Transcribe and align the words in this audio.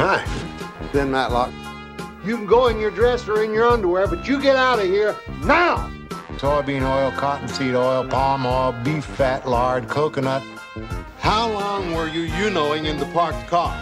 Hi, 0.00 0.24
Ben 0.92 1.10
Matlock. 1.10 1.52
You 2.24 2.36
can 2.36 2.46
go 2.46 2.68
in 2.68 2.78
your 2.78 2.92
dress 2.92 3.26
or 3.26 3.42
in 3.42 3.52
your 3.52 3.66
underwear, 3.66 4.06
but 4.06 4.28
you 4.28 4.40
get 4.40 4.54
out 4.54 4.78
of 4.78 4.84
here 4.84 5.16
now! 5.42 5.90
Soybean 6.36 6.82
oil, 6.82 7.10
cottonseed 7.10 7.74
oil, 7.74 8.06
palm 8.06 8.46
oil, 8.46 8.70
beef 8.84 9.04
fat, 9.04 9.48
lard, 9.48 9.88
coconut. 9.88 10.44
How 11.18 11.50
long 11.50 11.94
were 11.94 12.06
you 12.06 12.20
you-knowing 12.20 12.86
in 12.86 12.96
the 12.96 13.06
parked 13.06 13.48
car? 13.48 13.74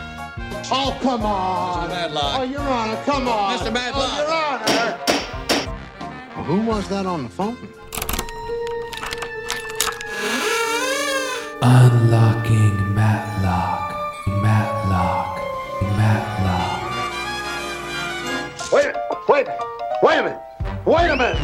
Oh, 0.73 0.97
come 1.03 1.27
on! 1.27 1.91
Mr. 1.91 1.91
Matlock. 1.91 2.41
Oh, 2.41 2.43
Your 2.45 2.61
Honor, 2.63 3.03
come 3.05 3.29
on! 3.29 3.59
Mr. 3.59 3.71
Matlock. 3.71 4.11
Oh, 4.11 4.23
Your 4.23 5.67
Honor! 5.67 5.77
Well, 6.35 6.45
who 6.45 6.63
was 6.63 6.89
that 6.89 7.05
on 7.05 7.25
the 7.25 7.29
phone? 7.29 7.59
Unlocking 11.61 12.95
Matlock. 12.95 13.37
Matlock. 13.37 13.86
Wait 20.87 21.11
a 21.11 21.17
minute! 21.17 21.37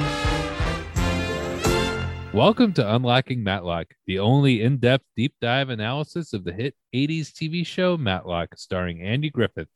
Welcome 2.32 2.72
to 2.74 2.94
Unlocking 2.94 3.42
Matlock, 3.42 3.88
the 4.06 4.20
only 4.20 4.62
in 4.62 4.76
depth 4.76 5.04
deep 5.16 5.34
dive 5.40 5.68
analysis 5.68 6.32
of 6.32 6.44
the 6.44 6.52
hit 6.52 6.76
80s 6.94 7.32
TV 7.32 7.66
show 7.66 7.96
Matlock, 7.96 8.56
starring 8.56 9.02
Andy 9.02 9.30
Griffith. 9.30 9.66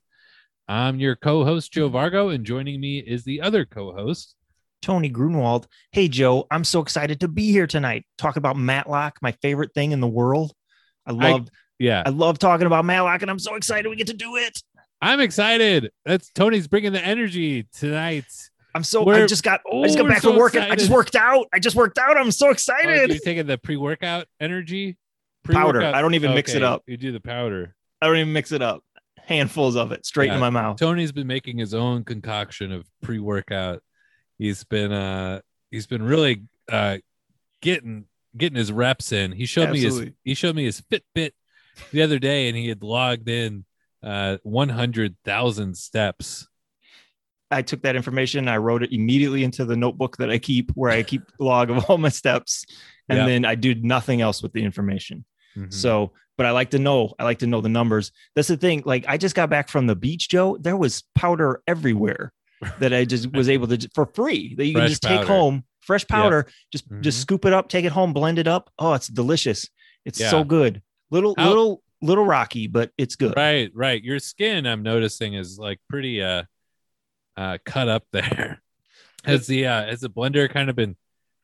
I'm 0.68 1.00
your 1.00 1.16
co 1.16 1.44
host, 1.44 1.72
Joe 1.72 1.90
Vargo, 1.90 2.32
and 2.32 2.46
joining 2.46 2.80
me 2.80 3.00
is 3.00 3.24
the 3.24 3.40
other 3.40 3.64
co 3.64 3.92
host. 3.92 4.36
Tony 4.82 5.08
Grunwald. 5.08 5.66
Hey, 5.90 6.06
Joe, 6.06 6.46
I'm 6.48 6.62
so 6.62 6.80
excited 6.80 7.18
to 7.18 7.26
be 7.26 7.50
here 7.50 7.66
tonight. 7.66 8.06
Talk 8.18 8.36
about 8.36 8.56
Matlock, 8.56 9.18
my 9.20 9.32
favorite 9.42 9.74
thing 9.74 9.90
in 9.90 9.98
the 9.98 10.06
world. 10.06 10.52
I 11.06 11.10
I- 11.10 11.32
love, 11.32 11.48
Yeah, 11.80 12.04
I, 12.06 12.10
love 12.10 12.38
talking 12.38 12.68
about 12.68 12.84
Matlock, 12.84 13.22
and 13.22 13.30
I'm 13.32 13.40
so 13.40 13.56
excited 13.56 13.88
we 13.88 13.96
get 13.96 14.06
to 14.06 14.14
do 14.14 14.36
it. 14.36 14.62
I'm 15.02 15.18
excited. 15.18 15.90
That's 16.04 16.30
Tony's 16.30 16.68
bringing 16.68 16.92
the 16.92 17.04
energy 17.04 17.66
tonight. 17.76 18.26
I'm 18.76 18.84
so. 18.84 19.02
I 19.02 19.04
We're- 19.06 19.26
just 19.26 19.42
got. 19.42 19.60
Oh, 19.70 19.82
I 19.82 19.86
just 19.86 19.98
got 19.98 20.06
back 20.08 20.20
so 20.22 20.30
from 20.30 20.38
work. 20.38 20.54
I 20.54 20.76
just 20.76 20.90
worked 20.90 21.16
out. 21.16 21.46
I 21.52 21.58
just 21.58 21.74
worked 21.76 21.98
out. 21.98 22.16
I'm 22.16 22.30
so 22.30 22.48
Oh, 22.48 22.50
excited. 22.50 23.08
you're 23.10 23.18
taking 23.18 23.46
the 23.46 23.56
pre 23.58 23.76
workout 23.76 24.26
energy? 24.38 24.96
Powder. 25.44 25.78
Pre-workout- 25.78 25.94
I 25.94 26.02
don't 26.02 26.14
even 26.14 26.34
mix 26.34 26.54
it 26.54 26.62
up. 26.62 26.82
You 26.86 26.96
do 26.96 27.10
the 27.12 27.20
powder. 27.20 27.74
I 28.02 28.06
don't 28.06 28.16
even 28.18 28.32
mix 28.32 28.52
it 28.52 28.60
up. 28.62 28.82
Handfuls 29.18 29.76
of 29.76 29.92
it 29.92 30.04
straight 30.04 30.26
Yeah. 30.26 30.34
in 30.34 30.40
my 30.40 30.50
mouth. 30.50 30.76
Tony's 30.78 31.12
been 31.12 31.26
making 31.26 31.56
his 31.58 31.72
own 31.72 32.04
concoction 32.04 32.70
of 32.72 32.86
pre-workout. 33.02 33.82
He's 34.38 34.62
been 34.64 34.92
uh 34.92 35.40
he's 35.70 35.86
been 35.86 36.02
really 36.02 36.42
uh 36.70 36.98
getting 37.62 38.04
getting 38.36 38.58
his 38.58 38.70
reps 38.72 39.12
in. 39.12 39.32
He 39.32 39.46
showed 39.46 39.70
me 39.70 39.80
his 39.80 40.04
he 40.24 40.34
showed 40.34 40.54
me 40.54 40.64
his 40.64 40.82
Fitbit 40.82 41.30
the 41.92 42.02
other 42.02 42.18
day 42.18 42.48
and 42.48 42.56
he 42.56 42.68
had 42.68 42.82
logged 42.82 43.28
in 43.28 43.64
uh 44.02 44.36
100,000 44.42 45.76
steps. 45.76 46.48
I 47.50 47.62
took 47.62 47.82
that 47.82 47.96
information. 47.96 48.48
I 48.48 48.56
wrote 48.56 48.82
it 48.82 48.92
immediately 48.92 49.44
into 49.44 49.64
the 49.64 49.76
notebook 49.76 50.16
that 50.16 50.30
I 50.30 50.38
keep, 50.38 50.70
where 50.72 50.90
I 50.90 51.02
keep 51.02 51.22
log 51.38 51.70
of 51.70 51.84
all 51.84 51.98
my 51.98 52.08
steps, 52.08 52.64
and 53.08 53.18
Yep. 53.18 53.26
then 53.28 53.44
I 53.44 53.54
do 53.54 53.74
nothing 53.74 54.20
else 54.20 54.42
with 54.42 54.52
the 54.52 54.62
information. 54.62 55.24
Mhm. 55.56 55.72
So, 55.72 56.12
but 56.36 56.46
I 56.46 56.50
like 56.50 56.70
to 56.70 56.78
know. 56.78 57.14
I 57.18 57.24
like 57.24 57.38
to 57.38 57.46
know 57.46 57.60
the 57.60 57.68
numbers. 57.68 58.12
That's 58.34 58.48
the 58.48 58.56
thing. 58.56 58.82
Like 58.84 59.04
I 59.08 59.16
just 59.16 59.34
got 59.34 59.48
back 59.48 59.68
from 59.68 59.86
the 59.86 59.96
beach, 59.96 60.28
Joe. 60.28 60.56
There 60.60 60.76
was 60.76 61.04
powder 61.14 61.62
everywhere 61.66 62.32
that 62.80 62.92
I 62.92 63.04
just 63.04 63.32
was 63.32 63.48
able 63.48 63.66
to 63.68 63.88
for 63.94 64.06
free 64.06 64.54
that 64.56 64.66
you 64.66 64.72
can 64.72 64.82
Fresh 64.82 64.90
just 64.90 65.02
take 65.02 65.24
home. 65.26 65.64
Fresh 65.82 66.08
powder. 66.08 66.46
Just 66.72 66.88
Mhm. 66.90 67.00
just 67.02 67.20
scoop 67.20 67.44
it 67.44 67.52
up, 67.52 67.68
take 67.68 67.84
it 67.84 67.92
home, 67.92 68.12
blend 68.12 68.38
it 68.40 68.48
up. 68.48 68.70
Oh, 68.78 68.94
it's 68.94 69.06
delicious. 69.08 69.68
It's 70.04 70.18
Yeah. 70.20 70.30
so 70.30 70.42
good. 70.44 70.82
Little 71.10 71.34
How- 71.38 71.48
little 71.48 71.82
little 72.02 72.26
rocky, 72.26 72.66
but 72.66 72.90
it's 72.98 73.14
good. 73.16 73.34
Right, 73.36 73.70
right. 73.72 74.02
Your 74.02 74.18
skin 74.18 74.66
I'm 74.66 74.82
noticing 74.82 75.34
is 75.34 75.58
like 75.58 75.78
pretty 75.88 76.20
uh 76.20 76.42
uh 77.36 77.58
cut 77.64 77.88
up 77.88 78.04
there. 78.12 78.60
Has 79.24 79.46
the 79.48 79.66
uh 79.66 79.86
has 79.86 80.00
the 80.00 80.08
blender 80.10 80.48
kind 80.48 80.70
of 80.70 80.76
been 80.76 80.94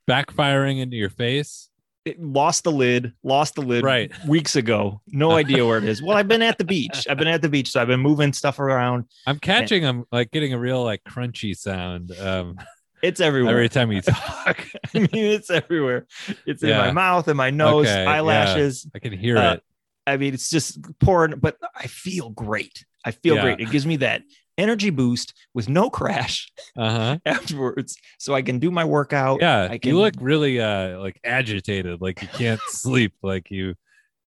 backfiring 0.09 0.79
into 0.79 0.95
your 0.95 1.09
face? 1.09 1.69
It 2.05 2.21
lost 2.21 2.63
the 2.65 2.71
lid. 2.71 3.13
Lost 3.23 3.55
the 3.55 3.61
lid. 3.61 3.83
Right. 3.83 4.11
Weeks 4.27 4.55
ago. 4.55 5.01
No 5.07 5.31
idea 5.43 5.65
where 5.65 5.77
it 5.77 5.85
is. 5.85 6.01
Well, 6.01 6.17
I've 6.17 6.27
been 6.27 6.41
at 6.41 6.57
the 6.57 6.63
beach. 6.65 7.07
I've 7.09 7.17
been 7.17 7.27
at 7.29 7.41
the 7.41 7.49
beach, 7.49 7.71
so 7.71 7.81
I've 7.81 7.87
been 7.87 7.99
moving 7.99 8.33
stuff 8.33 8.59
around. 8.59 9.05
I'm 9.27 9.39
catching 9.39 9.85
I'm 9.85 10.05
like 10.11 10.31
getting 10.31 10.53
a 10.53 10.59
real 10.59 10.83
like 10.83 11.03
crunchy 11.03 11.55
sound 11.57 12.11
um 12.19 12.57
It's 13.01 13.19
everywhere. 13.19 13.51
every 13.51 13.67
time 13.67 13.91
you 13.91 14.01
talk. 14.01 14.65
I 14.95 14.99
mean, 14.99 15.09
it's 15.11 15.49
everywhere. 15.49 16.07
It's 16.45 16.63
in 16.63 16.69
my 16.69 16.91
mouth, 16.91 17.27
in 17.27 17.35
my 17.35 17.49
nose, 17.49 17.85
Okay, 17.85 18.03
yeah. 18.05 18.09
eyelashes. 18.09 18.87
I 18.95 18.99
can 18.99 19.11
hear 19.11 19.37
Uh, 19.37 19.53
it. 19.55 19.63
I 20.07 20.15
mean, 20.15 20.33
it's 20.33 20.49
just 20.49 20.79
pouring, 21.01 21.37
but 21.39 21.57
I 21.75 21.87
feel 21.87 22.29
great. 22.29 22.85
I 23.03 23.11
feel 23.11 23.35
Yeah. 23.35 23.41
great. 23.41 23.59
It 23.59 23.71
gives 23.71 23.85
me 23.85 23.97
that 23.97 24.21
energy 24.57 24.89
boost 24.89 25.33
with 25.53 25.69
no 25.69 25.89
crash 25.89 26.51
Uh-huh. 26.77 27.17
afterwards, 27.25 27.97
so 28.19 28.33
I 28.33 28.41
can 28.41 28.59
do 28.59 28.71
my 28.71 28.85
workout. 28.85 29.41
Yeah. 29.41 29.67
I 29.71 29.77
can, 29.77 29.89
You 29.91 29.97
look 29.99 30.13
really 30.19 30.59
uh 30.59 30.99
like 30.99 31.19
agitated, 31.23 32.01
like 32.01 32.21
you 32.21 32.27
can't 32.29 32.61
sleep, 32.67 33.13
like 33.21 33.49
you 33.51 33.75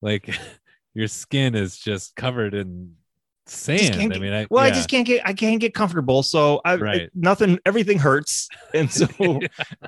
like 0.03 0.29
your 0.95 1.09
skin 1.09 1.55
is 1.55 1.79
just 1.79 2.15
covered 2.17 2.55
in 2.55 2.95
sand. 3.47 3.95
can't 3.95 4.15
I 4.17 4.19
mean, 4.19 4.33
I 4.33 4.47
Well, 4.51 4.65
I 4.65 4.71
just 4.71 4.89
can't 4.89 5.07
get. 5.07 5.27
I 5.27 5.33
can't 5.33 5.61
get 5.61 5.73
comfortable. 5.75 6.23
So 6.25 6.61
I 6.65 6.75
Right. 6.77 6.97
it- 7.03 7.13
nothing. 7.15 7.59
Everything 7.65 7.99
hurts, 7.99 8.49
and 8.75 8.91
so 8.91 9.07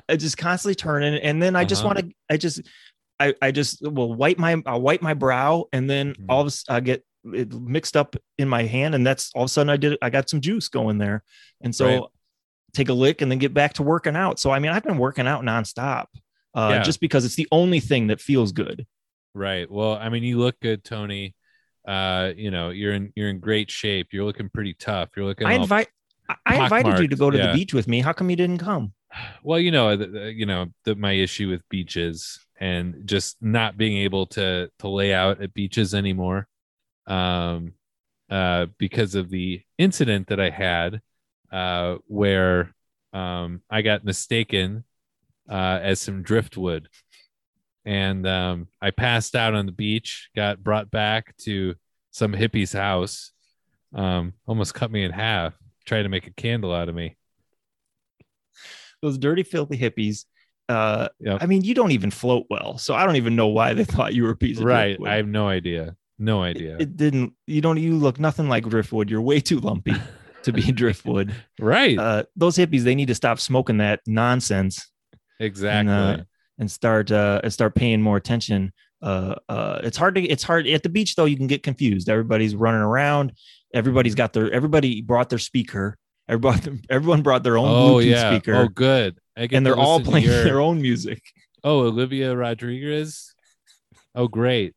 I 0.07 0.15
just 0.15 0.37
constantly 0.37 0.75
turning. 0.75 1.15
And 1.21 1.41
then 1.43 1.55
I 1.57 1.65
just 1.65 1.83
Uh-huh. 1.83 1.93
want 1.95 1.99
to. 2.09 2.15
I 2.29 2.37
just. 2.37 2.61
I, 3.21 3.33
I 3.41 3.51
just 3.51 3.81
will 3.81 4.13
wipe 4.13 4.37
my 4.37 4.63
I'll 4.65 4.79
wipe 4.79 5.01
my 5.01 5.13
brow 5.13 5.65
and 5.73 5.89
then 5.89 6.13
Mhm. 6.13 6.25
all 6.29 6.39
of 6.39 6.47
a 6.47 6.73
I 6.73 6.79
get 6.79 7.03
it 7.33 7.53
mixed 7.53 7.95
up 7.97 8.15
in 8.37 8.47
my 8.49 8.63
hand 8.63 8.95
and 8.95 9.05
that's 9.05 9.31
all 9.35 9.43
of 9.43 9.47
a 9.47 9.49
sudden 9.49 9.69
I 9.69 9.77
did 9.77 9.97
I 10.01 10.09
got 10.09 10.29
some 10.29 10.41
juice 10.41 10.67
going 10.69 10.97
there 10.97 11.23
and 11.61 11.73
so 11.75 11.85
Right. 11.87 12.03
take 12.73 12.89
a 12.89 12.93
lick 12.93 13.21
and 13.21 13.31
then 13.31 13.39
get 13.39 13.53
back 13.53 13.73
to 13.73 13.83
working 13.83 14.15
out. 14.15 14.39
So 14.39 14.51
I 14.51 14.59
mean 14.59 14.71
I've 14.71 14.83
been 14.83 14.97
working 14.97 15.27
out 15.27 15.43
nonstop 15.43 16.05
uh, 16.55 16.69
Yeah. 16.73 16.83
just 16.83 16.99
because 16.99 17.25
it's 17.25 17.35
the 17.35 17.47
only 17.51 17.79
thing 17.79 18.07
that 18.07 18.19
feels 18.21 18.51
good. 18.51 18.85
Right. 19.35 19.69
Well, 19.69 19.93
I 19.93 20.09
mean, 20.09 20.23
you 20.23 20.39
look 20.39 20.59
good, 20.59 20.83
Tony. 20.83 21.35
Uh, 21.87 22.33
you 22.35 22.49
know, 22.51 22.71
you're 22.71 22.93
in 22.93 23.13
you're 23.15 23.29
in 23.29 23.39
great 23.39 23.69
shape. 23.71 24.07
You're 24.11 24.25
looking 24.25 24.49
pretty 24.49 24.73
tough. 24.73 25.09
You're 25.15 25.25
looking 25.25 25.47
I 25.47 25.53
invite 25.53 25.87
I- 26.45 26.63
invited 26.63 26.99
you 26.99 27.07
to 27.07 27.15
go 27.15 27.29
to 27.31 27.37
yeah. 27.37 27.47
the 27.47 27.53
beach 27.53 27.73
with 27.73 27.87
me. 27.87 28.01
How 28.01 28.11
come 28.13 28.29
you 28.29 28.35
didn't 28.35 28.57
come? 28.57 28.93
well, 29.43 29.59
you 29.59 29.71
know, 29.71 29.95
the, 29.95 30.07
the- 30.07 30.33
you 30.33 30.45
know, 30.45 30.67
the, 30.85 30.95
my 30.95 31.11
issue 31.13 31.49
with 31.49 31.61
beaches 31.69 32.39
and 32.59 33.03
just 33.05 33.37
not 33.41 33.77
being 33.77 33.97
able 33.99 34.25
to 34.27 34.69
to 34.79 34.87
lay 34.89 35.13
out 35.13 35.41
at 35.41 35.53
beaches 35.53 35.93
anymore, 35.93 36.47
um, 37.09 37.73
uh, 38.29 38.67
because 38.77 39.15
of 39.15 39.29
the 39.29 39.61
incident 39.77 40.27
that 40.27 40.39
I 40.39 40.49
had, 40.49 41.01
uh, 41.51 41.97
where 42.07 42.73
um 43.11 43.61
I 43.71 43.81
got 43.81 44.05
mistaken 44.05 44.83
uh 45.49 45.79
as 45.81 45.99
some 45.99 46.21
driftwood, 46.21 46.87
and 47.83 48.27
um 48.27 48.67
I 48.81 48.91
passed 48.91 49.35
out 49.35 49.55
on 49.55 49.65
the 49.65 49.71
beach, 49.71 50.29
got 50.35 50.63
brought 50.63 50.91
back 50.91 51.35
to 51.39 51.73
some 52.11 52.33
hippie's 52.33 52.71
house, 52.71 53.31
um, 53.93 54.33
almost 54.45 54.73
cut 54.75 54.91
me 54.91 55.03
in 55.03 55.11
half, 55.11 55.53
tried 55.85 56.03
to 56.03 56.09
make 56.09 56.27
a 56.27 56.33
candle 56.33 56.71
out 56.73 56.87
of 56.89 56.95
me. 56.95 57.17
Those 59.01 59.17
dirty, 59.17 59.43
filthy 59.43 59.77
hippies. 59.77 60.25
Uh, 60.67 61.09
Yep. 61.19 61.41
I 61.41 61.45
mean, 61.47 61.63
you 61.63 61.73
don't 61.73 61.91
even 61.91 62.11
float 62.11 62.45
well, 62.49 62.77
so 62.77 62.93
I 62.93 63.05
don't 63.05 63.15
even 63.15 63.35
know 63.35 63.47
why 63.47 63.73
they 63.73 63.83
thought 63.85 64.13
you 64.13 64.23
were 64.23 64.31
a 64.31 64.35
piece 64.37 64.59
of 64.59 64.65
right 64.65 64.89
driftwood. 64.89 65.09
i 65.09 65.15
have 65.15 65.27
no 65.27 65.47
idea 65.47 65.95
no 66.19 66.43
idea 66.43 66.75
It 66.79 66.97
didn't. 66.97 67.33
You 67.47 67.61
don't. 67.61 67.77
You 67.77 67.95
look 67.95 68.19
nothing 68.19 68.49
like 68.49 68.67
driftwood. 68.67 69.09
You're 69.09 69.21
way 69.21 69.39
too 69.39 69.59
lumpy 69.59 69.95
to 70.43 70.51
be 70.51 70.71
driftwood. 70.81 71.33
right 71.59 71.97
Uh, 71.97 72.23
those 72.35 72.57
hippies, 72.57 72.81
they 72.83 72.95
need 72.95 73.07
to 73.07 73.15
stop 73.15 73.39
smoking 73.39 73.77
that 73.77 74.01
nonsense 74.05 74.89
exactly 75.39 75.91
and, 75.93 76.21
uh, 76.21 76.23
and 76.57 76.69
start 76.69 77.11
uh, 77.11 77.39
and 77.43 77.53
start 77.53 77.73
paying 77.75 78.01
more 78.01 78.17
attention. 78.17 78.71
Uh, 79.01 79.35
uh, 79.47 79.79
it's 79.83 79.95
hard 79.97 80.15
to. 80.15 80.21
It's 80.21 80.43
hard 80.43 80.67
at 80.67 80.83
the 80.83 80.89
beach 80.89 81.15
though. 81.15 81.25
You 81.25 81.37
can 81.37 81.47
get 81.47 81.63
confused. 81.63 82.09
Everybody's 82.09 82.53
running 82.55 82.81
around. 82.81 83.31
Everybody's 83.73 84.15
got 84.15 84.33
their. 84.33 84.51
Everybody 84.51 85.01
brought 85.01 85.29
their 85.29 85.39
speaker. 85.39 85.97
Everybody, 86.27 86.81
everyone 86.89 87.21
brought 87.21 87.43
their 87.43 87.57
own 87.57 87.67
oh 87.69 87.95
Bluetooth 87.95 88.05
yeah 88.11 88.31
speaker, 88.31 88.55
oh 88.55 88.67
good 88.67 89.17
and 89.35 89.65
they're 89.65 89.77
all 89.77 89.99
playing 90.01 90.25
your- 90.25 90.43
their 90.43 90.59
own 90.59 90.81
music. 90.81 91.21
oh 91.63 91.79
olivia 91.87 92.35
rodriguez 92.35 93.33
oh 94.15 94.27
great 94.27 94.73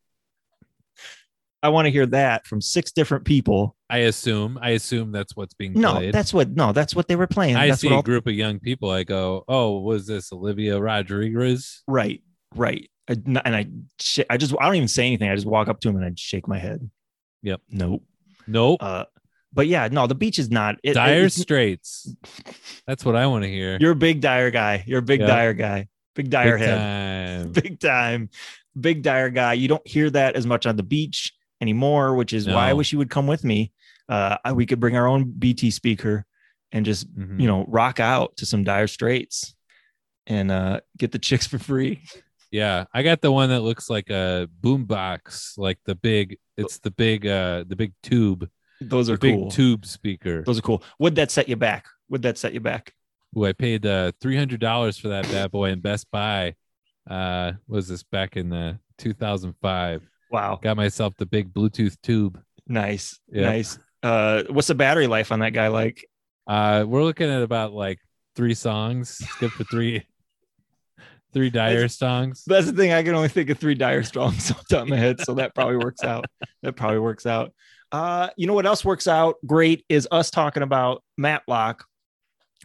I 1.63 1.69
want 1.69 1.85
to 1.85 1.91
hear 1.91 2.05
that 2.07 2.45
from 2.45 2.61
six 2.61 2.91
different 2.91 3.25
people. 3.25 3.75
i 3.89 3.99
assume 3.99 4.59
i 4.61 4.71
assume 4.71 5.11
that's 5.11 5.35
what's 5.35 5.53
being 5.53 5.73
No, 5.73 5.93
played 5.93 6.13
that's 6.13 6.33
what. 6.33 6.49
No, 6.51 6.71
that's 6.73 6.95
what 6.95 7.07
they 7.07 7.15
were 7.15 7.27
playing. 7.27 7.55
i 7.55 7.69
that's 7.69 7.81
see 7.81 7.87
a 7.93 8.01
group 8.03 8.27
of 8.27 8.33
young 8.33 8.59
people 8.59 8.89
i 8.91 9.03
go 9.03 9.43
oh 9.47 9.79
was 9.79 10.05
this 10.05 10.31
olivia 10.33 10.79
rodriguez 10.79 11.81
Right, 11.87 12.21
right. 12.55 12.89
I, 13.09 13.13
and 13.25 13.37
I, 13.55 13.67
sh- 13.99 14.19
I 14.29 14.37
just, 14.37 14.53
I 14.61 14.65
don't 14.65 14.75
even 14.75 14.87
say 14.87 15.05
anything. 15.07 15.29
I 15.29 15.35
just 15.35 15.45
walk 15.47 15.67
up 15.67 15.79
to 15.81 15.89
him 15.89 15.97
and 15.97 16.05
I 16.05 16.11
shake 16.15 16.47
my 16.47 16.57
head. 16.57 16.89
Yep. 17.41 17.59
Nope. 17.69 18.03
nope 18.47 18.77
Uh, 18.81 19.05
but 19.51 19.67
yeah, 19.67 19.87
no, 19.91 20.07
the 20.07 20.15
beach 20.15 20.39
is 20.39 20.49
not. 20.49 20.77
It, 20.83 20.93
dire 20.93 21.17
it's- 21.25 21.35
straits 21.35 22.15
that's 22.87 23.03
what 23.05 23.15
i 23.15 23.27
want 23.27 23.43
to 23.43 23.49
hear 23.49 23.77
You're 23.79 23.91
a 23.91 23.95
big 23.95 24.21
dire 24.21 24.51
guy. 24.51 24.83
You're 24.87 24.99
a 24.99 25.01
big 25.13 25.19
Yeah. 25.21 25.27
dire 25.27 25.53
guy. 25.53 25.87
Big 26.15 26.29
dire 26.29 26.57
Big 26.57 26.67
head. 26.67 26.77
time. 26.77 27.51
Big 27.63 27.79
time. 27.79 28.29
Big 28.79 29.01
dire 29.03 29.29
guy. 29.29 29.53
You 29.53 29.67
don't 29.67 29.85
hear 29.87 30.09
that 30.11 30.35
as 30.35 30.45
much 30.47 30.65
on 30.65 30.75
the 30.77 30.83
beach 30.83 31.33
anymore, 31.63 32.13
which 32.15 32.33
is 32.33 32.45
why 32.47 32.69
I 32.69 32.73
wish 32.73 32.91
you 32.91 32.97
would 32.99 33.09
come 33.09 33.25
with 33.27 33.43
me. 33.43 33.71
uh, 34.09 34.35
I- 34.43 34.51
we 34.51 34.65
could 34.65 34.81
bring 34.81 34.97
our 34.97 35.07
own 35.07 35.31
BT 35.31 35.71
speaker 35.71 36.25
and 36.73 36.85
just 36.85 37.07
Mhm. 37.15 37.39
you 37.39 37.47
know 37.47 37.63
rock 37.69 37.99
out 38.01 38.35
to 38.37 38.45
some 38.45 38.63
Dire 38.65 38.85
Straits 38.87 39.55
and 40.27 40.51
uh, 40.51 40.81
get 40.97 41.11
the 41.13 41.19
chicks 41.19 41.47
for 41.47 41.57
free. 41.57 42.03
Yeah, 42.51 42.83
I 42.93 43.01
got 43.01 43.21
the 43.21 43.31
one 43.31 43.49
that 43.49 43.61
looks 43.61 43.89
like 43.89 44.09
a 44.09 44.47
boombox, 44.61 45.57
like 45.57 45.79
the 45.85 45.95
big. 45.95 46.37
It's 46.57 46.79
the 46.79 46.91
big, 46.91 47.25
uh, 47.25 47.63
the 47.67 47.75
big 47.77 47.93
tube, 48.03 48.47
Those 48.81 49.09
are 49.09 49.17
big 49.17 49.35
cool. 49.35 49.49
tube 49.49 49.85
speaker. 49.85 50.43
Those 50.43 50.59
are 50.59 50.61
cool. 50.61 50.83
Would 50.99 51.15
that 51.15 51.31
set 51.31 51.47
you 51.49 51.55
back? 51.55 51.87
Would 52.09 52.21
that 52.23 52.37
set 52.37 52.53
you 52.53 52.59
back? 52.59 52.93
Who 53.33 53.45
I 53.45 53.53
paid 53.53 53.85
uh 53.85 54.11
three 54.21 54.37
hundred 54.37 54.59
dollars 54.59 54.97
for 54.97 55.07
that 55.07 55.23
bad 55.31 55.49
boy 55.49 55.69
in 55.71 55.79
Best 55.79 56.11
Buy. 56.11 56.55
Uh, 57.09 57.53
was 57.67 57.87
this 57.87 58.03
back 58.03 58.35
in 58.37 58.49
the 58.49 58.79
two 58.97 59.13
thousand 59.13 59.53
five? 59.61 60.07
Wow, 60.33 60.59
Got 60.61 60.75
myself 60.77 61.13
the 61.17 61.27
big 61.27 61.53
Bluetooth 61.53 61.95
tube. 62.01 62.41
nice, 62.67 63.19
Yep. 63.31 63.45
nice. 63.45 63.79
Uh, 64.01 64.43
what's 64.49 64.67
the 64.67 64.75
battery 64.75 65.05
life 65.07 65.31
on 65.31 65.39
that 65.39 65.51
guy 65.51 65.67
like? 65.69 66.05
Uh, 66.47 66.83
we're 66.87 67.03
looking 67.03 67.29
at 67.29 67.41
about 67.43 67.71
like 67.71 67.99
three 68.35 68.55
songs. 68.55 69.19
It's 69.21 69.35
good 69.37 69.51
for 69.51 69.63
three, 69.65 70.03
three 71.33 71.49
dire 71.51 71.87
songs. 71.87 72.43
That's 72.47 72.65
the 72.65 72.73
thing. 72.73 72.91
I 72.91 73.03
can 73.03 73.13
only 73.15 73.29
think 73.29 73.49
of 73.51 73.59
three 73.59 73.75
dire 73.75 74.01
strongs 74.03 74.49
off 74.51 74.67
the 74.67 74.75
top 74.75 74.83
of 74.83 74.89
my 74.89 74.97
head, 74.97 75.21
so 75.21 75.35
that 75.35 75.53
probably 75.55 75.77
works 75.77 76.03
out. 76.03 76.25
That 76.63 76.75
probably 76.75 76.99
works 76.99 77.25
out. 77.27 77.53
Uh, 77.91 78.29
you 78.35 78.47
know 78.47 78.53
what 78.53 78.65
else 78.65 78.83
works 78.83 79.07
out 79.07 79.35
great 79.45 79.85
is 79.87 80.07
us 80.11 80.31
talking 80.31 80.63
about 80.63 81.03
Matlock, 81.15 81.85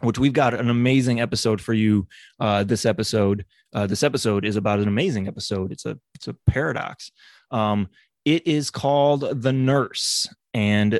which 0.01 0.17
we've 0.17 0.33
got 0.33 0.55
an 0.55 0.71
amazing 0.71 1.21
episode 1.21 1.61
for 1.61 1.73
you. 1.73 2.07
Uh, 2.39 2.63
this 2.63 2.83
episode, 2.83 3.45
uh, 3.73 3.85
this 3.85 4.01
episode 4.01 4.43
is 4.43 4.55
about 4.55 4.79
an 4.79 4.87
amazing 4.87 5.27
episode. 5.27 5.71
It's 5.71 5.85
a 5.85 5.99
it's 6.15 6.27
a 6.27 6.35
paradox. 6.47 7.11
Um, 7.51 7.89
it 8.25 8.45
is 8.47 8.69
called 8.69 9.41
The 9.41 9.53
Nurse, 9.53 10.27
and 10.53 10.99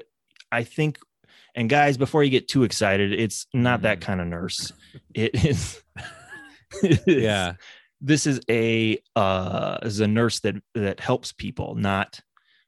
I 0.51 0.63
think. 0.63 0.99
And 1.55 1.69
guys, 1.69 1.97
before 1.97 2.23
you 2.23 2.29
get 2.29 2.47
too 2.47 2.63
excited, 2.63 3.11
it's 3.11 3.47
not 3.53 3.81
that 3.81 3.97
Mm. 3.99 4.01
kind 4.01 4.21
of 4.21 4.27
nurse. 4.27 4.71
It 5.13 5.43
is. 5.45 5.81
it 6.83 7.01
is- 7.07 7.23
Yeah, 7.23 7.53
this 8.01 8.25
is 8.27 8.39
a 8.49 8.99
uh 9.15 9.79
is 9.81 9.99
a 9.99 10.07
nurse 10.07 10.39
that 10.41 10.55
that 10.75 10.99
helps 11.01 11.31
people 11.33 11.75
not 11.75 12.19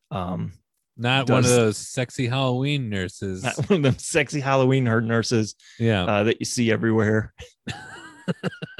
um 0.09 0.51
not 0.97 1.29
one 1.29 1.39
of 1.39 1.49
those 1.49 1.77
sexy 1.77 2.27
Halloween 2.27 2.89
nurses. 2.89 3.43
not 3.43 3.55
one 3.69 3.77
of 3.77 3.83
them 3.83 3.97
sexy 3.97 4.41
halloween 4.41 4.83
nurses 4.83 5.55
yeah, 5.79 6.03
uh, 6.03 6.23
that 6.23 6.41
you 6.41 6.45
see 6.45 6.69
everywhere 6.69 7.33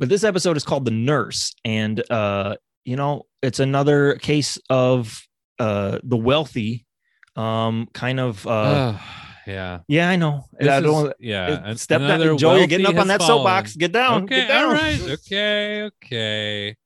but 0.00 0.08
this 0.08 0.24
episode 0.24 0.56
is 0.56 0.64
called 0.64 0.84
the 0.84 0.90
nurse 0.90 1.54
and 1.64 2.02
uh 2.10 2.56
you 2.84 2.96
know 2.96 3.26
it's 3.42 3.60
another 3.60 4.14
case 4.16 4.58
of 4.68 5.22
uh 5.60 5.98
the 6.02 6.16
wealthy 6.16 6.84
um 7.36 7.86
kind 7.92 8.18
of 8.18 8.44
uh 8.46 8.94
yeah. 9.46 9.78
yeah 9.88 10.08
i 10.10 10.16
know 10.16 10.44
This 10.58 10.68
i 10.68 10.80
don't 10.80 11.12
yeah. 11.20 11.70
it- 11.70 11.78
step 11.78 12.00
down 12.00 12.36
joe 12.38 12.56
you're 12.56 12.66
getting 12.66 12.86
up 12.86 12.96
on 12.96 13.06
that 13.08 13.20
has 13.20 13.28
soapbox 13.28 13.76
get 13.76 13.92
down 13.92 14.24
Okay, 14.24 14.36
get 14.40 14.48
down 14.48 14.64
all 14.66 14.72
right. 14.72 15.00
Okay, 15.00 15.82
okay. 15.84 16.76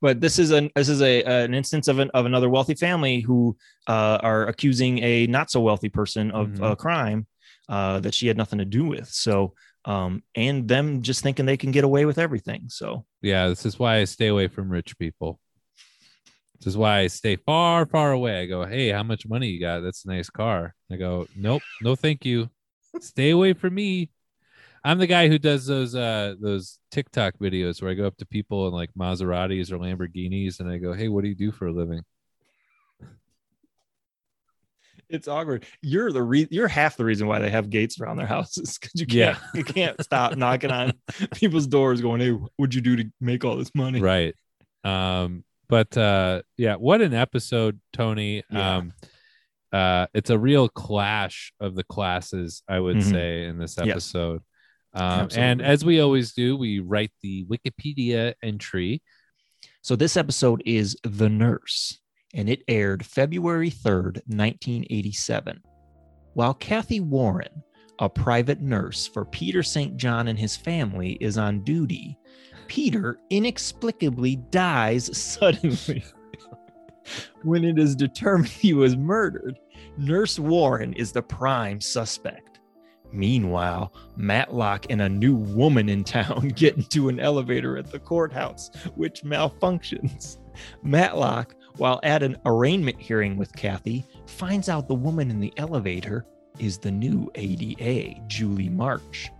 but 0.00 0.20
this 0.20 0.38
is 0.38 0.50
an 0.50 0.70
this 0.74 0.88
is 0.88 1.02
a 1.02 1.22
an 1.24 1.54
instance 1.54 1.88
of 1.88 1.98
an 1.98 2.10
of 2.14 2.26
another 2.26 2.48
wealthy 2.48 2.74
family 2.74 3.20
who 3.20 3.56
uh, 3.88 4.18
are 4.22 4.46
accusing 4.46 4.98
a 5.02 5.26
not 5.26 5.50
so 5.50 5.60
wealthy 5.60 5.88
person 5.88 6.30
of 6.30 6.48
Mhm. 6.48 6.72
a 6.72 6.76
crime 6.76 7.26
uh, 7.68 8.00
that 8.00 8.14
she 8.14 8.26
had 8.26 8.36
nothing 8.36 8.58
to 8.58 8.64
do 8.64 8.84
with. 8.84 9.08
So 9.08 9.54
um, 9.84 10.22
and 10.34 10.68
them 10.68 11.02
just 11.02 11.22
thinking 11.22 11.46
they 11.46 11.56
can 11.56 11.70
get 11.70 11.84
away 11.84 12.04
with 12.04 12.18
everything. 12.18 12.64
So 12.68 13.04
Yeah, 13.22 13.48
this 13.48 13.64
is 13.66 13.78
why 13.78 13.96
I 13.96 14.04
stay 14.04 14.28
away 14.28 14.48
from 14.48 14.70
rich 14.70 14.98
people. 14.98 15.40
This 16.58 16.66
is 16.66 16.76
why 16.76 16.98
I 16.98 17.06
stay 17.06 17.36
far, 17.36 17.86
far 17.86 18.12
away. 18.12 18.42
I 18.42 18.46
go, 18.46 18.66
hey, 18.66 18.90
how 18.90 19.02
much 19.02 19.26
money 19.26 19.48
you 19.48 19.60
got? 19.60 19.80
That's 19.80 20.04
a 20.04 20.08
nice 20.08 20.28
car. 20.28 20.74
I 20.92 20.96
go, 20.96 21.26
nope, 21.34 21.62
no, 21.80 21.96
thank 21.96 22.26
you. 22.26 22.50
Stay 23.00 23.30
away 23.30 23.54
from 23.54 23.74
me. 23.74 24.10
I'm 24.84 24.98
the 24.98 25.06
guy 25.06 25.28
who 25.28 25.38
does 25.38 25.66
those 25.66 25.94
uh 25.94 26.34
those 26.40 26.78
TikTok 26.90 27.34
videos 27.38 27.80
where 27.80 27.90
I 27.90 27.94
go 27.94 28.06
up 28.06 28.16
to 28.18 28.26
people 28.26 28.66
in 28.66 28.74
like 28.74 28.90
Maseratis 28.98 29.70
or 29.70 29.78
Lamborghinis 29.78 30.60
and 30.60 30.70
I 30.70 30.78
go, 30.78 30.92
hey, 30.92 31.08
what 31.08 31.22
do 31.22 31.28
you 31.28 31.34
do 31.34 31.52
for 31.52 31.66
a 31.66 31.72
living? 31.72 32.02
It's 35.10 35.28
awkward. 35.28 35.66
You're 35.82 36.12
the 36.12 36.22
re- 36.22 36.48
you're 36.50 36.68
half 36.68 36.96
the 36.96 37.04
reason 37.04 37.26
why 37.26 37.38
they 37.40 37.50
have 37.50 37.68
gates 37.70 38.00
around 38.00 38.16
their 38.16 38.26
houses 38.26 38.78
because 38.78 39.00
you 39.00 39.06
can't 39.06 39.38
Yeah. 39.38 39.38
you 39.54 39.64
can't 39.64 40.02
stop 40.02 40.36
knocking 40.36 40.70
on 40.70 40.92
people's 41.34 41.66
doors 41.66 42.00
going, 42.00 42.20
hey, 42.20 42.30
what'd 42.56 42.74
you 42.74 42.80
do 42.80 42.96
to 42.96 43.10
make 43.20 43.44
all 43.44 43.56
this 43.56 43.74
money? 43.74 44.00
right 44.00 44.34
um 44.82 45.44
but 45.68 45.94
uh 45.98 46.40
yeah 46.56 46.74
what 46.76 47.02
an 47.02 47.12
episode 47.12 47.78
tony 47.92 48.42
Yeah. 48.50 48.76
um 48.76 48.92
uh 49.72 50.06
it's 50.14 50.30
a 50.30 50.38
real 50.38 50.70
clash 50.70 51.52
of 51.60 51.74
the 51.74 51.84
classes 51.84 52.62
i 52.66 52.80
would 52.80 52.96
Mhm. 52.96 53.10
say 53.10 53.44
in 53.44 53.58
this 53.58 53.76
Yes. 53.76 53.88
episode 53.88 54.40
um 54.94 55.28
and 55.36 55.60
as 55.60 55.84
we 55.84 56.00
always 56.00 56.32
do 56.32 56.56
we 56.56 56.80
write 56.80 57.12
the 57.22 57.44
wikipedia 57.44 58.32
entry 58.42 59.02
So 59.82 59.96
this 59.96 60.16
episode 60.16 60.62
is 60.66 60.96
The 61.04 61.28
Nurse, 61.28 61.99
and 62.34 62.48
it 62.48 62.62
aired 62.68 63.04
February 63.04 63.70
3rd, 63.70 64.22
1987. 64.26 65.62
While 66.34 66.54
Kathy 66.54 67.00
Warren, 67.00 67.62
a 67.98 68.08
private 68.08 68.60
nurse 68.60 69.06
for 69.06 69.24
Peter 69.24 69.62
St. 69.62 69.96
John 69.96 70.28
and 70.28 70.38
his 70.38 70.56
family, 70.56 71.18
is 71.20 71.36
on 71.36 71.64
duty, 71.64 72.16
Peter 72.66 73.18
inexplicably 73.30 74.36
dies 74.50 75.16
suddenly. 75.16 76.04
when 77.42 77.64
it 77.64 77.78
is 77.78 77.96
determined 77.96 78.48
he 78.48 78.72
was 78.72 78.96
murdered, 78.96 79.58
Nurse 79.98 80.38
Warren 80.38 80.92
is 80.94 81.12
the 81.12 81.22
prime 81.22 81.80
suspect. 81.80 82.60
Meanwhile, 83.12 83.92
Matlock 84.16 84.86
and 84.88 85.02
a 85.02 85.08
new 85.08 85.34
woman 85.34 85.88
in 85.88 86.04
town 86.04 86.48
get 86.54 86.76
into 86.76 87.08
an 87.08 87.18
elevator 87.18 87.76
at 87.76 87.90
the 87.90 87.98
courthouse, 87.98 88.70
which 88.94 89.22
malfunctions. 89.22 90.38
Matlock, 90.82 91.54
while 91.76 92.00
at 92.02 92.22
an 92.22 92.36
arraignment 92.46 93.00
hearing 93.00 93.36
with 93.36 93.54
Kathy, 93.54 94.04
finds 94.26 94.68
out 94.68 94.88
the 94.88 94.94
woman 94.94 95.30
in 95.30 95.40
the 95.40 95.52
elevator 95.56 96.24
is 96.58 96.78
the 96.78 96.90
new 96.90 97.30
ADA, 97.34 98.20
Julie 98.26 98.68
March. 98.68 99.30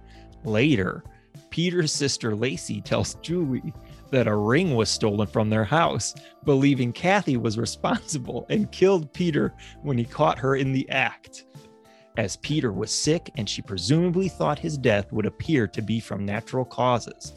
Later, 0.44 1.04
Peter's 1.50 1.92
sister 1.92 2.34
Lacey 2.34 2.80
tells 2.80 3.14
Julie 3.16 3.72
that 4.10 4.26
a 4.26 4.34
ring 4.34 4.74
was 4.74 4.88
stolen 4.88 5.26
from 5.26 5.50
their 5.50 5.64
house, 5.64 6.14
believing 6.44 6.92
Kathy 6.92 7.36
was 7.36 7.58
responsible 7.58 8.46
and 8.48 8.70
killed 8.72 9.12
Peter 9.12 9.54
when 9.82 9.98
he 9.98 10.04
caught 10.04 10.38
her 10.38 10.56
in 10.56 10.72
the 10.72 10.88
act. 10.90 11.44
As 12.16 12.36
Peter 12.36 12.72
was 12.72 12.90
sick 12.90 13.30
and 13.36 13.48
she 13.48 13.62
presumably 13.62 14.28
thought 14.28 14.58
his 14.58 14.76
death 14.76 15.12
would 15.12 15.26
appear 15.26 15.66
to 15.68 15.80
be 15.80 16.00
from 16.00 16.24
natural 16.24 16.64
causes. 16.64 17.34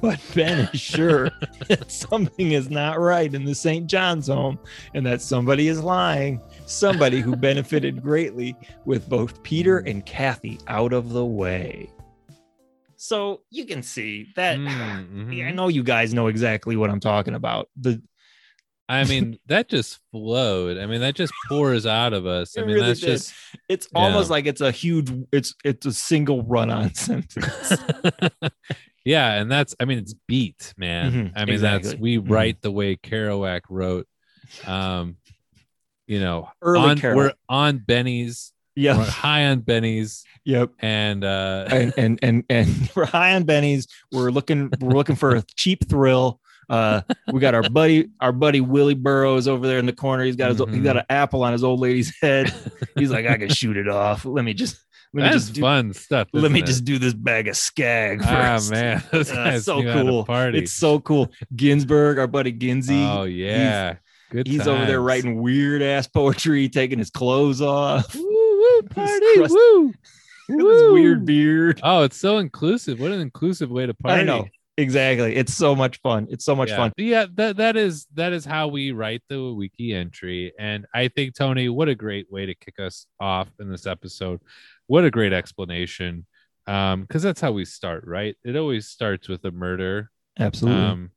But 0.00 0.20
Ben 0.34 0.68
is 0.72 0.80
sure 0.80 1.30
that 1.68 1.90
something 1.90 2.52
is 2.52 2.68
not 2.68 3.00
right 3.00 3.32
in 3.32 3.44
the 3.44 3.54
St. 3.54 3.86
John's 3.86 4.26
home 4.28 4.58
and 4.92 5.06
that 5.06 5.22
somebody 5.22 5.68
is 5.68 5.80
lying, 5.82 6.40
somebody 6.66 7.20
who 7.20 7.36
benefited 7.36 8.02
greatly 8.02 8.54
with 8.84 9.08
both 9.08 9.42
Peter 9.42 9.78
and 9.78 10.04
Kathy 10.04 10.58
out 10.68 10.92
of 10.92 11.10
the 11.10 11.24
way. 11.24 11.90
So 12.96 13.42
you 13.50 13.64
can 13.66 13.82
see 13.82 14.28
that. 14.36 14.58
Mm, 14.58 15.26
mhm. 15.28 15.46
I 15.48 15.50
know 15.52 15.68
you 15.68 15.82
guys 15.82 16.12
know 16.12 16.26
exactly 16.26 16.76
what 16.76 16.90
I'm 16.90 17.00
talking 17.00 17.34
about. 17.34 17.68
The 17.80 18.02
i 18.86 19.02
mean 19.08 19.38
that 19.46 19.66
just 19.70 19.98
flowed 20.12 20.76
i 20.76 20.84
mean 20.84 21.00
that 21.00 21.14
just 21.14 21.32
pours 21.48 21.86
out 21.86 22.12
of 22.12 22.26
us 22.26 22.58
i 22.58 22.60
mean 22.60 22.74
really 22.74 22.88
that's 22.88 23.00
did. 23.00 23.06
just 23.06 23.32
it's 23.66 23.88
Yeah. 23.94 23.98
almost 24.02 24.28
like 24.28 24.44
it's 24.44 24.60
a 24.60 24.70
huge 24.70 25.10
it's 25.32 25.54
it's 25.64 25.86
a 25.86 25.92
single 25.94 26.42
run-on 26.42 26.92
sentence. 26.92 27.72
Yeah 29.04 29.32
and 29.34 29.50
that's 29.50 29.74
i 29.80 29.84
mean 29.84 29.98
it's 29.98 30.14
beat 30.26 30.72
man 30.76 31.12
Mhm, 31.12 31.32
i 31.36 31.44
mean 31.44 31.60
that's 31.60 31.86
exactly. 31.88 32.16
we 32.18 32.18
Mhm. 32.22 32.30
write 32.30 32.62
the 32.62 32.70
way 32.70 32.96
kerouac 32.96 33.60
wrote 33.68 34.06
um 34.66 35.16
you 36.06 36.20
know 36.20 36.48
Early 36.62 36.90
on, 36.90 36.98
Kerouac. 36.98 37.16
we're 37.16 37.32
on 37.48 37.78
bennies 37.80 38.52
we're 38.76 38.94
high 38.94 39.46
on 39.46 39.60
bennies 39.62 40.24
Yep. 40.44 40.70
and 40.80 41.24
uh 41.24 41.66
and 41.70 41.94
and 41.96 42.18
and 42.22 42.44
and 42.50 42.90
we're 42.96 43.06
high 43.06 43.34
on 43.34 43.44
bennies. 43.44 43.86
We're 44.12 44.30
looking 44.30 44.70
we're 44.80 44.92
looking 44.92 45.16
for 45.16 45.36
a 45.36 45.42
cheap 45.56 45.88
thrill. 45.88 46.40
Uh, 46.68 47.02
we 47.32 47.40
got 47.40 47.54
our 47.54 47.62
buddy 47.70 48.08
our 48.20 48.32
buddy 48.32 48.60
Willie 48.60 48.94
Burroughs 48.94 49.46
over 49.48 49.66
there 49.66 49.78
in 49.78 49.86
the 49.86 49.92
corner. 49.92 50.24
He's 50.24 50.36
got 50.36 50.50
his 50.50 50.58
he's 50.70 50.82
got 50.82 50.96
an 50.98 51.04
apple 51.08 51.42
on 51.44 51.52
his 51.52 51.62
old 51.64 51.80
lady's 51.80 52.14
head. 52.20 52.52
He's 52.98 53.10
like, 53.10 53.26
I 53.26 53.36
can 53.38 53.48
shoot 53.48 53.76
it 53.78 53.88
off. 53.88 54.24
Let 54.26 54.44
me 54.44 54.52
just 54.54 54.76
that's 55.22 55.34
just 55.36 55.52
do, 55.54 55.60
fun 55.60 55.92
stuff 55.92 56.28
let 56.32 56.50
me 56.52 56.60
it? 56.60 56.66
just 56.66 56.84
do 56.84 56.98
this 56.98 57.14
bag 57.14 57.48
of 57.48 57.56
skag 57.56 58.20
ah 58.24 58.60
man 58.70 59.02
those 59.12 59.30
Uh, 59.30 59.58
so 59.60 59.80
knew 59.80 59.88
how 59.88 60.02
to 60.02 60.08
cool. 60.08 60.24
party 60.24 60.58
It's 60.58 60.72
so 60.72 61.00
cool. 61.00 61.30
Ginsberg, 61.54 62.18
our 62.18 62.26
buddy 62.26 62.52
Ginsey. 62.52 63.04
oh 63.04 63.24
yeah 63.24 63.96
good 64.30 64.46
he's 64.46 64.66
over 64.66 64.84
there 64.86 65.00
writing 65.00 65.40
weird 65.42 65.80
ass 65.82 66.06
poetry, 66.08 66.68
taking 66.68 66.98
his 66.98 67.10
clothes 67.10 67.60
off. 67.62 68.14
woo, 68.14 68.22
woo, 68.24 68.82
party 68.90 69.34
crust- 69.36 69.52
woo 69.54 69.92
With 70.48 70.58
his 70.82 70.92
weird 70.92 71.24
beard. 71.24 71.80
oh 71.82 72.02
it's 72.02 72.16
so 72.18 72.38
inclusive 72.38 73.00
what 73.00 73.12
an 73.12 73.20
inclusive 73.20 73.70
way 73.70 73.86
to 73.86 73.94
party 73.94 74.20
I 74.20 74.24
know. 74.24 74.46
exactly. 74.76 75.36
It's 75.36 75.54
so 75.54 75.74
much 75.74 76.00
fun. 76.02 76.26
It's 76.28 76.44
so 76.44 76.54
much 76.54 76.68
yeah. 76.68 76.76
fun. 76.76 76.92
Yeah, 76.98 77.26
that 77.36 77.56
that 77.56 77.76
is 77.78 78.06
that 78.14 78.32
is 78.34 78.44
how 78.44 78.68
we 78.68 78.92
write 78.92 79.22
the 79.30 79.54
wiki 79.54 79.94
entry. 79.94 80.52
And 80.58 80.84
I 80.92 81.08
think 81.08 81.34
Tony, 81.34 81.70
what 81.70 81.88
a 81.88 81.94
great 81.94 82.30
way 82.30 82.44
to 82.44 82.54
kick 82.54 82.78
us 82.78 83.06
off 83.18 83.48
in 83.58 83.70
this 83.70 83.86
episode. 83.86 84.40
What 84.86 85.04
a 85.04 85.10
great 85.10 85.32
explanation. 85.32 86.26
Um, 86.66 87.02
because 87.02 87.22
that's 87.22 87.40
how 87.40 87.52
we 87.52 87.64
start, 87.64 88.04
right? 88.06 88.36
It 88.44 88.56
always 88.56 88.88
starts 88.88 89.28
with 89.28 89.44
a 89.44 89.50
murder. 89.50 90.10
Absolutely. 90.38 90.80
Um, 90.82 91.10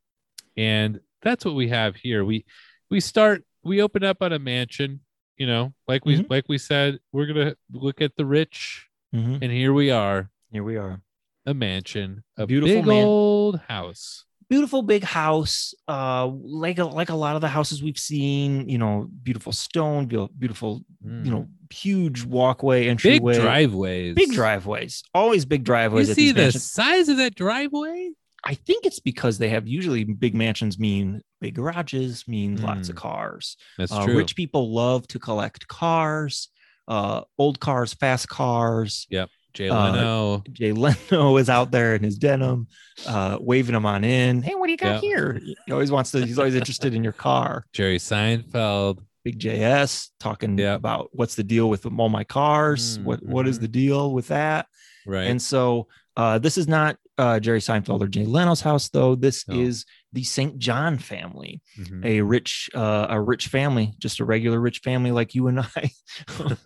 and 0.58 1.00
that's 1.22 1.46
what 1.46 1.56
we 1.56 1.70
have 1.70 1.96
here. 1.96 2.24
We 2.26 2.46
we 2.90 3.00
start 3.00 3.44
we 3.64 3.82
open 3.82 4.04
up 4.04 4.18
on 4.22 4.34
a 4.34 4.40
mansion, 4.40 5.02
you 5.38 5.48
know, 5.48 5.74
like 5.88 6.06
we 6.06 6.18
Mhm. 6.20 6.30
like 6.30 6.46
we 6.50 6.58
said, 6.58 7.00
we're 7.12 7.26
gonna 7.28 7.56
look 7.72 8.02
at 8.02 8.16
the 8.18 8.26
rich, 8.26 8.88
Mhm. 9.14 9.42
and 9.42 9.52
here 9.52 9.74
we 9.74 9.90
are, 9.92 10.30
Here 10.52 10.64
we 10.64 10.76
are. 10.78 11.02
a 11.46 11.54
mansion, 11.54 12.24
a 12.38 12.46
Beautiful 12.46 12.76
big 12.76 12.86
man- 12.86 13.06
old 13.06 13.60
house. 13.62 14.26
Beautiful 14.50 14.82
big 14.82 15.04
house 15.04 15.74
uh 15.88 16.26
like 16.28 16.78
a, 16.80 16.86
like 16.86 17.10
a 17.10 17.16
lot 17.16 17.36
of 17.36 17.42
the 17.42 17.48
houses 17.48 17.84
we've 17.84 17.98
seen 17.98 18.68
you 18.70 18.78
know 18.78 19.08
beautiful 19.24 19.52
stone 19.52 20.06
beau- 20.08 20.30
beautiful 20.38 20.82
you 21.04 21.32
know 21.32 21.48
huge 21.70 22.24
walkway 22.24 22.88
big 23.36 23.42
driveways. 23.42 24.16
big 24.16 24.32
driveways 24.32 25.04
always 25.14 25.44
big 25.46 25.64
driveways 25.66 26.10
at 26.10 26.16
see 26.16 26.32
the 26.32 26.42
mansions. 26.44 26.64
size 26.72 27.10
of 27.10 27.18
that 27.18 27.36
driveway? 27.36 28.10
i 28.46 28.54
think 28.54 28.86
it's 28.86 29.00
because 29.02 29.38
they 29.38 29.50
have 29.50 29.68
usually 29.68 30.04
big 30.06 30.34
mansions 30.34 30.80
mean 30.80 31.22
big 31.42 31.56
garages 31.56 32.26
mean 32.28 32.56
lots 32.62 32.88
of 32.90 32.96
Mm. 32.96 33.00
cars 33.00 33.58
That's 33.78 33.92
uh, 33.92 34.06
true. 34.06 34.18
rich 34.18 34.36
people 34.36 34.74
love 34.74 35.08
to 35.10 35.20
collect 35.20 35.68
cars 35.68 36.50
uh 36.88 37.22
old 37.38 37.60
cars 37.60 37.94
fast 37.94 38.30
cars 38.30 39.08
Jay 39.58 39.70
uh, 39.70 39.92
Leno. 39.92 40.44
Jay 40.52 40.72
Leno 40.72 41.38
is 41.42 41.50
out 41.50 41.72
there 41.72 41.96
in 41.96 42.04
his 42.04 42.18
denim, 42.18 42.68
uh, 43.08 43.38
waving 43.42 43.74
him 43.76 43.86
on 43.88 44.04
in. 44.04 44.44
Hey, 44.44 44.54
what 44.54 44.68
do 44.68 44.72
you 44.72 44.78
got 44.78 45.02
Yeah. 45.04 45.10
here? 45.10 45.42
He 45.66 45.72
always 45.72 45.92
wants 45.92 46.12
to. 46.12 46.24
He's 46.24 46.38
always 46.38 46.54
interested 46.56 46.94
in 46.94 47.04
your 47.04 47.14
car. 47.14 47.66
Jerry 47.74 47.98
Seinfeld. 47.98 49.00
Big 49.24 49.40
JS 49.40 50.10
talking 50.20 50.58
Yeah. 50.60 50.76
about 50.76 51.10
what's 51.12 51.34
the 51.36 51.44
deal 51.44 51.70
with 51.70 51.86
all 51.86 52.10
my 52.10 52.24
cars. 52.24 53.00
Mm, 53.00 53.04
What 53.04 53.24
what 53.26 53.48
is 53.48 53.58
the 53.60 53.68
deal 53.68 54.14
with 54.14 54.28
that? 54.28 54.68
Right. 55.08 55.28
And 55.28 55.42
so 55.42 55.88
uh, 56.16 56.38
this 56.40 56.58
is 56.58 56.68
not 56.68 56.98
uh, 57.18 57.40
Jerry 57.40 57.60
Seinfeld 57.60 58.02
or 58.02 58.08
Jay 58.08 58.26
Leno's 58.26 58.62
house, 58.62 58.90
though. 58.90 59.16
This 59.16 59.44
is 59.50 59.86
the 60.14 60.24
St. 60.24 60.60
John 60.60 60.98
family, 61.00 61.62
Mhm. 61.80 62.06
a 62.06 62.22
rich 62.22 62.70
uh, 62.76 63.08
a 63.10 63.20
rich 63.20 63.48
family, 63.48 63.94
just 63.98 64.20
a 64.20 64.26
regular 64.26 64.60
rich 64.62 64.80
family 64.84 65.12
like 65.12 65.34
you 65.36 65.48
and 65.48 65.62
I. 65.62 65.92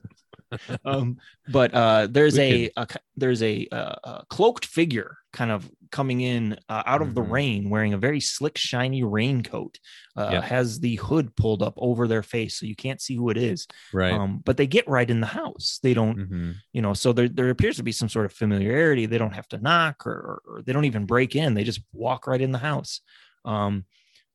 um, 0.86 1.17
but 1.48 1.74
uh, 1.74 2.08
there's 2.10 2.38
a, 2.38 2.70
a 2.77 2.88
there's 3.15 3.41
a, 3.43 3.67
uh 3.72 3.96
a 4.03 4.25
cloaked 4.29 4.65
figure 4.65 5.17
kind 5.34 5.51
of 5.51 5.70
coming 5.91 6.22
in 6.22 6.58
uh, 6.70 6.84
out 6.86 7.01
of 7.01 7.15
the 7.15 7.22
Mhm. 7.22 7.31
rain, 7.31 7.70
wearing 7.70 7.93
a 7.93 7.98
very 7.98 8.20
slick, 8.20 8.58
shiny 8.58 9.03
raincoat. 9.03 9.79
Uh, 10.17 10.29
Yep. 10.34 10.43
Has 10.43 10.79
the 10.79 10.96
hood 10.98 11.36
pulled 11.36 11.63
up 11.63 11.74
over 11.77 12.08
their 12.08 12.24
face, 12.24 12.60
so 12.60 12.65
you 12.65 12.75
can't 12.75 13.01
see 13.01 13.15
who 13.15 13.29
it 13.29 13.38
is. 13.38 13.67
right. 13.93 14.13
Um, 14.13 14.41
but 14.43 14.58
they 14.58 14.67
get 14.67 14.88
right 14.89 15.10
in 15.10 15.22
the 15.22 15.27
house. 15.27 15.79
They 15.84 15.93
don't, 15.93 16.17
Mhm. 16.17 16.55
you 16.74 16.81
know. 16.81 16.93
So 16.93 17.13
there 17.13 17.29
there 17.29 17.50
appears 17.50 17.77
to 17.77 17.84
be 17.84 17.91
some 17.93 18.10
sort 18.10 18.25
of 18.25 18.34
familiarity. 18.34 19.05
They 19.05 19.17
don't 19.17 19.34
have 19.36 19.48
to 19.50 19.58
knock, 19.58 20.05
or, 20.05 20.12
or, 20.12 20.41
or 20.58 20.62
they 20.62 20.74
don't 20.74 20.86
even 20.86 21.05
break 21.05 21.36
in. 21.36 21.53
They 21.53 21.63
just 21.63 21.81
walk 21.93 22.27
right 22.27 22.41
in 22.41 22.51
the 22.51 22.58
house. 22.58 23.01
Um, 23.46 23.86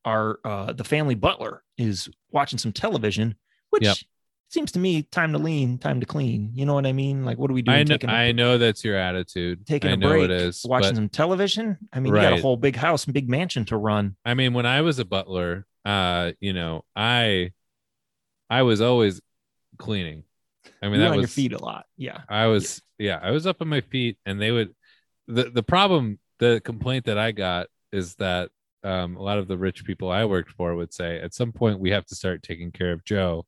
our 0.05 0.39
uh, 0.45 0.73
the 0.73 0.85
family 0.85 1.15
butler 1.15 1.63
is 1.79 2.09
watching 2.31 2.59
some 2.59 2.73
television, 2.73 3.35
which 3.71 3.83
Yep. 3.85 3.97
Seems 4.49 4.73
to 4.73 4.79
me 4.79 5.03
time 5.03 5.33
to 5.33 5.39
lean, 5.39 5.79
time 5.79 6.01
to 6.01 6.07
clean. 6.07 6.51
You 6.55 6.67
know 6.67 6.75
what 6.75 6.87
I 6.87 6.93
mean? 6.93 7.25
Like, 7.25 7.39
what 7.39 7.51
are 7.51 7.55
we 7.55 7.63
doing? 7.63 7.77
I 7.79 7.83
know, 7.83 7.97
a, 8.03 8.07
I 8.07 8.33
know 8.33 8.59
that's 8.59 8.85
your 8.85 8.97
attitude. 8.97 9.67
taking 9.67 9.91
I 9.91 9.95
a 9.95 9.97
know 9.97 10.09
break, 10.09 10.25
it 10.25 10.31
is. 10.31 10.65
watching 10.65 10.91
but- 10.91 10.97
some 10.97 11.09
television. 11.09 11.77
I 11.93 12.01
mean, 12.01 12.15
you 12.15 12.21
got 12.21 12.33
a 12.33 12.41
whole 12.41 12.57
big 12.57 12.77
house 12.77 13.05
and 13.05 13.15
big 13.15 13.29
mansion 13.29 13.65
to 13.67 13.77
run. 13.77 14.17
I 14.25 14.35
mean, 14.35 14.53
when 14.55 14.67
I 14.67 14.83
was 14.83 14.99
a 14.99 15.05
butler, 15.05 15.67
uh, 15.85 16.33
you 16.41 16.53
know, 16.53 16.85
I 16.95 17.53
I 18.49 18.63
was 18.63 18.81
always 18.81 19.21
cleaning. 19.79 20.25
I 20.83 20.87
mean, 20.89 21.01
You're 21.01 21.09
that 21.09 21.11
on 21.13 21.17
was 21.19 21.37
your 21.37 21.45
feet 21.45 21.53
a 21.53 21.63
lot. 21.63 21.87
Yeah. 21.97 22.21
I 22.29 22.47
was 22.47 22.83
yeah, 22.99 23.19
I 23.23 23.31
was 23.31 23.47
up 23.47 23.61
on 23.61 23.69
my 23.69 23.81
feet 23.81 24.19
and 24.27 24.41
they 24.41 24.53
would 24.53 24.75
the 25.27 25.45
the 25.51 25.63
problem 25.63 26.19
the 26.39 26.61
complaint 26.65 27.07
that 27.07 27.19
I 27.19 27.33
got 27.33 27.67
is 27.93 28.15
that 28.17 28.51
um 28.85 29.17
a 29.17 29.23
lot 29.23 29.39
of 29.39 29.49
the 29.49 29.57
rich 29.59 29.85
people 29.85 30.11
I 30.11 30.25
worked 30.25 30.51
for 30.53 30.75
would 30.75 30.93
say 30.93 31.19
at 31.21 31.35
some 31.35 31.53
point 31.53 31.81
we 31.81 31.91
have 31.91 32.07
to 32.07 32.15
start 32.15 32.43
taking 32.43 32.71
care 32.73 32.93
of 32.93 33.05
Joe 33.05 33.47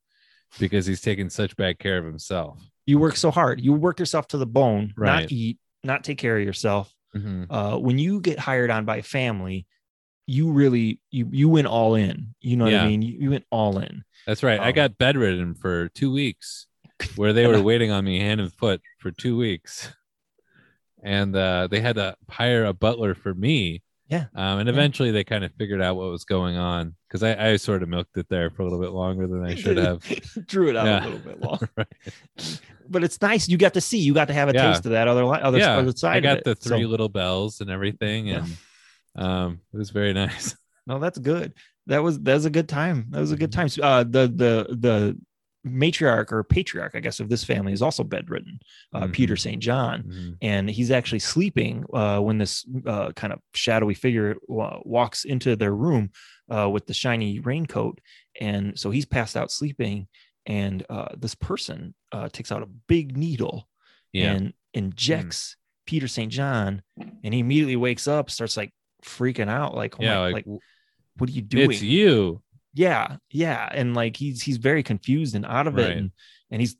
because 0.59 0.87
he's 0.87 1.01
taking 1.01 1.31
such 1.31 1.57
bad 1.57 1.79
care 1.79 1.99
of 1.99 2.05
himself. 2.05 2.61
You 2.87 2.99
work 2.99 3.17
so 3.17 3.31
hard. 3.31 3.61
You 3.61 3.73
work 3.75 3.99
yourself 3.99 4.29
to 4.29 4.39
the 4.39 4.47
bone, 4.47 4.95
Right. 4.97 5.23
not 5.23 5.33
eat, 5.33 5.59
not 5.85 6.05
take 6.05 6.19
care 6.19 6.39
of 6.39 6.45
yourself. 6.45 6.93
Mhm. 7.17 7.47
uh, 7.51 7.79
when 7.79 7.99
you 7.99 8.21
get 8.21 8.39
hired 8.39 8.71
on 8.71 8.85
by 8.85 8.99
a 8.99 9.03
family, 9.03 9.67
you 10.27 10.51
really 10.53 11.01
you 11.11 11.27
you 11.33 11.49
went 11.49 11.67
all 11.67 11.95
in. 11.95 12.35
You 12.41 12.57
know 12.59 12.67
what 12.67 12.75
I 12.75 12.87
mean? 12.87 13.01
You, 13.01 13.19
you 13.19 13.31
went 13.31 13.47
all 13.51 13.79
in. 13.79 14.05
That's 14.27 14.43
right. 14.43 14.61
I 14.61 14.69
Um, 14.69 14.75
got 14.75 14.99
bedridden 14.99 15.55
for 15.55 15.89
2 15.91 16.13
weeks 16.13 16.67
where 17.17 17.33
they 17.33 17.47
were 17.47 17.63
waiting 17.63 17.91
on 17.91 18.05
me 18.05 18.21
hand 18.21 18.41
and 18.43 18.53
foot 18.53 18.83
for 18.99 19.11
2 19.11 19.37
weeks. 19.39 19.91
And 21.03 21.35
uh, 21.35 21.69
they 21.71 21.81
had 21.81 21.97
to 21.97 22.17
hire 22.29 22.65
a 22.67 22.73
butler 22.75 23.15
for 23.15 23.33
me. 23.33 23.83
Yeah. 24.09 24.27
Um, 24.35 24.59
and 24.59 24.67
Yeah. 24.67 24.73
eventually 24.75 25.11
they 25.11 25.25
kind 25.25 25.45
of 25.45 25.53
figured 25.55 25.81
out 25.81 25.97
what 25.97 26.11
was 26.11 26.25
going 26.25 26.57
on 26.57 26.95
because 27.09 27.23
I, 27.23 27.51
I 27.53 27.57
sort 27.57 27.83
of 27.83 27.89
milked 27.89 28.17
it 28.19 28.29
there 28.29 28.51
for 28.51 28.63
a 28.63 28.65
little 28.67 28.81
bit 28.81 28.91
longer 28.91 29.27
than 29.27 29.43
I 29.45 29.55
should 29.55 29.77
have. 29.79 30.03
Drew 30.47 30.69
it 30.69 30.77
out 30.77 30.87
Yeah. 30.87 31.03
a 31.03 31.07
little 31.07 31.19
bit 31.21 31.41
longer. 31.41 31.69
Right. 31.77 32.61
but 32.89 33.03
it's 33.05 33.21
nice. 33.21 33.49
You 33.49 33.57
got 33.57 33.75
to 33.75 33.81
see. 33.81 33.99
You 33.99 34.15
got 34.15 34.29
to 34.29 34.35
have 34.35 34.49
a 34.49 34.53
Yeah. 34.55 34.69
taste 34.73 34.87
of 34.87 34.93
that 34.93 35.09
other 35.09 35.25
other, 35.25 35.59
yeah, 35.59 35.77
other 35.79 35.93
side. 35.93 36.17
I 36.19 36.21
got 36.21 36.45
the 36.45 36.55
three 36.55 36.83
So, 36.83 36.89
little 36.89 37.09
bells 37.09 37.61
and 37.61 37.71
everything, 37.71 38.31
and 38.31 38.57
um, 39.17 39.61
it 39.73 39.77
was 39.77 39.91
very 39.91 40.13
nice. 40.13 40.55
no, 40.87 40.99
that's 40.99 41.19
good. 41.19 41.55
That 41.87 42.03
was 42.03 42.21
that 42.21 42.35
was 42.35 42.45
a 42.45 42.51
good 42.51 42.69
time. 42.69 43.07
That 43.11 43.21
was 43.21 43.33
a 43.33 43.37
good 43.37 43.51
Mm-hmm. 43.51 43.81
time. 43.81 43.91
Uh, 43.91 44.05
the 44.05 44.29
the 44.29 44.77
the 44.77 45.19
matriarch 45.67 46.33
or 46.33 46.45
patriarch, 46.45 46.93
I 46.95 47.01
guess, 47.01 47.21
of 47.21 47.29
this 47.29 47.45
family 47.45 47.73
is 47.73 47.83
also 47.83 48.05
bedridden. 48.05 48.61
Uh, 48.95 49.03
Mhm. 49.07 49.13
Peter 49.13 49.37
St. 49.37 49.61
John. 49.63 50.03
Mhm. 50.05 50.37
and 50.41 50.71
he's 50.71 50.91
actually 50.91 51.19
sleeping 51.19 51.85
uh, 51.93 52.21
when 52.21 52.39
this 52.39 52.65
uh, 52.87 53.13
kind 53.13 53.33
of 53.33 53.41
shadowy 53.55 53.95
figure 53.95 54.37
wa- 54.47 54.81
walks 54.85 55.25
into 55.25 55.57
their 55.57 55.75
room 55.75 56.11
uh, 56.51 56.69
with 56.69 56.87
the 56.87 56.95
shiny 56.95 57.41
raincoat, 57.41 58.01
and 58.41 58.79
so 58.79 58.91
he's 58.91 59.07
passed 59.07 59.37
out 59.37 59.51
sleeping, 59.51 60.09
and 60.47 60.85
uh, 60.91 61.09
this 61.17 61.35
person 61.35 61.95
uh, 62.13 62.29
takes 62.31 62.51
out 62.53 62.63
a 62.63 62.69
big 62.87 63.17
needle 63.17 63.69
Yeah, 64.13 64.33
and 64.33 64.53
injects 64.75 65.57
Peter 65.87 66.09
St. 66.09 66.33
John, 66.33 66.83
and 67.25 67.35
he 67.35 67.41
immediately 67.41 67.77
wakes 67.77 68.07
up, 68.09 68.31
starts 68.31 68.57
like 68.57 68.73
freaking 69.05 69.49
out, 69.49 69.75
like, 69.75 69.97
oh 70.01 70.03
yeah, 70.03 70.15
my- 70.19 70.29
like, 70.31 70.47
like, 70.47 70.59
what 71.17 71.29
are 71.31 71.33
you 71.33 71.43
doing? 71.43 71.71
it's 71.71 71.83
you. 71.83 72.43
yeah 72.75 73.17
yeah 73.31 73.69
and 73.73 73.95
like 73.95 74.17
he's 74.17 74.41
he's 74.43 74.57
very 74.59 74.83
confused 74.85 75.35
and 75.35 75.45
out 75.47 75.67
of 75.67 75.77
it 75.79 75.97
and, 75.97 76.13
and 76.53 76.61
he's 76.61 76.77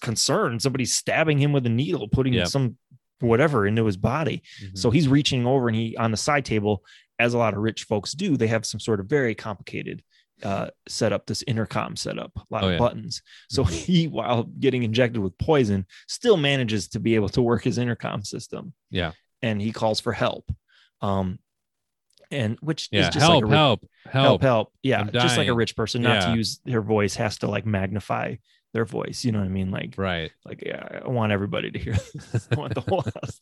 concerned 0.00 0.62
somebody's 0.62 0.94
stabbing 0.94 1.38
him 1.38 1.52
with 1.52 1.66
a 1.66 1.68
needle 1.68 2.08
putting 2.08 2.32
Yep. 2.32 2.48
some 2.48 2.76
whatever 3.20 3.66
into 3.66 3.84
his 3.84 3.96
body 3.98 4.42
Mhm. 4.62 4.78
so 4.78 4.90
he's 4.90 5.06
reaching 5.08 5.46
over 5.46 5.68
and 5.68 5.76
he 5.76 5.96
on 5.98 6.10
the 6.12 6.16
side 6.16 6.44
table 6.46 6.82
as 7.18 7.34
a 7.34 7.38
lot 7.38 7.54
of 7.54 7.60
rich 7.60 7.84
folks 7.84 8.12
do 8.12 8.36
they 8.36 8.46
have 8.46 8.66
some 8.66 8.80
sort 8.80 9.00
of 9.00 9.06
very 9.06 9.34
complicated 9.34 10.02
uh 10.42 10.68
setup 10.88 11.26
this 11.26 11.44
intercom 11.46 11.94
setup 11.96 12.32
a 12.36 12.42
lot 12.50 12.64
Oh, 12.64 12.66
of 12.68 12.72
yeah. 12.72 12.78
buttons 12.78 13.22
so 13.48 13.64
Mhm. 13.64 13.70
he 13.70 14.08
while 14.08 14.42
getting 14.58 14.82
injected 14.82 15.22
with 15.22 15.36
poison 15.38 15.86
still 16.08 16.36
manages 16.36 16.88
to 16.88 17.00
be 17.00 17.14
able 17.14 17.28
to 17.30 17.42
work 17.42 17.62
his 17.62 17.78
intercom 17.78 18.22
system 18.24 18.74
Yeah. 18.90 19.12
and 19.42 19.62
he 19.62 19.70
calls 19.72 20.00
for 20.00 20.12
help 20.12 20.50
um 21.00 21.38
and 22.30 22.58
which 22.60 22.88
yeah, 22.90 23.02
is 23.02 23.06
just 23.10 23.18
help, 23.26 23.44
like 23.44 23.52
a 23.52 23.56
help, 23.56 23.80
help, 24.10 24.12
help 24.24 24.42
help 24.42 24.72
yeah 24.82 25.04
just 25.12 25.36
like 25.36 25.46
a 25.48 25.54
rich 25.54 25.76
person 25.76 26.02
not 26.02 26.14
Yeah. 26.22 26.32
to 26.32 26.36
use 26.36 26.60
their 26.64 26.82
voice 26.82 27.14
has 27.14 27.38
to 27.38 27.46
like 27.46 27.64
magnify 27.64 28.34
their 28.74 28.84
voice 28.84 29.24
you 29.24 29.32
know 29.32 29.38
what 29.38 29.46
i 29.46 29.48
mean? 29.48 29.70
Like 29.70 29.94
Right. 29.96 30.30
like 30.44 30.62
yeah 30.66 31.00
i 31.04 31.08
want 31.08 31.32
everybody 31.32 31.70
to 31.70 31.78
hear 31.78 31.94
this. 31.94 32.46
I 32.52 32.56
want 32.56 32.74
the 32.74 32.82
whole 32.82 33.00
house 33.02 33.40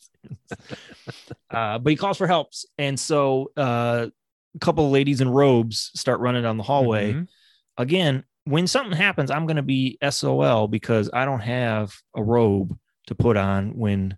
uh, 1.51 1.79
but 1.79 1.91
he 1.91 1.97
calls 1.97 2.19
for 2.19 2.27
helps 2.27 2.65
and 2.79 2.99
so 3.01 3.51
uh, 3.57 4.07
a 4.55 4.59
couple 4.61 4.87
of 4.87 4.93
ladies 4.93 5.21
in 5.21 5.29
robes 5.29 5.91
start 5.95 6.21
running 6.21 6.43
down 6.45 6.57
the 6.59 6.63
hallway. 6.63 7.15
Mhm. 7.15 7.29
again 7.79 8.25
when 8.45 8.67
something 8.67 8.97
happens 8.97 9.31
i'm 9.31 9.47
going 9.47 9.57
to 9.57 9.63
be 9.63 9.99
sol 10.11 10.69
because 10.69 11.11
i 11.13 11.25
don't 11.25 11.41
have 11.41 11.93
a 12.15 12.23
robe 12.23 12.77
to 13.09 13.15
put 13.15 13.37
on 13.37 13.77
when 13.77 14.17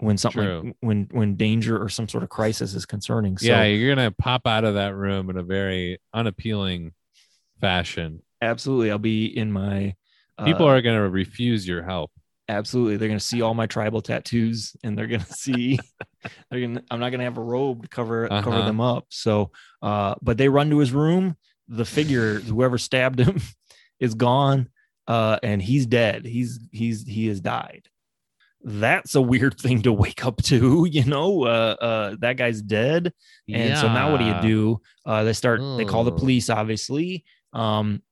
when 0.00 0.16
something 0.16 0.74
when 0.80 1.08
when 1.10 1.34
danger 1.34 1.82
or 1.82 1.88
some 1.88 2.08
sort 2.08 2.22
of 2.22 2.28
crisis 2.28 2.72
is 2.74 2.86
concerning. 2.86 3.36
So 3.36 3.46
yeah, 3.46 3.64
you're 3.64 3.92
gonna 3.92 4.12
pop 4.12 4.46
out 4.46 4.62
of 4.62 4.74
that 4.74 4.94
room 4.94 5.28
in 5.28 5.36
a 5.36 5.42
very 5.42 5.98
unappealing 6.14 6.92
fashion. 7.60 8.22
absolutely. 8.40 8.92
I'll 8.92 8.98
be 8.98 9.26
in 9.26 9.50
my 9.50 9.96
People 10.44 10.66
uh, 10.66 10.70
are 10.70 10.80
gonna 10.82 11.08
refuse 11.08 11.66
your 11.66 11.82
help. 11.82 12.10
absolutely 12.48 12.96
they're 12.96 13.08
going 13.08 13.18
to 13.18 13.24
see 13.24 13.42
all 13.42 13.52
my 13.54 13.66
tribal 13.66 14.00
tattoos 14.00 14.74
and 14.82 14.96
they're 14.96 15.06
going 15.06 15.20
to 15.30 15.32
see 15.32 15.78
they're 16.50 16.60
going 16.60 16.76
to 16.76 16.82
i'm 16.90 16.98
not 16.98 17.10
going 17.10 17.18
to 17.18 17.24
have 17.24 17.36
a 17.36 17.42
robe 17.42 17.82
to 17.82 17.88
cover 17.88 18.26
cover 18.28 18.50
Uh-huh. 18.56 18.66
them 18.66 18.80
up 18.80 19.04
so 19.10 19.50
uh 19.82 20.14
but 20.22 20.38
they 20.38 20.48
run 20.48 20.70
to 20.70 20.78
his 20.78 20.90
room 20.92 21.36
the 21.68 21.84
figure 21.84 22.40
whoever 22.40 22.78
stabbed 22.78 23.20
him 23.20 23.36
is 24.00 24.14
gone 24.14 24.70
uh 25.08 25.38
and 25.42 25.60
he's 25.60 25.84
dead 25.86 26.24
he's 26.24 26.58
he's 26.72 27.06
he 27.06 27.26
has 27.26 27.40
died 27.40 27.84
that's 28.64 29.14
a 29.14 29.20
weird 29.20 29.58
thing 29.64 29.82
to 29.82 29.92
wake 29.92 30.24
up 30.26 30.42
to. 30.44 30.84
You 30.90 31.04
know, 31.04 31.44
uh, 31.44 31.76
uh, 31.80 32.16
that 32.20 32.36
guy's 32.36 32.60
dead, 32.60 33.12
and 33.48 33.78
so 33.78 33.86
now 33.86 34.10
what 34.10 34.18
do 34.18 34.24
you 34.24 34.40
do? 34.42 34.80
Uh, 35.06 35.22
they 35.22 35.32
start. 35.32 35.60
They 35.76 35.84
call 35.84 36.02
the 36.02 36.10
police. 36.12 36.50
Obviously, 36.50 37.24
um, 37.52 38.02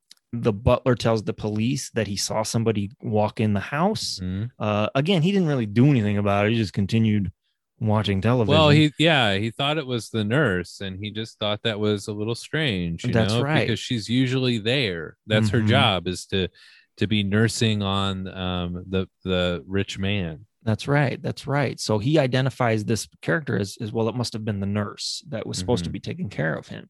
the 0.42 0.52
butler 0.52 0.94
tells 0.94 1.22
the 1.22 1.32
police 1.32 1.90
that 1.90 2.06
he 2.06 2.16
saw 2.16 2.42
somebody 2.42 2.90
walk 3.02 3.40
in 3.40 3.52
the 3.54 3.60
house. 3.60 4.20
Mhm. 4.22 4.50
Uh, 4.58 4.88
again, 4.94 5.22
he 5.22 5.32
didn't 5.32 5.48
really 5.48 5.66
do 5.66 5.86
anything 5.86 6.18
about 6.18 6.46
it. 6.46 6.52
He 6.52 6.56
just 6.58 6.72
continued 6.72 7.30
watching 7.78 8.20
television. 8.20 8.58
Well, 8.58 8.70
he 8.70 8.92
yeah, 8.98 9.36
he 9.36 9.50
thought 9.50 9.76
it 9.78 9.86
was 9.86 10.08
the 10.10 10.24
nurse, 10.24 10.80
and 10.80 10.98
he 11.02 11.10
just 11.10 11.38
thought 11.38 11.62
that 11.64 11.78
was 11.78 12.08
a 12.08 12.12
little 12.12 12.34
strange. 12.34 13.04
You 13.04 13.12
That's 13.12 13.34
know, 13.34 13.42
right. 13.42 13.66
because 13.66 13.78
she's 13.78 14.08
usually 14.08 14.58
there. 14.58 15.16
That's 15.26 15.50
her 15.50 15.60
Mhm. 15.60 15.68
job 15.68 16.08
is 16.08 16.26
to 16.26 16.48
to 16.98 17.06
be 17.06 17.22
nursing 17.22 17.82
on 17.82 18.26
um 18.28 18.84
the 18.88 19.06
the 19.24 19.62
rich 19.66 19.98
man. 19.98 20.46
That's 20.62 20.88
right. 20.88 21.22
That's 21.22 21.46
right. 21.46 21.78
So 21.78 21.98
he 21.98 22.18
identifies 22.18 22.84
this 22.84 23.06
character 23.22 23.56
as, 23.56 23.76
as 23.80 23.92
well. 23.92 24.08
It 24.08 24.16
must 24.16 24.32
have 24.32 24.44
been 24.44 24.58
the 24.58 24.66
nurse 24.66 25.22
that 25.28 25.46
was 25.46 25.58
supposed 25.58 25.84
to 25.84 25.90
Mhm. 25.90 25.92
be 25.92 26.00
taking 26.00 26.28
care 26.28 26.54
of 26.56 26.66
him. 26.68 26.88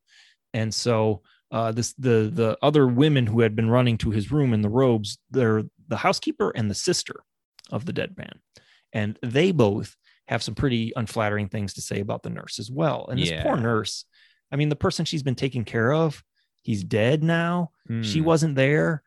And 0.54 0.72
so 0.72 1.22
uh, 1.50 1.72
this 1.72 1.92
the 1.94 2.30
the 2.32 2.58
other 2.62 2.86
women 2.86 3.26
who 3.26 3.40
had 3.40 3.54
been 3.56 3.70
running 3.70 3.98
to 3.98 4.10
his 4.10 4.30
room 4.32 4.52
in 4.52 4.62
the 4.62 4.68
robes, 4.68 5.18
they're 5.30 5.62
the 5.88 5.96
housekeeper 5.96 6.50
and 6.50 6.70
the 6.70 6.74
sister 6.74 7.22
of 7.70 7.84
the 7.84 7.92
dead 7.92 8.16
man, 8.16 8.40
and 8.92 9.18
they 9.22 9.52
both 9.52 9.96
have 10.28 10.42
some 10.42 10.54
pretty 10.56 10.92
unflattering 10.96 11.48
things 11.48 11.72
to 11.74 11.80
say 11.80 12.00
about 12.00 12.22
the 12.24 12.30
nurse 12.30 12.58
as 12.58 12.70
well. 12.70 13.06
And 13.08 13.20
this 13.20 13.30
poor 13.44 13.56
nurse, 13.56 14.04
I 14.50 14.56
mean, 14.56 14.68
the 14.70 14.76
person 14.76 15.04
she's 15.04 15.22
been 15.22 15.36
taking 15.36 15.64
care 15.64 15.92
of, 15.92 16.22
he's 16.62 16.82
dead 16.82 17.22
now. 17.22 17.70
She 18.02 18.18
Hmm. 18.20 18.24
wasn't 18.26 18.54
there 18.56 19.02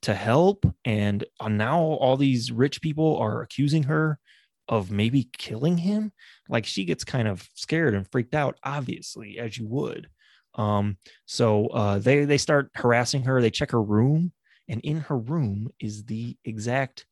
to 0.00 0.14
help 0.14 0.64
and 0.84 1.24
uh, 1.38 1.48
now 1.48 1.78
all 1.78 2.16
these 2.16 2.50
rich 2.50 2.80
people 2.82 3.18
are 3.18 3.40
accusing 3.42 3.84
her 3.84 4.18
of 4.66 4.90
maybe 4.90 5.28
killing 5.38 5.78
him 5.78 6.10
like 6.48 6.66
she 6.66 6.84
gets 6.84 7.04
kind 7.04 7.28
of 7.28 7.48
scared 7.54 7.94
and 7.94 8.10
freaked 8.10 8.34
out 8.34 8.58
obviously 8.64 9.38
as 9.38 9.56
you 9.56 9.66
would 9.68 10.08
um 10.56 10.96
so 11.26 11.66
uh 11.68 11.98
they 11.98 12.24
they 12.24 12.38
start 12.38 12.70
harassing 12.74 13.22
her 13.22 13.40
they 13.40 13.50
check 13.50 13.70
her 13.70 13.82
room 13.82 14.32
and 14.68 14.80
in 14.82 15.00
her 15.00 15.16
room 15.18 15.68
is 15.80 16.04
the 16.04 16.36
exact 16.44 17.06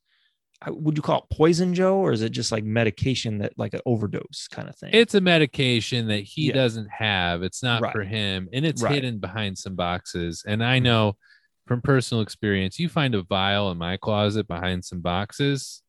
would 0.69 0.95
you 0.97 1.03
call 1.03 1.21
it 1.21 1.35
poison 1.35 1.73
joe 1.73 1.97
or 1.97 2.13
is 2.13 2.21
it 2.21 2.31
just 2.31 2.53
like 2.53 2.65
medication 2.65 3.39
that 3.39 3.53
like 3.57 3.73
an 3.73 3.81
overdose 3.87 4.47
kind 4.51 4.69
of 4.69 4.77
thing 4.77 4.91
It's 4.93 5.15
a 5.15 5.21
medication 5.21 6.09
that 6.09 6.21
he 6.21 6.49
Yeah. 6.49 6.55
doesn't 6.55 6.89
have. 6.91 7.43
It's 7.43 7.63
not 7.63 7.81
for 7.93 8.05
him, 8.05 8.47
and 8.53 8.67
it's 8.67 8.83
Right. 8.83 8.93
hidden 8.93 9.19
behind 9.21 9.57
some 9.57 9.75
boxes. 9.75 10.43
And 10.47 10.63
I 10.63 10.79
Mhm. 10.79 10.83
know 10.83 11.17
from 11.67 11.81
personal 11.81 12.21
experience, 12.23 12.79
you 12.79 12.91
find 12.91 13.15
a 13.15 13.23
vial 13.23 13.71
in 13.71 13.79
my 13.79 13.97
closet 13.97 14.47
behind 14.47 14.85
some 14.85 15.01
boxes, 15.01 15.83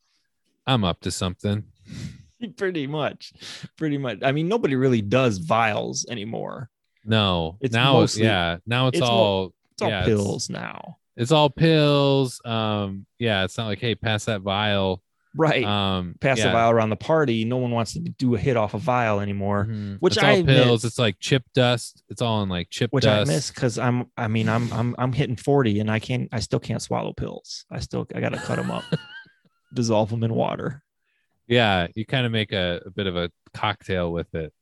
I'm 0.66 0.86
up 0.86 1.02
to 1.02 1.12
something. 1.12 1.64
pretty 2.58 2.88
much 2.88 3.34
pretty 3.78 4.00
much 4.00 4.18
i 4.24 4.32
mean 4.32 4.48
nobody 4.48 4.76
really 4.76 5.02
does 5.02 5.38
vials 5.38 6.08
anymore 6.10 6.70
No, 7.06 7.58
It's 7.62 7.74
now 7.74 7.94
mostly- 7.94 8.24
yeah, 8.24 8.58
now 8.66 8.88
it's, 8.88 8.98
it's 8.98 9.08
mo- 9.08 9.12
all 9.14 9.54
it's 9.74 9.82
all 9.82 9.90
yeah, 9.90 10.06
pills 10.06 10.50
now 10.50 10.98
It's, 11.18 11.32
all 11.32 11.50
pills. 11.50 12.40
Um, 12.46 13.06
yeah, 13.20 13.44
it's 13.44 13.58
not 13.58 13.66
like 13.68 13.80
hey, 13.80 13.96
pass 13.96 14.26
that 14.26 14.42
vial. 14.42 15.02
right 15.36 15.64
Um, 15.64 16.16
pass 16.20 16.38
yeah. 16.40 16.48
the 16.48 16.52
vial 16.52 16.72
around 16.72 16.90
the 16.90 16.96
party. 16.98 17.46
No 17.46 17.58
one 17.58 17.72
wants 17.72 17.94
to 17.94 18.00
do 18.00 18.36
a 18.36 18.38
hit 18.38 18.58
off 18.58 18.74
a 18.74 18.78
vial 18.78 19.20
anymore, 19.22 19.66
Mhm. 19.70 19.98
which 20.00 20.18
it's 20.18 20.24
I 20.24 20.32
all 20.34 20.40
admit- 20.40 20.64
pills. 20.64 20.84
It's 20.86 21.00
like 21.00 21.18
chip 21.20 21.44
dust. 21.56 22.04
It's 22.10 22.22
all 22.22 22.44
in 22.44 22.50
like 22.50 22.70
chip 22.70 22.92
which 22.92 23.06
I 23.06 23.20
dust. 23.20 23.32
miss 23.32 23.50
because 23.52 23.80
I'm. 23.80 24.06
I 24.18 24.28
mean, 24.28 24.48
I'm 24.50 24.72
I'm 24.74 24.96
I'm 25.00 25.14
hitting 25.14 25.38
forty 25.38 25.80
and 25.80 25.90
I 25.90 26.00
can't. 26.00 26.28
I 26.32 26.40
still 26.42 26.60
can't 26.60 26.82
swallow 26.82 27.14
pills. 27.14 27.66
I 27.72 27.80
still 27.80 28.06
I 28.14 28.20
gotta 28.20 28.38
cut 28.38 28.58
them 28.58 28.70
up, 28.72 28.84
dissolve 29.74 30.10
them 30.10 30.24
in 30.24 30.34
water. 30.34 30.84
Yeah, 31.48 31.88
you 31.96 32.06
kind 32.06 32.26
of 32.26 32.32
make 32.32 32.52
a, 32.54 32.82
a 32.86 32.90
bit 32.92 33.08
of 33.08 33.16
a 33.16 33.32
cocktail 33.54 34.12
with 34.12 34.34
it. 34.36 34.54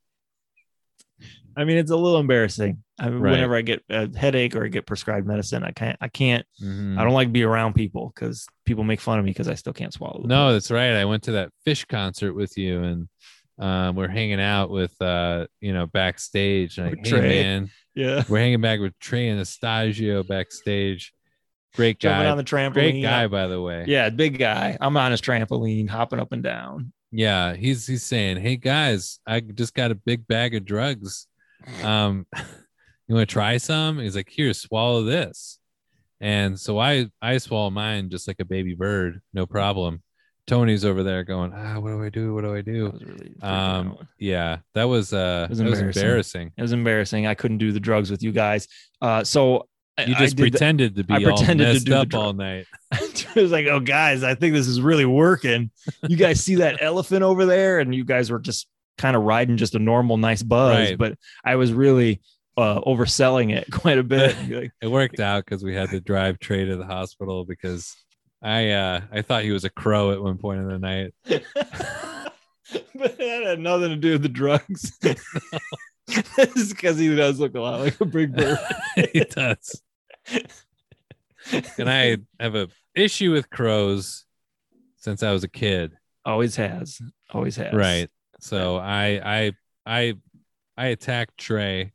I 1.58 1.64
mean, 1.66 1.78
it's 1.78 1.92
a 1.92 1.96
little 1.96 2.20
embarrassing. 2.20 2.84
I 3.00 3.10
mean, 3.10 3.20
Right. 3.20 3.32
whenever 3.32 3.56
I 3.56 3.62
get 3.62 3.84
a 3.90 4.10
headache 4.18 4.56
or 4.56 4.66
I 4.66 4.68
get 4.68 4.86
prescribed 4.86 5.26
medicine, 5.28 5.64
I 5.64 5.72
can't. 5.72 5.98
I 6.02 6.08
can't. 6.08 6.46
Mhm. 6.62 6.98
I 6.98 7.04
don't 7.04 7.14
like 7.14 7.28
to 7.30 7.32
be 7.34 7.44
around 7.44 7.74
people 7.74 8.12
because 8.14 8.46
people 8.66 8.84
make 8.84 9.00
fun 9.00 9.20
of 9.20 9.26
me 9.26 9.32
because 9.32 9.48
I 9.48 9.56
still 9.56 9.74
can't 9.74 9.94
swallow. 9.94 10.24
No, 10.26 10.54
that's 10.54 10.72
right. 10.72 10.92
I 10.96 11.06
went 11.06 11.24
to 11.24 11.32
that 11.34 11.50
Phish 11.66 11.88
concert 11.88 12.34
with 12.34 12.58
you, 12.58 12.84
and 12.84 13.10
um, 13.58 13.96
we're 13.96 14.08
hanging 14.08 14.42
out 14.42 14.70
with 14.70 15.00
uh, 15.02 15.48
you 15.62 15.74
know 15.74 15.86
backstage. 15.88 16.78
And 16.78 16.90
like, 16.92 17.00
hey 17.06 17.10
Trey. 17.10 17.22
man, 17.44 17.72
yeah. 17.96 18.24
we're 18.30 18.40
hanging 18.40 18.62
back 18.62 18.80
with 18.80 18.98
Trey 19.00 19.30
Anastasio 19.30 20.24
backstage. 20.24 21.14
Great 21.76 22.00
Jumping 22.00 22.24
guy, 22.26 22.30
on 22.32 22.38
the 22.38 22.44
trampoline. 22.44 22.74
great 22.74 23.02
guy, 23.02 23.28
by 23.28 23.48
the 23.48 23.62
way. 23.62 23.86
Yeah, 23.88 24.10
big 24.10 24.40
guy. 24.40 24.76
I'm 24.82 24.98
on 24.98 25.12
his 25.12 25.22
trampoline, 25.22 25.88
hopping 25.88 26.20
up 26.20 26.32
and 26.32 26.42
down. 26.42 26.92
yeah. 27.12 27.54
He's 27.56 27.86
he's 27.86 28.04
saying, 28.04 28.38
hey 28.38 28.56
guys, 28.58 29.20
I 29.26 29.40
just 29.40 29.74
got 29.76 29.92
a 29.92 29.96
big 29.96 30.28
bag 30.28 30.56
of 30.56 30.66
drugs. 30.66 31.28
Um, 31.84 32.26
you 33.08 33.16
want 33.16 33.28
to 33.28 33.34
try 33.34 33.58
some? 33.58 34.00
He's 34.00 34.16
like, 34.16 34.30
here, 34.30 34.54
swallow 34.54 35.04
this. 35.04 35.60
And 36.22 36.60
so 36.60 36.80
I 36.80 37.08
I 37.22 37.38
swallow 37.38 37.70
mine 37.70 38.10
just 38.10 38.28
like 38.28 38.40
a 38.40 38.46
baby 38.46 38.76
bird, 38.76 39.22
no 39.34 39.46
problem. 39.46 40.04
Tony's 40.48 40.84
over 40.84 41.04
there 41.04 41.24
going, 41.24 41.54
ah, 41.56 41.80
what 41.80 41.90
do 41.92 42.04
I 42.04 42.10
do? 42.10 42.34
What 42.34 42.42
do 42.44 42.56
I 42.56 42.62
do? 42.62 42.92
Really 43.06 43.36
Um, 43.42 43.92
out. 43.92 44.06
yeah, 44.18 44.58
that 44.74 44.86
was 44.86 45.14
uh, 45.14 45.46
was 45.50 45.60
that 45.60 45.66
was 45.66 45.80
embarrassing. 45.80 46.02
embarrassing. 46.02 46.52
It 46.58 46.62
was 46.62 46.72
embarrassing. 46.74 47.28
I 47.28 47.36
couldn't 47.36 47.60
do 47.60 47.72
the 47.72 47.80
drugs 47.80 48.10
with 48.12 48.24
you 48.24 48.32
guys. 48.32 48.68
Uh, 49.02 49.24
so 49.24 49.68
I- 49.98 50.06
You 50.06 50.16
I 50.16 50.20
just 50.20 50.38
the- 50.38 50.50
pretended 50.50 50.96
to 50.96 51.04
be 51.04 51.14
I 51.14 51.18
all 51.30 51.38
pretended 51.38 51.66
to 51.66 51.74
messed 51.74 51.86
do 51.86 51.92
the 51.92 52.00
up 52.00 52.14
all 52.16 52.34
night. 52.34 52.66
it 52.92 53.36
was 53.36 53.52
like, 53.52 53.68
oh, 53.68 53.80
guys, 53.80 54.24
I 54.24 54.34
think 54.36 54.54
this 54.56 54.68
is 54.68 54.82
really 54.82 55.06
working. 55.06 55.70
You 56.08 56.18
guys 56.18 56.44
see 56.44 56.56
that 56.56 56.78
elephant 56.82 57.22
over 57.24 57.46
there? 57.46 57.80
And 57.80 57.94
you 57.94 58.04
guys 58.04 58.32
were 58.32 58.40
just 58.40 58.68
kind 59.00 59.16
of 59.16 59.24
riding 59.24 59.58
just 59.58 59.74
a 59.74 59.80
normal, 59.80 60.18
nice 60.18 60.44
buzz. 60.44 60.90
Right. 60.90 60.98
But 60.98 61.18
I 61.44 61.56
was 61.56 61.74
really 61.74 62.22
uh, 62.58 62.82
overselling 62.82 63.56
it 63.56 63.68
quite 63.72 63.98
a 63.98 64.04
bit. 64.04 64.36
It 64.82 64.88
worked 64.88 65.20
out 65.20 65.46
because 65.46 65.64
we 65.64 65.74
had 65.74 65.90
to 65.90 66.02
drive 66.02 66.40
Trey 66.40 66.66
to 66.66 66.76
the 66.76 66.86
hospital 66.86 67.46
because 67.46 67.96
I 68.42 68.72
uh 68.72 69.02
I 69.12 69.22
thought 69.22 69.44
he 69.44 69.52
was 69.52 69.66
a 69.66 69.70
crow 69.70 70.12
at 70.12 70.22
one 70.22 70.38
point 70.38 70.62
in 70.62 70.68
the 70.68 70.80
night. 70.80 71.14
but 71.24 73.18
that 73.18 73.44
had 73.46 73.60
nothing 73.60 73.90
to 73.90 73.96
do 73.96 74.14
with 74.14 74.22
the 74.22 74.30
drugs. 74.30 74.98
It's 76.08 76.74
because 76.74 76.98
he 76.98 77.16
does 77.16 77.40
look 77.40 77.56
a 77.56 77.60
lot 77.60 77.80
like 77.82 78.00
a 78.02 78.06
big 78.06 78.36
bird. 78.36 78.58
he 79.14 79.24
does. 79.26 79.82
And 81.78 81.90
I 81.90 82.18
have 82.40 82.56
a 82.56 82.68
issue 82.96 83.32
with 83.32 83.50
crows 83.50 84.26
since 84.98 85.24
I 85.24 85.32
was 85.32 85.44
a 85.44 85.50
kid. 85.50 85.94
Always 86.26 86.56
has. 86.56 87.00
Always 87.32 87.56
has. 87.58 87.74
Right. 87.74 88.10
So 88.40 88.78
I 88.78 89.22
I 89.24 89.52
I 89.86 90.14
I 90.78 90.88
attacked 90.88 91.38
Trey 91.38 91.94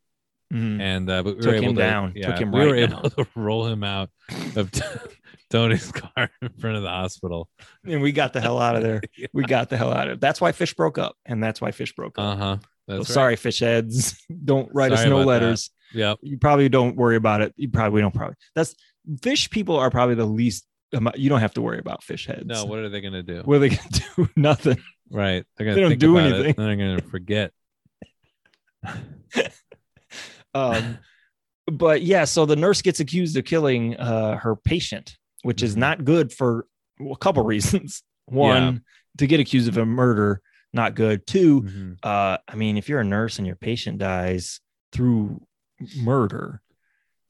Mhm. 0.52 0.80
and 0.80 1.10
uh, 1.10 1.22
but 1.22 1.36
we 1.36 1.42
Took 1.42 1.50
were 1.52 1.56
able 1.56 1.68
him 1.70 1.74
to, 1.76 1.80
down. 1.82 2.12
Yeah, 2.14 2.26
Took 2.30 2.38
him 2.40 2.52
we 2.52 2.60
were 2.60 2.72
right 2.74 2.82
able 2.90 3.10
to 3.10 3.26
roll 3.34 3.66
him 3.66 3.82
out 3.82 4.10
of 4.56 4.70
Tony's 5.50 5.90
car 5.90 6.30
in 6.42 6.48
front 6.60 6.76
of 6.76 6.82
the 6.82 6.88
hospital. 6.90 7.48
And 7.84 8.02
we 8.02 8.12
got 8.12 8.32
the 8.32 8.40
hell 8.40 8.58
out 8.60 8.76
of 8.76 8.82
there. 8.82 9.00
We 9.32 9.44
got 9.44 9.68
the 9.70 9.76
hell 9.76 9.92
out 9.92 10.08
of 10.08 10.14
it. 10.14 10.20
That's 10.20 10.40
why 10.40 10.52
Phish 10.52 10.76
broke 10.76 10.98
up. 10.98 11.16
And 11.26 11.42
that's 11.42 11.60
why 11.60 11.70
Phish 11.70 11.94
broke 11.96 12.18
up. 12.18 12.24
Uh 12.24 12.36
huh. 12.36 12.56
So 12.88 12.96
right. 12.98 13.06
sorry, 13.06 13.36
Phish 13.36 13.60
heads. 13.60 14.22
Don't 14.44 14.68
write 14.72 14.92
us 14.92 15.04
no 15.06 15.22
letters. 15.22 15.70
Yeah, 15.92 16.14
You 16.22 16.38
probably 16.38 16.68
don't 16.68 16.96
worry 16.96 17.16
about 17.16 17.40
it. 17.40 17.54
You 17.56 17.68
probably 17.68 18.00
don't 18.02 18.12
probably. 18.14 18.34
That's 18.54 18.74
Phish 19.20 19.48
people 19.50 19.76
are 19.76 19.90
probably 19.90 20.16
the 20.16 20.24
least. 20.26 20.66
You 21.16 21.28
don't 21.28 21.40
have 21.40 21.54
to 21.54 21.62
worry 21.62 21.78
about 21.78 22.02
Phish 22.02 22.26
heads. 22.26 22.44
No, 22.46 22.64
what 22.66 22.78
are 22.80 22.88
they 22.88 23.00
gonna 23.00 23.22
do? 23.22 23.42
what 23.44 23.56
are 23.56 23.58
they 23.60 23.68
gonna 23.70 24.00
do? 24.16 24.28
Nothing. 24.36 24.78
Right. 25.10 25.44
They're 25.56 25.66
gonna 25.66 25.74
They 25.76 25.82
don't 25.82 25.98
do 25.98 26.16
it, 26.18 26.22
anything. 26.32 26.54
and 26.58 26.66
they're 26.66 26.76
gonna 26.76 27.02
forget. 27.02 27.52
Um, 30.54 30.98
but 31.66 32.02
yeah, 32.02 32.24
so 32.24 32.46
the 32.46 32.54
nurse 32.54 32.80
gets 32.80 33.00
accused 33.00 33.36
of 33.36 33.44
killing 33.44 33.96
uh, 33.96 34.36
her 34.36 34.54
patient, 34.54 35.16
which 35.42 35.64
is 35.64 35.74
Mhm. 35.74 35.78
not 35.78 36.04
good 36.04 36.32
for 36.32 36.66
a 37.00 37.16
couple 37.16 37.42
reasons. 37.44 38.02
One, 38.26 38.84
to 39.18 39.26
get 39.26 39.40
accused 39.40 39.66
of 39.68 39.76
a 39.78 39.84
murder, 39.84 40.40
not 40.72 40.94
good. 40.94 41.26
Two, 41.26 41.62
Mhm. 41.62 41.98
uh, 42.04 42.38
I 42.46 42.54
mean, 42.54 42.76
if 42.78 42.88
you're 42.88 43.00
a 43.00 43.04
nurse 43.04 43.38
and 43.38 43.46
your 43.48 43.56
patient 43.56 43.98
dies 43.98 44.60
through 44.92 45.44
murder, 45.96 46.62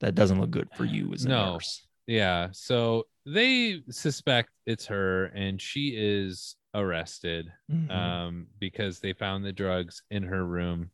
that 0.01 0.15
doesn't 0.15 0.39
look 0.39 0.51
good 0.51 0.69
for 0.77 0.85
you 0.85 1.13
as 1.15 1.25
a 1.25 1.29
No. 1.31 1.55
nurse. 1.55 1.87
Yeah. 2.07 2.49
So 2.53 3.07
they 3.25 3.83
suspect 3.89 4.51
it's 4.67 4.85
her, 4.87 5.27
and 5.27 5.59
she 5.63 5.95
is 5.97 6.57
arrested 6.75 7.51
Mhm. 7.71 7.91
um, 7.91 8.47
because 8.59 9.01
they 9.01 9.13
found 9.13 9.45
the 9.45 9.53
drugs 9.53 10.03
in 10.11 10.25
her 10.25 10.45
room. 10.45 10.91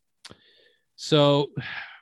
So 0.96 1.52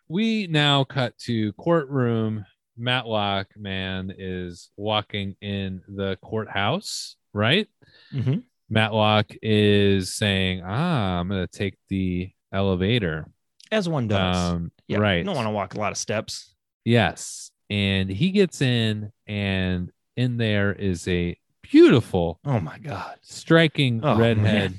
we 0.09 0.47
now 0.49 0.85
cut 0.85 1.17
to 1.19 1.53
courtroom. 1.55 2.45
Matlock 2.77 3.49
man 3.57 4.13
is 4.17 4.71
walking 4.77 5.37
in 5.41 5.83
the 5.89 6.17
courthouse, 6.23 7.17
right? 7.33 7.69
Mhm. 8.13 8.45
Matlock 8.69 9.31
is 9.43 10.15
saying, 10.15 10.63
"Ah, 10.65 11.19
I'm 11.21 11.29
going 11.29 11.47
to 11.47 11.59
take 11.59 11.75
the 11.89 12.31
elevator." 12.53 13.27
As 13.73 13.89
one 13.89 14.09
does. 14.09 14.37
Um, 14.37 14.73
yeah, 14.87 14.99
right. 14.99 15.19
You 15.19 15.25
don't 15.25 15.35
want 15.37 15.47
to 15.47 15.51
walk 15.53 15.75
a 15.75 15.79
lot 15.79 15.93
of 15.93 15.99
steps. 15.99 16.55
Yes. 16.85 17.51
And 17.71 18.09
he 18.09 18.31
gets 18.31 18.63
in, 18.63 19.13
and 19.27 19.91
in 20.17 20.37
there 20.39 20.73
is 20.73 21.07
a 21.09 21.37
beautiful, 21.71 22.41
Oh 22.45 22.61
my 22.61 22.79
god. 22.79 23.17
striking 23.23 24.01
Oh, 24.03 24.17
redhead. 24.19 24.79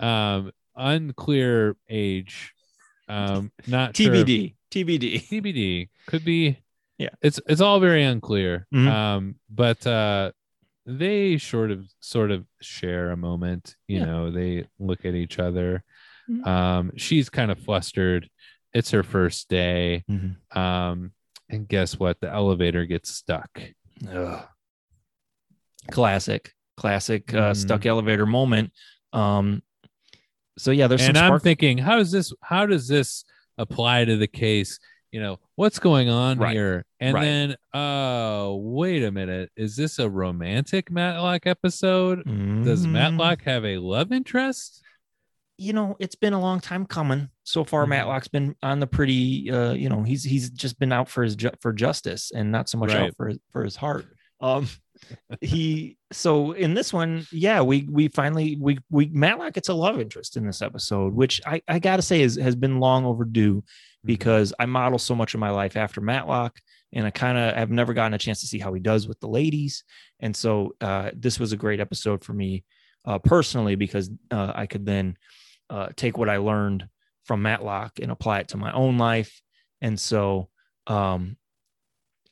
Um, 0.00 0.52
unclear 0.76 1.76
age. 1.88 2.52
Um, 3.08 3.50
not 3.66 3.96
sure 3.96 4.12
TBD. 4.14 4.54
TBD. 4.70 5.28
TBD 5.28 5.88
could 6.06 6.24
be. 6.24 6.58
Yeah. 6.98 7.10
it's 7.22 7.38
it's 7.46 7.60
all 7.60 7.78
very 7.80 8.02
unclear. 8.04 8.66
Mhm. 8.74 8.88
Um, 8.88 9.34
but 9.48 9.86
uh, 9.86 10.32
they 10.84 11.38
sort 11.38 11.70
of 11.70 11.86
sort 12.00 12.30
of 12.30 12.44
share 12.60 13.10
a 13.10 13.16
moment. 13.16 13.76
You 13.86 13.98
Yeah. 14.00 14.04
know, 14.06 14.30
they 14.30 14.66
look 14.78 15.04
at 15.04 15.14
each 15.14 15.38
other. 15.38 15.84
Mhm. 16.28 16.46
Um, 16.46 16.92
she's 16.96 17.30
kind 17.30 17.50
of 17.50 17.58
flustered. 17.60 18.28
It's 18.74 18.90
her 18.90 19.02
first 19.02 19.48
day. 19.48 20.04
Mhm. 20.10 20.36
Um, 20.56 21.12
and 21.48 21.66
guess 21.68 21.98
what? 21.98 22.20
The 22.20 22.30
elevator 22.30 22.84
gets 22.84 23.10
stuck. 23.10 23.60
Ugh. 24.10 24.46
Classic, 25.90 26.52
classic 26.76 27.32
uh, 27.34 27.52
Mhm. 27.52 27.56
stuck 27.56 27.86
elevator 27.86 28.26
moment. 28.26 28.72
Um, 29.12 29.62
so 30.58 30.70
yeah, 30.70 30.86
there's 30.86 31.02
and 31.06 31.16
some 31.16 31.32
I'm 31.32 31.40
thinking, 31.40 31.78
how 31.78 31.96
does 31.96 32.10
this 32.10 32.32
how 32.42 32.66
does 32.66 32.88
this 32.88 33.24
apply 33.56 34.04
to 34.04 34.16
the 34.16 34.26
case? 34.26 34.78
You 35.12 35.20
know, 35.20 35.38
what's 35.54 35.78
going 35.78 36.10
on 36.10 36.38
Right. 36.38 36.52
here? 36.52 36.84
And 37.00 37.14
Right. 37.14 37.24
then, 37.24 37.56
oh, 37.72 38.56
wait 38.56 39.02
a 39.02 39.10
minute. 39.10 39.50
Is 39.56 39.74
this 39.76 39.98
a 39.98 40.08
romantic 40.10 40.90
Matlock 40.90 41.46
episode? 41.46 42.24
Does 42.64 42.86
Mm, 42.86 42.90
Matlock 42.90 43.42
have 43.44 43.64
a 43.64 43.78
love 43.78 44.12
interest? 44.12 44.82
You 45.56 45.72
know, 45.72 45.96
it's 45.98 46.14
been 46.14 46.34
a 46.34 46.40
long 46.40 46.60
time 46.60 46.84
coming. 46.84 47.30
So 47.44 47.64
far, 47.64 47.84
Mhm. 47.86 47.88
Matlock's 47.88 48.28
been 48.28 48.54
on 48.62 48.80
the 48.80 48.86
pretty. 48.86 49.50
Uh, 49.50 49.72
you 49.72 49.88
know, 49.88 50.02
he's 50.02 50.22
he's 50.24 50.50
just 50.50 50.78
been 50.78 50.92
out 50.92 51.08
for 51.08 51.22
his 51.24 51.34
ju- 51.34 51.50
for 51.60 51.72
justice 51.72 52.30
and 52.30 52.52
not 52.52 52.68
so 52.68 52.76
much 52.78 52.90
Right. 52.92 53.04
out 53.08 53.16
for 53.16 53.28
his, 53.28 53.38
for 53.50 53.64
his 53.64 53.76
heart. 53.76 54.06
Um, 54.40 54.68
he 55.40 55.96
so 56.12 56.52
in 56.52 56.74
this 56.74 56.92
one, 56.92 57.26
yeah, 57.32 57.60
we 57.60 57.86
we 57.90 58.08
finally 58.08 58.56
we 58.60 58.78
we 58.90 59.06
Matlock 59.06 59.54
gets 59.54 59.68
a 59.68 59.74
love 59.74 60.00
interest 60.00 60.36
in 60.36 60.46
this 60.46 60.62
episode, 60.62 61.14
which 61.14 61.40
I 61.46 61.62
I 61.68 61.78
gotta 61.78 62.02
say 62.02 62.22
is 62.22 62.36
has 62.36 62.56
been 62.56 62.80
long 62.80 63.04
overdue. 63.04 63.62
because 64.04 64.52
I 64.58 64.66
model 64.66 64.98
so 64.98 65.14
much 65.14 65.34
of 65.34 65.40
my 65.40 65.50
life 65.50 65.76
after 65.76 66.00
Matlock, 66.00 66.60
and 66.92 67.06
I 67.06 67.10
kind 67.10 67.36
of 67.36 67.54
have 67.54 67.70
never 67.70 67.92
gotten 67.94 68.14
a 68.14 68.18
chance 68.18 68.40
to 68.40 68.46
see 68.46 68.58
how 68.58 68.72
he 68.72 68.80
does 68.80 69.08
with 69.08 69.20
the 69.20 69.28
ladies. 69.28 69.84
And 70.20 70.34
so 70.34 70.74
uh, 70.80 71.10
this 71.14 71.38
was 71.38 71.52
a 71.52 71.56
great 71.56 71.80
episode 71.80 72.24
for 72.24 72.32
me 72.32 72.64
uh, 73.04 73.18
personally 73.18 73.74
because 73.74 74.10
uh, 74.30 74.52
I 74.54 74.66
could 74.66 74.86
then 74.86 75.16
uh, 75.70 75.88
take 75.96 76.16
what 76.16 76.28
I 76.28 76.38
learned 76.38 76.88
from 77.24 77.42
Matlock 77.42 77.98
and 78.00 78.10
apply 78.10 78.40
it 78.40 78.48
to 78.48 78.56
my 78.56 78.72
own 78.72 78.98
life. 78.98 79.42
And 79.80 79.98
so 80.00 80.48
um, 80.86 81.36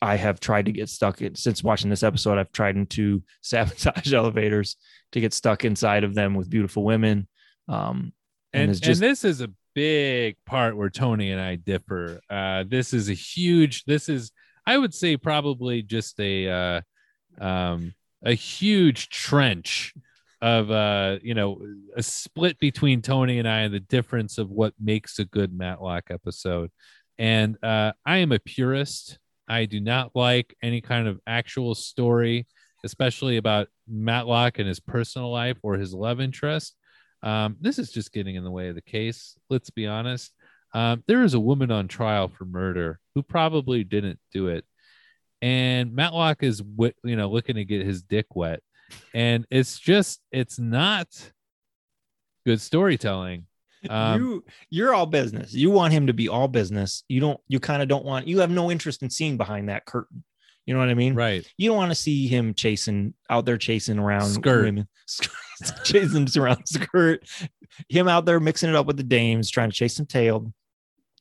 I 0.03 0.17
have 0.17 0.41
tried 0.41 0.67
to 0.67 0.73
get 0.73 0.89
stuck 0.89 1.23
in, 1.23 1.35
since 1.35 1.65
watching 1.65 1.91
this 1.91 2.03
episode. 2.03 2.39
I've 2.39 2.53
tried 2.53 2.91
to 2.91 3.23
sabotage 3.41 4.13
elevators 4.13 4.77
to 5.13 5.21
get 5.21 5.33
stuck 5.33 5.65
inside 5.65 6.05
of 6.05 6.15
them 6.15 6.35
with 6.35 6.51
beautiful 6.51 6.85
women. 6.85 7.29
Um, 7.69 8.13
and, 8.53 8.71
and, 8.71 8.81
just 8.81 9.03
and 9.03 9.11
this 9.11 9.25
is 9.25 9.41
a 9.41 9.51
big 9.75 10.37
part 10.47 10.77
where 10.77 10.91
Tony 10.91 11.31
and 11.31 11.41
I 11.41 11.57
differ. 11.57 12.21
Uh, 12.29 12.65
this 12.67 12.93
is 12.93 13.09
a 13.09 13.15
huge. 13.15 13.85
This 13.85 14.09
is, 14.09 14.33
I 14.67 14.79
would 14.79 14.95
say, 14.95 15.17
probably 15.17 15.83
just 15.83 16.19
a 16.21 16.49
uh, 16.49 16.81
um, 17.45 17.95
a 18.25 18.35
huge 18.35 19.09
trench 19.09 19.95
of 20.41 20.71
uh, 20.71 21.19
you 21.23 21.35
know 21.35 21.61
a 21.97 22.03
split 22.03 22.59
between 22.59 23.03
Tony 23.03 23.39
and 23.39 23.49
I, 23.49 23.61
and 23.61 23.75
the 23.75 23.81
difference 23.81 24.39
of 24.39 24.51
what 24.51 24.75
makes 24.81 25.19
a 25.19 25.25
good 25.25 25.53
Matlock 25.57 26.05
episode. 26.11 26.71
And 27.19 27.57
uh, 27.63 27.93
I 28.05 28.19
am 28.19 28.33
a 28.33 28.39
purist. 28.39 29.19
I 29.49 29.67
do 29.67 29.81
not 29.81 30.11
like 30.15 30.57
any 30.63 30.81
kind 30.81 31.09
of 31.09 31.21
actual 31.27 31.75
story, 31.75 32.47
especially 32.85 33.37
about 33.37 33.69
Matlock 33.89 34.59
and 34.59 34.69
his 34.69 34.81
personal 34.81 35.31
life 35.31 35.59
or 35.63 35.77
his 35.77 35.93
love 35.95 36.21
interest. 36.21 36.75
Um, 37.23 37.57
this 37.61 37.79
is 37.79 37.91
just 37.91 38.13
getting 38.13 38.35
in 38.37 38.45
the 38.45 38.51
way 38.51 38.69
of 38.69 38.75
the 38.75 38.83
case. 38.83 39.39
Let's 39.49 39.71
be 39.71 39.87
honest. 39.87 40.33
Um, 40.75 41.03
there 41.07 41.23
is 41.23 41.35
a 41.35 41.41
woman 41.41 41.71
on 41.71 41.89
trial 41.89 42.29
for 42.29 42.45
murder 42.45 43.01
who 43.15 43.23
probably 43.23 43.85
didn't 43.85 44.19
do 44.33 44.49
it, 44.49 44.65
and 45.41 45.95
Matlock 45.95 46.43
is, 46.43 46.63
you 47.03 47.17
know, 47.17 47.31
looking 47.31 47.55
to 47.57 47.65
get 47.65 47.87
his 47.87 48.03
dick 48.03 48.27
wet, 48.35 48.61
and 49.15 49.47
it's 49.51 49.79
just, 49.79 50.21
it's 50.33 50.59
not 50.59 51.07
good 52.45 52.61
storytelling. 52.61 53.47
Um, 53.91 54.21
you 54.21 54.45
you're 54.71 54.95
all 54.95 55.07
business. 55.07 55.53
You 55.55 55.71
want 55.71 55.93
him 55.93 56.07
to 56.09 56.13
be 56.13 56.29
all 56.29 56.49
business. 56.49 57.05
You 57.09 57.21
don't. 57.21 57.41
You 57.49 57.61
kind 57.61 57.83
of 57.83 57.89
don't 57.89 58.05
want. 58.05 58.27
You 58.29 58.41
have 58.41 58.51
no 58.51 58.71
interest 58.71 59.03
in 59.03 59.11
seeing 59.11 59.37
behind 59.37 59.69
that 59.69 59.87
curtain. 59.87 60.25
You 60.67 60.75
know 60.75 60.81
what 60.81 60.89
I 60.89 60.95
mean? 60.95 61.15
right? 61.15 61.47
You 61.57 61.69
don't 61.69 61.77
want 61.77 61.93
to 61.93 61.95
see 61.97 62.27
him 62.27 62.53
chasing 62.53 63.15
out 63.31 63.45
there, 63.47 63.57
chasing 63.57 63.99
around 64.01 64.25
Skirt. 64.31 64.65
women, 64.65 64.89
chasing 65.85 66.27
around 66.37 66.67
skirt. 66.67 67.23
Him 67.89 68.09
out 68.09 68.25
there 68.27 68.41
mixing 68.41 68.71
it 68.71 68.75
up 68.77 68.87
with 68.87 68.97
the 68.97 69.05
dames, 69.05 69.49
trying 69.51 69.71
to 69.71 69.77
chase 69.77 69.95
some 69.95 70.07
tail. 70.07 70.53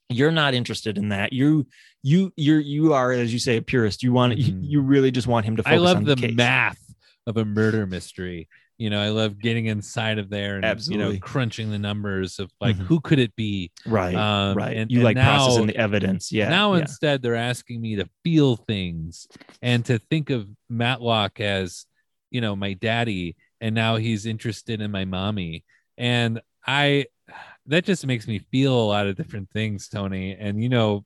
You're 0.10 0.32
not 0.32 0.54
interested 0.56 0.98
in 0.98 1.10
that. 1.10 1.32
You 1.34 1.68
you 2.02 2.32
you're 2.36 2.60
you 2.60 2.94
are 2.94 3.12
as 3.12 3.32
you 3.34 3.40
say 3.40 3.58
a 3.58 3.62
purist. 3.62 4.02
You 4.04 4.14
want 4.14 4.34
Mhm. 4.34 4.38
you, 4.46 4.58
you 4.62 4.82
really 4.82 5.12
just 5.12 5.28
want 5.28 5.46
him 5.46 5.58
to. 5.58 5.64
Focus 5.64 5.74
I 5.76 5.78
love 5.78 6.06
the, 6.06 6.16
the, 6.16 6.32
math 6.32 6.80
of 7.28 7.38
a 7.38 7.46
murder 7.46 7.86
mystery. 7.86 8.48
You 8.78 8.90
know, 8.90 9.00
I 9.02 9.10
love 9.10 9.40
getting 9.40 9.68
inside 9.68 10.20
of 10.20 10.30
there 10.30 10.58
and 10.60 10.88
you 10.88 10.98
know 10.98 11.18
crunching 11.20 11.72
the 11.72 11.80
numbers 11.80 12.40
of 12.40 12.52
like 12.60 12.76
Mhm. 12.76 12.80
who 12.88 13.00
could 13.00 13.20
it 13.20 13.34
be. 13.36 13.72
Right, 13.86 14.14
Um, 14.16 14.58
right. 14.58 14.76
and- 14.76 14.92
you 14.92 14.98
and 14.98 15.04
like 15.06 15.16
processing 15.18 15.68
the 15.68 15.78
evidence. 15.78 16.32
Yeah. 16.32 16.50
now 16.50 16.74
yeah. 16.74 16.82
instead 16.82 17.22
they're 17.22 17.36
asking 17.36 17.82
me 17.82 17.96
to 17.96 18.10
feel 18.24 18.58
things 18.58 19.28
and 19.62 19.86
to 19.86 19.98
think 19.98 20.30
of 20.30 20.48
Matlock 20.70 21.40
as, 21.40 21.86
you 22.32 22.42
know, 22.42 22.56
my 22.56 22.74
daddy, 22.74 23.36
and 23.62 23.74
now 23.76 23.96
he's 23.96 24.26
interested 24.26 24.82
in 24.82 24.92
my 24.92 25.06
mommy, 25.06 25.64
and 25.98 26.42
I 26.68 27.06
that 27.68 27.86
just 27.86 28.06
makes 28.06 28.28
me 28.28 28.40
feel 28.40 28.74
a 28.80 28.86
lot 28.88 29.08
of 29.08 29.16
different 29.16 29.50
things, 29.52 29.88
Tony, 29.88 30.36
and 30.36 30.62
you 30.62 30.70
know, 30.70 31.06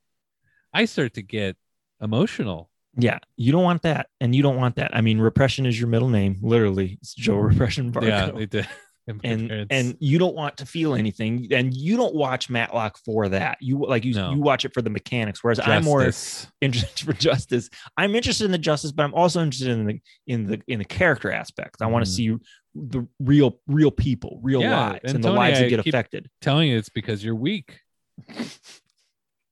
I 0.72 0.84
start 0.86 1.14
to 1.14 1.22
get 1.22 1.56
emotional. 2.00 2.69
Yeah, 2.96 3.18
you 3.36 3.52
don't 3.52 3.62
want 3.64 3.82
that, 3.82 4.08
and 4.20 4.34
you 4.34 4.42
don't 4.42 4.56
want 4.56 4.76
that. 4.76 4.94
I 4.96 5.00
mean, 5.00 5.20
repression 5.20 5.64
is 5.66 5.78
your 5.78 5.88
middle 5.88 6.08
name, 6.08 6.38
literally. 6.42 6.98
It's 7.00 7.14
Joe 7.14 7.36
Repression 7.36 7.92
Vargo. 7.92 8.06
Yeah, 8.08 8.30
they 8.30 8.46
did. 8.46 8.68
And 9.08 9.48
parents- 9.48 9.66
and 9.70 9.96
you 9.98 10.18
don't 10.20 10.36
want 10.36 10.58
to 10.58 10.66
feel 10.66 10.94
anything, 10.94 11.48
and 11.50 11.74
you 11.74 11.96
don't 11.96 12.14
watch 12.14 12.48
Matlock 12.48 12.96
for 13.04 13.28
that. 13.30 13.58
You 13.60 13.78
like 13.84 14.04
you 14.04 14.14
No. 14.14 14.30
you 14.32 14.38
watch 14.40 14.64
it 14.64 14.72
for 14.72 14.82
the 14.82 14.90
mechanics. 14.90 15.42
Whereas 15.42 15.58
I'm 15.58 15.82
more 15.82 16.04
Justice. 16.04 16.46
interested 16.60 17.04
for 17.06 17.12
justice. 17.14 17.70
I'm 17.96 18.14
interested 18.14 18.44
in 18.44 18.52
the 18.52 18.58
justice, 18.58 18.92
but 18.92 19.02
I'm 19.02 19.14
also 19.14 19.42
interested 19.42 19.68
in 19.68 19.86
the 19.86 20.00
in 20.28 20.46
the 20.46 20.60
in 20.68 20.78
the 20.78 20.84
character 20.84 21.32
aspects. 21.32 21.82
I 21.82 21.86
want 21.86 22.04
to 22.04 22.10
Mhm. 22.10 22.14
see 22.14 22.36
the 22.76 23.08
real 23.18 23.58
real 23.66 23.90
people, 23.90 24.38
real 24.44 24.60
Yeah, 24.60 24.90
lives, 24.90 25.00
and 25.02 25.14
and, 25.16 25.24
the 25.24 25.28
Tony, 25.28 25.38
lives 25.40 25.58
I 25.58 25.62
that 25.62 25.68
get 25.70 25.80
affected. 25.88 26.30
telling 26.40 26.68
you 26.68 26.76
it's 26.78 26.90
because 26.90 27.24
you're 27.24 27.34
weak. 27.34 27.80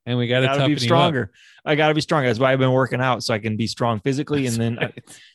And 0.09 0.17
we 0.17 0.27
got 0.27 0.41
to 0.57 0.67
be 0.67 0.79
stronger. 0.79 1.31
I 1.67 1.75
gotta 1.75 1.93
be 1.93 2.01
stronger. 2.01 2.29
That's 2.29 2.39
why 2.39 2.51
I've 2.51 2.59
been 2.59 2.73
working 2.73 2.99
out 3.03 3.23
so 3.23 3.35
I 3.35 3.39
can 3.39 3.59
be 3.59 3.67
strong 3.67 4.01
physically, 4.01 4.47
and 4.47 4.57
then 4.57 4.79
I, 4.79 4.93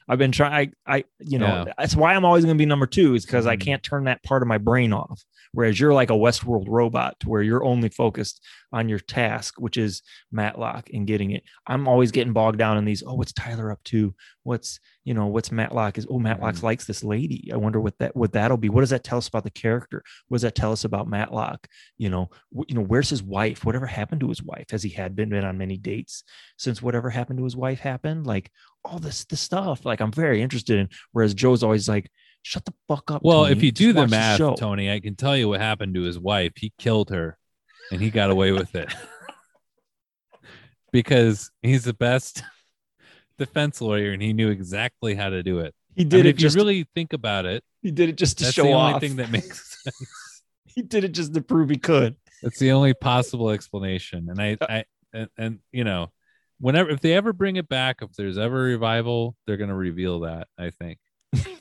I've 0.09 0.17
been 0.17 0.31
trying. 0.31 0.73
I, 0.88 0.95
I, 0.97 1.03
you 1.19 1.38
know, 1.38 1.65
Yeah. 1.67 1.73
that's 1.77 1.95
why 1.95 2.15
I'm 2.15 2.25
always 2.25 2.43
going 2.43 2.57
to 2.57 2.59
be 2.59 2.65
number 2.65 2.88
two 2.88 3.13
is 3.13 3.23
because 3.23 3.45
I 3.45 3.55
Mhm. 3.55 3.62
can't 3.62 3.83
turn 3.83 4.05
that 4.05 4.23
part 4.23 4.41
of 4.41 4.47
my 4.47 4.57
brain 4.57 4.91
off. 4.91 5.23
Whereas 5.53 5.79
you're 5.79 5.93
like 5.93 6.09
a 6.09 6.13
Westworld 6.13 6.65
robot, 6.67 7.19
to 7.21 7.29
where 7.29 7.41
you're 7.41 7.63
only 7.63 7.89
focused 7.89 8.43
on 8.71 8.89
your 8.89 8.99
task, 8.99 9.55
which 9.59 9.77
is 9.77 10.01
Matlock 10.31 10.89
and 10.91 11.05
getting 11.07 11.31
it. 11.31 11.43
I'm 11.67 11.87
always 11.87 12.11
getting 12.11 12.33
bogged 12.33 12.57
down 12.57 12.77
in 12.77 12.85
these. 12.85 13.03
Oh, 13.05 13.13
what's 13.13 13.33
Tyler 13.33 13.71
up 13.71 13.83
to? 13.85 14.13
What's 14.43 14.79
you 15.05 15.13
know, 15.13 15.27
what's 15.27 15.51
Matlock 15.51 15.97
is? 15.97 16.07
Oh, 16.09 16.17
Matlock 16.17 16.55
Mhm. 16.55 16.63
likes 16.63 16.85
this 16.85 17.03
lady. 17.03 17.51
I 17.53 17.57
wonder 17.57 17.79
what 17.81 17.97
that 17.99 18.15
what 18.15 18.31
that'll 18.33 18.57
be. 18.57 18.69
What 18.69 18.81
does 18.81 18.89
that 18.91 19.03
tell 19.03 19.17
us 19.17 19.27
about 19.27 19.43
the 19.43 19.51
character? 19.51 20.01
What 20.27 20.35
does 20.37 20.41
that 20.43 20.55
tell 20.55 20.71
us 20.71 20.85
about 20.85 21.07
Matlock? 21.09 21.67
You 21.97 22.09
know, 22.09 22.29
wh- 22.55 22.63
you 22.69 22.75
know, 22.75 22.81
where's 22.81 23.09
his 23.09 23.21
wife? 23.21 23.65
Whatever 23.65 23.85
happened 23.85 24.21
to 24.21 24.29
his 24.29 24.41
wife? 24.41 24.71
Has 24.71 24.81
he 24.81 24.89
had 24.89 25.15
been, 25.15 25.29
been 25.29 25.43
on 25.43 25.57
many 25.57 25.77
dates 25.77 26.23
since 26.57 26.81
whatever 26.81 27.09
happened 27.09 27.37
to 27.39 27.43
his 27.43 27.55
wife 27.55 27.79
happened? 27.79 28.25
Like 28.25 28.49
all 28.85 28.97
this 28.99 29.25
this 29.25 29.41
stuff. 29.41 29.85
Like 29.85 29.99
I'm 29.99 30.11
very 30.11 30.41
interested 30.41 30.79
in. 30.79 30.89
Whereas 31.11 31.33
Joe's 31.33 31.63
always 31.63 31.87
like, 31.89 32.09
shut 32.43 32.63
the 32.65 32.73
fuck 32.88 33.10
up. 33.10 33.21
Well, 33.23 33.43
Tony. 33.45 33.51
if 33.53 33.63
you 33.63 33.71
Just 33.71 33.79
do 33.79 33.93
the 33.93 34.08
math, 34.08 34.38
show." 34.38 34.53
Tony, 34.56 34.91
I 34.91 34.99
can 34.99 35.15
tell 35.15 35.36
you 35.36 35.49
what 35.49 35.60
happened 35.62 35.95
to 35.95 36.01
his 36.03 36.19
wife. 36.19 36.53
He 36.56 36.71
killed 36.77 37.10
her 37.10 37.38
and 37.91 37.99
he 38.01 38.10
got 38.12 38.29
away 38.29 38.51
with 38.51 38.75
it 38.75 38.93
because 40.91 41.51
he's 41.62 41.84
the 41.84 41.93
best 41.93 42.43
defense 43.38 43.82
lawyer 43.82 44.12
and 44.12 44.21
he 44.21 44.34
knew 44.34 44.49
exactly 44.49 45.15
how 45.15 45.29
to 45.29 45.41
do 45.43 45.60
it. 45.60 45.73
he 45.95 46.01
I 46.03 46.06
did 46.06 46.17
mean, 46.17 46.25
it 46.27 46.29
if 46.29 46.38
just 46.38 46.56
you 46.56 46.62
really 46.62 46.88
think 46.95 47.13
about 47.13 47.45
it, 47.45 47.63
he 47.82 47.91
did 47.91 48.10
it 48.10 48.17
just 48.17 48.38
to 48.39 48.45
that's 48.45 48.56
show 48.56 48.63
the 48.63 48.73
only 48.73 48.93
off. 48.93 49.01
thing 49.01 49.15
that 49.17 49.32
makes 49.32 49.82
sense. 49.84 50.41
he 50.65 50.82
did 50.82 51.03
it 51.03 51.12
just 51.13 51.34
to 51.34 51.41
prove 51.41 51.69
he 51.69 51.77
could. 51.77 52.15
That's 52.41 52.60
the 52.60 52.71
only 52.71 52.93
possible 52.93 53.49
explanation. 53.49 54.27
And 54.29 54.41
I, 54.41 54.58
uh, 54.60 54.65
I, 54.69 54.84
and, 55.13 55.29
and 55.38 55.60
you 55.71 55.84
know, 55.84 56.12
whenever 56.60 56.89
if 56.89 56.99
they 56.99 57.13
ever 57.13 57.32
bring 57.34 57.56
it 57.56 57.69
back, 57.69 57.97
if 58.01 58.12
there's 58.13 58.38
ever 58.38 58.62
a 58.62 58.63
revival, 58.71 59.36
they're 59.47 59.58
gonna 59.58 59.75
reveal 59.75 60.21
that. 60.21 60.47
I 60.58 60.69
think. 60.69 60.99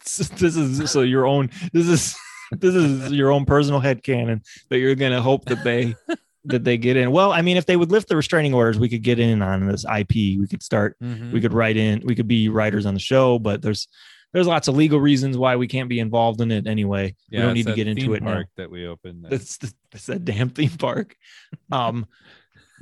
this 0.17 0.57
is 0.57 0.91
so 0.91 1.03
your 1.03 1.27
own. 1.27 1.51
This 1.73 1.88
is 1.88 2.17
this 2.53 2.75
is 2.75 3.12
your 3.12 3.31
own 3.31 3.45
personal 3.45 3.81
head 3.81 4.03
canon 4.03 4.43
that 4.69 4.79
you're 4.79 4.95
gonna 4.95 5.23
hope 5.23 5.45
that 5.47 5.65
they 5.65 5.95
that 6.45 6.65
they 6.65 6.77
get 6.77 6.97
in. 6.97 7.12
Well, 7.12 7.33
I 7.33 7.43
mean, 7.43 7.57
if 7.57 7.67
they 7.67 7.77
would 7.77 7.91
lift 7.91 8.09
the 8.09 8.17
restraining 8.17 8.55
orders, 8.55 8.79
we 8.79 8.88
could 8.88 9.03
get 9.03 9.19
in 9.19 9.43
on 9.43 9.67
this 9.67 9.85
IP. 9.85 10.15
We 10.15 10.47
could 10.49 10.62
start. 10.62 10.97
Mm-hmm. 11.03 11.33
We 11.33 11.41
could 11.41 11.53
write 11.53 11.77
in. 11.77 12.03
We 12.05 12.15
could 12.15 12.29
be 12.29 12.49
writers 12.49 12.87
on 12.87 12.95
the 12.95 13.01
show. 13.01 13.38
But 13.38 13.62
there's 13.62 13.88
there's 14.33 14.47
lots 14.47 14.69
of 14.69 14.77
legal 14.77 14.99
reasons 14.99 15.37
why 15.37 15.57
we 15.57 15.69
can't 15.69 15.88
be 15.88 16.01
involved 16.01 16.41
in 16.41 16.51
it 16.51 16.67
anyway. 16.67 17.15
we 17.31 17.38
don't 17.38 17.55
need 17.55 17.67
to 17.67 17.75
get 17.75 17.87
into 17.87 18.15
it 18.15 18.23
now. 18.23 18.35
park 18.35 18.49
that 18.57 18.71
we 18.71 18.87
opened. 18.87 19.27
That's 19.29 19.59
the, 19.59 19.73
that's 19.91 20.07
that 20.07 20.25
damn 20.25 20.49
theme 20.49 20.71
park. 20.71 21.17
Um, 21.71 22.07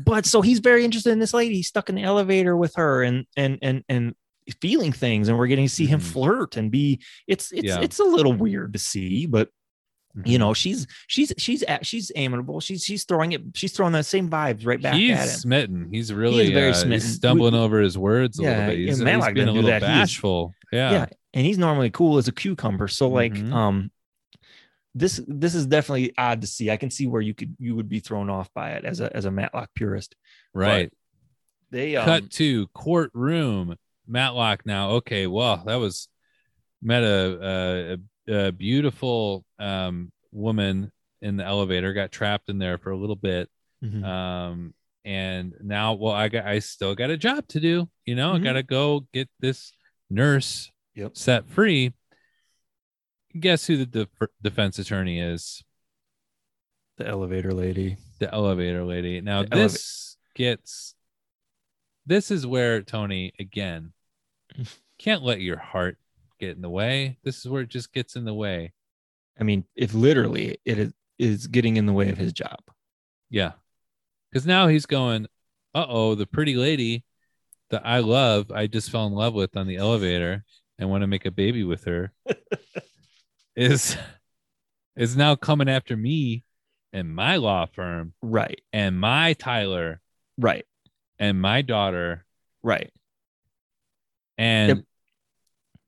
but 0.04 0.26
so 0.26 0.40
he's 0.42 0.60
very 0.60 0.84
interested 0.84 1.10
in 1.10 1.18
this 1.18 1.34
lady. 1.34 1.56
He's 1.56 1.68
stuck 1.68 1.88
in 1.88 1.94
the 1.94 2.02
elevator 2.02 2.56
with 2.56 2.74
her 2.76 3.02
and 3.02 3.26
and 3.36 3.58
and 3.62 3.84
and 3.88 4.14
feeling 4.60 4.92
things, 4.92 5.28
and 5.28 5.36
we're 5.38 5.46
getting 5.46 5.66
to 5.66 5.74
see 5.74 5.86
him 5.86 6.00
Mhm. 6.00 6.12
flirt 6.12 6.56
and 6.56 6.70
be. 6.70 7.00
It's 7.26 7.52
it's 7.52 7.64
Yeah. 7.68 7.80
it's 7.80 7.98
a 7.98 8.04
little 8.04 8.32
weird 8.32 8.72
to 8.74 8.78
see, 8.78 9.26
but 9.26 9.48
you 10.24 10.36
Mhm. 10.36 10.40
know 10.40 10.54
she's 10.54 10.86
she's 11.06 11.32
she's 11.38 11.62
at, 11.64 11.86
she's 11.86 12.10
amiable. 12.16 12.60
She's 12.60 12.82
she's 12.84 13.04
throwing 13.04 13.32
it. 13.32 13.42
She's 13.54 13.72
throwing 13.72 13.92
the 13.92 14.02
same 14.02 14.28
vibes 14.28 14.66
right 14.66 14.80
back 14.82 14.94
he's 14.94 15.12
at 15.16 15.28
him. 15.28 15.34
smitten. 15.36 15.88
He's 15.92 16.12
really 16.12 16.52
very 16.52 16.70
uh, 16.70 16.72
he's 16.74 16.82
smitten. 16.82 17.08
stumbling 17.08 17.52
We- 17.54 17.60
over 17.60 17.80
his 17.80 17.96
words 17.96 18.38
a 18.38 18.42
Yeah, 18.42 18.50
little 18.50 18.66
bit. 18.74 18.78
He's, 18.78 18.98
and 18.98 19.04
Matlock 19.04 19.28
he's 19.28 19.34
being 19.34 19.48
a 19.48 19.52
little 19.52 19.70
that. 19.70 19.80
Bashful. 19.82 20.52
yeah. 20.72 20.90
yeah 20.92 21.06
and 21.32 21.46
he's 21.46 21.58
normally 21.58 21.90
cool 21.90 22.18
as 22.18 22.26
a 22.26 22.32
cucumber 22.32 22.88
so 22.88 23.08
like 23.08 23.34
Mhm. 23.34 23.52
um 23.52 23.90
this 24.96 25.20
this 25.28 25.54
is 25.54 25.66
definitely 25.66 26.12
odd 26.18 26.40
to 26.40 26.46
see 26.48 26.70
i 26.72 26.76
can 26.76 26.90
see 26.90 27.06
where 27.06 27.22
you 27.22 27.32
could 27.34 27.54
you 27.60 27.76
would 27.76 27.88
be 27.88 28.00
thrown 28.00 28.28
off 28.28 28.52
by 28.54 28.70
it 28.72 28.84
as 28.84 28.98
a 28.98 29.14
as 29.16 29.24
a 29.26 29.30
matlock 29.30 29.70
purist 29.76 30.16
right. 30.54 30.92
they 31.70 31.94
um, 31.94 32.04
Cut 32.04 32.30
to 32.32 32.66
courtroom. 32.74 33.76
Matlock 34.10 34.66
now. 34.66 34.90
Okay, 34.92 35.26
well, 35.26 35.62
that 35.66 35.76
was 35.76 36.08
met 36.82 37.02
a, 37.02 37.98
a, 38.28 38.32
a 38.48 38.52
beautiful 38.52 39.44
um, 39.58 40.10
woman 40.32 40.90
in 41.22 41.36
the 41.36 41.44
elevator. 41.44 41.92
Got 41.92 42.10
trapped 42.12 42.48
in 42.50 42.58
there 42.58 42.78
for 42.78 42.90
a 42.90 42.96
little 42.96 43.16
bit. 43.16 43.48
mhm. 43.84 44.04
um 44.04 44.74
and 45.02 45.54
now 45.62 45.94
well 45.94 46.12
i 46.12 46.28
got 46.28 46.44
i 46.44 46.58
still 46.58 46.94
got 46.94 47.08
a 47.08 47.16
job 47.16 47.48
to 47.48 47.58
do 47.58 47.88
you 48.04 48.14
know 48.14 48.32
Mhm. 48.32 48.40
i 48.40 48.44
gotta 48.44 48.62
go 48.62 49.06
get 49.14 49.30
this 49.40 49.72
nurse 50.10 50.70
Yep. 50.94 51.16
set 51.16 51.46
free 51.48 51.94
guess 53.38 53.66
who 53.66 53.78
the 53.78 53.86
def- 53.86 54.28
defense 54.42 54.78
attorney 54.78 55.18
is 55.18 55.64
the 56.98 57.06
elevator 57.06 57.54
lady 57.54 57.96
the 58.18 58.30
elevator 58.34 58.84
lady 58.84 59.22
now 59.22 59.42
The 59.44 59.48
eleva- 59.48 59.54
this 59.72 60.16
gets 60.34 60.94
this 62.04 62.30
is 62.30 62.46
where 62.46 62.82
tony 62.82 63.32
again 63.38 63.94
can't 64.98 65.22
let 65.22 65.40
your 65.40 65.58
heart 65.58 65.98
get 66.38 66.56
in 66.56 66.62
the 66.62 66.70
way. 66.70 67.18
This 67.22 67.38
is 67.38 67.48
where 67.48 67.62
it 67.62 67.68
just 67.68 67.92
gets 67.92 68.16
in 68.16 68.24
the 68.24 68.34
way. 68.34 68.72
I 69.38 69.44
mean 69.44 69.64
if 69.74 69.94
literally 69.94 70.58
it 70.64 70.92
is, 71.18 71.46
getting 71.46 71.76
in 71.76 71.86
the 71.86 71.92
way 71.92 72.08
of 72.08 72.18
his 72.18 72.32
job. 72.32 72.60
Yeah. 73.28 73.52
Because 74.30 74.46
now 74.46 74.68
he's 74.68 74.86
going, 74.86 75.26
uh 75.74 75.86
oh, 75.88 76.14
the 76.14 76.26
pretty 76.26 76.56
lady 76.56 77.04
that 77.70 77.82
I 77.84 78.00
love, 78.00 78.50
I 78.50 78.66
just 78.66 78.90
fell 78.90 79.06
in 79.06 79.12
love 79.12 79.34
with 79.34 79.56
on 79.56 79.66
the 79.66 79.76
elevator 79.76 80.44
and 80.78 80.90
want 80.90 81.02
to 81.02 81.06
make 81.06 81.26
a 81.26 81.30
baby 81.30 81.62
with 81.62 81.84
her 81.84 82.12
is 83.56 83.96
is 84.96 85.16
now 85.16 85.36
coming 85.36 85.68
after 85.68 85.96
me 85.96 86.44
and 86.92 87.14
my 87.14 87.36
law 87.36 87.66
firm 87.66 88.12
right. 88.22 88.60
and 88.72 88.98
my 88.98 89.34
Tyler 89.34 90.00
right. 90.38 90.66
and 91.18 91.40
my 91.40 91.62
daughter. 91.62 92.24
right 92.62 92.90
And 94.40 94.68
Yep. 94.78 94.84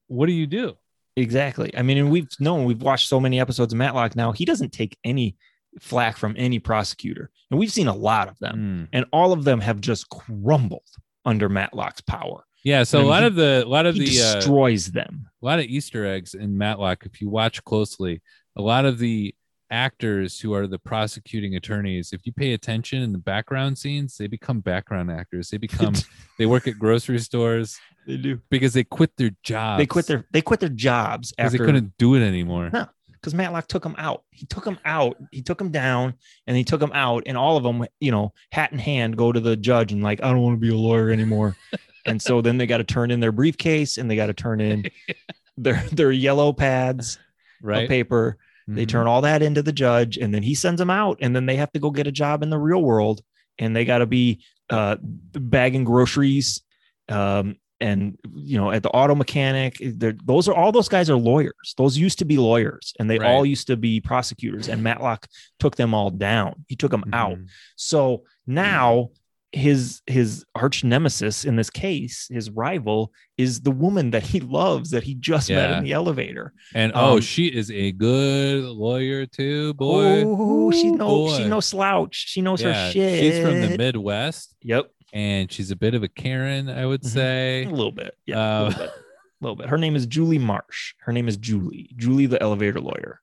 what 0.08 0.26
do 0.26 0.32
you 0.32 0.46
do? 0.46 0.74
exactly 1.14 1.70
i 1.76 1.82
mean 1.82 1.98
and 1.98 2.10
we've 2.10 2.26
known 2.40 2.64
we've 2.64 2.80
watched 2.80 3.06
so 3.06 3.20
many 3.20 3.38
episodes 3.38 3.70
of 3.74 3.76
matlock 3.76 4.16
now 4.16 4.32
he 4.32 4.46
doesn't 4.46 4.72
take 4.72 4.96
any 5.04 5.36
flack 5.78 6.16
from 6.16 6.34
any 6.38 6.58
prosecutor 6.58 7.28
and 7.50 7.60
we've 7.60 7.70
seen 7.70 7.86
a 7.86 7.94
lot 7.94 8.28
of 8.28 8.38
them 8.38 8.54
Hmm. 8.54 8.84
and 8.96 9.04
all 9.12 9.34
of 9.34 9.44
them 9.44 9.60
have 9.60 9.78
just 9.82 10.08
crumbled 10.08 10.88
under 11.26 11.50
matlock's 11.50 12.00
power 12.00 12.44
Yeah, 12.64 12.84
so 12.84 13.00
I 13.00 13.02
a 13.02 13.06
lot 13.06 13.20
he- 13.24 13.26
of 13.26 13.34
the 13.34 13.62
a 13.66 13.68
lot 13.68 13.84
of 13.84 13.94
he 13.94 14.06
the 14.06 14.22
uh, 14.22 14.34
destroys 14.36 14.86
them 14.92 15.28
a 15.42 15.44
lot 15.44 15.58
of 15.58 15.66
Easter 15.66 16.06
eggs 16.06 16.32
in 16.32 16.56
Matlock. 16.56 17.04
If 17.04 17.20
you 17.20 17.28
watch 17.28 17.62
closely, 17.64 18.22
a 18.56 18.62
lot 18.62 18.86
of 18.86 18.98
the 18.98 19.34
actors 19.72 20.38
who 20.38 20.52
are 20.54 20.66
the 20.66 20.78
prosecuting 20.78 21.56
attorneys, 21.56 22.12
if 22.12 22.26
you 22.26 22.32
pay 22.32 22.52
attention 22.52 23.02
in 23.02 23.11
the 23.12 23.18
background 23.18 23.78
scenes, 23.78 24.16
they 24.18 24.26
become 24.26 24.61
background 24.61 25.11
actors. 25.11 25.48
They 25.50 25.56
become 25.56 25.94
they 26.38 26.46
work 26.46 26.68
at 26.68 26.78
grocery 26.78 27.18
stores 27.18 27.78
they 28.06 28.16
do 28.18 28.40
because 28.50 28.74
they 28.74 28.85
quit 28.85 29.16
their 29.16 29.30
jobs. 29.42 29.78
they 29.78 29.87
quit 29.87 30.06
their 30.06 30.26
they 30.30 30.42
quit 30.42 30.61
their 30.61 30.68
jobs 30.68 31.32
because 31.32 31.52
they 31.52 31.58
couldn't 31.58 31.96
do 31.98 32.14
it 32.14 32.20
anymore. 32.22 32.70
No. 32.72 32.87
because 33.12 33.35
Matlock 33.35 33.66
took 33.68 33.82
them 33.82 33.94
out. 33.98 34.22
He 34.30 34.44
took 34.46 34.64
them 34.64 34.78
out. 34.85 35.16
He 35.30 35.40
took 35.42 35.58
them 35.58 35.70
down, 35.70 36.14
and 36.46 36.56
he 36.56 36.64
took 36.64 36.80
them 36.80 36.92
out. 36.92 37.22
And 37.26 37.37
all 37.38 37.56
of 37.56 37.62
them, 37.62 37.87
you 38.00 38.11
know, 38.11 38.32
hat 38.50 38.72
in 38.72 38.78
hand, 38.78 39.16
go 39.16 39.32
to 39.32 39.40
the 39.40 39.56
judge 39.56 39.92
and 39.92 40.02
like, 40.02 40.22
I 40.22 40.30
don't 40.30 40.42
want 40.42 40.56
to 40.56 40.61
be 40.61 40.70
a 40.72 40.76
lawyer 40.76 41.11
anymore. 41.11 41.56
and 42.06 42.20
so 42.20 42.40
then 42.42 42.58
they 42.58 42.66
got 42.66 42.78
to 42.78 42.85
turn 42.85 43.11
in 43.11 43.20
their 43.20 43.32
briefcase 43.32 43.96
and 43.98 44.11
they 44.11 44.16
got 44.16 44.26
to 44.26 44.35
turn 44.35 44.61
in 44.61 44.85
their 45.56 45.82
their 45.92 46.11
yellow 46.12 46.52
pads 46.52 47.18
Right. 47.64 47.85
of 47.85 47.88
paper. 47.88 48.38
They 48.68 48.85
Mhm. 48.85 48.88
turn 48.88 49.07
all 49.07 49.20
that 49.22 49.42
into 49.42 49.62
the 49.62 49.72
judge, 49.72 50.16
and 50.18 50.33
then 50.35 50.42
he 50.42 50.55
sends 50.55 50.79
them 50.79 50.90
out. 50.90 51.18
And 51.20 51.35
then 51.35 51.46
they 51.46 51.57
have 51.57 51.72
to 51.72 51.81
go 51.81 51.90
get 51.90 52.07
a 52.07 52.12
job 52.12 52.42
in 52.42 52.51
the 52.51 52.59
real 52.59 52.83
world, 52.83 53.20
and 53.59 53.75
they 53.75 53.85
got 53.85 53.98
to 53.98 54.07
be 54.07 54.42
uh, 54.70 54.96
bagging 55.03 55.85
groceries. 55.85 56.62
Um, 57.09 57.57
and 57.81 58.16
you 58.35 58.57
know, 58.57 58.70
at 58.70 58.83
the 58.85 58.88
auto 58.90 59.14
mechanic, 59.14 59.77
those 60.25 60.48
are 60.48 60.55
all 60.55 60.70
those 60.72 60.88
guys 60.88 61.11
are 61.11 61.16
lawyers. 61.16 61.75
Those 61.77 61.98
used 61.98 62.20
to 62.20 62.25
be 62.25 62.38
lawyers, 62.38 62.94
and 62.98 63.11
they 63.11 63.18
Right. 63.18 63.29
all 63.29 63.44
used 63.44 63.66
to 63.66 63.77
be 63.77 64.01
prosecutors. 64.01 64.68
And 64.68 64.83
Matlock 64.83 65.27
took 65.59 65.77
them 65.77 65.92
all 65.92 66.11
down. 66.11 66.64
He 66.68 66.77
took 66.77 66.90
them 66.92 67.05
out. 67.12 67.38
Mhm. 67.38 67.48
So 67.77 68.22
now 68.46 69.11
his 69.52 70.00
his 70.06 70.44
arch 70.54 70.82
nemesis 70.82 71.44
in 71.44 71.56
this 71.56 71.68
case, 71.70 72.26
his 72.30 72.50
rival, 72.50 73.12
is 73.36 73.60
the 73.60 73.70
woman 73.70 74.10
that 74.12 74.22
he 74.22 74.40
loves 74.40 74.90
that 74.90 75.02
he 75.02 75.14
just 75.14 75.50
met 75.50 75.70
in 75.78 75.84
the 75.84 75.92
elevator. 75.92 76.52
And 76.74 76.90
oh, 76.94 77.16
Um, 77.16 77.20
she 77.20 77.46
is 77.46 77.70
a 77.70 77.92
good 77.92 78.64
lawyer 78.64 79.26
too, 79.26 79.74
boy. 79.74 80.24
Oh, 80.26 80.70
she 80.70 80.90
knows 80.90 81.36
she 81.36 81.48
no 81.48 81.60
slouch. 81.60 82.14
She 82.28 82.40
knows 82.40 82.62
Yeah, 82.62 82.86
her 82.86 82.92
shit. 82.92 83.20
She's 83.20 83.38
from 83.44 83.60
the 83.60 83.76
Midwest 83.76 84.56
Yep, 84.62 84.90
and 85.12 85.52
she's 85.52 85.70
a 85.70 85.76
bit 85.76 85.94
of 85.94 86.02
a 86.02 86.08
Karen, 86.08 86.70
I 86.70 86.86
would 86.86 87.02
Mhm. 87.02 87.06
say. 87.08 87.64
a 87.64 87.68
little 87.70 87.92
bit. 87.92 88.14
Yeah, 88.26 88.36
a 88.36 88.40
Uh, 88.40 88.68
little 88.68 88.78
bit. 88.84 88.90
A 88.90 89.44
little 89.44 89.56
bit. 89.56 89.68
Her 89.68 89.78
name 89.78 89.96
is 89.96 90.06
Julie 90.06 90.38
March. 90.38 90.94
Her 91.00 91.12
name 91.12 91.28
is 91.28 91.36
Julie. 91.36 91.90
Julie, 91.96 92.26
the 92.26 92.40
elevator 92.40 92.80
lawyer. 92.80 93.20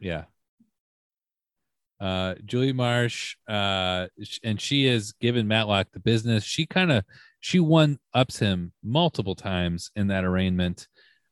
Yeah. 0.00 0.24
Uh, 2.02 2.34
Julie 2.44 2.72
March, 2.72 3.36
uh, 3.48 4.08
and 4.42 4.60
she 4.60 4.86
has 4.86 5.12
given 5.20 5.46
Matlock 5.46 5.86
the 5.92 6.00
business. 6.00 6.42
She 6.42 6.66
kind 6.66 6.90
of 6.90 7.04
she 7.38 7.60
one 7.60 7.98
ups 8.12 8.40
him 8.40 8.72
multiple 8.82 9.36
times 9.36 9.92
in 9.94 10.08
that 10.08 10.24
arraignment. 10.24 10.88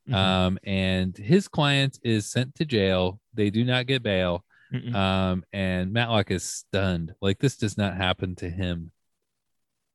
Mhm. 0.09 0.14
Um, 0.14 0.59
and 0.62 1.16
his 1.16 1.48
client 1.48 1.98
is 2.04 2.30
sent 2.30 2.54
to 2.54 2.64
jail. 2.64 3.20
They 3.35 3.50
do 3.50 3.64
not 3.64 3.87
get 3.87 4.04
bail. 4.04 4.44
Um, 4.94 5.42
and 5.52 5.92
Matlock 5.92 6.30
is 6.30 6.44
stunned. 6.44 7.14
Like 7.20 7.40
this 7.40 7.56
does 7.56 7.76
not 7.76 7.96
happen 7.96 8.37
to 8.37 8.48
him. 8.48 8.92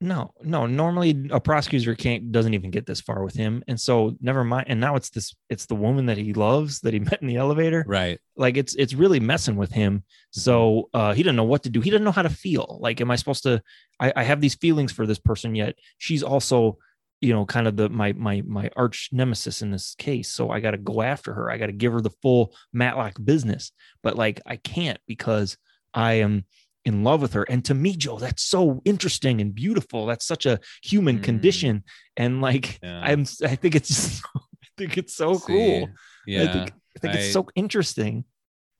No, 0.02 0.34
no. 0.44 0.66
Normally, 0.66 1.30
a 1.32 1.40
prosecutor 1.40 1.96
can't 1.96 2.32
doesn't 2.32 2.54
even 2.54 2.70
get 2.70 2.86
this 2.86 3.00
far 3.00 3.24
with 3.24 3.34
him, 3.34 3.64
and 3.68 3.80
so 3.80 4.18
never 4.20 4.44
mind. 4.44 4.66
And 4.68 4.82
now 4.82 4.96
it's 4.98 5.10
this. 5.10 5.34
It's 5.50 5.68
the 5.68 5.76
woman 5.76 6.08
that 6.08 6.18
he 6.18 6.34
loves 6.34 6.82
that 6.82 6.94
he 6.94 7.00
met 7.12 7.22
in 7.22 7.28
the 7.28 7.38
elevator. 7.38 7.86
Right. 7.88 8.20
Like 8.36 8.58
it's 8.58 8.76
it's 8.76 8.94
really 8.94 9.22
messing 9.22 9.56
with 9.56 9.72
him. 9.72 10.04
So 10.32 10.90
uh, 10.94 11.14
he 11.14 11.24
didn't 11.24 11.38
know 11.38 11.46
what 11.46 11.64
to 11.64 11.70
do. 11.70 11.80
He 11.80 11.90
didn't 11.90 12.04
know 12.04 12.12
how 12.12 12.24
to 12.24 12.30
feel. 12.30 12.78
Like, 12.82 13.00
am 13.00 13.10
I 13.10 13.16
supposed 13.16 13.44
to? 13.44 13.62
I, 14.00 14.12
I 14.18 14.24
have 14.24 14.42
these 14.42 14.56
feelings 14.56 14.92
for 14.92 15.08
this 15.08 15.20
person, 15.20 15.56
yet 15.56 15.76
she's 15.98 16.24
also, 16.24 16.78
you 17.22 17.34
know, 17.34 17.46
kind 17.46 17.66
of 17.66 17.78
the 17.78 17.88
my 17.88 18.12
my 18.14 18.44
my 18.46 18.70
arch 18.76 19.10
nemesis 19.14 19.62
in 19.62 19.72
this 19.72 19.96
case. 19.96 20.30
So 20.30 20.50
I 20.50 20.60
got 20.60 20.72
to 20.72 20.78
go 20.78 21.04
after 21.04 21.34
her. 21.34 21.50
I 21.50 21.58
got 21.58 21.68
to 21.68 21.72
give 21.72 21.94
her 21.94 22.02
the 22.02 22.14
full 22.22 22.54
Matlock 22.74 23.14
business. 23.24 23.72
But 24.04 24.18
like, 24.18 24.42
I 24.46 24.58
can't 24.58 25.00
because 25.08 25.56
I 25.94 26.16
am 26.16 26.44
in 26.86 27.04
love 27.04 27.22
with 27.22 27.34
her. 27.34 27.44
And 27.44 27.66
to 27.66 27.74
me, 27.74 27.96
Joe, 27.96 28.18
that's 28.20 28.44
so 28.44 28.82
interesting 28.86 29.42
and 29.42 29.54
beautiful. 29.56 30.06
That's 30.06 30.26
such 30.26 30.46
a 30.46 30.60
human 30.84 31.20
Mm. 31.20 31.24
condition. 31.24 31.84
And 32.16 32.42
like, 32.42 32.80
Yeah. 32.84 33.02
I'm 33.04 33.26
I 33.44 33.56
think 33.56 33.76
it's 33.76 34.22
I 34.36 34.68
think 34.78 34.98
it's 34.98 35.16
so 35.16 35.34
See, 35.36 35.46
cool. 35.48 35.90
Yeah. 36.28 36.44
I 36.44 36.54
think 36.54 36.72
I 36.96 37.00
think 37.00 37.14
I- 37.16 37.18
it's 37.18 37.34
so 37.34 37.48
interesting. 37.56 38.26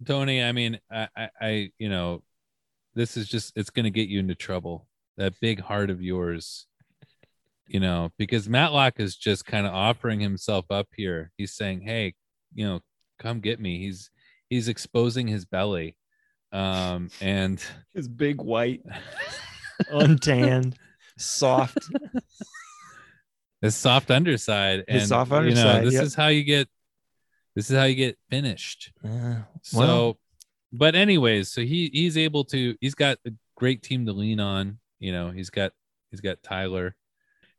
Tony, 0.06 0.44
I 0.44 0.52
mean, 0.52 0.78
I, 0.92 1.08
I, 1.16 1.30
I, 1.42 1.72
you 1.80 1.88
know, 1.90 2.22
this 2.96 3.16
is 3.16 3.30
just, 3.30 3.54
it's 3.56 3.70
going 3.70 3.86
to 3.86 3.90
get 3.90 4.10
you 4.10 4.20
into 4.20 4.36
trouble. 4.36 4.88
That 5.18 5.34
big 5.40 5.62
heart 5.62 5.90
of 5.90 6.02
yours, 6.02 6.68
you 7.68 7.80
know, 7.80 8.12
because 8.18 8.50
Matlock 8.50 9.00
is 9.00 9.16
just 9.16 9.46
kind 9.46 9.66
of 9.66 9.74
offering 9.74 10.20
himself 10.20 10.66
up 10.70 10.88
here. 10.96 11.32
He's 11.38 11.54
saying, 11.54 11.82
Hey, 11.82 12.14
you 12.54 12.66
know, 12.66 12.82
come 13.20 13.40
get 13.40 13.60
me. 13.62 13.80
He's, 13.80 14.10
he's 14.50 14.68
exposing 14.68 15.28
his 15.30 15.46
belly. 15.46 15.96
Um, 16.56 17.10
and 17.22 17.62
His 17.94 18.08
big 18.08 18.42
white, 18.42 18.82
untanned, 19.90 20.76
soft. 21.18 21.78
his 23.62 23.76
soft 23.76 24.12
underside. 24.12 24.84
His 24.88 25.04
and, 25.04 25.10
soft 25.10 25.32
You 25.32 25.36
know, 25.36 25.42
underside, 25.42 25.86
this 25.86 25.94
yep. 25.96 26.04
is 26.04 26.16
how 26.16 26.28
you 26.28 26.44
get, 26.44 26.68
this 27.56 27.70
is 27.70 27.78
how 27.78 27.84
you 27.84 27.96
get 27.96 28.18
finished. 28.30 28.92
Uh, 29.04 29.40
So, 29.62 29.78
Well- 29.80 30.20
but 30.72 30.94
anyways, 30.96 31.50
so 31.52 31.62
he 31.62 31.90
he's 31.94 32.18
able 32.18 32.44
to. 32.46 32.76
He's 32.82 32.96
got 32.96 33.18
a 33.26 33.32
great 33.56 33.82
team 33.82 34.06
to 34.08 34.12
lean 34.14 34.42
on. 34.42 34.78
You 35.00 35.14
know, 35.14 35.30
he's 35.32 35.50
got 35.50 35.72
he's 36.12 36.20
got 36.20 36.44
Tyler, 36.44 36.96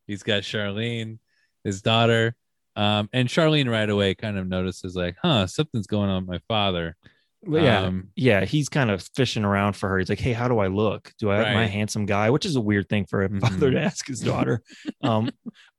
he's 0.06 0.22
got 0.22 0.42
Charlene, 0.42 1.18
his 1.64 1.80
daughter. 1.80 2.34
Um, 2.74 3.08
and 3.14 3.26
Charlene 3.26 3.70
right 3.70 3.88
away 3.88 4.14
kind 4.14 4.36
of 4.36 4.46
notices 4.46 4.94
like, 4.94 5.16
huh, 5.22 5.46
something's 5.46 5.86
going 5.86 6.10
on 6.10 6.26
with 6.26 6.28
my 6.28 6.40
father. 6.46 6.94
Yeah, 7.48 7.80
Um, 7.82 8.08
yeah, 8.16 8.44
he's 8.44 8.68
kind 8.68 8.90
of 8.90 9.08
fishing 9.14 9.44
around 9.44 9.74
for 9.74 9.88
her. 9.88 9.98
He's 9.98 10.08
like, 10.08 10.18
"Hey, 10.20 10.32
how 10.32 10.48
do 10.48 10.58
I 10.58 10.66
look? 10.66 11.12
Do 11.18 11.30
I 11.30 11.42
am 11.48 11.54
my 11.54 11.66
handsome 11.66 12.06
guy?" 12.06 12.30
Which 12.30 12.44
is 12.46 12.56
a 12.56 12.60
weird 12.60 12.88
thing 12.88 13.06
for 13.06 13.22
a 13.22 13.28
father 13.40 13.70
Mhm. 13.70 13.74
to 13.74 13.80
ask 13.80 14.06
his 14.06 14.20
daughter. 14.20 14.62
um, 15.02 15.30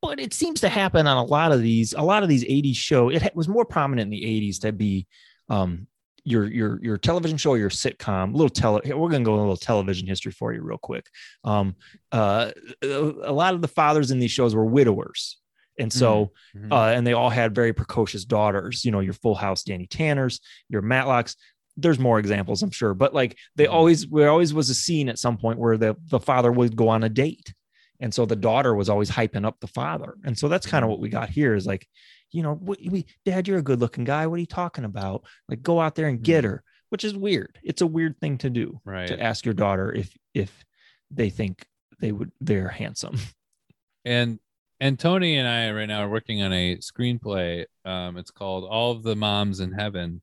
but 0.01 0.19
it 0.19 0.33
seems 0.33 0.61
to 0.61 0.69
happen 0.69 1.07
on 1.07 1.17
a 1.17 1.23
lot 1.25 1.51
of 1.51 1.61
these. 1.61 1.93
A 1.93 2.01
lot 2.01 2.23
of 2.23 2.29
these 2.29 2.43
'80s 2.45 2.75
show. 2.77 3.09
It 3.09 3.35
was 3.35 3.47
more 3.47 3.65
prominent 3.65 4.05
in 4.13 4.19
the 4.19 4.25
'80s 4.25 4.59
to 4.61 4.71
be 4.71 5.07
um, 5.49 5.87
your 6.23 6.45
your 6.45 6.79
your 6.83 6.97
television 6.97 7.37
show, 7.37 7.51
or 7.51 7.57
your 7.57 7.69
sitcom. 7.69 8.31
Little 8.33 8.49
tele. 8.49 8.81
We're 8.85 9.09
gonna 9.09 9.23
go 9.23 9.35
a 9.35 9.39
little 9.39 9.57
television 9.57 10.07
history 10.07 10.31
for 10.31 10.53
you 10.53 10.61
real 10.61 10.77
quick. 10.77 11.05
Um, 11.43 11.75
uh, 12.11 12.51
a 12.83 13.31
lot 13.31 13.53
of 13.53 13.61
the 13.61 13.67
fathers 13.67 14.11
in 14.11 14.19
these 14.19 14.31
shows 14.31 14.53
were 14.55 14.65
widowers, 14.65 15.37
and 15.79 15.91
so 15.91 16.31
Mhm. 16.55 16.71
uh, 16.71 16.93
and 16.95 17.07
they 17.07 17.13
all 17.13 17.29
had 17.29 17.55
very 17.55 17.71
precocious 17.73 18.25
daughters. 18.25 18.83
You 18.83 18.91
know, 18.91 18.99
your 18.99 19.13
Full 19.13 19.35
House, 19.35 19.63
Danny 19.63 19.87
Tanners, 19.87 20.39
your 20.69 20.81
Matlocks. 20.81 21.35
There's 21.77 21.99
more 21.99 22.17
examples, 22.19 22.63
I'm 22.63 22.71
sure, 22.71 22.93
but 22.93 23.13
like 23.13 23.37
they 23.55 23.65
Mhm. 23.65 23.71
always, 23.73 24.07
there 24.07 24.29
always 24.29 24.53
was 24.53 24.69
a 24.69 24.75
scene 24.75 25.09
at 25.09 25.19
some 25.19 25.37
point 25.37 25.59
where 25.59 25.77
the 25.77 25.95
the 26.07 26.19
father 26.19 26.51
would 26.51 26.75
go 26.75 26.89
on 26.89 27.03
a 27.03 27.09
date, 27.09 27.53
and 27.99 28.13
so 28.13 28.25
the 28.25 28.35
daughter 28.35 28.73
was 28.75 28.89
always 28.89 29.11
hyping 29.11 29.45
up 29.45 29.59
the 29.59 29.67
father, 29.67 30.15
and 30.23 30.37
so 30.37 30.47
that's 30.47 30.65
kind 30.67 30.83
of 30.83 30.89
what 30.89 30.99
we 30.99 31.09
got 31.09 31.29
here 31.29 31.53
is 31.55 31.65
like, 31.67 31.87
you 32.31 32.41
know, 32.43 32.53
we, 32.61 32.89
we 32.91 33.05
Dad, 33.25 33.47
you're 33.47 33.59
a 33.59 33.63
good 33.63 33.79
looking 33.79 34.03
guy. 34.03 34.25
What 34.27 34.35
are 34.37 34.39
you 34.39 34.45
talking 34.47 34.83
about? 34.85 35.23
Like, 35.47 35.61
go 35.61 35.79
out 35.79 35.95
there 35.95 36.07
and 36.07 36.21
get 36.21 36.43
Mhm. 36.43 36.47
her, 36.47 36.63
which 36.89 37.03
is 37.05 37.15
weird. 37.15 37.57
It's 37.63 37.81
a 37.81 37.87
weird 37.87 38.19
thing 38.19 38.37
to 38.39 38.49
do 38.49 38.81
right. 38.83 39.07
to 39.07 39.21
ask 39.21 39.45
your 39.45 39.53
daughter 39.53 39.93
if 39.93 40.15
if 40.33 40.65
they 41.11 41.29
think 41.29 41.65
they 41.99 42.11
would 42.11 42.31
they're 42.41 42.67
handsome. 42.69 43.17
and 44.05 44.39
and 44.79 44.99
Tony 44.99 45.37
and 45.37 45.47
I 45.47 45.71
right 45.71 45.87
now 45.87 46.01
are 46.01 46.09
working 46.09 46.41
on 46.43 46.53
a 46.53 46.75
screenplay. 46.77 47.65
Um, 47.85 48.17
it's 48.17 48.29
called 48.31 48.63
All 48.65 48.91
of 48.91 49.01
the 49.03 49.15
Moms 49.15 49.59
in 49.59 49.71
Heaven, 49.71 50.21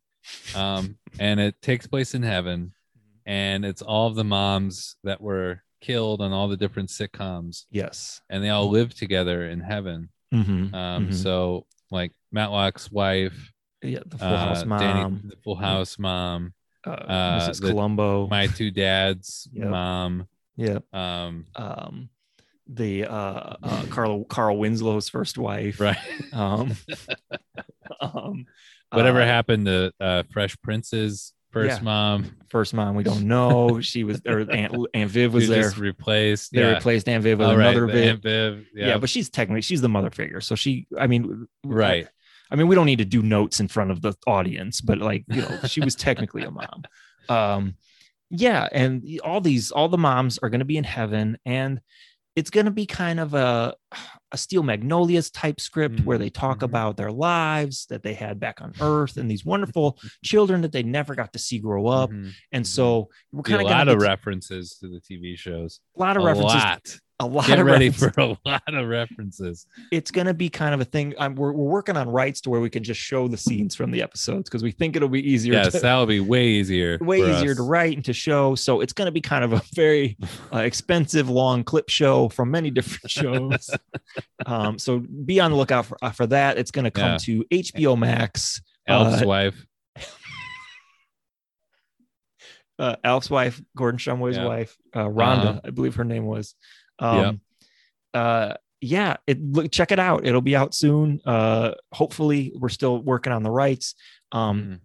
um, 0.55 0.97
and 1.19 1.41
it 1.41 1.61
takes 1.63 1.87
place 1.87 2.15
in 2.15 2.23
heaven, 2.23 2.73
and 3.27 3.65
it's 3.65 3.83
all 3.83 4.07
of 4.09 4.15
the 4.15 4.25
moms 4.25 4.97
that 5.05 5.21
were 5.21 5.63
killed 5.81 6.21
on 6.21 6.33
all 6.33 6.49
the 6.49 6.57
different 6.57 6.89
sitcoms, 6.89 7.65
Yes. 7.71 8.21
and 8.31 8.43
they 8.43 8.49
all 8.51 8.71
live 8.71 8.95
together 8.95 9.49
in 9.49 9.61
heaven. 9.61 10.09
Mm-hmm. 10.33 10.75
Um, 10.75 11.09
Mhm. 11.09 11.15
so 11.15 11.67
like 11.91 12.13
Matlock's 12.33 12.91
wife, 12.91 13.53
Yeah, 13.83 14.01
the 14.07 14.17
Full 14.19 14.29
uh, 14.29 14.37
House 14.39 14.65
mom. 14.65 14.79
Danny, 14.81 15.21
the 15.29 15.37
Full 15.45 15.57
House 15.57 15.99
mom, 15.99 16.55
uh, 16.87 16.91
Uh, 16.91 17.41
Mrs. 17.49 17.61
the- 17.61 17.69
Columbo. 17.69 18.27
my 18.29 18.47
two 18.47 18.71
dads' 18.71 19.47
Yep. 19.53 19.69
mom. 19.69 20.29
yeah. 20.57 20.79
Um, 20.93 21.47
Um, 21.55 22.09
the 22.67 23.05
uh, 23.05 23.57
uh, 23.63 23.85
Carl 23.91 24.25
Carl 24.25 24.57
Winslow's 24.57 25.11
first 25.11 25.37
wife. 25.37 25.81
right. 25.81 25.99
Um, 26.33 26.73
um, 28.01 28.47
Whatever 28.97 29.21
uh, 29.23 29.27
happened 29.27 29.67
to 29.67 29.93
uh, 30.01 30.23
Fresh 30.33 30.57
Prince's 30.63 31.33
first 31.53 31.79
Yeah. 31.79 31.83
mom? 31.85 32.37
First 32.49 32.75
mom, 32.75 32.95
we 32.97 33.03
don't 33.05 33.25
know. 33.29 33.81
She 33.83 34.05
was, 34.05 34.21
or 34.27 34.41
Aunt, 34.51 34.75
Aunt 34.95 35.11
Viv 35.11 35.33
was 35.35 35.49
there. 35.49 35.71
replaced. 35.79 36.53
They 36.53 36.61
yeah. 36.61 36.75
replaced 36.75 37.09
Aunt 37.09 37.23
Viv 37.23 37.39
with 37.39 37.49
Oh, 37.49 37.53
another 37.53 37.87
the 37.87 37.93
Viv. 37.93 38.09
Aunt 38.11 38.23
Viv. 38.23 38.67
Yeah. 38.75 38.87
Yeah. 38.89 38.99
but 38.99 39.09
she's 39.11 39.29
technically 39.31 39.63
she's 39.63 39.81
the 39.81 39.89
mother 39.89 40.11
figure. 40.11 40.41
So 40.41 40.55
she, 40.55 40.87
I 40.99 41.07
mean, 41.07 41.47
right. 41.65 42.09
I 42.51 42.57
mean, 42.57 42.69
we 42.69 42.75
don't 42.75 42.87
need 42.87 42.99
to 42.99 43.05
do 43.05 43.23
notes 43.23 43.59
in 43.61 43.69
front 43.69 43.91
of 43.91 44.03
the 44.03 44.15
audience, 44.27 44.81
but 44.81 44.99
like, 44.99 45.25
you 45.29 45.43
know, 45.43 45.61
she 45.67 45.81
was 45.81 45.95
technically 45.97 46.43
a 46.45 46.51
mom. 46.51 46.83
Um, 47.29 47.75
yeah, 48.31 48.69
and 48.71 49.03
all 49.25 49.41
these, 49.41 49.71
all 49.71 49.89
the 49.89 49.99
moms 49.99 50.39
are 50.39 50.51
going 50.51 50.59
to 50.61 50.65
be 50.65 50.77
in 50.77 50.85
heaven, 50.85 51.39
and 51.47 51.81
it's 52.37 52.51
going 52.51 52.67
to 52.67 52.73
be 52.73 52.87
kind 52.87 53.21
of 53.21 53.35
a 53.35 53.75
a 54.33 54.37
Steel 54.37 54.65
Magnolias 54.65 55.31
type 55.31 55.61
script 55.61 56.01
where 56.01 56.19
they 56.19 56.29
talk 56.31 56.59
Mhm. 56.59 56.63
about 56.65 56.97
their 56.97 57.13
lives 57.13 57.87
that 57.91 58.03
they 58.03 58.15
had 58.15 58.41
back 58.41 58.61
on 58.61 58.73
Earth 58.81 59.17
and 59.17 59.31
these 59.31 59.45
wonderful 59.45 59.97
children 60.25 60.63
that 60.63 60.73
they 60.73 60.83
never 60.83 61.15
got 61.15 61.33
to 61.35 61.39
see 61.39 61.61
grow 61.61 61.87
up. 61.87 62.11
Mhm. 62.11 62.33
And 62.51 62.67
so 62.67 63.09
we're 63.31 63.41
a 63.41 63.43
kind 63.45 63.61
of 63.63 63.69
lot 63.69 63.85
going 63.87 63.97
of 63.97 64.03
references 64.03 64.77
to 64.81 64.89
the 64.89 65.01
TV 65.01 65.37
shows. 65.37 65.79
a 65.97 66.01
lot 66.01 66.17
A 66.17 66.21
of 66.21 66.27
references, 66.27 66.55
lot. 66.55 66.99
A 67.21 67.27
lot 67.27 67.47
Get 67.47 67.61
of 67.61 67.67
ready 67.67 67.91
references. 67.91 68.13
for 68.15 68.21
a 68.21 68.37
lot 68.45 68.75
of 68.75 68.89
references. 68.89 69.67
it's 69.93 70.11
going 70.11 70.27
to 70.27 70.35
be 70.35 70.49
kind 70.49 70.75
of 70.75 70.81
a 70.81 70.85
thing. 70.85 71.15
I'm, 71.17 71.37
we're, 71.37 71.53
we're 71.53 71.71
working 71.71 71.97
on 71.97 72.09
rights 72.09 72.41
to 72.43 72.51
where 72.51 72.61
we 72.61 72.69
can 72.69 72.83
just 72.83 73.01
show 73.01 73.29
the 73.29 73.37
scenes 73.37 73.75
from 73.77 73.93
the 73.93 74.03
episodes 74.03 74.51
because 74.51 74.65
we 74.65 74.73
think 74.73 74.97
it'll 74.97 75.09
be 75.09 75.23
easier. 75.31 75.53
Yes, 75.53 75.73
to, 75.75 75.79
that'll 75.81 76.07
be 76.07 76.19
way 76.19 76.47
easier. 76.49 76.99
way 77.03 77.19
easier 77.21 77.53
us. 77.53 77.57
to 77.59 77.63
write 77.63 77.95
and 77.95 78.05
to 78.07 78.13
show. 78.13 78.57
So 78.57 78.81
it's 78.81 78.93
going 78.93 79.07
to 79.07 79.13
be 79.13 79.21
kind 79.21 79.45
of 79.45 79.53
a 79.53 79.63
very 79.75 80.17
uh, 80.53 80.59
expensive, 80.59 81.31
long 81.31 81.63
clip 81.63 81.89
show 81.89 82.29
from 82.31 82.51
many 82.51 82.71
different 82.71 83.09
shows. 83.11 83.71
um, 84.47 84.77
so 84.79 84.99
be 84.99 85.39
on 85.39 85.53
the 85.53 85.57
lookout 85.57 85.87
for, 85.87 85.97
uh, 86.03 86.11
for 86.11 86.27
that. 86.27 86.59
It's 86.59 86.73
going 86.73 86.85
to 86.85 86.91
come 86.91 87.13
Yeah. 87.13 87.19
to 87.19 87.45
HBO 87.53 87.97
Max. 87.97 88.61
Elf's 88.89 89.23
uh, 89.23 89.27
wife. 89.27 89.65
uh, 92.79 92.97
Alf's 93.05 93.31
wife, 93.31 93.63
Gordon 93.77 93.99
Shumway's 93.99 94.37
Yeah. 94.37 94.47
wife, 94.47 94.77
uh, 94.95 95.05
Rhonda, 95.05 95.47
Uh-huh. 95.47 95.61
I 95.65 95.71
believe 95.71 95.95
her 95.95 96.05
name 96.05 96.27
was. 96.27 96.55
Um, 96.99 97.41
uh, 98.13 98.55
yeah, 98.81 99.17
it 99.27 99.41
look 99.43 99.71
check 99.73 99.93
it 99.93 99.99
out. 99.99 100.27
It'll 100.27 100.41
be 100.41 100.57
out 100.57 100.75
soon. 100.75 101.21
Uh, 101.25 101.73
hopefully, 101.93 102.53
we're 102.55 102.69
still 102.69 103.03
working 103.03 103.33
on 103.33 103.43
the 103.43 103.51
rights. 103.51 103.95
Um, 104.33 104.63
Mhm. 104.63 104.81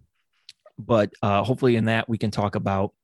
but 0.78 1.12
uh, 1.22 1.44
hopefully 1.44 1.76
in 1.76 1.84
that 1.86 2.08
we 2.08 2.16
can 2.18 2.30
talk 2.30 2.54
about 2.54 2.94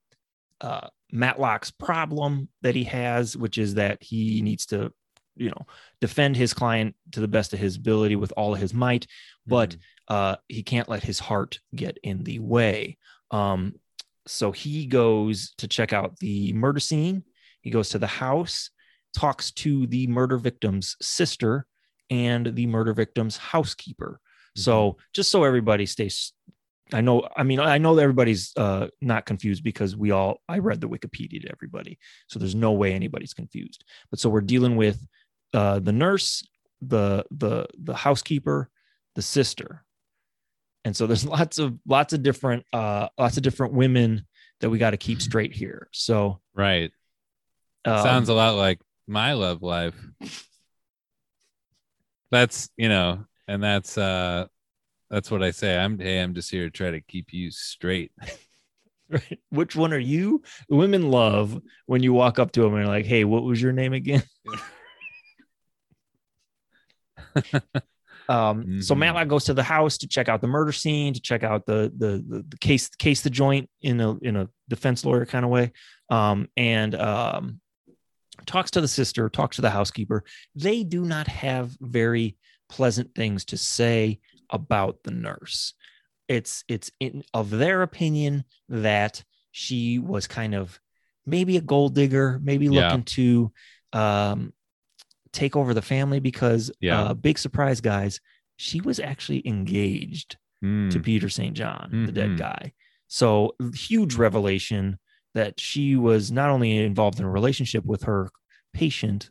uh, 0.62 0.88
Matlock's 1.12 1.70
problem 1.70 2.48
that 2.62 2.74
he 2.74 2.84
has, 2.84 3.36
which 3.36 3.58
is 3.58 3.74
that 3.74 4.02
he 4.02 4.40
needs 4.40 4.64
to, 4.66 4.90
you 5.36 5.50
know, 5.50 5.66
defend 6.00 6.34
his 6.36 6.54
client 6.54 6.96
to 7.12 7.20
the 7.20 7.28
best 7.28 7.52
of 7.52 7.58
his 7.58 7.76
ability 7.76 8.16
with 8.16 8.32
all 8.38 8.54
of 8.54 8.60
his 8.60 8.72
might, 8.72 9.06
but 9.46 9.70
Mhm. 9.70 9.78
uh, 10.08 10.36
he 10.48 10.62
can't 10.62 10.88
let 10.88 11.02
his 11.02 11.18
heart 11.18 11.60
get 11.74 11.98
in 12.02 12.24
the 12.24 12.38
way. 12.38 12.96
Um, 13.30 13.74
so 14.26 14.50
he 14.52 14.86
goes 14.86 15.52
to 15.58 15.68
check 15.68 15.92
out 15.92 16.18
the 16.20 16.54
murder 16.54 16.80
scene. 16.80 17.24
He 17.60 17.70
goes 17.70 17.90
to 17.90 17.98
the 17.98 18.06
house, 18.06 18.70
talks 19.16 19.50
to 19.50 19.86
the 19.88 20.06
murder 20.06 20.36
victim's 20.38 20.96
sister 21.00 21.66
and 22.10 22.54
the 22.54 22.66
murder 22.66 22.92
victim's 22.92 23.36
housekeeper. 23.36 24.20
So 24.54 24.96
just 25.12 25.30
so 25.30 25.44
everybody 25.44 25.84
stays, 25.86 26.32
I 26.92 27.00
know, 27.00 27.28
I 27.36 27.42
mean, 27.42 27.60
I 27.60 27.78
know 27.78 27.94
that 27.94 28.02
everybody's 28.02 28.52
uh, 28.56 28.86
not 29.02 29.26
confused 29.26 29.62
because 29.64 29.96
we 29.96 30.12
all, 30.12 30.40
I 30.48 30.58
read 30.58 30.80
the 30.80 30.88
Wikipedia 30.88 31.42
to 31.42 31.50
everybody. 31.50 31.98
So 32.28 32.38
there's 32.38 32.54
no 32.54 32.72
way 32.72 32.92
anybody's 32.94 33.34
confused. 33.34 33.84
But 34.10 34.18
so 34.20 34.30
we're 34.30 34.40
dealing 34.40 34.76
with 34.76 34.98
uh, 35.52 35.80
the 35.80 35.92
nurse, 35.92 36.46
the, 36.80 37.24
the, 37.30 37.66
the 37.82 37.94
housekeeper, 37.94 38.70
the 39.14 39.22
sister. 39.22 39.84
And 40.84 40.96
so 40.96 41.06
there's 41.06 41.24
lots 41.36 41.58
of, 41.58 41.78
lots 41.86 42.12
of 42.12 42.22
different, 42.22 42.64
uh, 42.72 43.08
lots 43.18 43.36
of 43.36 43.42
different 43.42 43.74
women 43.74 44.26
that 44.60 44.70
we 44.70 44.78
got 44.78 44.92
to 44.92 44.96
keep 44.96 45.20
straight 45.28 45.52
here. 45.54 45.88
So, 45.92 46.40
Right. 46.54 46.90
um, 47.84 48.02
Sounds 48.02 48.28
a 48.30 48.34
lot 48.34 48.54
like 48.54 48.80
my 49.06 49.34
love 49.34 49.62
life. 49.62 49.94
That's 52.30 52.68
you 52.76 52.88
know, 52.88 53.24
and 53.48 53.62
that's 53.62 53.96
uh 53.96 54.46
that's 55.10 55.30
what 55.30 55.42
I 55.42 55.52
say. 55.52 55.78
I'm 55.78 55.98
hey, 55.98 56.20
I'm 56.20 56.34
just 56.34 56.50
here 56.50 56.64
to 56.64 56.70
try 56.70 56.90
to 56.90 57.00
keep 57.00 57.32
you 57.32 57.50
straight. 57.50 58.12
Right. 59.08 59.38
Which 59.50 59.76
one 59.76 59.92
are 59.92 60.00
you? 60.00 60.42
Women 60.68 61.12
love 61.12 61.62
when 61.86 62.02
you 62.02 62.12
walk 62.12 62.40
up 62.40 62.50
to 62.50 62.62
them 62.62 62.74
and 62.74 62.82
are 62.82 62.88
like, 62.88 63.06
"Hey, 63.06 63.22
what 63.22 63.44
was 63.44 63.62
your 63.62 63.70
name 63.70 63.92
again?" 63.92 64.24
um, 68.28 68.82
so 68.82 68.94
Mhm. 68.94 68.98
Matlock 68.98 69.28
goes 69.28 69.44
to 69.44 69.54
the 69.54 69.62
house 69.62 69.96
to 69.98 70.08
check 70.08 70.28
out 70.28 70.40
the 70.40 70.48
murder 70.48 70.72
scene, 70.72 71.14
to 71.14 71.20
check 71.20 71.44
out 71.44 71.66
the 71.66 71.92
the 71.96 72.24
the, 72.28 72.44
the 72.48 72.58
case 72.58 72.88
case 72.88 73.20
the 73.20 73.30
joint 73.30 73.70
in 73.80 74.00
a 74.00 74.16
in 74.22 74.34
a 74.34 74.48
defense 74.68 75.04
lawyer 75.04 75.24
kind 75.24 75.44
of 75.44 75.52
way, 75.52 75.70
um, 76.10 76.48
and 76.56 76.96
um, 76.96 77.60
talks 78.44 78.70
to 78.72 78.80
the 78.80 78.88
sister, 78.88 79.28
talks 79.28 79.56
to 79.56 79.62
the 79.62 79.70
housekeeper. 79.70 80.24
They 80.54 80.84
do 80.84 81.04
not 81.04 81.26
have 81.28 81.76
very 81.80 82.36
pleasant 82.68 83.14
things 83.14 83.44
to 83.46 83.56
say 83.56 84.20
about 84.50 84.98
the 85.04 85.10
nurse. 85.12 85.74
It's 86.28 86.64
it's 86.68 86.90
in, 87.00 87.22
of 87.32 87.50
their 87.50 87.82
opinion 87.82 88.44
that 88.68 89.22
she 89.52 89.98
was 89.98 90.26
kind 90.26 90.54
of 90.54 90.78
maybe 91.24 91.56
a 91.56 91.60
gold 91.60 91.94
digger, 91.94 92.38
maybe 92.42 92.66
Yeah. 92.66 92.88
looking 92.88 93.04
to 93.04 93.52
um, 93.92 94.52
take 95.32 95.56
over 95.56 95.72
the 95.74 95.82
family 95.82 96.20
because 96.20 96.70
Yeah. 96.80 97.00
uh, 97.00 97.14
big 97.14 97.38
surprise, 97.38 97.80
guys, 97.80 98.20
she 98.56 98.80
was 98.80 98.98
actually 99.00 99.46
engaged 99.46 100.36
Mm. 100.64 100.90
to 100.90 101.00
Peter 101.00 101.28
St. 101.28 101.54
John, 101.54 102.04
the 102.06 102.12
dead 102.12 102.30
Mhm. 102.30 102.38
guy. 102.38 102.72
So 103.08 103.54
huge 103.74 104.14
revelation 104.14 104.98
that 105.36 105.60
she 105.60 105.96
was 105.96 106.32
not 106.32 106.48
only 106.50 106.78
involved 106.78 107.18
in 107.20 107.24
a 107.26 107.30
relationship 107.30 107.84
with 107.84 108.04
her 108.04 108.30
patient, 108.72 109.30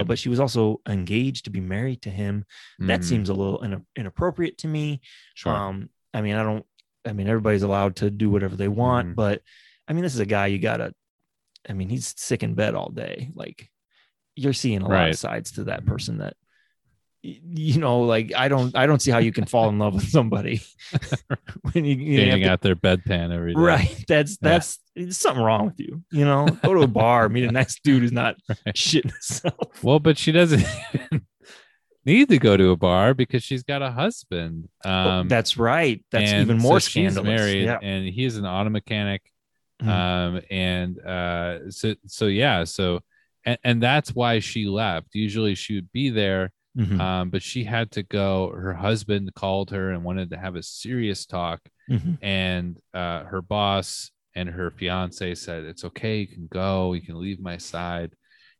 uh, 0.00 0.04
but 0.04 0.18
she 0.18 0.28
was 0.28 0.40
also 0.40 0.80
engaged 0.88 1.44
to 1.44 1.50
be 1.50 1.60
married 1.60 2.02
to 2.02 2.10
him. 2.10 2.44
That 2.80 3.00
Mhm. 3.00 3.04
seems 3.04 3.28
a 3.28 3.34
little 3.34 3.62
in- 3.62 3.86
inappropriate 3.96 4.58
to 4.58 4.68
me. 4.68 5.00
sure. 5.34 5.54
Um, 5.54 5.90
I 6.12 6.20
mean, 6.22 6.34
I 6.34 6.42
don't. 6.42 6.66
I 7.06 7.12
mean, 7.12 7.28
everybody's 7.28 7.62
allowed 7.62 7.94
to 7.96 8.10
do 8.10 8.28
whatever 8.28 8.56
they 8.56 8.68
want, 8.68 9.10
Mhm. 9.10 9.14
but 9.14 9.42
I 9.86 9.92
mean, 9.92 10.02
this 10.02 10.14
is 10.14 10.20
a 10.20 10.26
guy 10.26 10.48
you 10.48 10.58
gotta. 10.58 10.92
I 11.68 11.72
mean, 11.72 11.88
he's 11.88 12.12
sick 12.18 12.42
in 12.42 12.54
bed 12.54 12.74
all 12.74 12.90
day. 12.90 13.30
Like, 13.34 13.70
you're 14.34 14.52
seeing 14.52 14.82
a 14.82 14.88
lot 14.88 15.08
of 15.10 15.18
sides 15.18 15.52
to 15.52 15.64
that 15.64 15.86
person 15.86 16.18
that 16.18 16.36
you 17.22 17.78
know, 17.80 18.00
like 18.02 18.32
I 18.36 18.48
don't 18.48 18.76
I 18.76 18.86
don't 18.86 19.00
see 19.02 19.10
how 19.10 19.18
you 19.18 19.32
can 19.32 19.44
fall 19.44 19.68
in 19.68 19.78
love 19.78 19.94
with 19.94 20.08
somebody 20.08 20.60
when 21.72 21.84
you, 21.84 21.96
you 21.96 22.30
have 22.30 22.42
out 22.50 22.60
their 22.60 22.76
bedpan 22.76 23.32
every 23.34 23.54
day. 23.54 23.60
right. 23.60 24.04
That's 24.06 24.36
that's 24.38 24.78
there's 24.94 25.18
something 25.18 25.42
wrong 25.42 25.66
with 25.66 25.80
you. 25.80 26.02
You 26.12 26.24
know, 26.24 26.46
go 26.62 26.74
to 26.74 26.80
a 26.82 26.86
bar, 26.86 27.28
meet 27.28 27.44
a 27.44 27.52
nice 27.52 27.78
dude 27.82 28.02
who's 28.02 28.12
not 28.12 28.36
Right. 28.48 28.74
shitting 28.74 29.10
himself. 29.12 29.82
Well, 29.82 29.98
but 29.98 30.16
she 30.18 30.32
doesn't 30.32 30.64
need 32.04 32.28
to 32.28 32.38
go 32.38 32.56
to 32.56 32.70
a 32.70 32.76
bar 32.76 33.14
because 33.14 33.42
she's 33.42 33.62
got 33.62 33.82
a 33.82 33.90
husband. 33.90 34.68
Um, 34.84 35.28
that's 35.28 35.56
right. 35.56 36.04
That's 36.10 36.32
even 36.32 36.58
more 36.58 36.80
so 36.80 36.88
she's 36.88 37.12
scandalous. 37.12 37.26
married, 37.40 37.64
Yeah. 37.64 37.78
and 37.82 38.06
he's 38.08 38.36
an 38.36 38.46
auto 38.46 38.70
mechanic. 38.70 39.22
Mhm. 39.82 39.88
Um, 39.88 40.40
and 40.50 40.98
uh, 41.00 41.70
so 41.70 41.94
so 42.06 42.26
yeah, 42.26 42.64
so 42.64 43.00
and, 43.44 43.58
and 43.62 43.82
that's 43.82 44.14
why 44.14 44.40
she 44.40 44.66
left. 44.66 45.14
Usually 45.14 45.54
she 45.54 45.76
would 45.76 45.92
be 45.92 46.10
there, 46.10 46.50
Mhm. 46.78 47.00
um, 47.00 47.30
but 47.30 47.42
she 47.42 47.64
had 47.64 47.90
to 47.92 48.02
go. 48.02 48.50
Her 48.50 48.74
husband 48.74 49.34
called 49.34 49.70
her 49.70 49.90
and 49.90 50.04
wanted 50.04 50.30
to 50.30 50.38
have 50.38 50.54
a 50.56 50.62
serious 50.62 51.26
talk, 51.26 51.60
Mhm. 51.90 52.18
and 52.22 52.76
uh, 52.94 53.24
her 53.24 53.42
boss 53.42 54.10
and 54.34 54.48
her 54.50 54.70
fiance 54.70 55.34
said, 55.34 55.64
"It's 55.64 55.84
okay. 55.84 56.20
You 56.20 56.26
can 56.28 56.46
go. 56.46 56.92
You 56.92 57.00
can 57.02 57.20
leave 57.20 57.40
my 57.40 57.56
side. 57.56 58.12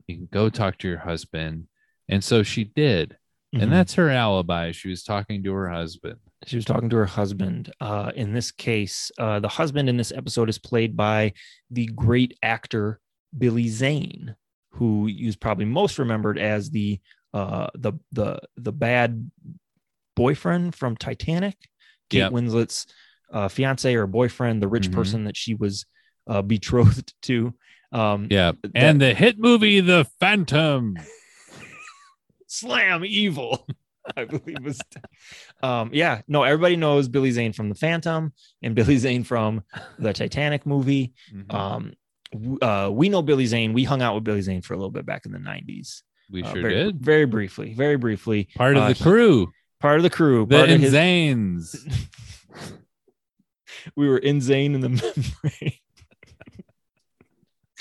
You 0.08 0.16
can 0.16 0.28
go 0.32 0.48
talk 0.50 0.78
to 0.78 0.88
your 0.88 0.98
husband." 0.98 1.68
And 2.08 2.24
so 2.24 2.42
she 2.42 2.64
did, 2.64 3.16
Mhm. 3.54 3.62
and 3.62 3.72
that's 3.72 3.94
her 3.94 4.08
alibi. 4.10 4.72
She 4.72 4.88
was 4.88 5.02
talking 5.04 5.42
to 5.44 5.52
her 5.52 5.68
husband. 5.70 6.18
she 6.46 6.54
was 6.54 6.64
talking 6.64 6.88
to 6.88 6.94
her 6.96 7.04
husband. 7.04 7.70
Uh, 7.80 8.12
in 8.14 8.32
this 8.32 8.52
case, 8.52 9.10
uh, 9.18 9.40
the 9.40 9.48
husband 9.48 9.88
in 9.88 9.96
this 9.96 10.12
episode 10.12 10.48
is 10.48 10.56
played 10.56 10.96
by 10.96 11.32
the 11.68 11.86
great 11.86 12.38
actor 12.44 13.00
Billy 13.36 13.66
Zane, 13.68 14.36
who 14.70 15.08
is 15.08 15.34
probably 15.34 15.64
most 15.64 15.98
remembered 15.98 16.38
as 16.38 16.70
the 16.70 17.00
uh, 17.34 17.68
the 17.74 17.92
the 18.12 18.40
the 18.56 18.72
bad 18.72 19.30
boyfriend 20.16 20.74
from 20.74 20.96
Titanic, 20.96 21.56
Kate 22.10 22.18
Yep. 22.18 22.32
Winslet's 22.32 22.86
uh, 23.32 23.48
fiance 23.48 23.94
or 23.94 24.06
boyfriend, 24.06 24.62
the 24.62 24.68
rich 24.68 24.90
Mhm. 24.90 24.94
person 24.94 25.24
that 25.24 25.36
she 25.36 25.54
was 25.54 25.84
uh, 26.26 26.42
betrothed 26.42 27.12
to. 27.22 27.54
Um, 27.92 28.28
Yeah, 28.30 28.52
that- 28.62 28.72
and 28.74 29.00
the 29.00 29.14
hit 29.14 29.38
movie 29.38 29.80
The 29.80 30.04
Phantom. 30.20 30.96
Slam 32.46 33.04
Evil, 33.04 33.66
I 34.16 34.24
believe 34.24 34.62
was. 34.62 34.80
Um, 35.62 35.90
yeah, 35.92 36.22
no, 36.28 36.42
everybody 36.42 36.76
knows 36.76 37.08
Billy 37.08 37.30
Zane 37.30 37.52
from 37.52 37.68
The 37.68 37.74
Phantom 37.74 38.32
and 38.62 38.74
Billy 38.74 38.96
Zane 38.96 39.24
from 39.24 39.62
the 39.98 40.12
Titanic 40.12 40.64
movie. 40.64 41.12
Mhm. 41.32 41.52
Um, 41.54 41.92
uh, 42.62 42.90
we 42.92 43.08
know 43.08 43.22
Billy 43.22 43.46
Zane. 43.46 43.72
We 43.72 43.84
hung 43.84 44.02
out 44.02 44.14
with 44.14 44.24
Billy 44.24 44.42
Zane 44.42 44.62
for 44.62 44.74
a 44.74 44.76
little 44.76 44.90
bit 44.90 45.04
back 45.06 45.26
in 45.26 45.32
the 45.32 45.38
'90s. 45.38 46.02
We 46.30 46.42
Uh, 46.42 46.52
sure 46.52 46.62
very, 46.62 46.74
did. 46.74 47.00
very 47.00 47.24
briefly, 47.24 47.74
very 47.74 47.96
briefly. 47.96 48.48
Part 48.56 48.76
of 48.76 48.82
Uh, 48.84 48.88
the 48.92 49.02
crew, 49.02 49.52
Part 49.80 49.96
of 49.98 50.02
the 50.02 50.10
crew. 50.10 50.46
the 50.46 50.56
part 50.56 50.70
of 50.70 50.80
his- 50.80 50.92
Zanes. 50.92 51.76
we 53.96 54.08
were 54.08 54.18
in 54.18 54.40
Zane 54.40 54.74
in 54.74 54.80
the 54.80 54.88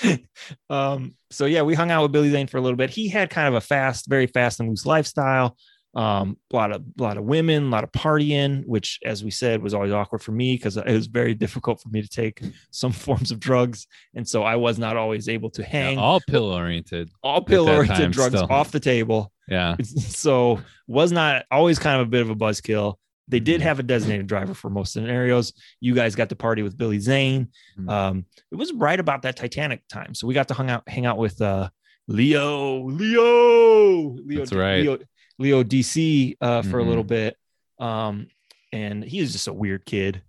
um, 0.70 1.14
so 1.30 1.46
yeah, 1.46 1.62
we 1.62 1.74
hung 1.74 1.90
out 1.90 2.02
with 2.02 2.12
Billy 2.12 2.30
Zane 2.30 2.46
for 2.46 2.58
a 2.58 2.60
little 2.60 2.76
bit. 2.76 2.90
He 2.90 3.08
had 3.08 3.30
kind 3.30 3.48
of 3.48 3.54
a 3.54 3.60
fast, 3.60 4.06
very 4.08 4.26
fast 4.26 4.60
and 4.60 4.68
loose 4.68 4.86
lifestyle. 4.86 5.56
Um, 5.98 6.36
a 6.52 6.56
lot 6.56 6.70
of 6.70 6.82
a 6.98 7.02
lot 7.02 7.16
of 7.18 7.24
women, 7.24 7.64
a 7.64 7.70
lot 7.70 7.82
of 7.82 7.90
partying, 7.90 8.64
which, 8.66 9.00
as 9.04 9.24
we 9.24 9.32
said, 9.32 9.60
was 9.62 9.74
always 9.74 9.90
awkward 9.92 10.22
for 10.22 10.30
me 10.32 10.54
because 10.54 10.76
it 10.76 10.86
was 10.86 11.08
very 11.08 11.34
difficult 11.34 11.80
for 11.82 11.88
me 11.88 12.00
to 12.02 12.08
take 12.08 12.40
some 12.70 12.92
forms 13.06 13.30
of 13.32 13.40
drugs, 13.40 13.86
and 14.14 14.26
so 14.28 14.44
I 14.44 14.54
was 14.56 14.78
not 14.78 14.96
always 14.96 15.28
able 15.28 15.50
to 15.50 15.62
Yeah, 15.62 15.68
hang 15.68 15.98
all 15.98 16.20
pill 16.28 16.44
oriented. 16.52 17.10
all 17.22 17.40
pill 17.42 17.68
oriented 17.68 18.12
drugs 18.12 18.36
still. 18.36 18.46
off 18.48 18.70
the 18.70 18.78
table. 18.80 19.32
Yeah. 19.48 19.76
so 19.82 20.60
was 20.86 21.10
not 21.10 21.46
always 21.50 21.78
kind 21.80 22.00
of 22.00 22.06
a 22.06 22.10
bit 22.10 22.20
of 22.22 22.30
a 22.30 22.36
buzzkill. 22.36 22.94
They 23.26 23.40
did 23.40 23.60
have 23.60 23.78
a 23.78 23.82
designated 23.82 24.26
driver 24.28 24.54
for 24.54 24.70
most 24.70 24.92
scenarios. 24.92 25.52
You 25.80 25.94
guys 25.94 26.14
got 26.14 26.28
to 26.28 26.36
party 26.36 26.62
with 26.62 26.78
Billy 26.78 26.98
Zane. 27.00 27.48
Mhm. 27.78 27.90
Um, 27.90 28.26
it 28.52 28.56
was 28.56 28.72
right 28.72 29.00
about 29.00 29.22
that 29.22 29.36
Titanic 29.36 29.82
time, 29.88 30.14
so 30.14 30.26
we 30.28 30.34
got 30.34 30.46
to 30.48 30.54
hang 30.54 30.70
out, 30.70 30.88
hang 30.88 31.06
out 31.06 31.18
with 31.18 31.42
uh, 31.42 31.70
Leo, 32.06 32.84
Leo, 32.84 34.10
Leo, 34.14 34.38
That's 34.38 34.52
right. 34.52 34.82
Leo, 34.82 34.98
Leo 35.38 35.62
DC 35.62 36.36
uh, 36.40 36.62
for 36.62 36.80
a 36.80 36.84
Mhm. 36.84 36.88
little 36.88 37.04
bit. 37.04 37.36
Um, 37.78 38.28
and 38.72 39.02
he 39.04 39.18
is 39.20 39.32
just 39.32 39.48
a 39.48 39.52
weird 39.52 39.84
kid. 39.86 40.22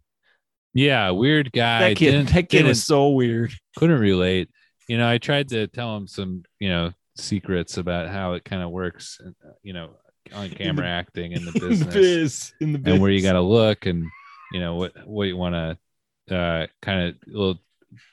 Yeah, 0.73 1.09
weird 1.11 1.51
guy. 1.51 1.89
That 1.89 1.97
kid, 1.97 2.11
didn't- 2.11 2.33
that 2.33 2.49
kid 2.49 2.65
was 2.65 2.83
so 2.83 3.09
weird. 3.09 3.51
couldn't 3.75 3.99
relate. 3.99 4.49
You 4.87 4.97
know, 4.97 5.07
I 5.09 5.17
tried 5.17 5.49
to 5.49 5.67
tell 5.67 5.95
him 5.97 6.07
some, 6.07 6.43
you 6.59 6.69
know, 6.69 6.91
secrets 7.15 7.77
about 7.77 8.07
how 8.09 8.33
it 8.33 8.45
kind 8.45 8.61
of 8.61 8.69
works, 8.71 9.19
uh, 9.25 9.31
you 9.63 9.73
know, 9.73 9.91
on 10.33 10.49
camera 10.49 10.87
acting 10.87 11.31
in 11.31 11.43
the 11.43 11.51
In 11.53 11.53
the 11.53 11.59
business 11.69 11.93
biz, 11.93 12.53
in 12.61 12.71
the 12.73 12.77
biz. 12.79 12.93
and 12.93 13.01
where 13.01 13.11
you 13.11 13.21
got 13.21 13.33
to 13.33 13.41
look 13.41 13.85
and, 13.87 14.05
you 14.51 14.59
know, 14.59 14.75
what, 14.75 14.93
what 15.07 15.23
you 15.27 15.35
want 15.37 15.55
to 15.55 16.35
uh, 16.35 16.67
kind 16.81 17.09
of 17.09 17.15
little 17.27 17.59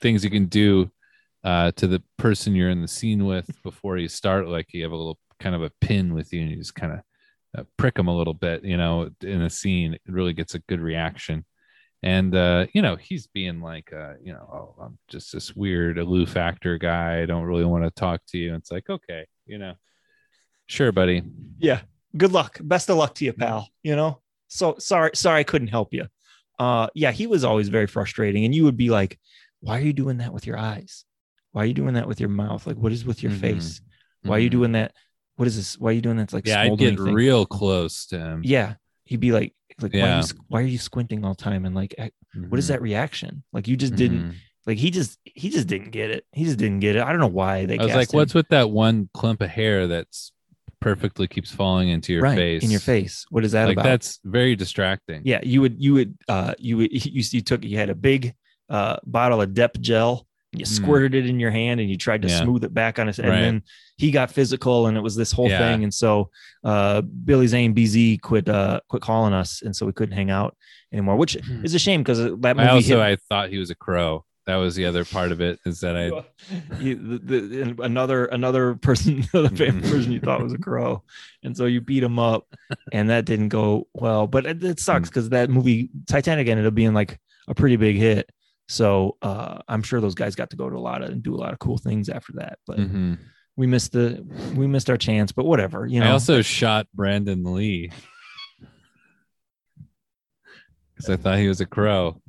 things 0.00 0.24
you 0.24 0.30
can 0.30 0.46
do 0.46 0.90
uh, 1.44 1.70
to 1.72 1.86
the 1.86 2.02
person 2.16 2.54
you're 2.54 2.70
in 2.70 2.80
the 2.80 2.88
scene 2.88 3.26
with 3.26 3.48
before 3.62 3.98
you 3.98 4.08
start. 4.08 4.48
Like 4.48 4.72
you 4.72 4.82
have 4.82 4.92
a 4.92 4.96
little 4.96 5.18
kind 5.40 5.54
of 5.54 5.62
a 5.62 5.70
pin 5.80 6.14
with 6.14 6.32
you 6.32 6.40
and 6.42 6.50
you 6.50 6.56
just 6.56 6.74
kind 6.74 6.92
of 6.92 7.00
uh, 7.58 7.64
prick 7.76 7.94
them 7.94 8.08
a 8.08 8.16
little 8.16 8.34
bit, 8.34 8.64
you 8.64 8.76
know, 8.76 9.10
in 9.22 9.42
a 9.42 9.50
scene. 9.50 9.94
It 9.94 10.00
really 10.06 10.32
gets 10.32 10.54
a 10.54 10.58
good 10.60 10.80
reaction. 10.80 11.44
And, 12.02 12.34
uh, 12.34 12.66
you 12.72 12.82
know, 12.82 12.96
he's 12.96 13.26
being 13.26 13.60
like, 13.60 13.92
uh, 13.92 14.14
you 14.22 14.32
know, 14.32 14.48
oh, 14.52 14.82
I'm 14.82 14.98
just 15.08 15.32
this 15.32 15.56
weird 15.56 15.98
aloof 15.98 16.36
actor 16.36 16.78
guy. 16.78 17.22
I 17.22 17.26
don't 17.26 17.44
really 17.44 17.64
want 17.64 17.84
to 17.84 17.90
talk 17.90 18.20
to 18.28 18.38
you. 18.38 18.48
And 18.52 18.58
it's 18.60 18.70
like, 18.70 18.88
okay, 18.90 19.26
you 19.46 19.58
know, 19.58 19.74
sure, 20.66 20.92
buddy. 20.92 21.22
yeah 21.58 21.80
good 22.16 22.32
luck 22.32 22.58
best 22.62 22.88
of 22.88 22.96
luck 22.96 23.14
to 23.14 23.24
you 23.26 23.32
pal 23.32 23.68
you 23.82 23.94
know 23.94 24.20
so 24.48 24.74
sorry 24.78 25.10
sorry 25.14 25.40
i 25.40 25.44
couldn't 25.44 25.68
help 25.68 25.92
you 25.92 26.06
uh 26.58 26.86
yeah 26.94 27.10
he 27.12 27.26
was 27.26 27.44
always 27.44 27.68
very 27.68 27.86
frustrating 27.86 28.44
and 28.46 28.54
you 28.54 28.64
would 28.64 28.76
be 28.76 28.88
like 28.88 29.18
why 29.60 29.76
are 29.76 29.82
you 29.82 29.92
doing 29.92 30.16
that 30.16 30.32
with 30.32 30.46
your 30.46 30.56
eyes 30.56 31.04
why 31.52 31.62
are 31.62 31.66
you 31.66 31.74
doing 31.74 31.92
that 31.94 32.08
with 32.08 32.18
your 32.18 32.30
mouth 32.30 32.66
like 32.66 32.76
what 32.76 32.90
is 32.92 33.04
with 33.04 33.22
your 33.22 33.32
Mhm. 33.32 33.40
face 33.40 33.80
why 34.22 34.36
are 34.36 34.40
you 34.40 34.48
Mhm. 34.48 34.52
doing 34.52 34.72
that 34.72 34.94
what 35.36 35.46
is 35.48 35.56
this 35.56 35.78
why 35.78 35.90
are 35.90 35.92
you 35.92 36.00
doing 36.00 36.16
that 36.16 36.24
it's 36.24 36.32
like 36.34 36.46
Yeah, 36.46 36.60
I'd 36.62 36.78
get 36.78 36.96
thing. 36.98 37.14
real 37.14 37.46
close 37.46 38.06
to 38.06 38.18
him. 38.18 38.40
yeah 38.44 38.74
he'd 39.04 39.20
be 39.20 39.32
like 39.32 39.52
like 39.80 39.92
why, 39.92 40.00
are 40.00 40.20
you, 40.20 40.26
why 40.48 40.60
are 40.60 40.66
you 40.66 40.78
squinting 40.78 41.24
all 41.24 41.34
the 41.34 41.42
time 41.42 41.64
and 41.66 41.74
like 41.74 41.94
eh, 41.98 42.08
what 42.48 42.58
is 42.58 42.64
Mhm. 42.66 42.68
that 42.68 42.82
reaction 42.82 43.42
like 43.52 43.68
you 43.68 43.76
just 43.76 43.94
didn't 43.94 44.22
Mhm. 44.24 44.34
like 44.66 44.78
he 44.78 44.90
just 44.90 45.18
he 45.24 45.48
just 45.50 45.66
didn't 45.68 45.90
get 45.90 46.10
it 46.10 46.24
he 46.32 46.44
just 46.44 46.58
didn't 46.58 46.80
get 46.80 46.96
it 46.96 47.02
i 47.02 47.10
don't 47.10 47.20
know 47.20 47.26
why 47.26 47.66
they 47.66 47.78
I 47.78 47.84
was 47.84 47.94
like, 47.94 48.12
him. 48.12 48.18
what's 48.18 48.34
with 48.34 48.48
that 48.48 48.70
one 48.70 49.08
clump 49.14 49.42
of 49.42 49.50
hair 49.50 49.86
that's 49.86 50.32
perfectly 50.80 51.26
keeps 51.26 51.50
falling 51.52 51.88
into 51.88 52.12
your 52.12 52.22
right 52.22 52.36
face 52.36 52.62
in 52.62 52.70
your 52.70 52.80
face 52.80 53.24
what 53.30 53.44
is 53.44 53.52
that 53.52 53.66
like 53.66 53.74
about 53.76 53.84
that's 53.84 54.20
very 54.24 54.54
distracting. 54.56 55.22
Yeah, 55.24 55.40
you 55.42 55.60
would 55.62 55.82
you 55.82 55.94
would 55.94 56.16
uh 56.28 56.54
you 56.58 56.76
would 56.78 56.92
you, 57.06 57.22
you 57.30 57.40
took 57.40 57.64
you 57.64 57.76
had 57.78 57.90
a 57.90 57.94
big 57.94 58.34
uh 58.68 58.96
bottle 59.04 59.40
of 59.40 59.54
Dep 59.54 59.78
gel, 59.80 60.25
and 60.56 60.60
you 60.60 60.66
Mm. 60.66 60.76
squirted 60.76 61.14
it 61.14 61.28
in 61.28 61.38
your 61.38 61.50
hand 61.50 61.80
and 61.80 61.90
you 61.90 61.96
tried 61.98 62.22
to 62.22 62.28
Yeah. 62.28 62.42
smooth 62.42 62.64
it 62.64 62.72
back 62.72 62.98
on 62.98 63.06
his 63.08 63.18
and 63.18 63.28
Right. 63.28 63.40
then 63.40 63.62
he 63.98 64.10
got 64.10 64.30
physical 64.30 64.86
and 64.86 64.96
it 64.96 65.00
was 65.02 65.14
this 65.16 65.32
whole 65.32 65.50
Yeah. 65.50 65.58
thing. 65.58 65.84
And 65.84 65.92
so 65.92 66.30
uh 66.64 67.02
Billy 67.02 67.46
Zane 67.46 67.74
BZ 67.74 68.18
quit 68.22 68.48
uh 68.48 68.80
quit 68.88 69.02
calling 69.02 69.32
us 69.34 69.60
and 69.62 69.74
so 69.76 69.84
we 69.86 69.92
couldn't 69.92 70.16
hang 70.16 70.30
out 70.30 70.56
anymore, 70.92 71.16
which 71.16 71.36
is 71.62 71.74
a 71.74 71.78
shame 71.78 72.00
because 72.02 72.18
that 72.18 72.56
movie 72.56 72.60
I 72.60 72.68
also 72.70 72.96
hit 72.96 72.98
I 73.00 73.16
thought 73.28 73.50
he 73.50 73.58
was 73.58 73.70
a 73.70 73.74
crow. 73.74 74.24
That 74.46 74.56
was 74.56 74.76
the 74.76 74.86
other 74.86 75.04
part 75.04 75.32
of 75.32 75.40
it 75.40 75.58
is 75.66 75.80
that 75.80 75.96
I 75.96 76.04
you, 76.80 76.94
the, 76.94 77.40
the, 77.40 77.82
another 77.82 78.26
another 78.26 78.76
person, 78.76 79.24
the 79.32 79.50
famous 79.50 79.86
Mhm. 79.86 79.90
person 79.90 80.12
you 80.12 80.20
thought 80.20 80.40
was 80.42 80.52
a 80.52 80.58
crow, 80.58 81.02
and 81.42 81.56
so 81.56 81.66
you 81.66 81.80
beat 81.80 82.02
him 82.04 82.18
up, 82.20 82.46
and 82.92 83.10
that 83.10 83.24
didn't 83.24 83.48
go 83.48 83.88
well. 83.92 84.28
But 84.28 84.46
it, 84.46 84.62
it 84.62 84.78
sucks 84.80 85.08
because 85.08 85.30
that 85.30 85.50
movie 85.50 85.90
Titanic 86.06 86.46
ended 86.46 86.64
up 86.64 86.74
being 86.76 86.94
like 86.94 87.18
a 87.48 87.54
pretty 87.56 87.74
big 87.76 87.96
hit. 87.96 88.30
So 88.68 89.16
uh, 89.22 89.58
I'm 89.68 89.82
sure 89.82 90.00
those 90.00 90.14
guys 90.16 90.34
got 90.34 90.50
to 90.50 90.56
go 90.56 90.68
to 90.68 90.76
a 90.76 90.80
lot 90.80 91.02
of 91.02 91.10
and 91.10 91.22
do 91.22 91.34
a 91.34 91.38
lot 91.38 91.52
of 91.52 91.58
cool 91.58 91.78
things 91.78 92.08
after 92.08 92.32
that. 92.36 92.58
But 92.66 92.78
Mhm. 92.78 93.18
we 93.56 93.66
missed 93.66 93.92
the 93.92 94.24
we 94.56 94.66
missed 94.66 94.90
our 94.90 94.96
chance. 94.96 95.32
But 95.32 95.44
whatever, 95.46 95.86
you 95.86 96.00
know. 96.00 96.06
I 96.06 96.10
also 96.10 96.42
shot 96.42 96.86
Brandon 96.94 97.44
Lee 97.44 97.90
because 100.94 101.10
I 101.10 101.16
thought 101.16 101.38
he 101.38 101.48
was 101.48 101.60
a 101.60 101.66
crow. 101.66 102.20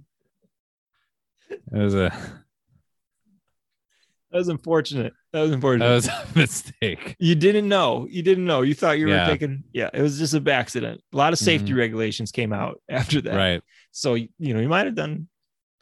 It 1.50 1.60
was 1.72 1.96
a 1.96 2.10
that 4.32 4.38
was 4.38 4.50
unfortunate. 4.50 5.14
That 5.34 5.42
was 5.42 5.52
unfortunate. 5.52 5.88
that 5.88 5.96
was 5.96 6.08
a 6.08 6.28
mistake. 6.36 7.16
you 7.20 7.36
didn't 7.36 7.68
know. 7.68 8.08
You 8.10 8.22
didn't 8.24 8.46
know. 8.46 8.62
You 8.62 8.74
thought 8.74 9.00
you 9.00 9.08
were 9.08 9.14
Yeah. 9.14 9.28
taking. 9.28 9.64
Yeah, 9.74 9.90
it 9.94 10.02
was 10.02 10.18
just 10.20 10.34
an 10.34 10.48
accident. 10.48 11.02
A 11.14 11.18
lot 11.18 11.34
of 11.34 11.40
safety 11.40 11.74
Mhm. 11.74 11.78
regulations 11.78 12.32
came 12.32 12.54
out 12.54 12.82
after 12.90 13.22
that. 13.22 13.36
Right. 13.36 13.62
So 13.92 14.14
you 14.16 14.30
know, 14.40 14.60
you 14.60 14.70
might 14.70 14.86
have 14.86 14.96
done, 14.96 15.28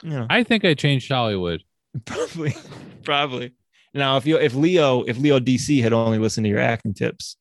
you 0.02 0.10
know, 0.10 0.26
I 0.28 0.42
think 0.42 0.64
I 0.64 0.74
changed 0.74 1.10
Hollywood. 1.10 1.62
probably, 2.04 2.54
probably. 3.04 3.54
Now, 3.94 4.16
if 4.18 4.26
you 4.26 4.36
if 4.38 4.54
Leo 4.54 5.02
if 5.02 5.18
Leo 5.18 5.38
DC 5.40 5.82
had 5.82 5.92
only 5.92 6.18
listened 6.18 6.44
to 6.44 6.48
your 6.50 6.60
acting 6.60 6.94
tips, 6.94 7.36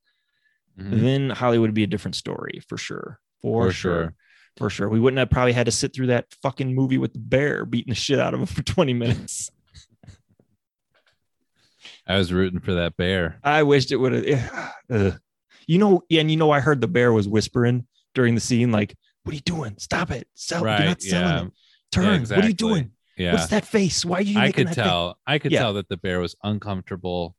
Mhm. 0.80 1.02
then 1.02 1.30
Hollywood 1.30 1.70
would 1.70 1.74
be 1.76 1.84
a 1.84 1.88
different 1.88 2.16
story 2.16 2.62
for 2.68 2.78
sure, 2.78 3.20
for, 3.42 3.68
For 3.68 3.72
sure. 3.72 4.04
sure. 4.04 4.14
for 4.58 4.70
sure. 4.70 4.90
We 4.90 5.00
wouldn't 5.00 5.18
have 5.20 5.30
probably 5.30 5.52
had 5.54 5.66
to 5.68 5.72
sit 5.72 5.94
through 5.94 6.08
that 6.08 6.28
fucking 6.42 6.74
movie 6.76 6.98
with 6.98 7.14
the 7.14 7.20
bear 7.20 7.66
beating 7.66 7.92
the 7.92 7.96
shit 7.96 8.20
out 8.20 8.34
of 8.34 8.40
him 8.42 8.46
for 8.46 8.62
twenty 8.64 8.94
minutes. 8.94 9.52
I 12.08 12.18
was 12.18 12.32
rooting 12.32 12.60
for 12.60 12.76
that 12.76 12.96
bear. 12.98 13.40
I 13.44 13.64
wished 13.64 13.92
it 13.92 13.98
would 13.98 14.14
have. 14.28 15.20
You 15.68 15.78
know, 15.80 16.04
and 16.12 16.30
you 16.30 16.38
know, 16.38 16.52
I 16.52 16.60
heard 16.60 16.80
the 16.82 16.88
bear 16.88 17.12
was 17.12 17.28
whispering 17.28 17.88
during 18.14 18.36
the 18.36 18.42
scene, 18.42 18.72
like, 18.72 18.94
"What 19.24 19.32
are 19.32 19.36
you 19.36 19.42
doing? 19.42 19.76
Stop 19.80 20.12
it! 20.12 20.28
Sell! 20.36 20.60
You're 20.60 20.68
Right, 20.68 20.86
not 20.86 21.02
selling 21.02 21.28
yeah. 21.28 21.46
it. 21.46 21.52
Turn! 21.96 22.22
What 22.22 22.46
are 22.46 22.48
you 22.48 22.54
doing? 22.54 22.92
Yeah. 23.18 23.34
What's 23.34 23.48
that 23.48 23.66
face? 23.66 24.04
Why 24.06 24.18
are 24.20 24.22
you?" 24.22 24.38
I 24.40 24.52
could 24.52 24.68
that 24.68 24.76
face?" 24.76 24.84
tell. 24.84 25.18
I 25.26 25.40
could 25.40 25.52
Yeah. 25.52 25.60
tell 25.62 25.74
that 25.74 25.90
the 25.90 25.98
bear 25.98 26.20
was 26.20 26.36
uncomfortable. 26.44 27.36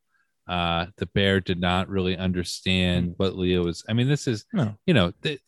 Uh, 0.49 0.87
the 0.97 1.07
bear 1.07 1.41
did 1.41 1.61
not 1.61 1.89
really 1.89 2.17
understand 2.17 3.15
what 3.17 3.37
Leo 3.37 3.65
was. 3.65 3.85
I 3.89 3.93
mean, 3.95 4.09
this 4.09 4.27
is 4.29 4.45
No, 4.53 4.77
you 4.87 4.95
know 4.95 5.13
the 5.23 5.39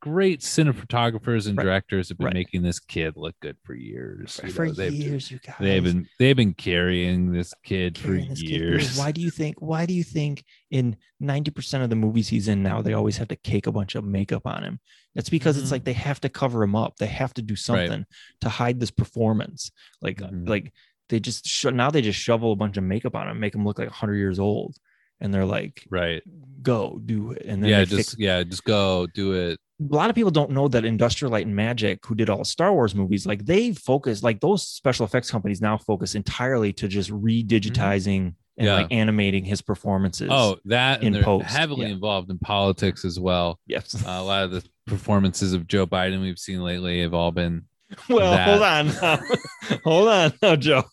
great 0.00 0.40
cinematographers 0.40 1.48
and 1.48 1.58
Right. 1.58 1.64
directors 1.64 2.08
have 2.08 2.18
been 2.18 2.26
Right. 2.26 2.34
making 2.34 2.62
this 2.62 2.78
kid 2.78 3.14
look 3.16 3.34
good 3.40 3.56
for 3.64 3.74
years. 3.74 4.40
you 4.44 4.50
for 4.50 4.66
know, 4.66 4.72
they've, 4.72 4.92
years, 4.92 5.30
you 5.30 5.38
guys. 5.44 5.56
they've 5.60 5.82
been 5.82 6.08
they've 6.18 6.36
been 6.36 6.54
carrying 6.54 7.32
this 7.32 7.52
kid 7.64 7.98
for 7.98 8.04
carrying 8.08 8.28
this 8.30 8.40
kid 8.40 8.48
for 8.48 8.64
years. 8.64 8.96
Why 8.96 9.12
do 9.12 9.20
you 9.20 9.30
think? 9.30 9.60
Why 9.60 9.86
do 9.86 9.92
you 9.94 10.04
think 10.04 10.44
in 10.70 10.96
ninety 11.20 11.50
percent 11.50 11.82
of 11.84 11.90
the 11.90 11.96
movies 11.96 12.28
he's 12.28 12.48
in 12.48 12.62
now, 12.62 12.80
they 12.80 12.92
always 12.94 13.16
have 13.18 13.28
to 13.28 13.36
cake 13.36 13.66
a 13.66 13.72
bunch 13.72 13.94
of 13.96 14.04
makeup 14.04 14.46
on 14.46 14.62
him? 14.62 14.80
That's 15.18 15.30
because 15.30 15.58
Mhm. 15.58 15.62
it's 15.62 15.72
like 15.72 15.82
they 15.82 15.94
have 15.94 16.20
to 16.20 16.28
cover 16.28 16.62
him 16.62 16.76
up. 16.76 16.96
They 16.98 17.08
have 17.08 17.34
to 17.34 17.42
do 17.42 17.56
something 17.56 18.06
to 18.40 18.48
hide 18.48 18.78
this 18.78 18.92
performance. 18.92 19.72
Like, 20.00 20.22
uh, 20.22 20.28
Mhm. 20.28 20.48
like 20.48 20.72
they 21.08 21.18
just 21.18 21.44
sho- 21.44 21.70
now 21.70 21.90
they 21.90 22.02
just 22.02 22.20
shovel 22.20 22.52
a 22.52 22.56
bunch 22.56 22.76
of 22.76 22.84
makeup 22.84 23.16
on 23.16 23.26
him, 23.28 23.40
make 23.40 23.52
him 23.52 23.64
look 23.64 23.80
like 23.80 23.88
hundred 23.88 24.18
years 24.18 24.38
old, 24.38 24.76
and 25.20 25.34
they're 25.34 25.44
like, 25.44 25.84
Right. 25.90 26.22
"Go 26.62 27.00
do 27.04 27.32
it." 27.32 27.42
And 27.46 27.60
then 27.60 27.68
Yeah. 27.70 27.84
Just 27.84 28.10
fix 28.10 28.16
yeah. 28.16 28.44
Just 28.44 28.62
go 28.62 29.08
do 29.12 29.32
it. 29.32 29.58
a 29.80 29.94
lot 29.94 30.08
of 30.10 30.14
people 30.14 30.30
don't 30.30 30.50
know 30.52 30.68
that 30.68 30.84
Industrial 30.84 31.32
Light 31.32 31.46
and 31.46 31.56
Magic, 31.56 32.04
who 32.06 32.14
did 32.14 32.30
all 32.30 32.38
the 32.38 32.44
Star 32.44 32.72
Wars 32.72 32.94
movies, 32.94 33.26
like 33.26 33.44
they 33.44 33.72
focus, 33.72 34.22
like 34.22 34.38
those 34.40 34.66
special 34.68 35.04
effects 35.04 35.30
companies 35.32 35.60
now 35.60 35.76
focus 35.78 36.14
entirely 36.14 36.72
to 36.74 36.86
just 36.86 37.10
redigitizing 37.10 38.34
and 38.58 38.66
Yeah. 38.66 38.74
like 38.74 38.88
animating 38.92 39.44
his 39.44 39.62
performances. 39.62 40.28
Oh, 40.30 40.58
that 40.66 41.02
in 41.02 41.14
post, 41.22 41.46
heavily 41.46 41.86
yeah. 41.86 41.92
involved 41.92 42.30
in 42.30 42.38
politics 42.38 43.04
as 43.04 43.18
well. 43.18 43.58
yes. 43.66 43.94
Uh, 44.06 44.10
a 44.10 44.22
lot 44.22 44.44
of 44.44 44.50
the 44.50 44.64
performances 44.86 45.52
of 45.54 45.66
Joe 45.66 45.86
Biden 45.86 46.20
we've 46.20 46.38
seen 46.38 46.62
lately 46.62 47.00
have 47.02 47.14
all 47.14 47.30
been 47.32 47.62
well, 48.08 48.32
that- 48.32 48.48
hold 48.48 48.62
on, 48.62 48.86
now. 48.86 49.78
hold 49.84 50.08
on, 50.08 50.32
now, 50.42 50.56
Joe. 50.56 50.84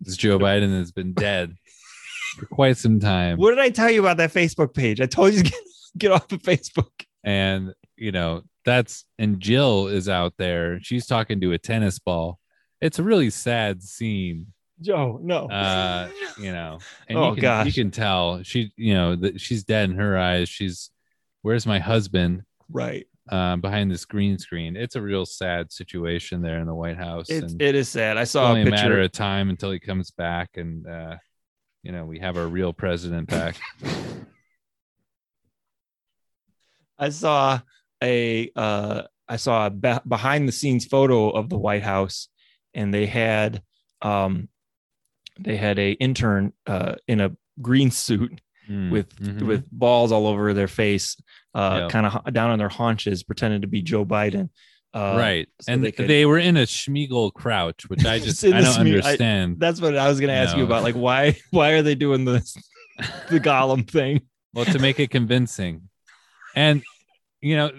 this 0.00 0.16
Joe 0.16 0.38
Biden 0.38 0.76
has 0.76 0.90
been 0.90 1.12
dead 1.12 1.54
for 2.38 2.46
quite 2.46 2.76
some 2.76 2.98
time. 2.98 3.38
What 3.38 3.50
did 3.50 3.60
I 3.60 3.70
tell 3.70 3.90
you 3.90 4.00
about 4.00 4.16
that 4.16 4.32
Facebook 4.32 4.74
page? 4.74 5.00
I 5.00 5.06
told 5.06 5.34
you 5.34 5.42
to 5.44 5.50
get, 5.50 5.60
get 5.98 6.10
off 6.12 6.32
of 6.32 6.42
Facebook. 6.42 6.90
and 7.24 7.72
you 7.96 8.12
know 8.12 8.42
that's 8.64 9.04
and 9.18 9.40
jill 9.40 9.86
is 9.88 10.08
out 10.08 10.34
there 10.36 10.78
she's 10.82 11.06
talking 11.06 11.40
to 11.40 11.52
a 11.52 11.58
tennis 11.58 11.98
ball 11.98 12.38
it's 12.80 12.98
a 12.98 13.02
really 13.02 13.30
sad 13.30 13.82
scene 13.82 14.46
Joe, 14.80 15.18
no. 15.22 15.46
uh 15.48 16.08
you 16.38 16.52
know 16.52 16.78
and 17.08 17.16
Oh, 17.18 17.28
you, 17.30 17.34
can, 17.36 17.42
gosh. 17.42 17.66
you 17.66 17.72
can 17.72 17.90
tell 17.90 18.42
she 18.42 18.72
you 18.76 18.92
know 18.94 19.16
that 19.16 19.40
she's 19.40 19.64
dead 19.64 19.88
in 19.90 19.96
her 19.96 20.18
eyes 20.18 20.48
she's 20.50 20.90
where's 21.42 21.66
my 21.66 21.78
husband 21.78 22.42
right. 22.70 23.06
um 23.30 23.60
behind 23.62 23.90
this 23.90 24.04
green 24.04 24.36
screen 24.38 24.76
it's 24.76 24.94
a 24.96 25.00
real 25.00 25.24
sad 25.24 25.72
situation 25.72 26.42
there 26.42 26.58
in 26.58 26.66
the 26.66 26.74
white 26.74 26.98
house 26.98 27.30
It's 27.30 27.52
and 27.52 27.62
it 27.62 27.74
is 27.74 27.88
sad. 27.88 28.18
I 28.18 28.24
saw 28.24 28.48
only 28.50 28.62
a 28.62 28.66
a 28.66 28.70
matter 28.70 29.00
of 29.00 29.12
time 29.12 29.48
until 29.48 29.70
he 29.70 29.78
comes 29.78 30.10
back 30.10 30.50
and 30.56 30.86
uh 30.86 31.16
you 31.82 31.92
know 31.92 32.04
we 32.04 32.18
have 32.18 32.36
our 32.36 32.46
real 32.46 32.72
president 32.74 33.28
back 33.28 33.56
I 36.98 37.10
saw 37.10 37.60
a 38.02 38.50
uh 38.56 39.02
I 39.28 39.36
saw 39.36 39.66
a 39.66 39.70
be- 39.70 39.98
behind 40.06 40.46
the 40.48 40.52
scenes 40.52 40.84
photo 40.84 41.30
of 41.30 41.48
the 41.48 41.58
White 41.58 41.82
House 41.82 42.28
and 42.74 42.92
they 42.92 43.06
had 43.06 43.62
um 44.02 44.48
they 45.38 45.56
had 45.56 45.78
a 45.78 45.92
intern 45.92 46.52
uh 46.66 46.94
in 47.08 47.20
a 47.20 47.30
green 47.60 47.90
suit 47.90 48.40
Mm, 48.68 48.90
with 48.90 49.14
mhm. 49.20 49.42
with 49.46 49.64
balls 49.70 50.10
all 50.10 50.26
over 50.26 50.52
their 50.52 50.66
face 50.66 51.16
uh 51.54 51.82
Yeah. 51.82 51.88
kind 51.88 52.04
of 52.04 52.32
down 52.34 52.50
on 52.50 52.58
their 52.58 52.68
haunches 52.68 53.22
pretending 53.22 53.60
to 53.60 53.68
be 53.68 53.80
Joe 53.80 54.04
Biden 54.04 54.48
uh 54.92 55.14
right. 55.16 55.48
so 55.60 55.72
and 55.72 55.84
they 55.84 55.92
they, 55.92 56.26
were 56.26 56.38
in 56.38 56.56
a 56.56 56.62
Sméagol 56.64 57.32
crouch 57.32 57.88
which 57.88 58.04
i 58.04 58.18
just 58.26 58.44
i 58.44 58.50
don't 58.50 58.64
sme- 58.64 58.76
I- 58.76 58.80
understand. 58.80 59.60
that's 59.60 59.80
what 59.80 59.96
I 59.96 60.08
was 60.08 60.18
going 60.18 60.30
to 60.34 60.34
ask 60.34 60.56
you 60.56 60.64
about 60.64 60.82
like 60.82 60.96
why 60.96 61.36
why 61.52 61.74
are 61.74 61.82
they 61.82 61.94
doing 61.94 62.24
this 62.24 62.56
the 63.30 63.38
Gollum 63.38 63.88
thing? 63.88 64.22
Well 64.52 64.64
to 64.64 64.80
make 64.80 64.98
it 64.98 65.10
convincing. 65.10 65.88
And 66.56 66.82
you 67.40 67.54
know 67.56 67.70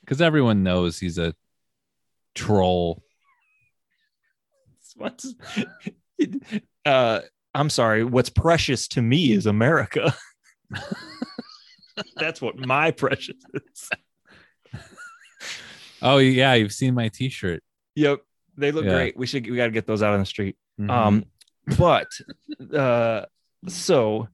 because 0.00 0.20
everyone 0.20 0.62
knows 0.62 0.98
he's 0.98 1.16
a 1.16 1.34
troll. 2.34 3.02
What's, 4.96 5.32
uh, 6.86 7.20
I'm 7.54 7.70
sorry. 7.70 8.04
What's 8.04 8.30
precious 8.30 8.88
to 8.88 9.02
me 9.02 9.32
is 9.32 9.46
America. 9.46 10.14
That's 12.16 12.40
what 12.40 12.56
my 12.56 12.90
precious 12.90 13.36
is. 13.54 13.88
oh 16.02 16.16
yeah 16.18 16.54
you've 16.54 16.72
seen 16.72 16.94
my 16.94 17.08
t-shirt 17.08 17.62
Yep, 17.94 18.20
they 18.56 18.72
look 18.72 18.86
Yeah. 18.86 18.92
great. 18.92 19.16
We 19.16 19.26
should 19.26 19.48
we 19.48 19.56
got 19.56 19.66
to 19.66 19.70
get 19.70 19.86
those 19.86 20.02
out 20.02 20.14
on 20.14 20.20
the 20.20 20.26
street. 20.26 20.56
Mhm. 20.80 20.90
Um, 20.90 21.24
but 21.78 22.08
uh, 22.74 23.26
so 23.68 24.28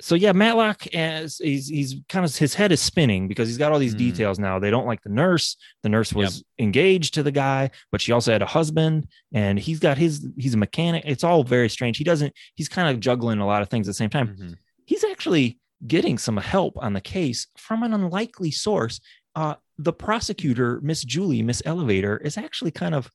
so 0.00 0.14
yeah, 0.14 0.32
Matlock 0.32 0.86
as 0.94 1.38
he's 1.38 1.68
he's 1.68 1.96
kind 2.08 2.24
of 2.24 2.36
his 2.36 2.54
head 2.54 2.72
is 2.72 2.80
spinning 2.80 3.28
because 3.28 3.48
he's 3.48 3.58
got 3.58 3.72
all 3.72 3.78
these 3.78 3.94
Mhm. 3.94 3.98
details 3.98 4.38
now. 4.38 4.58
They 4.58 4.70
don't 4.70 4.86
like 4.86 5.02
the 5.02 5.08
nurse. 5.10 5.56
The 5.82 5.88
nurse 5.88 6.12
was 6.12 6.42
engaged 6.58 7.14
to 7.14 7.22
the 7.22 7.30
guy, 7.30 7.70
but 7.92 8.00
she 8.00 8.10
also 8.12 8.32
had 8.32 8.42
a 8.42 8.46
husband, 8.46 9.06
and 9.32 9.58
he's 9.58 9.78
got 9.78 9.96
his 9.98 10.26
he's 10.36 10.54
a 10.54 10.58
mechanic. 10.58 11.04
It's 11.06 11.22
all 11.24 11.44
very 11.44 11.68
strange. 11.68 11.96
He 11.98 12.04
doesn't. 12.04 12.32
He's 12.54 12.68
kind 12.68 12.88
of 12.88 13.00
juggling 13.00 13.38
a 13.38 13.46
lot 13.46 13.62
of 13.62 13.68
things 13.68 13.86
at 13.88 13.90
the 13.90 13.94
same 13.94 14.10
time. 14.10 14.36
Mhm. 14.36 14.56
He's 14.86 15.04
actually 15.04 15.58
getting 15.86 16.18
some 16.18 16.36
help 16.38 16.74
on 16.78 16.92
the 16.94 17.00
case 17.00 17.46
from 17.56 17.82
an 17.82 17.92
unlikely 17.92 18.50
source. 18.50 19.00
Uh, 19.34 19.54
the 19.78 19.92
prosecutor, 19.92 20.80
Miss 20.82 21.02
Julie, 21.04 21.42
Miss 21.42 21.62
Elevator, 21.64 22.16
is 22.18 22.36
actually 22.38 22.70
kind 22.70 22.94
of 22.94 23.10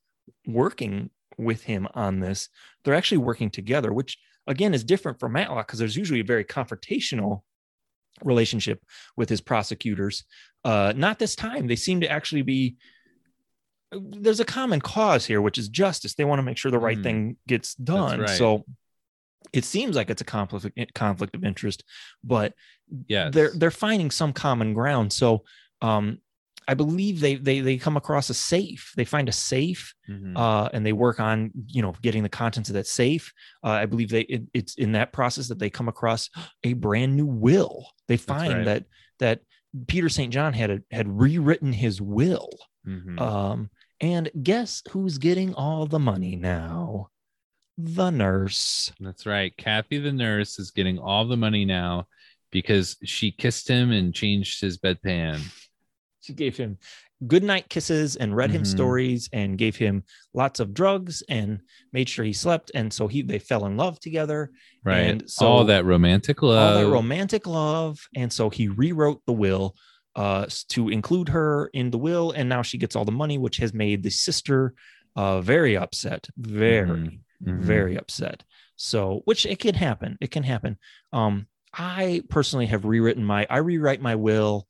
working 0.46 1.10
with 1.38 1.64
him 1.64 1.88
on 1.94 2.20
this. 2.20 2.50
They're 2.84 2.94
actually 2.94 3.20
working 3.20 3.50
together, 3.50 3.94
which 3.94 4.18
again 4.50 4.74
is 4.74 4.84
different 4.84 5.20
from 5.20 5.32
Matlock 5.32 5.68
because 5.68 5.80
there's 5.80 5.96
usually 5.96 6.20
a 6.20 6.26
very 6.26 6.44
confrontational 6.44 7.44
relationship 8.24 8.84
with 9.16 9.30
his 9.30 9.40
prosecutors. 9.40 10.26
Uh, 10.66 10.92
not 10.96 11.20
this 11.20 11.36
time. 11.36 11.68
They 11.68 11.78
seem 11.78 12.02
to 12.02 12.12
actually 12.12 12.42
be. 12.42 12.76
There's 13.92 14.40
a 14.42 14.46
common 14.46 14.82
cause 14.82 15.26
here, 15.26 15.42
which 15.42 15.58
is 15.58 15.68
justice. 15.70 16.14
They 16.16 16.26
want 16.26 16.40
to 16.40 16.44
make 16.44 16.58
sure 16.58 16.70
the 16.72 16.78
right 16.78 16.98
Mhm. 16.98 17.04
thing 17.04 17.38
gets 17.48 17.74
done. 17.76 18.20
right. 18.20 18.30
So 18.38 18.66
it 19.54 19.64
seems 19.66 19.96
like 19.96 20.10
it's 20.10 20.22
a 20.22 20.26
conflict 20.26 20.78
conflict 20.94 21.36
of 21.36 21.44
interest, 21.44 21.84
but 22.24 22.54
yeah, 23.08 23.30
they're 23.30 23.52
they're 23.56 23.72
finding 23.72 24.12
some 24.12 24.34
common 24.34 24.74
ground. 24.74 25.14
So 25.14 25.44
um, 25.82 26.20
I 26.70 26.76
believe 26.76 27.20
they 27.20 27.36
they 27.36 27.62
they 27.62 27.78
come 27.78 27.98
across 27.98 28.30
a 28.30 28.34
safe. 28.34 28.92
They 28.96 29.06
find 29.06 29.28
a 29.28 29.32
safe 29.34 29.94
Mhm. 30.08 30.38
uh, 30.38 30.70
and 30.72 30.86
they 30.86 30.94
work 30.94 31.20
on 31.20 31.52
you 31.66 31.82
know 31.82 31.94
getting 32.02 32.24
the 32.24 32.30
contents 32.30 32.70
of 32.70 32.76
that 32.76 32.88
safe. 32.88 33.34
Uh, 33.64 33.72
I 33.84 33.86
believe 33.88 34.10
they 34.10 34.22
it, 34.22 34.44
it's 34.54 34.76
in 34.76 34.92
that 34.92 35.12
process 35.12 35.48
that 35.48 35.58
they 35.60 35.70
come 35.72 35.88
across 35.88 36.30
a 36.64 36.74
brand 36.74 37.16
new 37.18 37.26
will. 37.26 37.88
They 38.08 38.18
find 38.18 38.54
right. 38.54 38.66
that 38.66 38.84
that 39.18 39.42
Peter 39.88 40.10
St. 40.10 40.32
John 40.32 40.54
had 40.54 40.70
a, 40.70 40.80
had 40.92 41.08
rewritten 41.08 41.74
his 41.74 42.02
will. 42.02 42.50
Mhm. 42.88 43.20
Um, 43.20 43.70
and 44.00 44.30
guess 44.42 44.84
who's 44.92 45.18
getting 45.18 45.54
all 45.56 45.86
the 45.88 46.00
money 46.00 46.36
now? 46.36 47.10
The 47.78 48.10
nurse. 48.12 48.92
That's 49.00 49.26
right. 49.26 49.56
Kathy 49.58 49.98
the 50.00 50.12
nurse 50.12 50.60
is 50.60 50.72
getting 50.72 51.00
all 51.00 51.26
the 51.28 51.38
money 51.38 51.66
now 51.66 52.08
because 52.52 52.98
she 53.04 53.32
kissed 53.32 53.68
him 53.68 53.92
and 53.92 54.14
changed 54.14 54.62
his 54.62 54.78
bedpan. 54.78 55.40
She 56.30 56.36
gave 56.36 56.56
him 56.58 56.78
good 57.26 57.44
night 57.44 57.70
kisses 57.70 58.16
and 58.16 58.36
read 58.36 58.52
him 58.52 58.62
Mhm. 58.62 58.68
stories 58.68 59.30
and 59.34 59.58
gave 59.58 59.76
him 59.76 60.04
lots 60.36 60.60
of 60.60 60.76
drugs 60.76 61.24
and 61.28 61.60
made 61.92 62.08
sure 62.08 62.24
he 62.24 62.34
slept. 62.34 62.70
And 62.76 62.94
so 62.94 63.08
he 63.08 63.24
they 63.24 63.40
fell 63.40 63.66
in 63.66 63.78
love 63.78 64.00
together. 64.00 64.52
Right. 64.86 65.00
And 65.10 65.28
so- 65.30 65.48
all 65.48 65.64
that 65.66 65.86
romantic 65.86 66.44
love. 66.44 66.76
all 66.78 66.84
that 66.84 66.92
romantic 66.92 67.48
love. 67.48 67.98
And 68.16 68.32
so 68.32 68.52
he 68.52 68.68
rewrote 68.68 69.22
the 69.26 69.34
will 69.34 69.76
uh, 70.16 70.46
to 70.68 70.90
include 70.90 71.30
her 71.30 71.70
in 71.74 71.90
the 71.90 71.98
will. 71.98 72.32
And 72.32 72.48
now 72.48 72.62
she 72.62 72.78
gets 72.78 72.96
all 72.96 73.06
the 73.06 73.12
money, 73.12 73.38
which 73.40 73.58
has 73.58 73.74
made 73.74 74.04
the 74.04 74.12
sister 74.12 74.76
uh, 75.16 75.42
very 75.42 75.76
upset, 75.76 76.28
very, 76.38 77.20
Mhm. 77.44 77.60
very 77.62 77.98
upset. 77.98 78.44
So, 78.76 79.22
which 79.26 79.46
it 79.48 79.60
can 79.60 79.74
happen. 79.76 80.18
It 80.22 80.30
can 80.32 80.44
happen. 80.44 80.78
Um, 81.12 81.48
I 81.74 82.22
personally 82.30 82.68
have 82.68 82.86
rewritten 82.86 83.24
my, 83.26 83.46
I 83.50 83.58
rewrite 83.58 84.02
my 84.02 84.16
will 84.16 84.68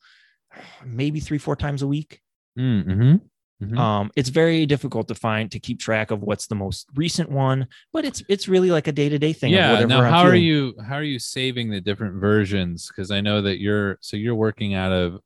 maybe 0.85 1.19
three, 1.19 1.37
four 1.37 1.55
times 1.55 1.81
a 1.81 1.87
week. 1.87 2.21
Mm-hmm. 2.57 3.15
Mhm. 3.61 3.77
Um, 3.77 4.09
it's 4.15 4.29
very 4.29 4.65
difficult 4.65 5.09
to 5.09 5.15
find 5.15 5.51
to 5.51 5.59
keep 5.59 5.79
track 5.81 6.11
of 6.11 6.21
what's 6.21 6.47
the 6.47 6.55
most 6.55 6.87
recent 6.95 7.29
one, 7.29 7.67
but 7.91 8.05
it's 8.05 8.23
it's 8.29 8.47
really 8.47 8.71
like 8.71 8.87
a 8.87 8.91
day 8.93 9.09
to 9.09 9.19
day 9.19 9.33
thing. 9.33 9.51
yeah. 9.51 9.83
Now, 9.83 10.01
I'm 10.01 10.13
how 10.13 10.21
are 10.21 10.33
you? 10.35 10.75
How 10.81 10.95
are 10.95 11.03
you 11.03 11.19
saving 11.19 11.69
the 11.69 11.81
different 11.81 12.21
versions? 12.21 12.87
Because 12.87 13.11
I 13.11 13.19
know 13.19 13.41
that 13.41 13.59
you're 13.59 13.97
so 13.99 14.15
you're 14.15 14.33
working 14.35 14.75
out 14.75 14.93
of 14.93 15.19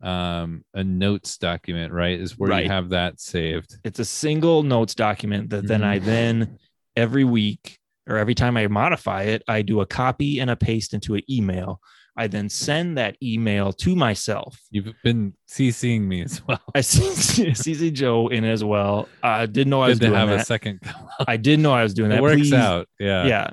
um 0.00 0.64
a 0.74 0.82
notes 0.82 1.36
document, 1.36 1.92
right? 1.92 2.18
Is 2.18 2.38
where 2.38 2.48
Right. 2.50 2.64
you 2.64 2.70
have 2.70 2.88
that 2.90 3.20
saved. 3.20 3.76
it's 3.84 3.98
a 3.98 4.04
single 4.04 4.62
notes 4.62 4.94
document 4.94 5.50
that 5.50 5.66
then 5.66 5.82
I 5.84 5.98
Mhm. 5.98 6.04
then 6.04 6.58
every 6.96 7.24
week 7.24 7.78
or 8.08 8.16
every 8.16 8.34
time 8.34 8.56
I 8.56 8.66
modify 8.68 9.24
it, 9.24 9.42
I 9.46 9.60
do 9.60 9.80
a 9.82 9.86
copy 9.86 10.38
and 10.38 10.48
a 10.50 10.56
paste 10.56 10.94
into 10.94 11.14
an 11.16 11.22
email. 11.28 11.80
I 12.18 12.26
then 12.26 12.48
send 12.48 12.98
that 12.98 13.16
email 13.22 13.72
to 13.74 13.94
myself. 13.96 14.60
You've 14.70 14.92
been 15.04 15.32
CCing 15.48 16.02
me 16.02 16.22
as 16.22 16.42
well. 16.46 16.60
I 16.74 16.80
CC 16.80 17.92
Joe 17.92 18.28
in 18.28 18.44
as 18.44 18.64
well. 18.64 19.08
I 19.22 19.46
didn't 19.46 19.70
know 19.70 19.80
I 19.80 19.88
was 19.88 19.98
Good 19.98 20.06
to 20.06 20.10
doing 20.10 20.18
have 20.20 20.28
that. 20.30 20.40
a 20.40 20.44
second. 20.44 20.80
I 21.28 21.36
didn't 21.36 21.62
know 21.62 21.72
I 21.72 21.82
was 21.84 21.94
doing 21.94 22.10
that. 22.10 22.20
works 22.20 22.36
Please- 22.36 22.52
out. 22.52 22.88
Yeah. 22.98 23.24
Yeah. 23.26 23.50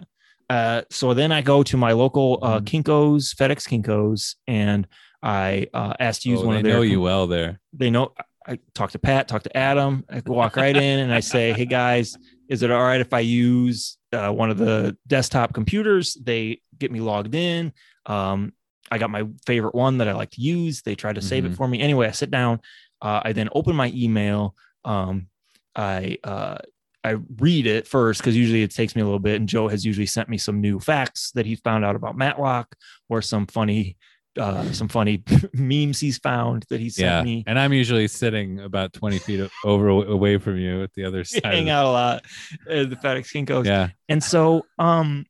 Uh, 0.50 0.82
so 0.92 1.14
then 1.14 1.32
I 1.32 1.42
go 1.42 1.64
to 1.64 1.78
my 1.78 1.94
local 1.94 2.40
uh, 2.42 2.60
Mhm. 2.60 2.66
Kinkos, 2.84 3.36
FedEx 3.36 3.68
Kinkos, 3.68 4.36
and 4.48 4.88
I 5.24 5.68
uh, 5.74 5.94
asked 6.00 6.24
to 6.24 6.30
use 6.30 6.42
Oh, 6.42 6.48
one 6.48 6.58
of 6.58 6.64
their. 6.64 6.74
know 6.74 6.82
you 6.82 7.02
well 7.02 7.26
there. 7.28 7.60
They 7.74 7.90
know. 7.90 8.14
I 8.48 8.60
talk 8.76 8.92
to 8.92 9.00
Pat, 9.00 9.28
talk 9.28 9.42
to 9.44 9.58
Adam. 9.58 10.06
I 10.08 10.22
walk 10.24 10.56
right 10.56 10.76
in 10.78 11.00
and 11.00 11.12
I 11.12 11.20
say, 11.22 11.52
"Hey 11.54 11.66
guys, 11.66 12.16
is 12.48 12.62
it 12.62 12.70
all 12.70 12.84
right 12.84 13.02
if 13.02 13.12
I 13.12 13.22
use 13.22 13.98
uh, 14.14 14.30
one 14.30 14.52
of 14.52 14.60
the 14.60 14.96
desktop 15.08 15.52
computers?" 15.54 16.14
They 16.24 16.62
get 16.78 16.92
me 16.92 17.00
logged 17.00 17.34
in. 17.34 17.74
Um, 18.06 18.54
I 18.92 18.98
got 18.98 19.10
my 19.10 19.24
favorite 19.46 19.74
one 19.76 19.98
that 19.98 20.08
I 20.08 20.14
like 20.14 20.32
to 20.32 20.42
use. 20.42 20.82
They 20.84 20.96
try 20.96 21.12
to 21.14 21.22
save 21.22 21.46
it 21.46 21.54
Mhm. 21.54 21.58
for 21.58 21.68
me. 21.68 21.82
Anyway, 21.82 22.08
I 22.08 22.12
sit 22.12 22.30
down. 22.32 22.60
Uh, 23.02 23.22
I 23.24 23.34
then 23.34 23.50
open 23.54 23.76
my 23.76 23.92
email. 23.96 24.56
Um, 24.84 25.28
I 25.76 26.18
uh, 26.24 26.58
I 27.04 27.18
read 27.40 27.68
it 27.68 27.88
first 27.88 28.22
because 28.22 28.36
usually 28.38 28.64
it 28.64 28.72
takes 28.74 28.96
me 28.96 29.02
a 29.02 29.06
little 29.06 29.20
bit. 29.20 29.36
And 29.36 29.48
Joe 29.50 29.68
has 29.68 29.86
usually 29.86 30.06
sent 30.08 30.30
me 30.30 30.38
some 30.38 30.62
new 30.62 30.80
facts 30.80 31.32
that 31.32 31.46
he 31.46 31.56
found 31.56 31.84
out 31.86 31.96
about 31.96 32.18
Matlock 32.18 32.76
or 33.10 33.22
some 33.22 33.46
funny, 33.48 33.96
uh, 34.40 34.72
some 34.72 34.88
funny 34.88 35.24
memes 35.54 36.00
he's 36.00 36.18
found 36.18 36.66
that 36.70 36.80
he 36.80 36.90
sent 36.90 37.06
Yeah. 37.08 37.24
me. 37.24 37.44
And 37.46 37.60
I'm 37.60 37.74
usually 37.74 38.08
sitting 38.08 38.60
about 38.60 38.94
20 38.94 39.20
feet 39.20 39.48
over 39.64 39.88
away 39.90 40.38
from 40.40 40.58
you 40.58 40.82
at 40.84 40.94
the 40.94 41.06
other 41.06 41.24
side. 41.26 41.44
hang 41.46 41.70
out 41.70 41.86
a 41.86 41.90
lot 41.90 42.26
at 42.70 42.90
the 42.90 42.96
FedEx 42.96 43.32
Kinkos. 43.34 43.66
Yeah. 43.66 43.90
And 44.10 44.24
so 44.24 44.66
um 44.80 45.26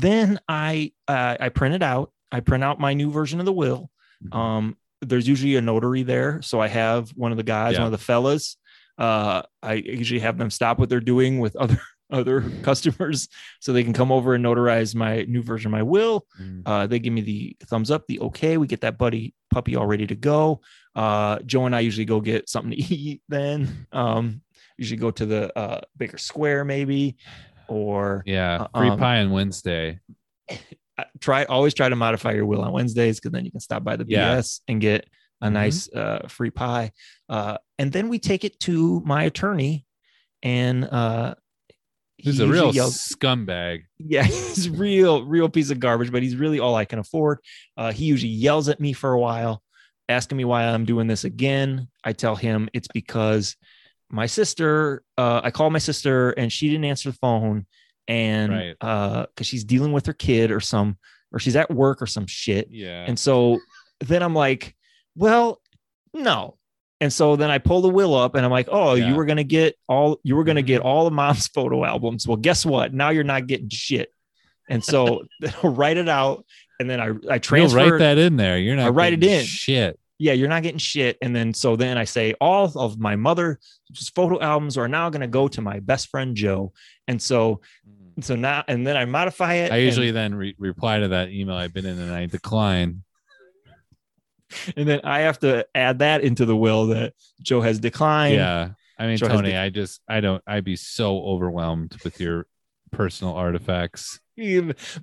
then 0.00 0.38
I 0.48 0.92
uh, 1.08 1.36
I 1.40 1.48
print 1.50 1.74
it 1.74 1.82
out. 1.82 2.12
I 2.32 2.40
print 2.40 2.64
out 2.64 2.80
my 2.80 2.94
new 2.94 3.10
version 3.10 3.40
of 3.40 3.46
the 3.46 3.52
will. 3.52 3.90
Mhm. 4.24 4.36
Um 4.36 4.76
there's 5.00 5.28
usually 5.28 5.56
a 5.56 5.60
notary 5.60 6.02
there. 6.02 6.40
So 6.42 6.60
I 6.60 6.68
have 6.68 7.10
one 7.10 7.30
of 7.30 7.36
the 7.36 7.42
guys, 7.42 7.74
Yeah. 7.74 7.80
one 7.80 7.86
of 7.86 7.92
the 7.92 7.98
fellas. 8.04 8.56
Uh 8.98 9.42
I 9.62 9.74
usually 9.74 10.20
have 10.20 10.38
them 10.38 10.50
stop 10.50 10.78
what 10.78 10.88
they're 10.88 11.00
doing 11.00 11.40
with 11.40 11.56
other 11.56 11.80
other 12.10 12.42
customers 12.62 13.28
so 13.60 13.72
they 13.72 13.82
can 13.82 13.92
come 13.92 14.12
over 14.12 14.34
and 14.34 14.44
notarize 14.44 14.94
my 14.94 15.22
new 15.22 15.42
version 15.42 15.68
of 15.68 15.72
my 15.72 15.82
will. 15.82 16.26
Mhm. 16.40 16.62
Uh, 16.64 16.86
they 16.86 16.98
give 16.98 17.12
me 17.12 17.22
the 17.22 17.56
thumbs 17.66 17.90
up, 17.90 18.06
the 18.06 18.20
okay. 18.20 18.56
We 18.56 18.66
get 18.66 18.82
that 18.82 18.98
buddy 18.98 19.34
puppy 19.50 19.74
all 19.74 19.86
ready 19.86 20.06
to 20.06 20.14
go. 20.14 20.60
Uh, 20.94 21.38
Joe 21.46 21.66
and 21.66 21.74
I 21.74 21.80
usually 21.80 22.04
go 22.04 22.20
get 22.20 22.48
something 22.48 22.70
to 22.72 22.76
eat. 22.94 23.22
Then 23.28 23.86
um, 23.92 24.42
usually 24.78 24.98
go 25.00 25.10
to 25.12 25.26
the 25.26 25.58
uh, 25.58 25.80
Baker 25.96 26.18
Square 26.18 26.66
maybe, 26.66 27.16
or 27.68 28.22
Yeah. 28.26 28.66
Uh, 28.74 28.78
Free 28.80 28.88
um, 28.90 28.98
pie 28.98 29.20
on 29.20 29.30
Wednesday. 29.30 30.00
Try 31.20 31.44
always 31.44 31.74
try 31.74 31.88
to 31.88 31.96
modify 31.96 32.32
your 32.32 32.46
will 32.46 32.62
on 32.62 32.72
Wednesdays 32.72 33.18
because 33.18 33.32
then 33.32 33.44
you 33.44 33.50
can 33.50 33.60
stop 33.60 33.82
by 33.82 33.96
the 33.96 34.04
Yeah. 34.06 34.36
BS 34.36 34.60
and 34.68 34.80
get 34.80 35.08
a 35.40 35.48
Mhm. 35.48 35.52
nice 35.52 35.92
uh, 35.92 36.26
free 36.28 36.50
pie. 36.50 36.92
Uh, 37.28 37.58
and 37.78 37.90
then 37.92 38.08
we 38.08 38.18
take 38.20 38.44
it 38.44 38.60
to 38.60 39.00
my 39.04 39.24
attorney, 39.24 39.84
and 40.42 40.84
uh, 40.84 41.34
He's 42.16 42.38
he 42.38 42.44
a 42.44 42.46
real 42.46 42.72
yells- 42.72 42.96
scumbag. 42.98 43.82
yeah, 43.98 44.22
he's 44.24 44.70
real, 44.70 45.24
real 45.24 45.48
piece 45.48 45.70
of 45.70 45.80
garbage, 45.80 46.12
but 46.12 46.22
he's 46.22 46.36
really 46.36 46.60
all 46.60 46.76
I 46.76 46.84
can 46.84 47.00
afford. 47.00 47.40
Uh, 47.76 47.90
he 47.92 48.04
usually 48.04 48.30
yells 48.32 48.68
at 48.68 48.78
me 48.78 48.92
for 48.92 49.12
a 49.12 49.18
while, 49.18 49.62
asking 50.08 50.38
me 50.38 50.44
why 50.44 50.64
I'm 50.64 50.84
doing 50.84 51.08
this 51.08 51.24
again. 51.24 51.88
I 52.04 52.12
tell 52.12 52.36
him 52.36 52.68
it's 52.72 52.88
because 52.94 53.56
my 54.10 54.26
sister, 54.26 55.02
uh, 55.18 55.40
I 55.42 55.50
called 55.50 55.72
my 55.72 55.78
sister 55.78 56.30
and 56.30 56.52
she 56.52 56.68
didn't 56.68 56.84
answer 56.84 57.10
the 57.10 57.16
phone. 57.18 57.66
And 58.06 58.52
Right. 58.52 58.76
uh, 58.82 59.26
because 59.26 59.46
she's 59.46 59.64
dealing 59.64 59.92
with 59.92 60.04
her 60.06 60.12
kid 60.12 60.50
or 60.50 60.60
some, 60.60 60.98
or 61.32 61.38
she's 61.38 61.56
at 61.56 61.70
work 61.70 62.02
or 62.02 62.06
some 62.06 62.26
shit. 62.26 62.68
Yeah. 62.70 63.04
And 63.08 63.18
so 63.18 63.60
then 64.00 64.22
I'm 64.22 64.34
like, 64.34 64.74
well, 65.16 65.60
no. 66.12 66.58
And 67.00 67.12
so 67.12 67.34
then 67.36 67.50
I 67.50 67.58
pull 67.58 67.80
the 67.80 67.88
will 67.88 68.14
up 68.14 68.34
and 68.34 68.44
I'm 68.44 68.50
like, 68.50 68.68
oh, 68.70 68.94
Yeah. 68.94 69.08
you 69.08 69.14
were 69.14 69.24
to 69.26 69.44
get 69.44 69.76
all, 69.88 70.20
you 70.22 70.36
were 70.36 70.44
going 70.44 70.56
to 70.56 70.62
Mhm. 70.62 70.66
get 70.66 70.80
all 70.82 71.06
of 71.06 71.12
mom's 71.14 71.48
photo 71.54 71.84
albums. 71.84 72.26
Well, 72.28 72.36
guess 72.36 72.64
what? 72.66 72.92
Now 72.92 73.08
you're 73.10 73.24
not 73.24 73.46
getting 73.46 73.68
shit. 73.70 74.10
And 74.68 74.84
so 74.84 75.24
I'll 75.62 75.70
write 75.70 75.96
it 75.96 76.08
out 76.08 76.44
and 76.78 76.88
then 76.88 77.00
I, 77.00 77.04
I 77.06 77.08
You'll 77.08 77.38
transfer 77.40 77.76
write 77.92 77.98
that 78.00 78.18
in 78.18 78.36
there. 78.36 78.58
You're 78.58 78.76
not. 78.76 78.86
I 78.86 78.90
write 78.90 79.12
it 79.14 79.24
in. 79.24 79.44
Shit. 79.44 79.98
Yeah, 80.24 80.32
you're 80.32 80.48
not 80.48 80.62
getting 80.62 80.78
shit. 80.78 81.18
And 81.20 81.36
then 81.36 81.52
so 81.52 81.76
then 81.76 81.98
I 81.98 82.04
say 82.04 82.32
all 82.40 82.72
of 82.76 82.98
my 82.98 83.14
mother's 83.14 83.58
photo 84.14 84.40
albums 84.40 84.78
are 84.78 84.88
now 84.88 85.10
going 85.10 85.20
to 85.20 85.26
go 85.26 85.48
to 85.48 85.60
my 85.60 85.80
best 85.80 86.08
friend 86.08 86.34
Joe. 86.34 86.72
And 87.06 87.20
so, 87.20 87.60
mm. 87.86 88.24
so 88.24 88.34
now, 88.34 88.64
and 88.66 88.86
then 88.86 88.96
I 88.96 89.04
modify 89.04 89.56
it. 89.56 89.70
I 89.70 89.76
and- 89.76 89.84
usually 89.84 90.12
then 90.12 90.34
re- 90.34 90.56
reply 90.58 91.00
to 91.00 91.08
that 91.08 91.28
email 91.28 91.56
I've 91.56 91.74
been 91.74 91.84
in 91.84 91.98
and 91.98 92.10
I 92.10 92.24
decline. 92.24 93.02
and 94.78 94.88
then 94.88 95.02
I 95.04 95.20
have 95.20 95.40
to 95.40 95.66
add 95.74 95.98
that 95.98 96.22
into 96.22 96.46
the 96.46 96.56
will 96.56 96.86
that 96.86 97.12
Joe 97.42 97.60
has 97.60 97.78
declined. 97.78 98.36
Yeah. 98.36 98.70
I 98.98 99.06
mean, 99.06 99.18
Joe 99.18 99.28
Tony, 99.28 99.50
dec- 99.50 99.62
I 99.62 99.68
just, 99.68 100.00
I 100.08 100.20
don't, 100.20 100.42
I'd 100.46 100.64
be 100.64 100.76
so 100.76 101.18
overwhelmed 101.18 101.98
with 102.02 102.18
your 102.18 102.46
personal 102.92 103.34
artifacts. 103.34 104.20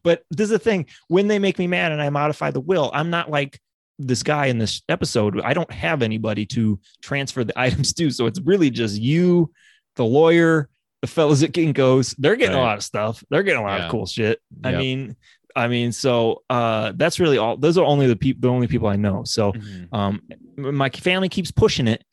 But 0.04 0.24
this 0.30 0.46
is 0.46 0.50
the 0.50 0.60
thing 0.60 0.88
when 1.08 1.28
they 1.28 1.40
make 1.40 1.58
me 1.58 1.68
mad 1.68 1.94
and 1.94 2.02
I 2.02 2.10
modify 2.10 2.52
the 2.52 2.60
will, 2.60 2.92
I'm 2.94 3.12
not 3.12 3.30
like 3.30 3.62
this 4.00 4.24
guy 4.24 4.48
in 4.48 4.58
this 4.58 4.82
episode. 4.90 5.40
I 5.42 5.54
don't 5.54 5.72
have 5.72 6.02
anybody 6.02 6.46
to 6.48 6.80
transfer 7.02 7.44
the 7.44 7.58
items 7.60 7.94
to. 7.94 8.10
So 8.12 8.26
it's 8.26 8.40
really 8.42 8.70
just 8.70 9.00
you, 9.00 9.52
the 9.96 10.06
lawyer, 10.06 10.70
the 11.02 11.08
fellas 11.08 11.44
at 11.44 11.52
Kinko's. 11.52 12.16
They're 12.18 12.36
getting 12.36 12.56
a 12.56 12.60
lot 12.62 12.78
of 12.78 12.84
stuff. 12.84 13.24
They're 13.30 13.44
getting 13.44 13.62
a 13.62 13.64
lot 13.64 13.80
Yeah. 13.80 13.86
of 13.86 13.92
cool 13.92 14.06
shit. 14.06 14.40
I 14.64 14.72
mean, 14.74 15.16
I 15.56 15.68
mean, 15.68 15.92
so 15.92 16.44
uh 16.50 16.94
that's 16.96 17.20
really 17.20 17.38
all 17.38 17.58
those 17.58 17.78
are 17.78 17.86
only 17.86 18.08
the 18.08 18.16
people 18.16 18.40
the 18.42 18.48
only 18.48 18.68
people 18.68 18.88
I 18.88 18.96
know. 18.96 19.24
So 19.26 19.52
Mhm. 19.52 19.88
um 19.94 20.22
my 20.58 20.90
family 20.90 21.28
keeps 21.30 21.52
pushing 21.52 21.88
it. 21.88 22.04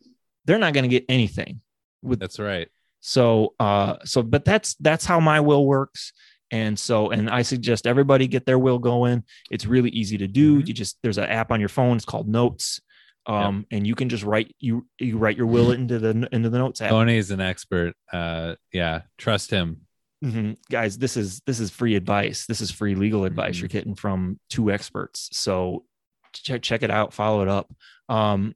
They're 0.45 0.59
not 0.59 0.73
gonna 0.75 0.89
get 0.89 1.05
anything 1.09 1.61
with 2.03 2.19
That's 2.21 2.39
right. 2.41 2.69
so 3.01 3.55
uh 3.61 3.97
so 4.05 4.23
but 4.23 4.45
that's 4.45 4.75
that's 4.81 5.05
how 5.05 5.21
my 5.21 5.39
will 5.41 5.65
works. 5.67 6.13
And 6.51 6.79
so 6.79 7.11
and 7.11 7.29
I 7.29 7.43
suggest 7.43 7.87
everybody 7.87 8.27
get 8.27 8.47
their 8.47 8.59
will 8.59 8.79
going. 8.79 9.25
It's 9.51 9.67
really 9.67 9.91
easy 9.91 10.17
to 10.19 10.27
do. 10.27 10.61
Mhm. 10.63 10.67
You 10.69 10.73
just 10.75 10.97
there's 11.03 11.19
an 11.19 11.25
app 11.25 11.51
on 11.53 11.61
your 11.61 11.69
phone, 11.69 11.97
it's 11.97 12.05
called 12.07 12.29
Notes. 12.29 12.81
Um 13.27 13.67
and 13.71 13.87
you 13.87 13.95
can 13.95 14.09
just 14.09 14.25
write 14.25 14.55
you 14.59 14.87
you 14.99 15.19
write 15.19 15.37
your 15.37 15.47
will 15.47 15.73
into 15.73 15.99
the 15.99 16.27
into 16.33 16.49
the 16.49 16.57
notes 16.59 16.81
app. 16.81 16.89
Tony 16.91 17.17
is 17.19 17.31
an 17.31 17.41
expert. 17.43 17.95
Uh, 18.11 18.55
yeah. 18.73 19.03
Trust 19.19 19.51
him. 19.51 19.83
Mhm. 20.25 20.57
Guys, 20.71 20.97
this 20.97 21.17
is 21.19 21.41
this 21.47 21.61
is 21.61 21.71
free 21.71 21.95
advice. 21.97 22.47
This 22.47 22.63
is 22.63 22.71
free 22.71 22.95
legal 22.95 23.27
advice 23.27 23.57
Mhm. 23.57 23.61
you're 23.61 23.69
getting 23.69 23.95
from 23.95 24.41
two 24.49 24.71
experts. 24.71 25.29
So 25.33 25.85
check 26.33 26.63
check 26.63 26.83
it 26.83 26.91
out, 26.91 27.13
follow 27.13 27.43
it 27.43 27.49
up. 27.49 27.71
Um 28.09 28.55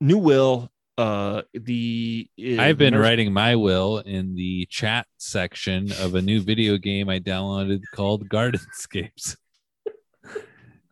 new 0.00 0.18
will 0.18 0.71
uh 0.98 1.42
the 1.54 2.28
uh, 2.38 2.60
I've 2.60 2.76
been 2.78 2.94
nurse- 2.94 3.02
writing 3.02 3.32
my 3.32 3.56
will 3.56 3.98
in 3.98 4.34
the 4.34 4.66
chat 4.66 5.06
section 5.16 5.90
of 6.00 6.14
a 6.14 6.22
new 6.22 6.40
video 6.40 6.76
game 6.76 7.08
I 7.08 7.18
downloaded 7.18 7.82
called 7.94 8.28
Gardenscapes. 8.30 9.36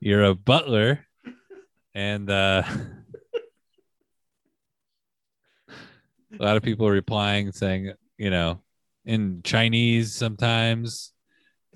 You're 0.01 0.25
a 0.25 0.35
butler, 0.35 1.07
and 1.95 2.31
uh, 2.31 2.63
a 6.39 6.43
lot 6.43 6.57
of 6.57 6.63
people 6.63 6.87
are 6.87 6.93
replying 6.93 7.53
saying, 7.53 7.93
you 8.17 8.31
know, 8.31 8.61
in 9.05 9.43
Chinese 9.43 10.15
sometimes, 10.15 11.13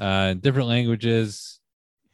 uh, 0.01 0.29
in 0.33 0.41
different 0.41 0.68
languages. 0.68 1.61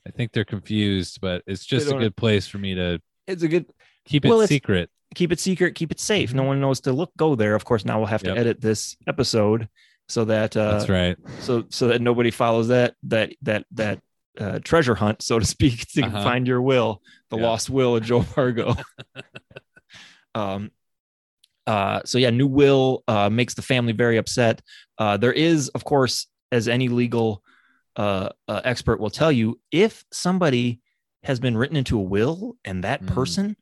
I 0.06 0.10
think 0.10 0.32
they're 0.32 0.44
confused, 0.44 1.20
but 1.20 1.42
it's 1.46 1.64
just 1.64 1.90
a 1.90 1.94
good 1.98 2.16
place 2.16 2.48
for 2.48 2.58
me 2.58 2.74
to 2.74 3.00
it's 3.26 3.42
a 3.42 3.48
good 3.48 3.66
keep 4.04 4.24
it 4.24 4.30
Well, 4.30 4.46
secret. 4.46 4.90
Keep 5.14 5.32
it 5.32 5.40
secret, 5.40 5.74
keep 5.74 5.90
it 5.90 6.00
safe. 6.00 6.32
No 6.34 6.42
one 6.44 6.60
knows 6.60 6.80
to 6.82 6.92
look 6.92 7.10
go 7.16 7.34
there. 7.34 7.54
Of 7.54 7.64
course, 7.64 7.84
now 7.84 7.98
we'll 7.98 8.06
have 8.06 8.22
to 8.22 8.28
Mm-hmm. 8.28 8.36
Yep. 8.36 8.46
edit 8.46 8.60
this 8.60 8.96
episode 9.06 9.68
so 10.08 10.24
that 10.24 10.56
uh 10.56 10.72
That's 10.78 10.88
right. 10.88 11.16
so 11.38 11.64
so 11.70 11.88
that 11.88 12.00
nobody 12.00 12.30
follows 12.30 12.68
that 12.68 12.94
that 13.04 13.32
that 13.42 13.64
that 13.72 14.00
uh, 14.38 14.58
treasure 14.60 14.94
hunt, 14.94 15.22
so 15.22 15.38
to 15.38 15.44
speak, 15.44 15.86
to 15.94 16.02
Uh-huh. 16.04 16.22
find 16.22 16.46
your 16.46 16.62
will, 16.62 17.02
the 17.30 17.36
Yeah. 17.36 17.42
lost 17.46 17.68
will 17.70 17.96
of 17.96 18.04
Joe 18.04 18.22
Fargo. 18.22 18.74
um, 20.34 20.70
uh, 21.66 22.00
so 22.04 22.18
yeah, 22.18 22.30
new 22.30 22.46
will 22.46 23.02
uh, 23.08 23.28
makes 23.28 23.54
the 23.54 23.62
family 23.62 23.92
very 23.92 24.16
upset. 24.16 24.62
Uh, 24.98 25.16
there 25.16 25.32
is, 25.32 25.68
of 25.70 25.84
course, 25.84 26.26
as 26.52 26.68
any 26.68 26.88
legal 26.88 27.42
uh, 27.96 28.30
uh, 28.48 28.60
expert 28.64 29.00
will 29.00 29.10
tell 29.10 29.30
you, 29.32 29.58
if 29.72 30.04
somebody 30.12 30.80
has 31.24 31.38
been 31.40 31.56
written 31.56 31.76
into 31.76 31.98
a 31.98 32.02
will 32.02 32.56
and 32.64 32.82
that 32.84 33.02
Mhm. 33.02 33.08
person 33.08 33.56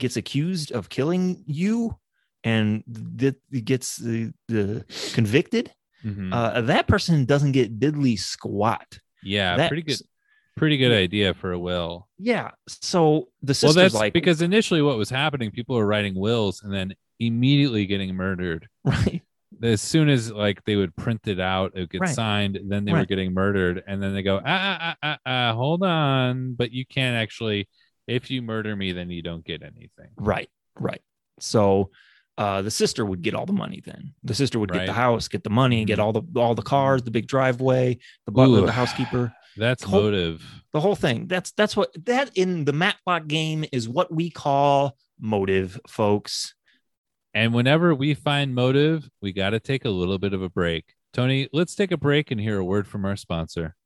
gets 0.00 0.16
accused 0.16 0.72
of 0.72 0.88
killing 0.88 1.44
you 1.46 1.96
and 2.42 2.82
that 2.88 3.36
gets 3.64 3.96
the, 3.96 4.32
the 4.48 4.84
convicted, 5.14 5.70
Mhm. 6.04 6.32
uh, 6.32 6.62
that 6.62 6.86
person 6.88 7.24
doesn't 7.26 7.52
get 7.52 7.78
diddly 7.78 8.18
squat. 8.18 8.98
yeah, 9.22 9.56
that- 9.56 9.68
pretty 9.68 9.82
good. 9.82 9.98
Pretty 10.56 10.76
good 10.78 10.92
idea 10.92 11.32
for 11.32 11.52
a 11.52 11.58
will. 11.58 12.08
Yeah. 12.18 12.50
So 12.68 13.28
the 13.42 13.48
Well, 13.50 13.54
sister's 13.54 13.74
that's 13.76 13.94
like, 13.94 14.12
because 14.12 14.42
initially 14.42 14.82
what 14.82 14.98
was 14.98 15.08
happening, 15.08 15.50
people 15.52 15.76
were 15.76 15.86
writing 15.86 16.14
wills 16.14 16.62
and 16.62 16.72
then 16.74 16.94
immediately 17.18 17.86
getting 17.86 18.14
murdered. 18.14 18.66
right. 18.84 19.22
as 19.62 19.80
soon 19.82 20.08
as 20.08 20.30
like 20.32 20.62
they 20.64 20.76
would 20.76 20.94
print 20.96 21.20
it 21.28 21.38
out, 21.40 21.72
it 21.74 21.80
would 21.80 21.90
get 21.90 22.00
Right. 22.00 22.14
signed, 22.14 22.58
then 22.68 22.84
they 22.86 22.92
were 22.92 23.04
getting 23.04 23.34
murdered, 23.34 23.82
and 23.86 24.02
then 24.02 24.14
they 24.14 24.22
go, 24.22 24.38
ah, 24.38 24.42
ah, 24.46 24.78
ah, 24.80 24.96
ah, 25.02 25.18
ah, 25.26 25.54
hold 25.54 25.82
on, 25.82 26.54
but 26.54 26.72
you 26.72 26.84
can't 26.86 27.16
actually. 27.16 27.68
If 28.06 28.30
you 28.30 28.42
murder 28.42 28.74
me, 28.76 28.92
then 28.92 29.10
you 29.10 29.22
don't 29.22 29.44
get 29.44 29.62
anything. 29.62 30.08
Right, 30.16 30.48
right. 30.78 31.00
So 31.38 31.90
uh, 32.38 32.62
the 32.62 32.70
sister 32.70 33.04
would 33.04 33.22
get 33.22 33.34
all 33.34 33.46
the 33.46 33.52
money. 33.52 33.82
Then 33.84 34.14
the 34.24 34.34
sister 34.34 34.58
would 34.58 34.72
get 34.72 34.86
the 34.86 34.92
house, 34.92 35.28
get 35.28 35.44
the 35.44 35.50
money, 35.50 35.84
get 35.84 35.98
Mhm. 35.98 36.02
all 36.02 36.12
the 36.12 36.22
all 36.40 36.54
the 36.54 36.62
cars, 36.62 37.02
the 37.02 37.10
big 37.10 37.26
driveway, 37.26 37.98
the 38.26 38.32
butler, 38.32 38.60
Ooh. 38.60 38.66
the 38.66 38.72
housekeeper, 38.72 39.32
That's 39.56 39.82
Whole- 39.82 40.02
motive. 40.02 40.42
the 40.72 40.80
whole 40.80 40.94
thing. 40.96 41.26
That's 41.26 41.52
that's 41.52 41.76
what 41.76 41.90
that 42.06 42.30
in 42.36 42.64
the 42.64 42.72
Matlock 42.72 43.26
game 43.26 43.64
is 43.72 43.88
what 43.88 44.12
we 44.12 44.30
call 44.30 44.96
motive, 45.20 45.78
folks. 45.86 46.54
And 47.34 47.52
whenever 47.54 47.94
we 47.94 48.14
find 48.14 48.54
motive, 48.54 49.08
we 49.20 49.32
got 49.32 49.50
to 49.50 49.60
take 49.60 49.84
a 49.84 49.90
little 49.90 50.18
bit 50.18 50.32
of 50.32 50.42
a 50.42 50.48
break. 50.48 50.94
Tony, 51.12 51.48
let's 51.52 51.74
take 51.74 51.92
a 51.92 51.96
break 51.96 52.30
and 52.30 52.40
hear 52.40 52.58
a 52.58 52.64
word 52.64 52.86
from 52.88 53.04
our 53.04 53.16
sponsor. 53.16 53.76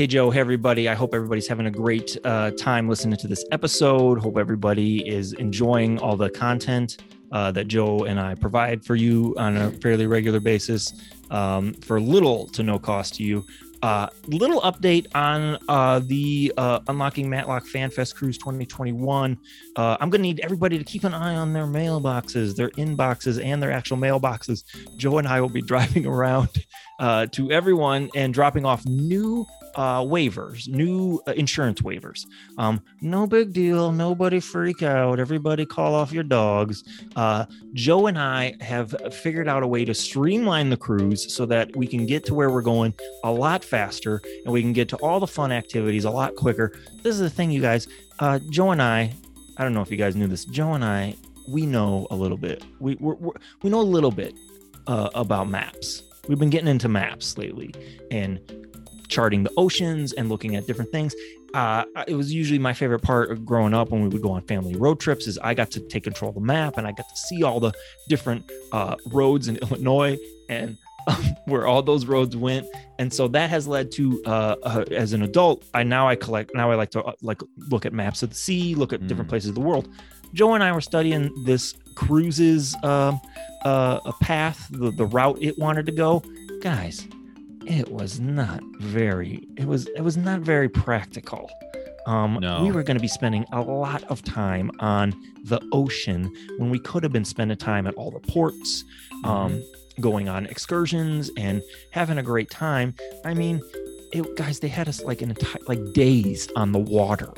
Hey 0.00 0.06
Joe, 0.06 0.30
hey 0.30 0.40
everybody. 0.40 0.88
I 0.88 0.94
hope 0.94 1.12
everybody's 1.12 1.46
having 1.46 1.66
a 1.66 1.70
great 1.70 2.16
uh, 2.24 2.52
time 2.52 2.88
listening 2.88 3.18
to 3.18 3.28
this 3.28 3.44
episode. 3.52 4.18
Hope 4.18 4.38
everybody 4.38 5.06
is 5.06 5.34
enjoying 5.34 5.98
all 5.98 6.16
the 6.16 6.30
content 6.30 7.04
uh, 7.32 7.52
that 7.52 7.68
Joe 7.68 8.04
and 8.04 8.18
I 8.18 8.34
provide 8.34 8.82
for 8.82 8.96
you 8.96 9.34
on 9.36 9.58
a 9.58 9.70
fairly 9.72 10.06
regular 10.06 10.40
basis 10.40 10.94
um, 11.30 11.74
for 11.74 12.00
little 12.00 12.46
to 12.46 12.62
no 12.62 12.78
cost 12.78 13.16
to 13.16 13.22
you. 13.22 13.44
Uh, 13.82 14.08
little 14.26 14.62
update 14.62 15.06
on 15.14 15.58
uh, 15.68 16.00
the 16.06 16.50
uh, 16.56 16.80
Unlocking 16.88 17.28
Matlock 17.28 17.66
FanFest 17.66 18.14
Cruise 18.14 18.38
2021. 18.38 19.38
Uh, 19.76 19.98
I'm 20.00 20.08
going 20.08 20.20
to 20.20 20.26
need 20.26 20.40
everybody 20.40 20.78
to 20.78 20.84
keep 20.84 21.04
an 21.04 21.12
eye 21.12 21.34
on 21.34 21.52
their 21.52 21.66
mailboxes, 21.66 22.56
their 22.56 22.70
inboxes, 22.70 23.42
and 23.44 23.62
their 23.62 23.70
actual 23.70 23.98
mailboxes. 23.98 24.64
Joe 24.96 25.18
and 25.18 25.28
I 25.28 25.42
will 25.42 25.50
be 25.50 25.60
driving 25.66 26.06
around 26.06 26.48
uh, 27.00 27.26
to 27.32 27.50
everyone 27.50 28.08
and 28.14 28.32
dropping 28.32 28.64
off 28.64 28.86
new 28.86 29.46
uh, 29.74 30.00
waivers, 30.00 30.68
new 30.68 31.20
uh, 31.26 31.32
insurance 31.32 31.80
waivers. 31.80 32.26
Um, 32.58 32.82
no 33.00 33.26
big 33.26 33.52
deal. 33.52 33.92
Nobody 33.92 34.40
freak 34.40 34.82
out. 34.82 35.18
Everybody 35.18 35.66
call 35.66 35.94
off 35.94 36.12
your 36.12 36.24
dogs. 36.24 36.84
Uh, 37.16 37.46
Joe 37.72 38.06
and 38.06 38.18
I 38.18 38.54
have 38.60 38.94
figured 39.14 39.48
out 39.48 39.62
a 39.62 39.66
way 39.66 39.84
to 39.84 39.94
streamline 39.94 40.70
the 40.70 40.76
cruise 40.76 41.34
so 41.34 41.46
that 41.46 41.74
we 41.76 41.86
can 41.86 42.06
get 42.06 42.24
to 42.26 42.34
where 42.34 42.50
we're 42.50 42.62
going 42.62 42.94
a 43.24 43.32
lot 43.32 43.64
faster 43.64 44.20
and 44.44 44.52
we 44.52 44.60
can 44.60 44.72
get 44.72 44.88
to 44.90 44.96
all 44.96 45.20
the 45.20 45.26
fun 45.26 45.52
activities 45.52 46.04
a 46.04 46.10
lot 46.10 46.34
quicker. 46.36 46.72
This 47.02 47.14
is 47.14 47.20
the 47.20 47.30
thing, 47.30 47.50
you 47.50 47.60
guys. 47.60 47.88
Uh, 48.18 48.38
Joe 48.50 48.70
and 48.70 48.82
I, 48.82 49.14
I 49.56 49.62
don't 49.62 49.74
know 49.74 49.82
if 49.82 49.90
you 49.90 49.96
guys 49.96 50.16
knew 50.16 50.26
this. 50.26 50.44
Joe 50.46 50.74
and 50.74 50.84
I, 50.84 51.14
we 51.48 51.66
know 51.66 52.06
a 52.10 52.16
little 52.16 52.36
bit. 52.36 52.64
We 52.80 52.96
we're, 52.96 53.14
we're, 53.14 53.32
we 53.62 53.70
know 53.70 53.80
a 53.80 53.82
little 53.82 54.10
bit 54.10 54.34
uh, 54.86 55.10
about 55.14 55.48
maps. 55.48 56.02
We've 56.28 56.38
been 56.38 56.50
getting 56.50 56.68
into 56.68 56.88
maps 56.88 57.36
lately 57.38 57.74
and 58.10 58.40
charting 59.10 59.42
the 59.42 59.50
oceans 59.56 60.12
and 60.14 60.28
looking 60.28 60.56
at 60.56 60.66
different 60.66 60.90
things. 60.90 61.14
Uh, 61.52 61.84
it 62.06 62.14
was 62.14 62.32
usually 62.32 62.58
my 62.60 62.72
favorite 62.72 63.00
part 63.00 63.30
of 63.32 63.44
growing 63.44 63.74
up 63.74 63.90
when 63.90 64.02
we 64.02 64.08
would 64.08 64.22
go 64.22 64.30
on 64.30 64.40
family 64.42 64.76
road 64.76 65.00
trips 65.00 65.26
is 65.26 65.36
I 65.38 65.52
got 65.52 65.70
to 65.72 65.80
take 65.80 66.04
control 66.04 66.28
of 66.30 66.36
the 66.36 66.40
map 66.40 66.78
and 66.78 66.86
I 66.86 66.92
got 66.92 67.08
to 67.08 67.16
see 67.16 67.42
all 67.42 67.58
the 67.60 67.72
different 68.08 68.48
uh, 68.72 68.94
roads 69.06 69.48
in 69.48 69.56
Illinois 69.64 70.16
and 70.48 70.76
where 71.46 71.66
all 71.66 71.82
those 71.82 72.06
roads 72.06 72.36
went. 72.36 72.66
And 73.00 73.12
so 73.12 73.26
that 73.28 73.50
has 73.50 73.66
led 73.66 73.90
to, 73.92 74.22
uh, 74.26 74.56
uh, 74.62 74.84
as 74.92 75.12
an 75.12 75.22
adult, 75.22 75.64
I 75.74 75.82
now 75.82 76.06
I 76.06 76.14
collect, 76.14 76.52
now 76.54 76.70
I 76.70 76.76
like 76.76 76.90
to 76.92 77.02
uh, 77.02 77.12
like 77.22 77.40
look 77.68 77.84
at 77.84 77.92
maps 77.92 78.22
of 78.22 78.28
the 78.30 78.36
sea, 78.36 78.74
look 78.76 78.92
at 78.92 79.06
different 79.08 79.26
Mm. 79.26 79.30
places 79.30 79.48
of 79.48 79.54
the 79.56 79.60
world. 79.60 79.88
Joe 80.34 80.54
and 80.54 80.62
I 80.62 80.70
were 80.70 80.80
studying 80.80 81.32
this 81.44 81.74
cruises 81.96 82.76
um, 82.84 83.20
uh, 83.64 83.98
a 84.04 84.12
path, 84.20 84.68
the, 84.70 84.92
the 84.92 85.06
route 85.06 85.38
it 85.40 85.58
wanted 85.58 85.86
to 85.86 85.92
go. 85.92 86.22
Guys, 86.60 87.08
it 87.70 87.90
was 87.92 88.18
not 88.18 88.60
very 88.80 89.46
it 89.56 89.64
was 89.66 89.86
it 89.96 90.00
was 90.02 90.16
not 90.16 90.40
very 90.40 90.68
practical 90.68 91.48
um 92.06 92.38
No. 92.40 92.62
we 92.64 92.72
were 92.72 92.82
going 92.82 92.96
to 92.96 93.00
be 93.00 93.08
spending 93.08 93.44
a 93.52 93.60
lot 93.60 94.02
of 94.04 94.22
time 94.22 94.70
on 94.80 95.12
the 95.44 95.60
ocean 95.72 96.30
when 96.58 96.70
we 96.70 96.78
could 96.80 97.02
have 97.02 97.12
been 97.12 97.24
spending 97.24 97.56
time 97.56 97.86
at 97.86 97.94
all 97.94 98.10
the 98.10 98.20
ports 98.20 98.84
um 99.24 99.62
going 100.00 100.28
on 100.28 100.46
excursions 100.46 101.30
and 101.36 101.62
having 101.90 102.18
a 102.18 102.22
great 102.22 102.50
time 102.50 102.94
i 103.24 103.34
mean 103.34 103.60
it 104.12 104.36
guys 104.36 104.58
they 104.60 104.68
had 104.68 104.88
us 104.88 105.02
like 105.04 105.22
an 105.22 105.30
entire 105.30 105.62
like 105.68 105.80
days 105.92 106.48
on 106.56 106.72
the 106.72 106.78
water 106.78 107.32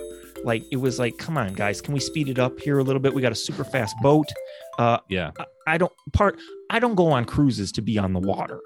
like 0.44 0.62
it 0.70 0.76
was 0.76 0.98
like 0.98 1.18
come 1.18 1.36
on 1.36 1.52
guys 1.52 1.80
can 1.80 1.92
we 1.92 2.00
speed 2.00 2.28
it 2.28 2.38
up 2.38 2.58
here 2.60 2.78
a 2.78 2.82
little 2.84 3.00
bit 3.00 3.12
we 3.14 3.20
got 3.20 3.32
a 3.32 3.40
super 3.48 3.64
fast 3.64 3.94
boat 4.02 4.26
uh 4.78 4.98
Yeah. 5.08 5.30
I- 5.38 5.46
I 5.64 5.78
don't 5.78 5.92
part 6.12 6.38
I 6.70 6.80
don't 6.80 6.96
go 6.96 7.12
on 7.12 7.24
cruises 7.24 7.70
to 7.72 7.82
be 7.82 7.98
on 7.98 8.12
the 8.12 8.18
water. 8.18 8.58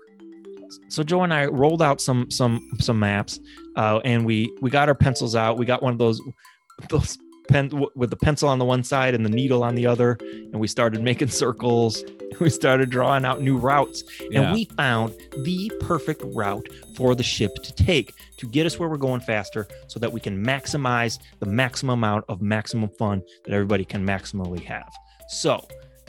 So 0.89 1.03
Joe 1.03 1.23
and 1.23 1.33
I 1.33 1.47
rolled 1.47 1.83
out 1.83 2.01
some 2.01 2.31
some 2.31 2.61
some 2.81 2.99
maps, 2.99 3.39
uh, 3.77 4.01
and 4.05 4.25
we 4.27 4.53
we 4.61 4.71
got 4.71 4.89
our 4.89 4.95
pencils 4.95 5.35
out. 5.37 5.59
We 5.59 5.67
got 5.67 5.83
one 5.83 5.93
of 5.93 5.99
those 5.99 6.21
those 6.91 7.19
pen 7.49 7.71
with 7.95 8.11
the 8.11 8.17
pencil 8.17 8.49
on 8.49 8.59
the 8.59 8.65
one 8.65 8.83
side 8.83 9.15
and 9.15 9.25
the 9.25 9.31
needle 9.31 9.63
on 9.63 9.75
the 9.77 9.87
other, 9.87 10.19
and 10.21 10.59
we 10.59 10.67
started 10.67 11.03
making 11.03 11.29
circles. 11.43 12.03
We 12.41 12.51
started 12.51 12.91
drawing 12.91 13.25
out 13.25 13.41
new 13.41 13.57
routes, 13.57 14.03
Yeah. 14.31 14.43
and 14.43 14.53
we 14.53 14.67
found 14.77 15.15
the 15.45 15.73
perfect 15.81 16.23
route 16.35 16.69
for 16.95 17.15
the 17.15 17.23
ship 17.23 17.55
to 17.63 17.73
take 17.73 18.13
to 18.37 18.47
get 18.49 18.67
us 18.67 18.79
where 18.79 18.91
we're 18.91 18.99
going 18.99 19.21
faster, 19.23 19.67
so 19.87 19.99
that 20.01 20.13
we 20.13 20.21
can 20.21 20.45
maximize 20.45 21.19
the 21.39 21.47
maximum 21.47 21.95
amount 22.01 22.25
of 22.29 22.43
maximum 22.43 22.91
fun 22.99 23.23
that 23.45 23.55
everybody 23.55 23.85
can 23.87 24.05
maximally 24.05 24.63
have. 24.65 24.93
So 25.29 25.67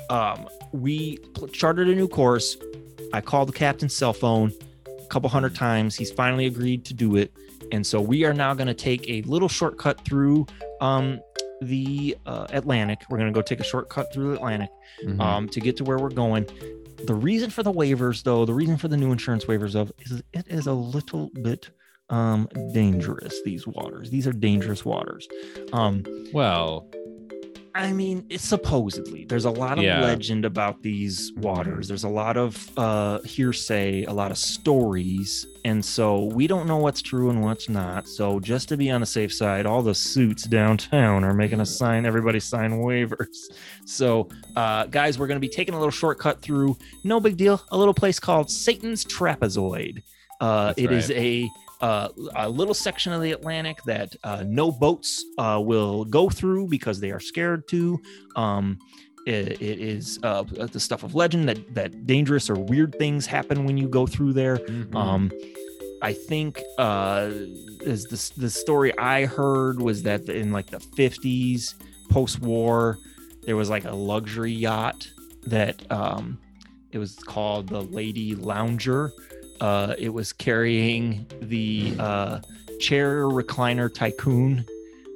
um, 0.09 0.49
we 0.73 1.19
chartered 1.53 1.87
a 1.87 1.95
new 1.95 2.09
course. 2.09 2.57
I 3.13 3.21
called 3.21 3.49
the 3.49 3.53
captain's 3.53 3.95
cell 3.95 4.13
phone 4.13 4.51
a 4.87 5.07
couple 5.07 5.29
hundred 5.29 5.55
times. 5.55 5.95
He's 5.95 6.11
finally 6.11 6.45
agreed 6.45 6.85
to 6.85 6.93
do 6.93 7.15
it. 7.15 7.31
And 7.71 7.85
so 7.85 7.99
we 8.01 8.23
are 8.25 8.33
now 8.33 8.53
going 8.53 8.67
to 8.67 8.73
take 8.73 9.09
a 9.09 9.21
little 9.23 9.49
shortcut 9.49 10.03
through 10.05 10.45
um, 10.81 11.19
the 11.61 12.17
uh, 12.25 12.47
Atlantic. 12.51 12.99
We're 13.09 13.17
going 13.17 13.31
to 13.31 13.37
go 13.37 13.41
take 13.41 13.59
a 13.59 13.63
shortcut 13.63 14.13
through 14.13 14.29
the 14.29 14.35
Atlantic 14.35 14.69
Mhm. 15.03 15.19
um, 15.19 15.49
to 15.49 15.59
get 15.59 15.75
to 15.77 15.83
where 15.83 15.97
we're 15.97 16.09
going. 16.09 16.45
The 17.05 17.13
reason 17.13 17.49
for 17.49 17.61
the 17.63 17.71
waivers, 17.71 18.23
though, 18.23 18.45
the 18.45 18.53
reason 18.53 18.77
for 18.77 18.87
the 18.87 18.97
new 18.97 19.11
insurance 19.11 19.45
waivers 19.45 19.75
of 19.75 19.91
is 19.99 20.23
it 20.33 20.45
is 20.47 20.65
a 20.67 20.73
little 20.73 21.29
bit 21.41 21.69
um, 22.09 22.47
dangerous. 22.73 23.41
These 23.43 23.67
waters, 23.67 24.09
these 24.09 24.25
are 24.27 24.31
dangerous 24.31 24.85
waters. 24.85 25.27
Um, 25.73 26.03
well, 26.33 26.89
I 27.77 27.93
mean, 27.93 28.25
it's 28.29 28.43
supposedly 28.43 29.25
there's 29.25 29.45
a 29.45 29.51
lot 29.51 29.77
of 29.77 29.83
Yeah. 29.83 30.01
legend 30.01 30.45
about 30.45 30.81
these 30.81 31.31
waters. 31.37 31.87
There's 31.87 32.03
a 32.05 32.09
lot 32.09 32.35
of 32.35 32.69
uh, 32.75 33.19
hearsay, 33.19 34.03
a 34.05 34.11
lot 34.13 34.31
of 34.31 34.37
stories, 34.37 35.45
and 35.63 35.85
so 35.85 36.23
we 36.25 36.47
don't 36.47 36.65
know 36.67 36.77
what's 36.77 37.01
true 37.03 37.29
and 37.29 37.43
what's 37.43 37.69
not. 37.69 38.07
So 38.07 38.39
just 38.39 38.67
to 38.69 38.77
be 38.77 38.89
on 38.89 39.01
the 39.01 39.05
safe 39.05 39.31
side, 39.31 39.67
all 39.67 39.83
the 39.83 39.93
suits 39.93 40.43
downtown 40.45 41.23
are 41.23 41.33
making 41.35 41.59
us 41.61 41.77
sign 41.77 42.05
everybody 42.07 42.39
sign 42.39 42.71
waivers. 42.79 43.35
So, 43.85 44.27
uh, 44.55 44.85
guys, 44.87 45.19
we're 45.19 45.27
going 45.27 45.39
to 45.39 45.47
be 45.47 45.53
taking 45.53 45.75
a 45.75 45.77
little 45.77 45.91
shortcut 45.91 46.41
through. 46.41 46.77
No 47.03 47.19
big 47.19 47.37
deal. 47.37 47.61
A 47.69 47.77
little 47.77 47.93
place 47.93 48.19
called 48.19 48.49
Satan's 48.49 49.05
Trapezoid. 49.05 50.01
Uh, 50.41 50.73
it 50.77 50.91
is 50.91 51.09
right. 51.09 51.17
a 51.17 51.49
uh, 51.81 52.09
a 52.35 52.49
little 52.49 52.73
section 52.73 53.13
of 53.13 53.21
the 53.21 53.31
Atlantic 53.31 53.77
that 53.85 54.15
uh, 54.23 54.43
no 54.47 54.71
boats 54.71 55.23
uh, 55.37 55.61
will 55.63 56.05
go 56.05 56.29
through 56.29 56.67
because 56.67 56.99
they 56.99 57.11
are 57.11 57.19
scared 57.19 57.67
to. 57.69 57.99
Um, 58.35 58.79
it, 59.25 59.61
it 59.61 59.79
is 59.79 60.19
uh, 60.23 60.43
the 60.43 60.79
stuff 60.79 61.03
of 61.03 61.13
legend 61.13 61.49
that 61.49 61.75
that 61.75 62.07
dangerous 62.07 62.49
or 62.49 62.55
weird 62.55 62.95
things 62.97 63.25
happen 63.25 63.65
when 63.65 63.77
you 63.77 63.89
go 63.89 64.07
through 64.07 64.33
there. 64.33 64.57
mhm. 64.57 64.95
Um, 64.95 65.31
I 66.01 66.13
think 66.13 66.61
uh, 66.77 67.31
is 67.81 68.05
the 68.05 68.41
the 68.41 68.49
story 68.49 68.97
I 68.97 69.25
heard 69.25 69.81
was 69.81 70.03
that 70.03 70.29
in 70.29 70.51
like 70.51 70.67
the 70.67 70.79
fifties, 70.79 71.75
post 72.09 72.39
war, 72.39 72.99
there 73.43 73.55
was 73.55 73.69
like 73.69 73.85
a 73.85 73.95
luxury 73.95 74.51
yacht 74.51 75.09
that 75.47 75.89
um, 75.91 76.37
it 76.91 76.99
was 76.99 77.15
called 77.15 77.69
the 77.69 77.81
Lady 77.81 78.35
Lounger. 78.35 79.11
Uh, 79.61 79.95
it 79.97 80.09
was 80.09 80.33
carrying 80.33 81.25
the 81.41 81.95
uh, 81.99 82.39
chair 82.79 83.23
recliner 83.25 83.93
tycoon. 83.93 84.65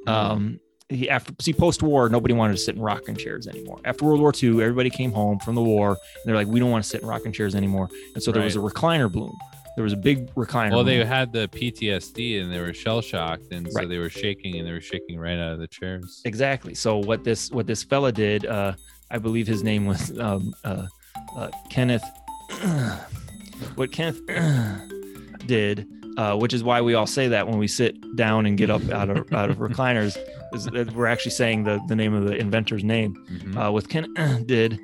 Um, 0.06 0.58
he, 0.88 1.08
after 1.08 1.32
see 1.40 1.52
post 1.52 1.82
war, 1.82 2.08
nobody 2.08 2.34
wanted 2.34 2.52
to 2.52 2.58
sit 2.58 2.74
in 2.74 2.82
rocking 2.82 3.16
chairs 3.16 3.46
anymore. 3.46 3.78
After 3.84 4.04
World 4.04 4.20
War 4.20 4.32
II, 4.40 4.62
everybody 4.62 4.90
came 4.90 5.12
home 5.12 5.38
from 5.38 5.54
the 5.54 5.62
war, 5.62 5.90
and 5.90 5.96
they're 6.24 6.34
like, 6.34 6.48
we 6.48 6.60
don't 6.60 6.70
want 6.70 6.84
to 6.84 6.90
sit 6.90 7.02
in 7.02 7.08
rocking 7.08 7.32
chairs 7.32 7.54
anymore. 7.54 7.88
And 8.14 8.22
so 8.22 8.30
there 8.32 8.42
was 8.42 8.56
a 8.56 8.60
recliner 8.60 9.10
bloom. 9.10 9.34
There 9.74 9.84
was 9.84 9.94
a 9.94 9.96
big 9.96 10.26
recliner. 10.34 10.72
well, 10.72 10.84
they 10.84 11.02
had 11.02 11.32
the 11.32 11.48
PTSD 11.48 12.42
and 12.42 12.52
they 12.52 12.60
were 12.60 12.74
shell 12.74 13.00
shocked, 13.00 13.52
and 13.52 13.66
so 13.72 13.78
Right. 13.78 13.88
they 13.88 13.96
were 13.96 14.10
shaking 14.10 14.58
and 14.58 14.68
they 14.68 14.72
were 14.72 14.82
shaking 14.82 15.18
right 15.18 15.38
out 15.38 15.52
of 15.52 15.60
the 15.60 15.66
chairs. 15.68 16.20
Exactly. 16.26 16.74
So 16.74 16.98
what 16.98 17.24
this 17.24 17.50
what 17.52 17.66
this 17.66 17.82
fella 17.82 18.12
did, 18.12 18.44
uh, 18.44 18.74
I 19.10 19.16
believe 19.16 19.46
his 19.46 19.62
name 19.62 19.86
was 19.86 20.18
um, 20.18 20.52
uh, 20.64 20.86
uh, 21.36 21.48
Kenneth. 21.70 22.04
what 23.76 23.92
Kenneth 23.92 24.20
did, 25.46 25.86
uh, 26.16 26.36
which 26.36 26.52
is 26.52 26.62
why 26.62 26.80
we 26.80 26.94
all 26.94 27.06
say 27.06 27.28
that 27.28 27.46
when 27.48 27.58
we 27.58 27.68
sit 27.68 27.96
down 28.16 28.46
and 28.46 28.56
get 28.58 28.70
up 28.70 28.86
out 28.90 29.10
of 29.10 29.32
out 29.32 29.50
of 29.50 29.58
recliners, 29.58 30.16
is 30.54 30.64
that 30.66 30.92
we're 30.94 31.06
actually 31.06 31.32
saying 31.32 31.64
the 31.64 31.80
the 31.88 31.96
name 31.96 32.14
of 32.14 32.24
the 32.24 32.36
inventor's 32.36 32.84
name. 32.84 33.14
Mhm. 33.30 33.56
Uh, 33.56 33.72
what 33.72 33.88
Ken 33.88 34.12
did, 34.46 34.78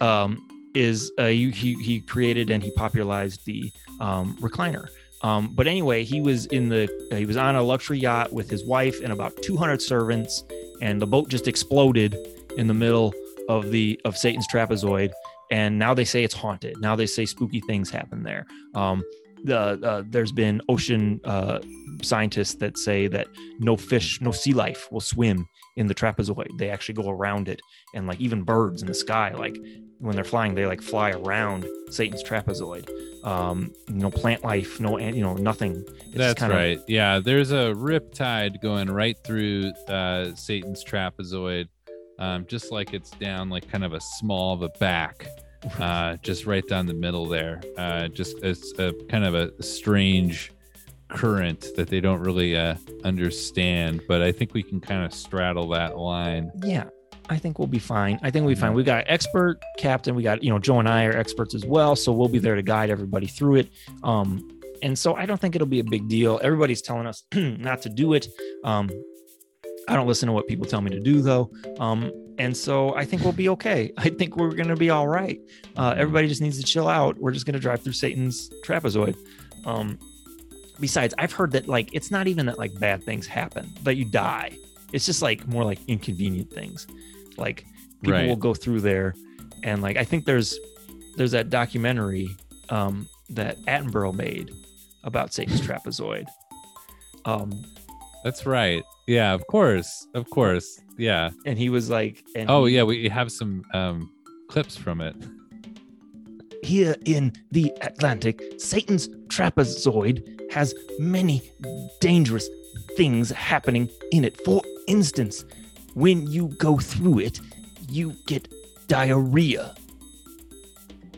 um, 0.00 0.38
is 0.74 1.10
uh, 1.18 1.26
he, 1.26 1.50
he 1.50 1.74
he 1.74 2.00
created 2.00 2.50
and 2.50 2.62
he 2.62 2.70
popularized 2.72 3.44
the 3.46 3.72
um, 4.00 4.36
recliner. 4.40 4.86
Um, 5.22 5.54
but 5.54 5.66
anyway, 5.66 6.04
he 6.04 6.20
was 6.20 6.46
in 6.46 6.68
the 6.68 6.88
uh, 7.10 7.16
he 7.16 7.24
was 7.26 7.36
on 7.36 7.56
a 7.56 7.62
luxury 7.62 7.98
yacht 7.98 8.32
with 8.32 8.50
his 8.50 8.64
wife 8.66 9.00
and 9.02 9.12
about 9.12 9.32
200 9.42 9.80
servants, 9.80 10.44
and 10.82 11.00
the 11.00 11.06
boat 11.06 11.28
just 11.28 11.48
exploded 11.48 12.14
in 12.58 12.66
the 12.66 12.74
middle 12.74 13.14
of 13.48 13.70
the 13.70 13.98
of 14.04 14.16
Satan's 14.18 14.46
trapezoid. 14.52 15.12
And 15.54 15.78
now 15.78 15.94
they 15.94 16.04
say 16.04 16.24
it's 16.24 16.34
haunted. 16.34 16.80
Now 16.80 16.96
they 16.96 17.06
say 17.06 17.24
spooky 17.26 17.60
things 17.60 17.88
happen 17.88 18.24
there. 18.24 18.44
Um, 18.74 19.04
the 19.44 19.58
uh, 19.90 20.02
there's 20.10 20.32
been 20.32 20.60
ocean 20.68 21.20
uh, 21.24 21.60
scientists 22.02 22.54
that 22.56 22.76
say 22.76 23.06
that 23.06 23.28
no 23.60 23.76
fish, 23.76 24.20
no 24.20 24.32
sea 24.32 24.52
life 24.52 24.88
will 24.90 25.00
swim 25.14 25.46
in 25.76 25.86
the 25.86 25.94
trapezoid. 25.94 26.48
They 26.58 26.70
actually 26.70 26.96
go 26.96 27.08
around 27.08 27.48
it, 27.48 27.60
and 27.94 28.08
like 28.08 28.20
even 28.20 28.42
birds 28.42 28.82
in 28.82 28.88
the 28.88 28.94
sky, 28.94 29.32
like 29.32 29.56
when 29.98 30.16
they're 30.16 30.24
flying, 30.24 30.56
they 30.56 30.66
like 30.66 30.82
fly 30.82 31.10
around 31.12 31.66
Satan's 31.88 32.24
trapezoid. 32.24 32.88
Um, 33.24 33.72
no 33.88 34.10
plant 34.10 34.42
life, 34.42 34.80
no 34.80 34.98
you 34.98 35.22
know 35.22 35.34
nothing. 35.34 35.84
It's 36.06 36.16
That's 36.16 36.40
kinda- 36.40 36.56
right. 36.56 36.80
Yeah, 36.88 37.20
there's 37.20 37.52
a 37.52 37.72
riptide 37.76 38.60
going 38.60 38.90
right 38.90 39.16
through 39.24 39.70
uh, 39.88 40.34
Satan's 40.34 40.82
trapezoid, 40.84 41.66
um, 42.18 42.44
just 42.46 42.72
like 42.72 42.92
it's 42.92 43.12
down 43.12 43.50
like 43.50 43.68
kind 43.70 43.84
of 43.84 43.92
a 43.92 44.00
small 44.00 44.52
of 44.54 44.62
a 44.62 44.70
back, 44.80 45.26
uh, 45.78 46.16
just 46.22 46.46
right 46.46 46.66
down 46.66 46.86
the 46.86 46.94
middle 46.94 47.26
there. 47.26 47.60
Uh, 47.76 48.08
just 48.08 48.38
it's 48.42 48.72
a 48.78 48.92
kind 49.08 49.24
of 49.24 49.34
a 49.34 49.62
strange 49.62 50.52
current 51.08 51.68
that 51.76 51.88
they 51.88 52.00
don't 52.00 52.20
really 52.20 52.56
uh, 52.56 52.74
understand, 53.04 54.02
but 54.08 54.22
I 54.22 54.32
think 54.32 54.54
we 54.54 54.62
can 54.62 54.80
kind 54.80 55.04
of 55.04 55.12
straddle 55.12 55.68
that 55.68 55.96
line. 55.96 56.50
Yeah, 56.62 56.84
I 57.28 57.38
think 57.38 57.58
we'll 57.58 57.68
be 57.68 57.78
fine. 57.78 58.18
I 58.22 58.30
think 58.30 58.44
we'll 58.44 58.54
be 58.54 58.60
fine. 58.60 58.74
We 58.74 58.84
got 58.84 59.04
expert 59.06 59.60
captain. 59.78 60.14
We 60.14 60.22
got 60.22 60.42
you 60.42 60.50
know 60.50 60.58
Joe 60.58 60.80
and 60.80 60.88
I 60.88 61.04
are 61.04 61.16
experts 61.16 61.54
as 61.54 61.64
well, 61.64 61.96
so 61.96 62.12
we'll 62.12 62.28
be 62.28 62.38
there 62.38 62.54
to 62.54 62.62
guide 62.62 62.90
everybody 62.90 63.26
through 63.26 63.56
it. 63.56 63.70
Um, 64.02 64.48
and 64.82 64.98
so 64.98 65.14
I 65.14 65.24
don't 65.24 65.40
think 65.40 65.54
it'll 65.54 65.66
be 65.66 65.80
a 65.80 65.84
big 65.84 66.08
deal. 66.08 66.38
Everybody's 66.42 66.82
telling 66.82 67.06
us 67.06 67.24
not 67.34 67.82
to 67.82 67.88
do 67.88 68.12
it. 68.12 68.28
Um, 68.64 68.90
I 69.88 69.96
don't 69.96 70.06
listen 70.06 70.26
to 70.26 70.32
what 70.32 70.46
people 70.46 70.66
tell 70.66 70.80
me 70.80 70.90
to 70.90 71.00
do 71.00 71.22
though. 71.22 71.50
Um, 71.78 72.10
and 72.38 72.56
so 72.56 72.94
I 72.94 73.04
think 73.04 73.22
we'll 73.22 73.32
be 73.32 73.48
okay. 73.50 73.92
I 73.98 74.08
think 74.10 74.36
we're 74.36 74.54
gonna 74.54 74.76
be 74.76 74.90
all 74.90 75.08
right. 75.08 75.40
Uh, 75.76 75.94
everybody 75.96 76.28
just 76.28 76.40
needs 76.42 76.58
to 76.58 76.64
chill 76.64 76.88
out. 76.88 77.16
We're 77.18 77.32
just 77.32 77.46
gonna 77.46 77.58
drive 77.58 77.82
through 77.82 77.92
Satan's 77.94 78.50
trapezoid. 78.64 79.16
Um, 79.64 79.98
besides, 80.80 81.14
I've 81.18 81.32
heard 81.32 81.52
that 81.52 81.68
like 81.68 81.90
it's 81.94 82.10
not 82.10 82.26
even 82.26 82.46
that 82.46 82.58
like 82.58 82.78
bad 82.78 83.02
things 83.04 83.26
happen, 83.26 83.70
that 83.82 83.96
you 83.96 84.04
die. 84.04 84.56
It's 84.92 85.06
just 85.06 85.22
like 85.22 85.46
more 85.48 85.64
like 85.64 85.78
inconvenient 85.88 86.50
things. 86.50 86.86
Like 87.36 87.64
people 88.02 88.18
Right. 88.18 88.28
will 88.28 88.36
go 88.36 88.54
through 88.54 88.80
there, 88.80 89.14
and 89.62 89.82
like 89.82 89.96
I 89.96 90.04
think 90.04 90.24
there's 90.24 90.58
there's 91.16 91.30
that 91.32 91.48
documentary 91.50 92.28
um, 92.70 93.08
that 93.30 93.58
Attenborough 93.62 94.14
made 94.14 94.50
about 95.04 95.32
Satan's 95.32 95.60
trapezoid. 95.60 96.26
Um, 97.24 97.64
That's 98.22 98.46
right. 98.46 98.82
Yeah, 99.06 99.32
of 99.32 99.46
course, 99.46 100.06
of 100.14 100.28
course. 100.30 100.80
Yeah. 100.96 101.30
and 101.44 101.58
he 101.58 101.68
was 101.70 101.90
like, 101.90 102.24
and 102.36 102.50
Oh 102.50 102.66
yeah, 102.66 102.82
we 102.84 103.08
have 103.08 103.30
some 103.32 103.64
um, 103.74 104.10
clips 104.48 104.76
from 104.76 105.00
it. 105.00 105.16
Here 106.62 106.96
in 107.04 107.32
the 107.52 107.72
Atlantic, 107.82 108.40
Satan's 108.58 109.08
trapezoid 109.28 110.22
has 110.50 110.74
many 110.98 111.42
dangerous 112.00 112.48
things 112.96 113.30
happening 113.30 113.88
in 114.12 114.24
it. 114.24 114.40
For 114.44 114.62
instance, 114.86 115.44
when 115.94 116.26
you 116.30 116.48
go 116.58 116.78
through 116.78 117.18
it, 117.20 117.40
you 117.90 118.14
get 118.26 118.48
diarrhea. 118.88 119.74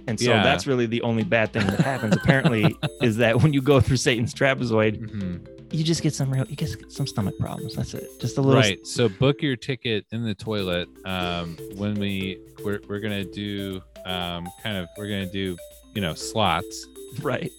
And 0.09 0.18
so 0.18 0.31
Yeah. 0.31 0.43
that's 0.43 0.66
really 0.66 0.87
the 0.87 1.03
only 1.03 1.24
bad 1.24 1.53
thing 1.53 1.66
that 1.66 1.81
happens, 1.81 2.16
apparently, 2.16 2.74
is 3.03 3.16
that 3.18 3.43
when 3.43 3.53
you 3.53 3.61
go 3.62 3.81
through 3.81 3.97
Satan's 3.99 4.33
trapezoid, 4.35 4.99
Mhm. 4.99 5.47
You 5.77 5.85
just 5.85 6.03
get 6.03 6.14
some 6.14 6.31
real, 6.31 6.47
you 6.49 6.57
get 6.57 6.70
some 6.91 7.07
stomach 7.07 7.35
problems. 7.39 7.74
That's 7.77 7.95
it. 7.95 8.09
Just 8.20 8.39
a 8.39 8.41
little. 8.43 8.61
right 8.61 8.85
so 8.87 9.09
book 9.09 9.43
your 9.43 9.57
ticket 9.57 10.07
in 10.12 10.24
the 10.24 10.35
toilet 10.35 10.89
um 11.05 11.57
when 11.77 11.95
we 11.95 12.39
we're, 12.64 12.81
we're 12.89 13.01
gonna 13.01 13.24
do 13.24 13.81
um 14.05 14.49
kind 14.62 14.77
of 14.77 14.89
we're 14.97 15.09
gonna 15.09 15.27
do 15.27 15.57
you 15.95 16.01
know 16.01 16.14
slots 16.14 16.87
Right. 17.22 17.51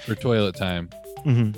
for 0.00 0.14
toilet 0.14 0.56
time 0.56 0.88
mm-hmm. 1.24 1.50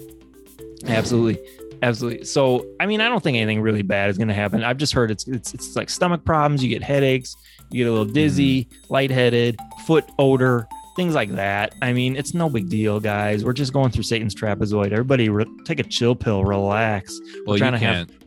Absolutely, 0.87 1.39
absolutely. 1.83 2.25
So, 2.27 2.67
I 2.79 2.85
mean, 2.85 3.01
I 3.01 3.09
don't 3.09 3.23
think 3.23 3.37
anything 3.39 3.63
really 3.63 3.81
bad 3.81 4.11
is 4.11 4.19
going 4.19 4.29
to 4.29 4.35
happen. 4.35 4.63
I've 4.63 4.77
just 4.77 4.93
heard 4.93 5.11
it's 5.11 5.27
it's 5.27 5.55
it's 5.55 5.77
like 5.77 5.89
stomach 5.89 6.23
problems. 6.25 6.63
You 6.63 6.69
get 6.69 6.83
headaches. 6.83 7.35
You 7.71 7.83
get 7.85 7.89
a 7.89 7.93
little 7.93 8.13
dizzy, 8.13 8.69
lightheaded, 8.91 9.57
foot 9.87 10.05
odor, 10.19 10.69
things 10.97 11.15
like 11.15 11.31
that. 11.33 11.75
I 11.83 11.93
mean, 11.93 12.17
it's 12.17 12.35
no 12.35 12.49
big 12.49 12.69
deal, 12.69 13.01
guys. 13.01 13.45
We're 13.45 13.53
just 13.53 13.73
going 13.73 13.91
through 13.91 14.05
Satan's 14.05 14.35
trapezoid. 14.35 14.93
Everybody, 14.93 15.29
re- 15.29 15.47
take 15.65 15.81
a 15.81 15.85
chill 15.85 16.15
pill, 16.15 16.45
relax. 16.45 17.19
well 17.47 17.57
you 17.57 17.61
trying 17.61 17.73
to 17.73 17.79
have- 17.79 18.09
can't 18.09 18.25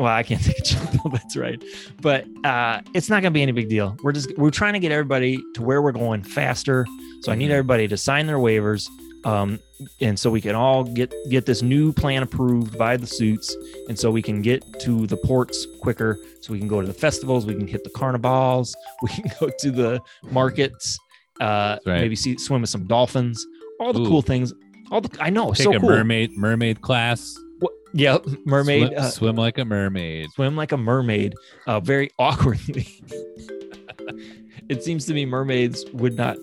Well, 0.00 0.08
I 0.12 0.22
can't 0.22 0.42
take 0.44 0.58
a 0.58 0.62
chill 0.62 0.86
pill. 0.86 1.10
That's 1.12 1.36
right. 1.36 1.62
But 2.00 2.24
uh, 2.44 2.80
it's 2.94 3.08
not 3.08 3.22
going 3.22 3.32
to 3.32 3.36
be 3.36 3.42
any 3.42 3.52
big 3.52 3.68
deal. 3.68 3.96
We're 4.02 4.12
just 4.12 4.36
we're 4.38 4.50
trying 4.50 4.72
to 4.74 4.78
get 4.80 4.92
everybody 4.92 5.38
to 5.54 5.62
where 5.62 5.82
we're 5.82 5.92
going 5.92 6.22
faster. 6.22 6.86
So 7.22 7.32
I 7.32 7.36
need 7.36 7.50
everybody 7.50 7.88
to 7.88 7.96
sign 7.96 8.26
their 8.26 8.36
waivers, 8.36 8.86
um, 9.24 9.58
and 10.02 10.18
so 10.18 10.30
we 10.30 10.42
can 10.42 10.54
all 10.54 10.84
get 10.84 11.10
get 11.30 11.46
this 11.46 11.62
new 11.62 11.90
plan 11.90 12.22
approved 12.22 12.76
by 12.76 12.98
the 12.98 13.06
suits, 13.06 13.56
and 13.88 13.98
so 13.98 14.10
we 14.10 14.20
can 14.20 14.42
get 14.42 14.62
to 14.80 15.06
the 15.06 15.16
ports 15.16 15.66
quicker. 15.80 16.18
So 16.42 16.52
we 16.52 16.58
can 16.58 16.68
go 16.68 16.82
to 16.82 16.86
the 16.86 16.92
festivals, 16.92 17.46
we 17.46 17.54
can 17.54 17.66
hit 17.66 17.82
the 17.82 17.88
carnivals, 17.90 18.76
we 19.02 19.08
can 19.08 19.24
go 19.40 19.48
to 19.58 19.70
the 19.70 20.00
markets, 20.30 20.98
uh, 21.40 21.78
right. 21.86 22.00
maybe 22.00 22.16
see 22.16 22.36
swim 22.38 22.60
with 22.60 22.70
some 22.70 22.86
dolphins, 22.86 23.46
all 23.80 23.92
the 23.92 24.00
Ooh. 24.00 24.06
cool 24.08 24.22
things. 24.22 24.52
All 24.90 25.00
the 25.00 25.10
I 25.20 25.30
know, 25.30 25.52
take 25.52 25.64
so 25.64 25.74
a 25.74 25.80
cool. 25.80 25.88
mermaid 25.88 26.36
mermaid 26.36 26.80
class 26.82 27.36
What- 27.58 27.72
yeah, 27.94 28.18
mermaid. 28.44 28.88
swim, 28.88 28.98
uh, 28.98 29.10
swim 29.10 29.36
like 29.36 29.58
a 29.58 29.64
mermaid 29.64 30.30
swim 30.32 30.56
like 30.56 30.72
a 30.72 30.76
mermaid 30.76 31.34
uh, 31.66 31.80
very 31.80 32.10
awkwardly. 32.18 32.86
it 34.68 34.82
seems 34.82 35.06
to 35.06 35.14
me 35.14 35.24
mermaids 35.26 35.84
would 35.92 36.16
not 36.16 36.36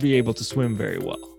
be 0.00 0.14
able 0.14 0.34
to 0.34 0.44
swim 0.44 0.76
very 0.76 0.98
well, 0.98 1.36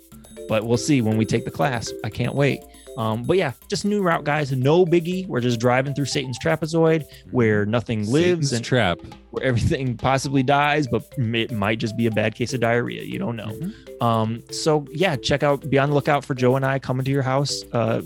but 0.47 0.65
we'll 0.65 0.77
see 0.77 1.01
when 1.01 1.17
we 1.17 1.25
take 1.25 1.45
the 1.45 1.51
class. 1.51 1.91
I 2.03 2.09
can't 2.09 2.35
wait. 2.35 2.61
Um, 2.97 3.23
but 3.23 3.37
yeah, 3.37 3.53
just 3.69 3.85
new 3.85 4.01
route, 4.01 4.23
guys. 4.23 4.51
No 4.51 4.85
biggie. 4.85 5.27
We're 5.27 5.39
just 5.39 5.59
driving 5.59 5.93
through 5.93 6.05
Satan's 6.05 6.39
trapezoid 6.39 7.05
where 7.31 7.65
nothing 7.65 8.11
lives 8.11 8.49
Satan's 8.49 8.53
and 8.53 8.65
trap 8.65 8.99
where 9.29 9.43
everything 9.43 9.95
possibly 9.97 10.43
dies, 10.43 10.87
but 10.87 11.03
it 11.17 11.51
might 11.51 11.79
just 11.79 11.95
be 11.95 12.07
a 12.07 12.11
bad 12.11 12.33
case 12.35 12.53
of 12.53 12.59
diarrhea. 12.59 13.03
You 13.03 13.19
don't 13.19 13.35
know. 13.35 13.55
Um, 14.01 14.43
so 14.51 14.85
yeah, 14.91 15.15
check 15.15 15.43
out, 15.43 15.69
be 15.69 15.77
on 15.77 15.89
the 15.89 15.95
lookout 15.95 16.25
for 16.25 16.33
Joe 16.33 16.55
and 16.55 16.65
I 16.65 16.79
coming 16.79 17.05
to 17.05 17.11
your 17.11 17.23
house, 17.23 17.63
uh, 17.73 18.01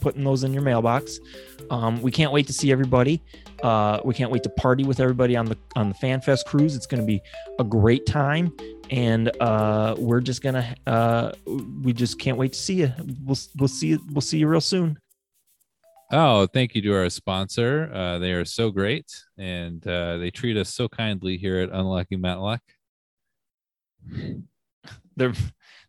putting 0.00 0.24
those 0.24 0.44
in 0.44 0.52
your 0.52 0.62
mailbox. 0.62 1.18
Um, 1.70 2.00
we 2.02 2.10
can't 2.10 2.32
wait 2.32 2.46
to 2.48 2.52
see 2.52 2.70
everybody. 2.70 3.22
Uh, 3.62 4.00
we 4.04 4.12
can't 4.12 4.30
wait 4.30 4.42
to 4.42 4.50
party 4.50 4.84
with 4.84 5.00
everybody 5.00 5.36
on 5.36 5.46
the 5.46 5.56
on 5.76 5.88
the 5.88 5.94
FanFest 5.94 6.44
cruise. 6.44 6.76
It's 6.76 6.86
going 6.86 7.00
to 7.00 7.06
be 7.06 7.20
a 7.58 7.64
great 7.64 8.04
time, 8.04 8.54
and 8.90 9.30
uh, 9.40 9.94
we're 9.98 10.20
just 10.20 10.42
gonna 10.42 10.74
uh, 10.86 11.32
we 11.46 11.92
just 11.92 12.18
can't 12.18 12.36
wait 12.36 12.52
to 12.52 12.58
see 12.58 12.74
you. 12.74 12.92
We'll 13.24 13.38
we'll 13.56 13.68
see 13.68 13.88
you 13.88 14.00
we'll 14.12 14.20
see 14.20 14.38
you 14.38 14.48
real 14.48 14.60
soon. 14.60 14.98
oh 16.12 16.46
thank 16.46 16.74
you 16.74 16.82
to 16.82 16.94
our 16.94 17.08
sponsor 17.08 17.90
uh 17.92 18.18
they 18.18 18.32
are 18.32 18.44
so 18.44 18.70
great 18.70 19.10
and 19.38 19.84
uh 19.88 20.18
they 20.18 20.30
treat 20.30 20.54
us 20.56 20.68
so 20.68 20.86
kindly 20.86 21.38
here 21.38 21.58
at 21.60 21.70
Unlocking 21.70 22.20
Matlock 22.20 22.60
They're 25.16 25.32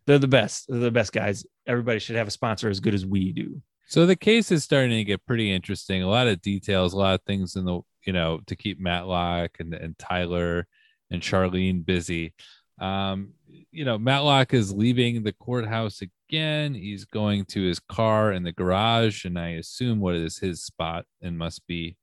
they're 0.06 0.18
the 0.18 0.28
best. 0.28 0.66
They're 0.68 0.78
the 0.78 0.90
best 0.90 1.12
guys. 1.12 1.44
Everybody 1.66 1.98
should 1.98 2.16
have 2.16 2.28
a 2.28 2.32
sponsor 2.32 2.68
as 2.70 2.80
good 2.80 2.94
as 2.94 3.04
we 3.04 3.32
do. 3.32 3.60
So 3.88 4.06
the 4.06 4.16
case 4.16 4.50
is 4.52 4.64
starting 4.64 4.96
to 4.96 5.04
get 5.04 5.26
pretty 5.26 5.52
interesting. 5.52 6.02
A 6.02 6.08
lot 6.08 6.28
of 6.28 6.40
details, 6.42 6.92
a 6.92 6.98
lot 6.98 7.14
of 7.14 7.22
things 7.26 7.56
in 7.56 7.64
the 7.64 7.80
you 8.04 8.12
know 8.12 8.40
to 8.46 8.56
keep 8.56 8.80
Matlock 8.80 9.52
and, 9.58 9.74
and 9.74 9.98
Tyler 9.98 10.66
and 11.10 11.20
Charlene 11.22 11.84
busy. 11.84 12.34
Um, 12.78 13.32
you 13.70 13.84
know, 13.84 13.98
Matlock 13.98 14.52
is 14.54 14.72
leaving 14.72 15.22
the 15.22 15.32
courthouse 15.32 16.02
again. 16.02 16.74
He's 16.74 17.04
going 17.04 17.44
to 17.46 17.62
his 17.62 17.78
car 17.80 18.32
in 18.32 18.42
the 18.42 18.52
garage, 18.52 19.24
and 19.24 19.38
I 19.38 19.50
assume 19.50 20.00
what 20.00 20.14
is 20.14 20.38
his 20.38 20.62
spot 20.62 21.04
and 21.22 21.38
must 21.38 21.66
be, 21.66 21.96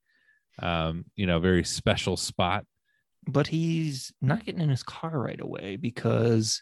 um, 0.59 1.05
you 1.15 1.25
know, 1.25 1.39
very 1.39 1.63
special 1.63 2.17
spot. 2.17 2.65
but 3.25 3.47
he's 3.47 4.11
not 4.21 4.43
getting 4.43 4.59
in 4.61 4.69
his 4.69 4.83
car 4.83 5.17
right 5.17 5.39
away 5.39 5.77
because 5.77 6.61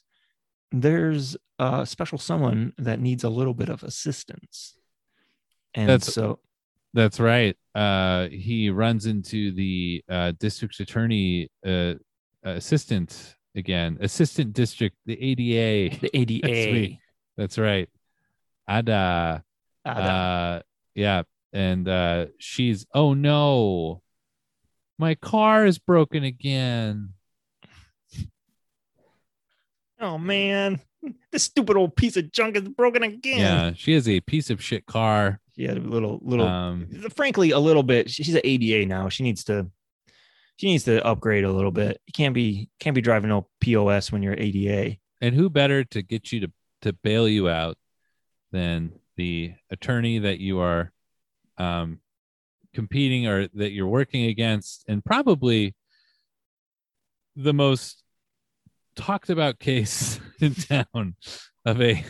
there's 0.71 1.35
a 1.57 1.85
special 1.87 2.19
someone 2.19 2.71
that 2.77 2.99
needs 2.99 3.23
a 3.23 3.29
little 3.29 3.55
bit 3.55 3.67
of 3.67 3.81
assistance. 3.83 4.75
And 5.73 5.89
That's- 5.89 6.13
so 6.13 6.39
That's 6.93 7.19
right. 7.19 7.57
Uh, 7.73 8.27
he 8.27 8.69
runs 8.69 9.05
into 9.07 9.51
the 9.53 10.03
uh, 10.09 10.33
district 10.39 10.79
attorney 10.79 11.49
uh, 11.65 11.95
assistant 12.43 13.35
again, 13.55 13.97
assistant 14.01 14.53
district, 14.53 14.95
the 15.05 15.21
ADA. 15.21 15.97
the 15.99 16.09
ADA, 16.17 16.47
me. 16.73 16.99
That's 17.37 17.57
right. 17.57 17.89
Ada. 18.69 19.43
uh, 19.85 19.89
Uh, 19.89 20.61
yeah. 20.95 21.23
And 21.53 21.87
uh, 21.87 22.27
she's, 22.37 22.85
oh 22.93 23.13
no, 23.13 24.01
my 24.97 25.15
car 25.15 25.65
is 25.65 25.79
broken 25.79 26.23
again. 26.23 27.09
Oh 29.99 30.17
man, 30.17 30.79
this 31.31 31.43
stupid 31.43 31.77
old 31.77 31.95
piece 31.95 32.17
of 32.17 32.31
junk 32.31 32.55
is 32.55 32.67
broken 32.67 33.03
again. 33.03 33.39
Yeah, 33.39 33.71
she 33.75 33.93
has 33.93 34.09
a 34.09 34.19
piece 34.21 34.49
of 34.49 34.63
shit 34.63 34.85
car. 34.87 35.39
She 35.55 35.63
had 35.63 35.77
a 35.77 35.81
little, 35.81 36.19
little, 36.23 36.47
Um, 36.47 36.87
frankly, 37.15 37.51
a 37.51 37.59
little 37.59 37.83
bit. 37.83 38.09
She's 38.09 38.33
an 38.33 38.41
ADA 38.43 38.87
now. 38.87 39.09
She 39.09 39.21
needs 39.21 39.43
to, 39.43 39.67
she 40.61 40.67
needs 40.67 40.83
to 40.83 41.03
upgrade 41.03 41.43
a 41.43 41.51
little 41.51 41.71
bit. 41.71 41.99
You 42.05 42.13
can't 42.13 42.35
be, 42.35 42.69
can't 42.79 42.93
be 42.93 43.01
driving 43.01 43.29
no 43.29 43.47
POS 43.61 44.11
when 44.11 44.21
you're 44.21 44.35
ADA. 44.37 44.97
and 45.19 45.33
who 45.33 45.49
better 45.49 45.83
to 45.85 46.01
get 46.03 46.31
you 46.31 46.41
to 46.41 46.51
to 46.83 46.93
bail 46.93 47.27
you 47.27 47.49
out 47.49 47.77
than 48.51 48.91
the 49.17 49.53
attorney 49.71 50.19
that 50.19 50.39
you 50.39 50.59
are 50.59 50.91
um, 51.57 51.99
competing 52.75 53.25
or 53.27 53.47
that 53.55 53.71
you're 53.71 53.87
working 53.87 54.25
against, 54.25 54.83
and 54.87 55.03
probably 55.03 55.75
the 57.35 57.53
most 57.53 58.03
talked 58.95 59.29
about 59.31 59.57
case 59.59 60.19
in 60.39 60.53
town 60.53 61.15
of 61.65 61.81
a 61.81 62.03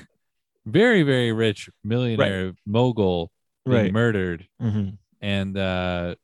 very 0.66 1.04
very 1.04 1.32
rich 1.32 1.70
millionaire 1.84 2.54
mogul 2.66 3.32
being 3.66 3.78
Right. 3.84 3.94
murdered 3.94 4.48
Mhm. 4.62 4.98
and 5.22 5.58
uh 5.58 6.16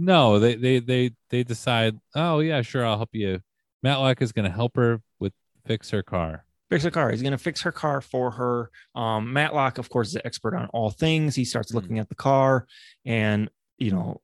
no 0.00 0.38
they 0.38 0.54
they 0.54 0.78
they 0.80 1.10
they 1.28 1.42
decide 1.42 1.98
oh 2.14 2.40
yeah 2.40 2.62
sure 2.62 2.84
i'll 2.86 2.96
help 2.96 3.10
you 3.14 3.40
matlock 3.82 4.22
is 4.22 4.32
going 4.32 4.44
to 4.48 4.54
help 4.54 4.76
her 4.76 5.00
with 5.18 5.32
fix 5.66 5.90
her 5.90 6.02
car 6.02 6.44
Fix 6.70 6.84
her 6.84 6.90
car. 6.92 7.10
He's 7.10 7.20
going 7.20 7.32
to 7.32 7.36
fix 7.38 7.62
her 7.62 7.72
car 7.72 8.00
for 8.00 8.30
her. 8.30 8.70
Um, 8.94 9.32
Matlock, 9.32 9.78
of 9.78 9.88
course, 9.90 10.10
is 10.10 10.14
an 10.14 10.20
expert 10.24 10.54
on 10.54 10.66
all 10.68 10.88
things. 10.90 11.34
He 11.34 11.44
starts 11.44 11.74
looking 11.74 11.98
at 11.98 12.08
the 12.08 12.14
car 12.14 12.68
and, 13.04 13.50
you 13.76 13.90
know, 13.90 14.20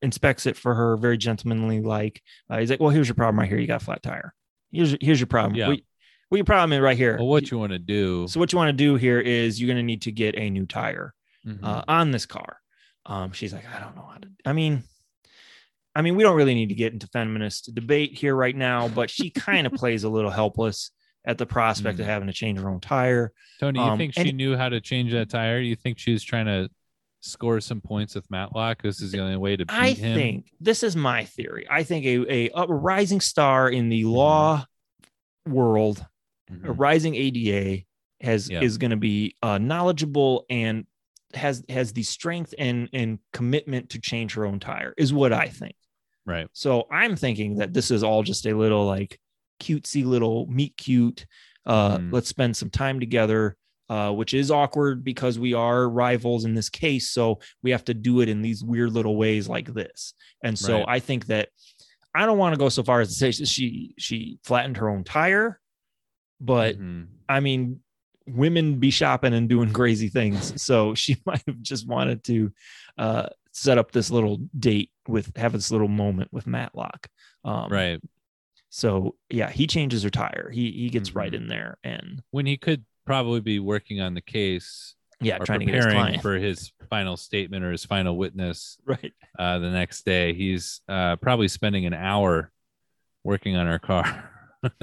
inspects 0.00 0.46
it 0.46 0.56
for 0.56 0.74
her 0.74 0.96
very 0.96 1.18
gentlemanly 1.18 1.82
like. 1.82 2.22
Uh, 2.48 2.60
he's 2.60 2.70
like, 2.70 2.80
well, 2.80 2.88
here's 2.88 3.06
your 3.06 3.16
problem 3.16 3.38
right 3.38 3.46
here. 3.50 3.58
You 3.58 3.66
got 3.66 3.82
a 3.82 3.84
flat 3.84 4.02
tire. 4.02 4.32
Here's, 4.72 4.96
here's 4.98 5.20
your 5.20 5.26
problem. 5.26 5.56
Yeah. 5.56 5.68
What, 5.68 5.80
what 6.30 6.38
your 6.38 6.44
problem 6.46 6.72
is 6.72 6.80
right 6.80 6.96
here. 6.96 7.18
well 7.18 7.26
what 7.26 7.50
you 7.50 7.58
want 7.58 7.72
to 7.72 7.78
do 7.78 8.28
So 8.28 8.40
what 8.40 8.50
you 8.50 8.56
want 8.56 8.70
to 8.70 8.72
do 8.72 8.94
here 8.94 9.20
is 9.20 9.60
you're 9.60 9.68
going 9.68 9.76
to 9.76 9.82
need 9.82 10.00
to 10.02 10.10
get 10.10 10.36
a 10.38 10.48
new 10.48 10.64
tire 10.64 11.12
Mhm. 11.46 11.58
uh, 11.62 11.84
on 11.86 12.12
this 12.12 12.24
car. 12.24 12.60
Um, 13.04 13.32
she's 13.32 13.52
like, 13.52 13.66
I 13.76 13.78
don't 13.78 13.94
know 13.94 14.08
how 14.10 14.16
to. 14.16 14.28
I 14.46 14.54
mean, 14.54 14.84
I 15.94 16.02
mean, 16.02 16.16
we 16.16 16.22
don't 16.22 16.36
really 16.36 16.54
need 16.54 16.68
to 16.70 16.74
get 16.74 16.92
into 16.92 17.06
feminist 17.08 17.74
debate 17.74 18.18
here 18.18 18.34
right 18.34 18.56
now, 18.56 18.88
but 18.88 19.10
she 19.10 19.30
kind 19.30 19.66
of 19.66 19.72
plays 19.82 20.04
a 20.04 20.08
little 20.08 20.30
helpless 20.30 20.90
at 21.24 21.38
the 21.38 21.46
prospect 21.46 21.98
of 22.00 22.04
Mm. 22.06 22.08
having 22.08 22.26
to 22.28 22.34
change 22.34 22.58
her 22.58 22.68
own 22.68 22.80
tire. 22.80 23.32
tony 23.60 23.78
you 23.80 23.84
um, 23.86 23.96
think 23.98 24.12
she 24.14 24.28
and- 24.28 24.36
knew 24.36 24.56
how 24.56 24.68
to 24.68 24.80
change 24.80 25.12
that 25.12 25.30
tire 25.30 25.58
you 25.60 25.74
think 25.76 25.98
she 25.98 26.12
was 26.12 26.22
trying 26.22 26.44
to 26.46 26.68
score 27.22 27.58
some 27.62 27.80
points 27.80 28.14
with 28.14 28.30
matlock 28.30 28.82
this 28.82 29.00
is 29.00 29.10
the 29.10 29.18
only 29.18 29.36
way 29.36 29.56
to 29.56 29.64
beat 29.64 29.72
I 29.74 29.90
him 29.92 30.14
think 30.14 30.50
this 30.60 30.82
is 30.82 30.94
my 30.94 31.24
theory. 31.24 31.66
I 31.70 31.82
think 31.82 32.04
a, 32.04 32.50
a, 32.50 32.50
a 32.54 32.66
rising 32.66 33.20
star 33.22 33.70
in 33.70 33.88
the 33.88 34.02
Mm-hmm. 34.02 34.10
law 34.12 34.66
world, 35.46 36.04
a 36.50 36.52
Mhm. 36.52 36.74
rising 36.78 37.14
ADA 37.14 37.84
has 38.20 38.50
Yeah. 38.50 38.60
is 38.62 38.76
going 38.78 38.90
to 38.90 38.96
be 38.98 39.36
uh, 39.42 39.58
knowledgeable 39.58 40.44
and 40.50 40.86
has 41.34 41.64
has 41.68 41.92
the 41.94 42.02
strength 42.02 42.54
and 42.58 42.88
and 42.92 43.18
commitment 43.32 43.90
to 43.90 43.98
change 44.00 44.34
her 44.34 44.44
own 44.44 44.60
tire 44.60 44.92
is 44.98 45.12
what 45.12 45.32
I 45.32 45.48
think. 45.48 45.74
Right 46.26 46.48
So 46.52 46.86
I'm 46.90 47.16
thinking 47.16 47.56
that 47.56 47.72
this 47.74 47.90
is 47.90 48.02
all 48.02 48.22
just 48.22 48.46
a 48.46 48.54
little 48.54 48.86
like 48.86 49.18
cutesy 49.60 50.04
little 50.04 50.46
meet 50.46 50.76
cute. 50.76 51.26
Uh, 51.66 51.98
Mhm. 51.98 52.12
Let's 52.12 52.28
spend 52.28 52.56
some 52.56 52.70
time 52.70 53.00
together, 53.00 53.56
uh, 53.88 54.10
which 54.12 54.34
is 54.34 54.50
awkward 54.50 55.04
because 55.04 55.38
we 55.38 55.54
are 55.54 55.88
rivals 55.88 56.44
in 56.44 56.54
this 56.54 56.68
case. 56.68 57.10
So 57.10 57.40
we 57.62 57.70
have 57.70 57.84
to 57.84 57.94
do 57.94 58.20
it 58.20 58.28
in 58.28 58.42
these 58.42 58.62
weird 58.64 58.92
little 58.92 59.16
ways 59.16 59.48
like 59.48 59.72
this. 59.72 60.14
And 60.42 60.58
so 60.58 60.78
Right. 60.78 60.84
I 60.88 61.00
think 61.00 61.26
that 61.26 61.48
I 62.14 62.26
don't 62.26 62.38
want 62.38 62.52
to 62.54 62.58
go 62.58 62.68
so 62.68 62.82
far 62.82 63.00
as 63.00 63.08
to 63.08 63.14
say 63.14 63.30
she 63.44 63.94
she 63.98 64.38
flattened 64.44 64.76
her 64.76 64.88
own 64.88 65.04
tire, 65.04 65.60
but 66.40 66.78
Mhm. 66.78 67.06
I 67.28 67.40
mean, 67.40 67.80
women 68.26 68.78
be 68.78 68.90
shopping 68.90 69.34
and 69.34 69.48
doing 69.48 69.72
crazy 69.72 70.08
things. 70.08 70.60
So 70.62 70.94
she 70.94 71.16
might 71.26 71.42
have 71.46 71.60
just 71.62 71.86
wanted 71.86 72.24
to 72.24 72.52
uh, 72.98 73.28
set 73.52 73.78
up 73.78 73.92
this 73.92 74.10
little 74.10 74.38
date 74.58 74.90
with 75.08 75.36
have 75.36 75.52
this 75.52 75.70
little 75.70 75.88
moment 75.88 76.32
with 76.32 76.46
Matlock. 76.46 77.08
Um, 77.44 77.70
right 77.70 78.00
So 78.70 79.14
yeah, 79.30 79.50
he 79.50 79.66
changes 79.66 80.02
her 80.02 80.10
tire. 80.10 80.50
He 80.52 80.70
he 80.72 80.90
gets 80.90 81.14
right 81.14 81.32
Mhm. 81.32 81.36
in 81.36 81.48
there 81.48 81.78
and 81.84 82.22
when 82.30 82.46
he 82.46 82.56
could 82.56 82.84
probably 83.06 83.40
be 83.40 83.58
working 83.60 84.00
on 84.00 84.14
the 84.14 84.22
case 84.22 84.94
yeah, 85.20 85.38
trying 85.38 85.60
to 85.60 85.66
get 85.66 85.74
his 85.74 86.20
for 86.20 86.34
his 86.36 86.72
final 86.90 87.16
statement 87.16 87.64
or 87.64 87.70
his 87.70 87.84
final 87.84 88.16
witness 88.16 88.76
right. 88.84 89.12
uh, 89.38 89.58
the 89.58 89.70
next 89.70 90.04
day. 90.04 90.34
He's 90.34 90.80
uh, 90.88 91.16
probably 91.16 91.48
spending 91.48 91.86
an 91.86 91.94
hour 91.94 92.50
working 93.22 93.56
on 93.56 93.66
our 93.66 93.78
car 93.78 94.30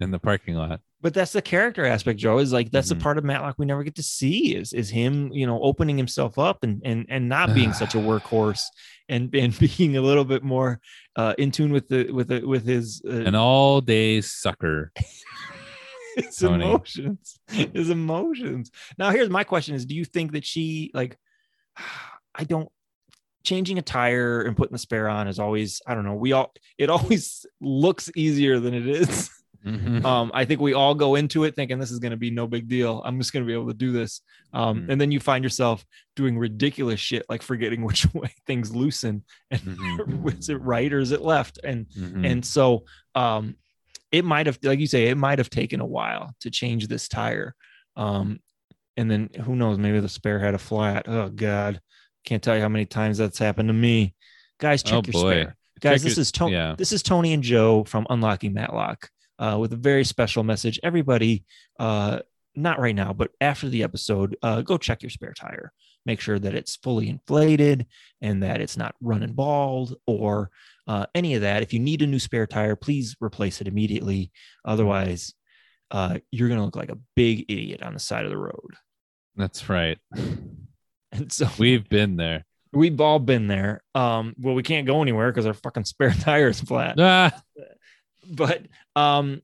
in 0.00 0.10
the 0.10 0.18
parking 0.18 0.54
lot. 0.54 0.80
But 1.02 1.14
that's 1.14 1.32
the 1.32 1.42
character 1.42 1.84
aspect, 1.84 2.18
Joe. 2.20 2.38
Is 2.38 2.52
like 2.52 2.70
that's 2.70 2.86
Mhm. 2.86 2.90
the 2.98 3.02
part 3.02 3.18
of 3.18 3.24
Matlock 3.24 3.56
we 3.58 3.66
never 3.66 3.82
get 3.82 3.96
to 3.96 4.02
see. 4.04 4.54
Is 4.54 4.72
is 4.72 4.88
him, 4.88 5.32
you 5.32 5.46
know, 5.46 5.60
opening 5.60 5.98
himself 5.98 6.38
up 6.38 6.62
and 6.62 6.80
and 6.84 7.04
and 7.08 7.28
not 7.28 7.52
being 7.54 7.72
such 7.82 7.94
a 7.94 7.98
workhorse 7.98 8.62
and 9.08 9.34
and 9.34 9.58
being 9.76 9.96
a 9.96 10.00
little 10.00 10.24
bit 10.24 10.42
more 10.44 10.80
uh, 11.16 11.34
in 11.38 11.50
tune 11.50 11.72
with 11.72 11.88
the 11.88 12.10
with 12.12 12.28
the 12.28 12.46
with 12.46 12.64
his 12.64 13.02
uh, 13.06 13.10
An 13.24 13.34
all 13.34 13.80
day 13.80 14.20
sucker. 14.20 14.92
his 16.16 16.36
Tony. 16.36 16.64
emotions 16.66 17.38
his 17.50 17.88
emotions 17.88 18.70
now 18.98 19.08
here's 19.08 19.30
my 19.30 19.44
question 19.44 19.74
is 19.74 19.86
do 19.86 19.94
you 19.94 20.04
think 20.04 20.32
that 20.32 20.44
she 20.44 20.90
like 20.92 21.16
i 22.34 22.44
don't 22.44 22.68
changing 23.44 23.78
a 23.78 23.82
tire 23.82 24.42
and 24.42 24.54
putting 24.54 24.72
the 24.74 24.78
spare 24.78 25.08
on 25.08 25.26
is 25.26 25.38
always 25.38 25.80
i 25.86 25.94
don't 25.94 26.04
know 26.04 26.14
we 26.14 26.32
all 26.32 26.52
it 26.76 26.90
always 26.90 27.46
looks 27.62 28.10
easier 28.14 28.60
than 28.60 28.74
it 28.74 28.86
is 28.86 29.30
Mhm. 29.64 30.04
um 30.04 30.30
i 30.34 30.44
think 30.44 30.60
we 30.60 30.74
all 30.74 30.94
go 30.94 31.14
into 31.14 31.44
it 31.44 31.54
thinking 31.54 31.78
this 31.78 31.90
is 31.92 31.98
going 32.00 32.10
to 32.10 32.16
be 32.16 32.30
no 32.30 32.46
big 32.46 32.66
deal 32.68 33.00
i'm 33.04 33.18
just 33.18 33.32
going 33.32 33.44
to 33.44 33.46
be 33.46 33.52
able 33.52 33.68
to 33.68 33.74
do 33.74 33.92
this 33.92 34.20
um 34.52 34.80
Mhm. 34.82 34.88
and 34.90 35.00
then 35.00 35.12
you 35.12 35.20
find 35.20 35.44
yourself 35.44 35.84
doing 36.16 36.36
ridiculous 36.38 36.98
shit 36.98 37.24
like 37.28 37.42
forgetting 37.42 37.82
which 37.84 38.12
way 38.12 38.32
things 38.46 38.74
loosen 38.74 39.22
and 39.50 39.60
Mhm. 39.60 40.38
is 40.38 40.48
it 40.48 40.60
right 40.60 40.92
or 40.92 40.98
is 40.98 41.12
it 41.12 41.22
left 41.22 41.58
and 41.62 41.86
Mhm. 41.90 42.26
and 42.30 42.44
so 42.44 42.84
um 43.14 43.54
it 44.10 44.24
might 44.24 44.46
have 44.46 44.58
like 44.62 44.80
you 44.80 44.86
say 44.86 45.08
it 45.08 45.16
might 45.16 45.38
have 45.38 45.48
taken 45.50 45.80
a 45.80 45.86
while 45.86 46.34
to 46.40 46.50
change 46.50 46.88
this 46.88 47.06
tire 47.08 47.54
um 47.96 48.40
and 48.96 49.10
then 49.10 49.30
who 49.44 49.54
knows 49.56 49.78
maybe 49.78 50.00
the 50.00 50.08
spare 50.08 50.38
had 50.38 50.54
a 50.54 50.58
flat 50.58 51.06
oh 51.08 51.28
god 51.28 51.80
can't 52.24 52.42
tell 52.42 52.54
you 52.56 52.62
how 52.62 52.68
many 52.68 52.84
times 52.86 53.16
that's 53.18 53.38
happened 53.38 53.68
to 53.68 53.72
me 53.72 54.14
guys 54.58 54.82
check 54.82 54.94
Oh, 54.94 55.02
your 55.06 55.12
boy. 55.12 55.30
spare 55.30 55.56
guys 55.80 55.92
Check 55.94 56.02
this 56.02 56.16
your- 56.16 56.20
is 56.22 56.32
tony 56.32 56.52
yeah. 56.52 56.74
this 56.76 56.92
is 56.92 57.02
tony 57.02 57.32
and 57.32 57.42
joe 57.42 57.84
from 57.84 58.06
unlocking 58.10 58.52
matlock 58.52 59.08
uh, 59.38 59.56
with 59.60 59.72
a 59.72 59.76
very 59.76 60.04
special 60.04 60.42
message 60.42 60.78
everybody 60.82 61.44
uh 61.78 62.18
not 62.54 62.78
right 62.78 62.94
now 62.94 63.12
but 63.12 63.30
after 63.40 63.68
the 63.68 63.82
episode 63.82 64.36
uh 64.42 64.60
go 64.62 64.76
check 64.76 65.02
your 65.02 65.10
spare 65.10 65.32
tire 65.32 65.72
make 66.04 66.20
sure 66.20 66.38
that 66.38 66.54
it's 66.54 66.76
fully 66.76 67.08
inflated 67.08 67.86
and 68.20 68.42
that 68.42 68.60
it's 68.60 68.76
not 68.76 68.94
running 69.00 69.32
bald 69.32 69.94
or 70.06 70.50
uh, 70.88 71.06
any 71.14 71.34
of 71.36 71.42
that. 71.42 71.62
If 71.62 71.72
you 71.72 71.78
need 71.78 72.02
a 72.02 72.08
new 72.08 72.18
spare 72.18 72.44
tire, 72.44 72.74
please 72.74 73.14
replace 73.20 73.60
it 73.60 73.68
immediately. 73.68 74.32
Otherwise, 74.64 75.32
uh, 75.92 76.18
you're 76.32 76.48
going 76.48 76.58
to 76.58 76.64
look 76.64 76.74
like 76.74 76.90
a 76.90 76.98
big 77.14 77.44
idiot 77.48 77.84
on 77.84 77.94
the 77.94 78.00
side 78.00 78.24
of 78.24 78.32
the 78.32 78.36
road. 78.36 78.70
That's 79.36 79.68
right. 79.68 79.98
And 81.12 81.30
so 81.30 81.46
We've 81.58 81.88
been 81.88 82.16
there. 82.16 82.46
we've 82.72 83.00
all 83.00 83.18
been 83.18 83.46
there. 83.46 83.82
Um, 83.94 84.34
well, 84.38 84.54
we 84.54 84.62
can't 84.62 84.86
go 84.86 85.02
anywhere 85.02 85.30
because 85.30 85.46
our 85.46 85.52
fucking 85.54 85.84
spare 85.84 86.10
tire 86.20 86.48
is 86.48 86.60
flat. 86.60 86.98
Ah, 86.98 87.30
But 88.28 88.66
um, 88.96 89.42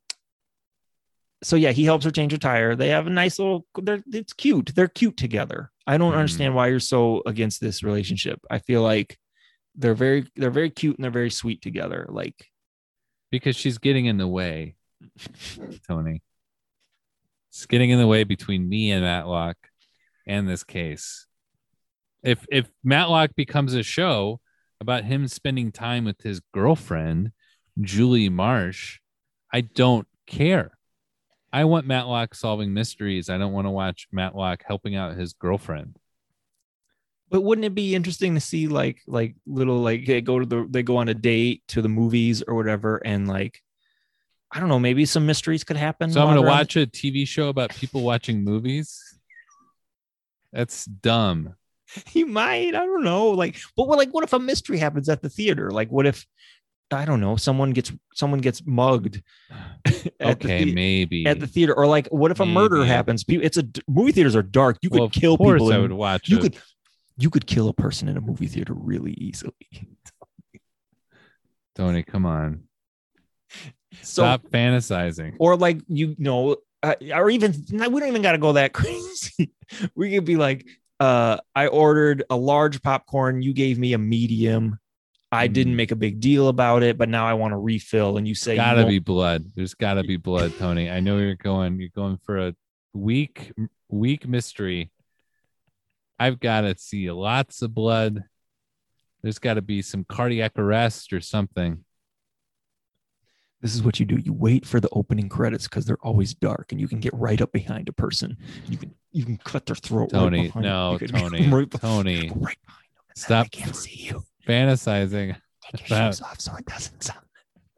so 1.43 1.57
yeah, 1.57 1.73
he 1.73 1.85
helps 1.85 2.05
her 2.05 2.11
change 2.11 2.33
her 2.33 2.39
tire. 2.39 2.75
They 2.77 2.89
have 2.89 3.07
a 3.07 3.11
nice 3.11 3.39
little. 3.39 3.67
They're 3.81 4.03
it's 4.13 4.33
cute. 4.33 4.73
They're 4.75 4.89
cute 4.89 5.17
together. 5.17 5.71
I 5.87 5.97
don't 5.97 6.13
Mhm. 6.13 6.17
understand 6.19 6.55
why 6.55 6.69
you're 6.69 6.81
so 6.81 7.23
against 7.27 7.61
this 7.61 7.83
relationship. 7.83 8.41
I 8.51 8.59
feel 8.59 8.83
like 8.83 9.19
they're 9.75 9.95
very 9.95 10.27
they're 10.37 10.51
very 10.51 10.71
cute 10.71 10.97
and 10.97 11.05
they're 11.05 11.11
very 11.11 11.31
sweet 11.31 11.63
together. 11.63 12.07
Like 12.09 12.47
because 13.31 13.57
she's 13.57 13.79
getting 13.79 14.07
in 14.07 14.17
the 14.19 14.29
way, 14.29 14.77
Tony. 15.89 16.23
It's 17.51 17.67
getting 17.67 17.91
in 17.91 17.99
the 17.99 18.07
way 18.07 18.25
between 18.25 18.69
me 18.69 18.91
and 18.93 19.03
Matlock 19.03 19.57
and 20.27 20.49
this 20.49 20.65
case. 20.65 21.27
If 22.23 22.45
if 22.51 22.69
Matlock 22.85 23.31
becomes 23.37 23.75
a 23.75 23.83
show 23.83 24.41
about 24.81 25.05
him 25.05 25.27
spending 25.29 25.73
time 25.73 26.05
with 26.05 26.21
his 26.23 26.41
girlfriend, 26.53 27.33
Julie 27.81 28.29
March, 28.29 29.01
I 29.53 29.63
don't 29.63 30.07
care. 30.27 30.73
I 31.53 31.65
want 31.65 31.87
Matlock 31.87 32.35
solving 32.35 32.75
mysteries. 32.75 33.31
I 33.31 33.39
don't 33.39 33.53
want 33.53 33.67
to 33.67 33.71
watch 33.71 34.09
Matlock 34.13 34.63
helping 34.67 34.95
out 34.97 35.17
his 35.17 35.33
girlfriend. 35.33 35.97
But 37.31 37.43
wouldn't 37.43 37.65
it 37.65 37.75
be 37.75 37.95
interesting 37.95 38.35
to 38.35 38.41
see 38.41 38.69
like 38.69 39.01
like 39.07 39.35
little 39.47 39.81
like 39.81 40.07
they 40.07 40.21
go 40.21 40.39
to 40.39 40.47
the 40.47 40.67
they 40.69 40.83
go 40.83 40.97
on 40.97 41.09
a 41.09 41.15
date 41.15 41.63
to 41.69 41.83
the 41.83 41.89
movies 41.89 42.43
or 42.47 42.55
whatever 42.55 42.97
and 43.05 43.29
like 43.29 43.63
I 44.51 44.61
don't 44.61 44.71
know 44.71 44.79
maybe 44.79 45.05
some 45.05 45.27
mysteries 45.27 45.63
could 45.63 45.77
happen. 45.77 46.11
So 46.11 46.27
I'm 46.27 46.35
to 46.37 46.43
watch 46.43 46.77
a 46.77 46.87
TV 46.87 47.29
show 47.29 47.49
about 47.49 47.71
people 47.71 48.03
watching 48.03 48.43
movies. 48.43 49.03
That's 50.53 50.85
dumb. 50.85 51.55
You 52.13 52.27
might 52.27 52.75
I 52.75 52.85
don't 52.85 53.03
know 53.03 53.29
like 53.29 53.59
but 53.75 53.89
what 53.89 53.97
like 53.97 54.11
what 54.11 54.23
if 54.23 54.35
a 54.35 54.39
mystery 54.39 54.77
happens 54.77 55.09
at 55.09 55.23
the 55.23 55.31
theater 55.31 55.71
like 55.71 55.91
what 55.91 56.07
if 56.07 56.27
I 56.91 57.05
don't 57.05 57.21
know, 57.21 57.37
someone 57.37 57.73
gets 57.73 57.93
someone 58.15 58.41
gets 58.41 58.65
mugged. 58.65 59.23
the 59.85 60.13
okay, 60.21 60.65
thea- 60.65 60.75
maybe 60.75 61.27
at 61.27 61.41
the 61.41 61.47
theater, 61.47 61.75
or 61.75 61.87
like, 61.87 62.09
what 62.09 62.31
if 62.31 62.41
a 62.41 62.47
murder 62.47 62.85
happens? 62.85 63.25
It's 63.29 63.57
a 63.57 63.65
movie 63.87 64.13
theaters 64.13 64.35
are 64.37 64.43
dark. 64.43 64.79
You 64.83 64.91
could 64.91 65.01
well, 65.01 65.07
of 65.07 65.13
kill 65.13 65.37
people. 65.37 65.73
I 65.73 65.77
in- 65.77 65.83
would 65.83 65.93
watch 65.93 66.29
you 66.29 66.39
it. 66.39 66.43
could 66.43 66.57
you 67.19 67.31
could 67.31 67.47
kill 67.47 67.69
a 67.69 67.75
person 67.75 68.09
in 68.09 68.17
a 68.17 68.21
movie 68.21 68.47
theater 68.47 68.75
really 68.75 69.13
easily. 69.13 69.53
Tony, 71.77 72.03
come 72.03 72.27
on. 72.27 72.65
So 74.03 74.23
Stop 74.23 74.49
fantasizing. 74.49 75.37
or 75.39 75.57
like 75.57 75.81
you 75.89 76.15
know 76.19 76.57
uh, 76.83 76.95
or 77.15 77.31
even 77.31 77.55
we 77.71 77.79
don't 78.01 78.09
even 78.09 78.23
got 78.23 78.33
to 78.33 78.39
go 78.39 78.53
that 78.53 78.73
crazy 78.75 79.53
we 79.95 80.15
could 80.15 80.25
be 80.25 80.37
like 80.37 80.67
uh 81.01 81.39
i 81.55 81.67
ordered 81.67 82.25
a 82.31 82.37
large 82.37 82.83
popcorn 82.83 83.41
you 83.43 83.53
gave 83.53 83.79
me 83.79 83.95
a 83.95 83.99
medium 83.99 84.79
i 85.31 85.47
didn't 85.47 85.75
Mm. 85.75 85.77
make 85.77 85.91
a 85.91 85.97
big 85.97 86.21
deal 86.21 86.49
about 86.49 86.83
it 86.83 86.97
but 86.99 87.09
now 87.09 87.27
i 87.27 87.35
want 87.35 87.53
to 87.53 87.59
refill 87.59 88.17
and 88.17 88.27
you 88.27 88.35
say 88.35 88.53
you 88.53 88.57
gotta 88.59 88.79
won't- 88.81 88.89
be 88.91 88.99
blood. 88.99 89.45
There's 89.55 89.75
gotta 89.75 90.03
be 90.03 90.17
blood, 90.17 90.53
Tony. 90.59 90.91
I 90.91 91.01
know 91.01 91.19
you're 91.19 91.35
going. 91.35 91.79
You're 91.81 91.91
going 91.95 92.19
for 92.25 92.39
a 92.49 92.55
weak, 92.95 93.53
weak 93.89 94.27
mystery. 94.27 94.91
I've 96.19 96.41
got 96.41 96.63
to 96.63 96.77
see 96.79 97.11
lots 97.13 97.63
of 97.63 97.75
blood. 97.75 98.25
There's 99.23 99.39
got 99.39 99.55
to 99.55 99.63
be 99.63 99.83
some 99.83 100.05
cardiac 100.05 100.59
arrest 100.59 101.13
or 101.13 101.21
something. 101.21 101.85
this 103.61 103.75
is 103.75 103.83
what 103.83 103.99
you 104.01 104.07
do 104.07 104.17
you 104.17 104.33
wait 104.33 104.65
for 104.65 104.79
the 104.81 104.89
opening 104.93 105.29
credits 105.29 105.67
because 105.69 105.85
they're 105.85 105.99
always 106.03 106.33
dark 106.35 106.71
and 106.73 106.81
you 106.81 106.87
can 106.89 107.01
get 107.01 107.13
right 107.15 107.41
up 107.41 107.51
behind 107.53 107.89
a 107.89 107.93
person 107.93 108.37
you 108.69 108.77
can 108.77 108.95
you 109.13 109.25
can 109.25 109.37
cut 109.39 109.67
their 109.67 109.75
throat 109.77 110.11
right 110.13 110.21
Tony, 110.21 110.43
behind- 110.45 110.65
no, 110.65 110.93
you 110.93 110.99
can- 111.01 111.09
Tony, 111.21 111.49
right, 111.49 111.69
be- 111.71 111.79
Tony, 111.79 112.21
right 112.37 112.59
behind 112.65 112.89
them 112.97 113.17
Stop. 113.17 113.51
they 113.51 113.59
can't 113.61 113.75
see 113.77 113.97
you 114.07 114.25
fantasizing, 114.49 115.37
take 115.73 115.89
your 115.91 115.99
About- 115.99 116.15
shoes 116.15 116.23
off 116.23 116.41
so 116.41 116.55
it 116.57 116.67
doesn't 116.67 117.03
sound 117.03 117.21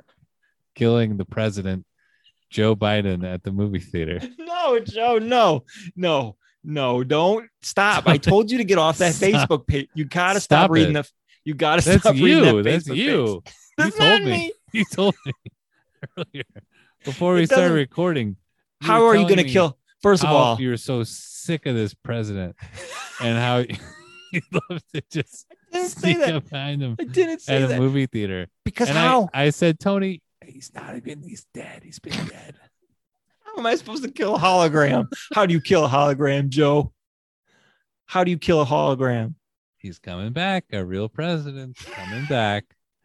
killing 0.75 1.17
the 1.17 1.25
president, 1.25 1.85
Joe 2.51 2.75
Biden, 2.77 3.25
at 3.25 3.43
the 3.43 3.53
movie 3.53 3.81
theater. 3.81 4.21
No, 4.39 4.79
Joe, 4.81 5.19
no, 5.19 5.65
no, 5.97 6.37
no, 6.63 7.03
don't 7.03 7.49
stop. 7.63 8.07
I 8.07 8.19
told 8.19 8.51
you 8.51 8.59
to 8.59 8.65
get 8.65 8.77
off 8.79 8.99
that 8.99 9.15
Stop. 9.15 9.49
Facebook 9.49 9.67
page. 9.67 9.89
You 9.95 10.05
gotta 10.05 10.39
stop, 10.41 10.65
Stop 10.65 10.71
reading 10.71 10.97
it. 10.97 11.03
the 11.05 11.09
you 11.45 11.55
gotta 11.55 11.83
That's 11.83 12.01
stop 12.03 12.15
reading 12.15 12.45
you. 12.45 12.63
that 12.63 12.71
That's 12.71 12.89
Facebook 12.89 12.97
you. 12.97 13.43
page. 13.45 13.55
You 13.79 13.85
That's 13.85 13.97
told 13.97 14.21
not 14.21 14.23
me. 14.31 14.53
You 14.73 14.85
told 14.93 15.15
me 15.25 15.33
earlier 16.19 16.45
before 17.05 17.35
we 17.35 17.45
It 17.45 17.47
started 17.47 17.73
recording. 17.75 18.37
How 18.83 19.07
are 19.07 19.17
you 19.17 19.27
gonna 19.29 19.45
kill? 19.45 19.79
First 20.03 20.23
of 20.25 20.31
all, 20.31 20.61
you're 20.61 20.77
so 20.77 21.03
sick 21.05 21.65
of 21.67 21.75
this 21.75 21.95
president 21.95 22.57
and 23.23 23.39
how 23.39 23.59
you 24.33 24.41
love 24.53 24.83
to 24.95 25.03
just 25.11 25.47
I 25.51 25.55
didn't 25.73 25.89
say 25.91 26.15
that. 26.15 26.49
behind 26.49 26.83
him 26.83 26.97
I 26.99 27.05
didn't 27.05 27.41
say 27.41 27.61
that. 27.61 27.71
at 27.71 27.77
a 27.79 27.81
movie 27.81 28.07
theater. 28.07 28.49
because 28.65 28.89
and 28.89 28.99
how? 28.99 29.29
I, 29.33 29.45
I 29.45 29.51
said, 29.51 29.79
Tony, 29.79 30.23
he's 30.45 30.73
not 30.75 30.97
even, 30.97 31.23
he's 31.23 31.47
dead. 31.55 31.83
He's 31.85 31.99
been 31.99 32.13
dead. 32.13 32.57
how 33.45 33.59
am 33.59 33.67
I 33.67 33.75
supposed 33.75 34.03
to 34.05 34.11
kill 34.11 34.37
a 34.37 34.39
hologram? 34.39 35.09
How 35.35 35.47
do 35.47 35.55
you 35.55 35.61
kill 35.61 35.85
a 35.85 35.89
hologram, 35.89 36.49
Joe? 36.49 36.93
How 38.07 38.25
do 38.25 38.31
you 38.31 38.39
kill 38.39 38.61
a 38.61 38.67
hologram? 38.67 39.35
He's 39.79 39.99
coming 39.99 40.33
back. 40.33 40.65
A 40.73 40.85
real 40.85 41.09
president's 41.09 41.85
coming 41.85 42.27
back. 42.27 42.65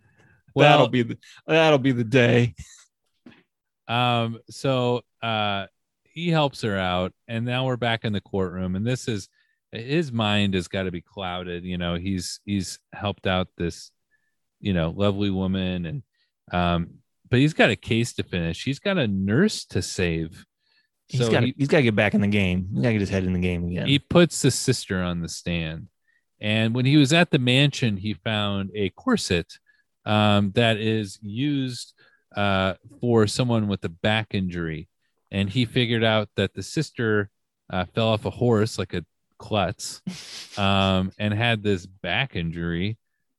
that'll 0.55 0.87
be 0.87 1.03
the 1.03 1.17
that'll 1.47 1.79
be 1.79 1.91
the 1.91 2.03
day. 2.03 2.55
um, 3.87 4.39
so 4.49 5.01
uh 5.21 5.67
he 6.03 6.29
helps 6.29 6.61
her 6.61 6.77
out, 6.77 7.11
and 7.27 7.45
now 7.45 7.65
we're 7.65 7.75
back 7.75 8.05
in 8.05 8.13
the 8.13 8.21
courtroom, 8.21 8.75
and 8.77 8.87
this 8.87 9.09
is 9.09 9.27
his 9.75 10.11
mind 10.11 10.53
has 10.53 10.67
got 10.67 10.83
to 10.83 10.91
be 10.91 11.01
clouded. 11.01 11.63
You 11.63 11.77
know, 11.77 11.95
he's 11.95 12.39
he's 12.45 12.79
helped 12.93 13.27
out 13.27 13.47
this, 13.57 13.91
you 14.59 14.73
know, 14.73 14.93
lovely 14.95 15.29
woman, 15.29 15.85
and 15.85 16.03
um, 16.51 16.95
but 17.29 17.39
he's 17.39 17.53
got 17.53 17.69
a 17.69 17.75
case 17.75 18.13
to 18.13 18.23
finish. 18.23 18.63
He's 18.63 18.79
got 18.79 18.97
a 18.97 19.07
nurse 19.07 19.65
to 19.65 19.81
save. 19.81 20.45
He's 21.07 21.21
so 21.21 21.31
got 21.31 21.43
he, 21.43 21.53
he's 21.57 21.67
got 21.67 21.77
to 21.77 21.83
get 21.83 21.95
back 21.95 22.13
in 22.13 22.21
the 22.21 22.27
game. 22.27 22.67
He's 22.73 22.81
got 22.81 22.89
to 22.89 22.93
get 22.93 23.01
his 23.01 23.09
head 23.09 23.23
in 23.25 23.33
the 23.33 23.39
game 23.39 23.65
again. 23.65 23.87
he 23.87 23.99
puts 23.99 24.41
the 24.41 24.51
sister 24.51 25.01
on 25.01 25.21
the 25.21 25.29
stand. 25.29 25.87
And 26.41 26.75
when 26.75 26.85
he 26.85 26.97
was 26.97 27.13
at 27.13 27.31
the 27.31 27.39
mansion, 27.39 27.97
he 27.97 28.13
found 28.13 28.71
a 28.75 28.89
corset 28.89 29.53
um, 30.05 30.51
that 30.55 30.77
is 30.77 31.17
used 31.21 31.93
uh, 32.35 32.73
for 32.99 33.25
someone 33.27 33.67
with 33.67 33.83
a 33.85 33.89
back 33.89 34.33
injury. 34.33 34.89
And 35.31 35.49
he 35.49 35.65
figured 35.65 36.03
out 36.03 36.29
that 36.35 36.53
the 36.53 36.63
sister 36.63 37.29
uh, 37.69 37.85
fell 37.85 38.09
off 38.09 38.25
a 38.25 38.29
horse 38.29 38.77
like 38.77 38.93
a 38.93 39.05
klutz 39.45 40.01
um, 40.57 41.11
and 41.19 41.33
had 41.33 41.61
this 41.63 41.85
back 41.85 42.35
injury. 42.35 42.97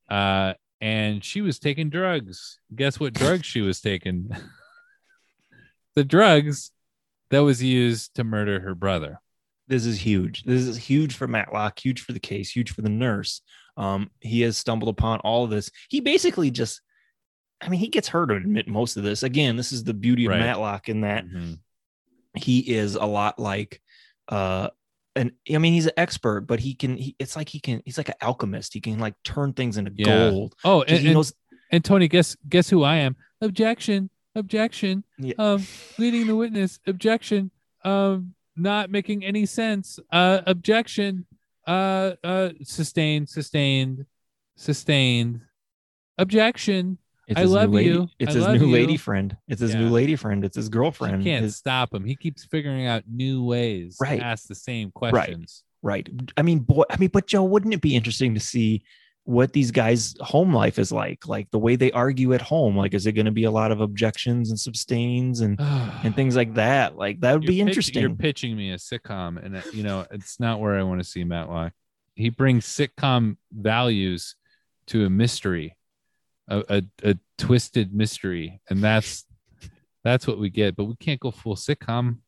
Uh, 0.09 0.53
and 0.79 1.23
she 1.23 1.41
was 1.41 1.59
taking 1.59 1.89
drugs. 1.89 2.59
Guess 2.75 2.99
what 2.99 3.13
drugs 3.13 3.45
she 3.45 3.61
was 3.61 3.81
taking? 3.81 4.29
the 5.95 6.03
drugs 6.03 6.71
that 7.29 7.39
was 7.39 7.61
used 7.61 8.15
to 8.15 8.23
murder 8.23 8.59
her 8.59 8.75
brother. 8.75 9.19
this 9.67 9.85
is 9.85 9.99
huge. 9.99 10.43
This 10.43 10.61
is 10.63 10.77
huge 10.77 11.15
for 11.15 11.27
Matlock, 11.27 11.77
huge 11.77 12.01
for 12.01 12.13
the 12.13 12.19
case, 12.21 12.49
huge 12.49 12.71
for 12.71 12.81
the 12.81 12.89
nurse. 12.89 13.41
Um, 13.75 14.09
he 14.21 14.41
has 14.41 14.57
stumbled 14.57 14.89
upon 14.89 15.19
all 15.19 15.43
of 15.43 15.49
this. 15.49 15.69
He 15.89 15.99
basically 15.99 16.51
just, 16.51 16.79
I 17.59 17.67
mean, 17.69 17.79
he 17.81 17.89
gets 17.89 18.07
her 18.09 18.25
to 18.25 18.35
admit 18.35 18.67
most 18.67 18.95
of 18.97 19.03
this. 19.03 19.23
Again, 19.23 19.57
this 19.57 19.71
is 19.73 19.83
the 19.83 19.93
beauty 19.93 20.25
of 20.25 20.31
Right. 20.31 20.39
Matlock 20.39 20.87
in 20.89 21.01
that 21.01 21.25
Mhm. 21.27 21.59
he 22.37 22.59
is 22.59 22.95
a 22.95 23.05
lot 23.05 23.39
like, 23.39 23.81
uh, 24.29 24.69
and 25.17 25.31
I 25.53 25.57
mean, 25.57 25.73
he's 25.73 25.85
an 25.87 25.93
expert, 25.97 26.41
but 26.41 26.59
he 26.59 26.73
can. 26.75 26.95
He, 26.97 27.15
it's 27.19 27.35
like 27.35 27.49
he 27.49 27.59
can. 27.59 27.81
He's 27.85 27.97
like 27.97 28.09
an 28.09 28.15
alchemist. 28.21 28.73
He 28.73 28.79
can 28.79 28.99
like 28.99 29.15
turn 29.23 29.53
things 29.53 29.77
into 29.77 29.91
Yeah. 29.95 30.29
gold. 30.29 30.55
Oh, 30.63 30.81
and, 30.83 30.99
he 30.99 31.07
and, 31.07 31.15
knows. 31.15 31.33
and 31.71 31.83
Tony, 31.83 32.07
guess 32.07 32.37
guess 32.47 32.69
who 32.69 32.83
I 32.83 32.95
am? 32.97 33.15
Objection, 33.41 34.09
objection. 34.35 35.03
Yeah. 35.17 35.33
Um, 35.37 35.65
leading 35.97 36.27
the 36.27 36.35
witness. 36.35 36.79
Objection. 36.87 37.51
Um, 37.83 38.33
not 38.55 38.89
making 38.89 39.23
any 39.25 39.45
sense. 39.45 39.99
Uh, 40.11 40.41
objection. 40.45 41.25
Uh, 41.65 42.13
uh, 42.23 42.49
sustained, 42.63 43.27
sustained, 43.29 44.05
sustained. 44.55 45.41
Objection. 46.17 46.97
It's 47.27 47.37
I 47.37 47.41
his 47.41 47.51
new 47.51 47.55
love 47.57 47.71
lady- 47.71 47.89
you. 47.89 48.07
It's 48.19 48.31
I 48.35 48.39
his 48.53 48.61
new 48.61 48.67
lady 48.71 48.97
friend. 48.97 49.35
It's 49.47 49.61
his 49.61 49.73
Yeah. 49.73 49.81
new 49.81 49.89
lady 49.89 50.15
friend. 50.15 50.45
It's 50.45 50.55
his 50.55 50.65
You 50.67 50.71
girlfriend. 50.71 51.23
can't 51.23 51.43
His- 51.43 51.57
stop 51.57 51.93
him. 51.93 52.05
He 52.05 52.15
keeps 52.15 52.45
figuring 52.45 52.85
out 52.85 53.03
new 53.07 53.43
ways 53.43 53.97
Right. 54.01 54.19
to 54.19 54.25
ask 54.25 54.47
the 54.47 54.55
same 54.55 54.91
questions. 54.91 55.63
Right. 55.83 56.07
I 56.37 56.41
mean, 56.41 56.59
boy, 56.59 56.83
I 56.89 56.97
mean, 56.97 57.09
but 57.11 57.27
Joe, 57.27 57.43
wouldn't 57.43 57.73
it 57.73 57.81
be 57.81 57.95
interesting 57.95 58.33
to 58.33 58.39
see 58.39 58.81
what 59.25 59.51
these 59.51 59.71
guys' 59.71 60.15
home 60.21 60.53
life 60.53 60.79
is 60.79 60.91
like? 60.91 61.27
Like 61.27 61.51
the 61.51 61.59
way 61.59 61.75
they 61.75 61.91
argue 61.91 62.33
at 62.33 62.41
home. 62.41 62.77
Like, 62.77 62.93
is 62.93 63.05
it 63.05 63.11
going 63.11 63.25
to 63.25 63.31
be 63.31 63.43
a 63.43 63.51
lot 63.51 63.71
of 63.71 63.81
objections 63.81 64.49
and 64.49 64.57
sustains 64.59 65.41
and 65.41 65.59
and 65.59 66.15
things 66.15 66.35
like 66.35 66.53
that? 66.55 66.95
Like 66.97 67.19
that 67.19 67.33
would 67.33 67.43
You're 67.43 67.47
be 67.51 67.57
pitch- 67.59 67.67
interesting. 67.67 68.01
You're 68.01 68.15
pitching 68.15 68.55
me 68.55 68.71
a 68.71 68.77
sitcom, 68.77 69.43
and 69.45 69.57
uh, 69.57 69.61
you 69.73 69.83
know 69.83 70.05
it's 70.11 70.39
not 70.39 70.59
where 70.61 70.79
I 70.79 70.83
want 70.83 71.01
to 71.01 71.07
see 71.07 71.23
Matlock. 71.25 71.73
He 72.15 72.29
brings 72.29 72.65
sitcom 72.65 73.37
values 73.51 74.35
to 74.87 75.05
a 75.05 75.09
mystery, 75.09 75.75
a, 76.47 76.63
a, 76.69 76.83
a 77.03 77.15
twisted 77.37 77.93
mystery, 77.93 78.61
and 78.69 78.83
that's 78.83 79.25
that's 80.03 80.27
what 80.27 80.39
we 80.39 80.49
get. 80.49 80.75
But 80.75 80.85
we 80.85 80.95
can't 80.95 81.19
go 81.19 81.31
full 81.31 81.55
sitcom. 81.55 82.19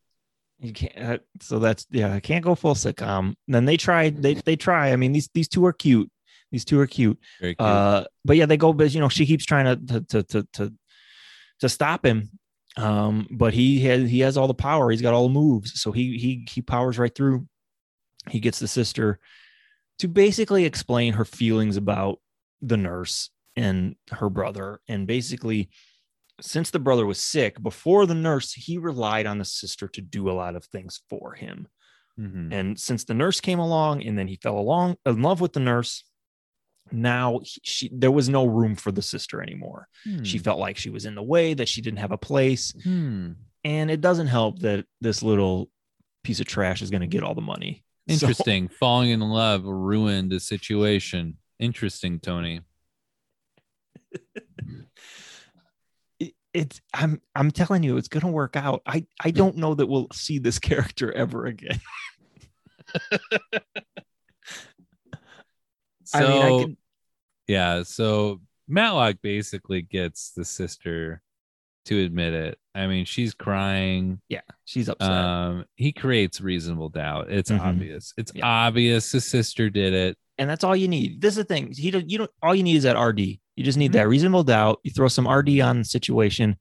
You 0.58 0.72
can't. 0.72 0.98
Uh, 0.98 1.18
so 1.40 1.58
that's 1.58 1.86
yeah. 1.90 2.12
I 2.12 2.20
can't 2.20 2.44
go 2.44 2.54
full 2.54 2.74
sitcom. 2.74 3.34
Then 3.48 3.64
they 3.64 3.76
try. 3.76 4.10
They 4.10 4.34
they 4.34 4.56
try. 4.56 4.92
I 4.92 4.96
mean, 4.96 5.12
these 5.12 5.28
these 5.32 5.48
two 5.48 5.64
are 5.66 5.72
cute. 5.72 6.10
These 6.52 6.64
two 6.64 6.80
are 6.80 6.86
cute. 6.86 7.18
Very 7.40 7.54
cute. 7.54 7.68
Uh, 7.68 8.04
but 8.24 8.36
yeah, 8.36 8.46
they 8.46 8.56
go. 8.56 8.72
But 8.72 8.92
you 8.92 9.00
know, 9.00 9.08
she 9.08 9.26
keeps 9.26 9.46
trying 9.46 9.86
to 9.86 10.00
to 10.00 10.22
to 10.22 10.46
to 10.54 10.72
to 11.60 11.68
stop 11.68 12.04
him. 12.04 12.30
Um, 12.76 13.26
but 13.30 13.54
he 13.54 13.80
has 13.80 14.08
he 14.10 14.20
has 14.20 14.36
all 14.36 14.46
the 14.46 14.54
power. 14.54 14.90
He's 14.90 15.02
got 15.02 15.14
all 15.14 15.28
the 15.28 15.34
moves. 15.34 15.80
So 15.80 15.92
he 15.92 16.18
he 16.18 16.46
he 16.48 16.62
powers 16.62 16.98
right 16.98 17.14
through. 17.14 17.46
He 18.28 18.40
gets 18.40 18.58
the 18.58 18.68
sister 18.68 19.18
to 19.98 20.08
basically 20.08 20.66
explain 20.66 21.14
her 21.14 21.24
feelings 21.24 21.76
about 21.76 22.20
the 22.60 22.76
nurse 22.76 23.30
and 23.56 23.96
her 24.12 24.28
brother, 24.30 24.80
and 24.88 25.06
basically. 25.06 25.70
Since 26.42 26.70
the 26.70 26.78
brother 26.78 27.04
was 27.04 27.20
sick 27.22 27.62
before 27.62 28.06
the 28.06 28.14
nurse, 28.14 28.54
he 28.54 28.78
relied 28.78 29.26
on 29.26 29.36
the 29.36 29.44
sister 29.44 29.86
to 29.88 30.00
do 30.00 30.30
a 30.30 30.32
lot 30.32 30.56
of 30.56 30.64
things 30.64 31.02
for 31.10 31.34
him. 31.34 31.68
Mhm. 32.18 32.50
And 32.50 32.80
since 32.80 33.04
the 33.04 33.12
nurse 33.12 33.42
came 33.42 33.58
along 33.58 34.02
and 34.04 34.18
then 34.18 34.26
he 34.26 34.36
fell 34.36 34.56
along 34.58 34.96
in 35.04 35.20
love 35.20 35.42
with 35.42 35.52
the 35.52 35.60
nurse, 35.60 36.02
now 36.90 37.40
he, 37.42 37.60
she 37.62 37.90
there 37.92 38.10
was 38.10 38.30
no 38.30 38.46
room 38.46 38.74
for 38.74 38.90
the 38.90 39.02
sister 39.02 39.42
anymore. 39.42 39.86
She 40.22 40.38
Hmm. 40.38 40.42
felt 40.44 40.58
like 40.58 40.78
she 40.78 40.88
was 40.88 41.04
in 41.04 41.14
the 41.14 41.22
way, 41.22 41.52
that 41.52 41.68
she 41.68 41.82
didn't 41.82 41.98
have 41.98 42.10
a 42.12 42.16
place. 42.16 42.72
Hmm. 42.84 43.32
And 43.62 43.90
it 43.90 44.00
doesn't 44.00 44.28
help 44.28 44.60
that 44.60 44.86
this 45.02 45.22
little 45.22 45.70
piece 46.24 46.40
of 46.40 46.46
trash 46.46 46.80
is 46.80 46.88
going 46.90 47.02
to 47.02 47.06
get 47.06 47.22
all 47.22 47.34
the 47.34 47.42
money. 47.42 47.84
So- 48.08 48.14
Interesting. 48.28 48.68
Falling 48.68 49.10
in 49.10 49.20
love 49.20 49.64
ruined 49.66 50.32
the 50.32 50.40
situation. 50.40 51.36
Interesting, 51.58 52.18
Tony. 52.18 52.62
It- 56.18 56.34
it's 56.52 56.80
I'm 56.94 57.20
I'm 57.34 57.50
telling 57.50 57.82
you, 57.82 57.96
it's 57.96 58.08
going 58.08 58.22
to 58.22 58.28
work 58.32 58.56
out. 58.56 58.82
I 58.86 59.06
I 59.22 59.30
don't 59.30 59.56
know 59.56 59.74
that 59.74 59.86
we'll 59.86 60.08
see 60.12 60.38
this 60.38 60.58
character 60.58 61.12
ever 61.12 61.46
again. 61.46 61.80
So 66.04 66.14
I 66.18 66.20
mean, 66.28 66.42
I 66.42 66.62
can 66.64 66.76
yeah, 67.46 67.82
so 67.82 68.40
Matlock 68.68 69.16
basically 69.22 69.82
gets 69.82 70.30
the 70.32 70.44
sister 70.44 71.20
to 71.86 72.04
admit 72.04 72.32
it. 72.34 72.58
I 72.74 72.86
mean, 72.86 73.04
she's 73.04 73.34
crying. 73.34 74.20
Yeah, 74.28 74.42
she's 74.64 74.88
upset. 74.88 75.10
Um, 75.10 75.64
he 75.74 75.90
creates 75.92 76.40
reasonable 76.40 76.88
doubt. 76.90 77.30
It's 77.32 77.50
Mhm. 77.50 77.60
obvious. 77.60 78.12
It's 78.16 78.30
Yeah. 78.34 78.46
obvious 78.46 79.10
the 79.10 79.20
sister 79.20 79.68
did 79.70 79.92
it. 79.92 80.18
And 80.40 80.50
that's 80.50 80.64
all 80.64 80.74
you 80.74 80.88
need. 80.88 81.20
This 81.20 81.34
is 81.34 81.36
the 81.36 81.44
thing. 81.44 81.72
He 81.76 81.92
don't, 81.92 82.10
you 82.10 82.18
don't 82.18 82.30
all 82.42 82.54
you 82.54 82.64
need 82.64 82.76
is 82.76 82.82
that 82.82 82.98
RD. 83.00 83.20
You 83.56 83.64
just 83.64 83.78
need 83.78 83.90
Mhm. 83.92 83.94
that 83.94 84.08
reasonable 84.08 84.42
doubt. 84.42 84.80
You 84.82 84.90
throw 84.90 85.06
some 85.06 85.28
RD 85.28 85.60
on 85.60 85.78
the 85.78 85.84
situation. 85.84 86.56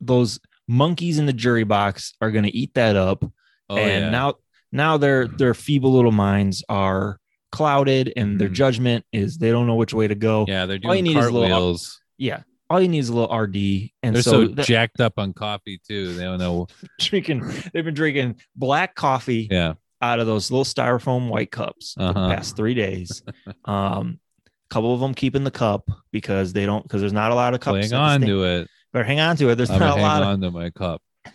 Those 0.00 0.40
monkeys 0.68 1.18
in 1.18 1.26
the 1.26 1.32
jury 1.32 1.64
box 1.64 2.14
are 2.20 2.30
going 2.30 2.44
to 2.44 2.54
eat 2.56 2.74
that 2.74 2.96
up. 2.96 3.24
Oh 3.70 3.76
and 3.76 4.04
yeah. 4.04 4.10
now 4.10 4.34
now 4.72 4.96
their 4.98 5.26
their 5.28 5.54
feeble 5.54 5.92
little 5.92 6.12
minds 6.12 6.62
are 6.68 7.18
clouded 7.52 8.12
and 8.16 8.38
their 8.40 8.48
Mhm. 8.48 8.54
judgment 8.54 9.04
is 9.12 9.38
they 9.38 9.50
don't 9.50 9.66
know 9.66 9.76
which 9.76 9.94
way 9.94 10.08
to 10.08 10.14
go. 10.14 10.44
yeah, 10.48 10.66
they're 10.66 10.78
all 10.84 10.94
you 10.94 11.02
doing 11.02 11.14
need 11.14 11.20
is 11.20 11.26
a 11.26 11.30
little- 11.30 11.48
cartwheels. 11.48 12.00
Yeah. 12.18 12.42
All 12.70 12.80
you 12.80 12.88
need 12.88 13.00
is 13.00 13.10
a 13.10 13.14
little 13.14 13.30
RD. 13.30 13.92
And 14.02 14.14
They're 14.16 14.22
so, 14.22 14.46
so, 14.46 14.54
that- 14.54 14.66
jacked 14.66 15.00
up 15.00 15.14
on 15.18 15.34
coffee 15.34 15.78
too. 15.86 16.14
They 16.14 16.24
don't 16.24 16.38
know. 16.38 16.66
drinking, 17.00 17.44
they've 17.74 17.84
been 17.84 17.92
drinking 17.94 18.36
black 18.56 18.94
coffee 18.94 19.46
Yeah. 19.50 19.74
Out 20.02 20.18
of 20.20 20.26
those 20.26 20.50
little 20.50 20.64
styrofoam 20.64 21.28
white 21.28 21.50
cups 21.50 21.94
for 21.94 22.02
Uh-huh. 22.02 22.28
the 22.28 22.34
past 22.34 22.56
three 22.56 22.74
days. 22.74 23.22
Um, 23.64 24.18
a 24.46 24.74
couple 24.74 24.92
of 24.94 25.00
them 25.00 25.14
keeping 25.14 25.44
the 25.44 25.50
cup 25.50 25.88
because 26.10 26.52
they 26.52 26.66
don't 26.66 26.82
because 26.82 27.00
there's 27.00 27.12
not 27.12 27.30
a 27.30 27.34
lot 27.34 27.54
of 27.54 27.60
cups. 27.60 27.90
The 27.90 27.96
on 27.96 28.20
to 28.22 28.44
it. 28.44 28.68
Better 28.92 29.04
hang 29.04 29.20
on 29.20 29.36
to 29.36 29.50
it. 29.50 29.54
There's 29.56 29.70
I'm 29.70 29.78
not 29.78 29.98
a 29.98 30.02
lot 30.02 30.22
hang 30.22 30.32
of 30.34 30.40
to 30.40 30.50
my 30.50 30.70
cup. 30.70 31.02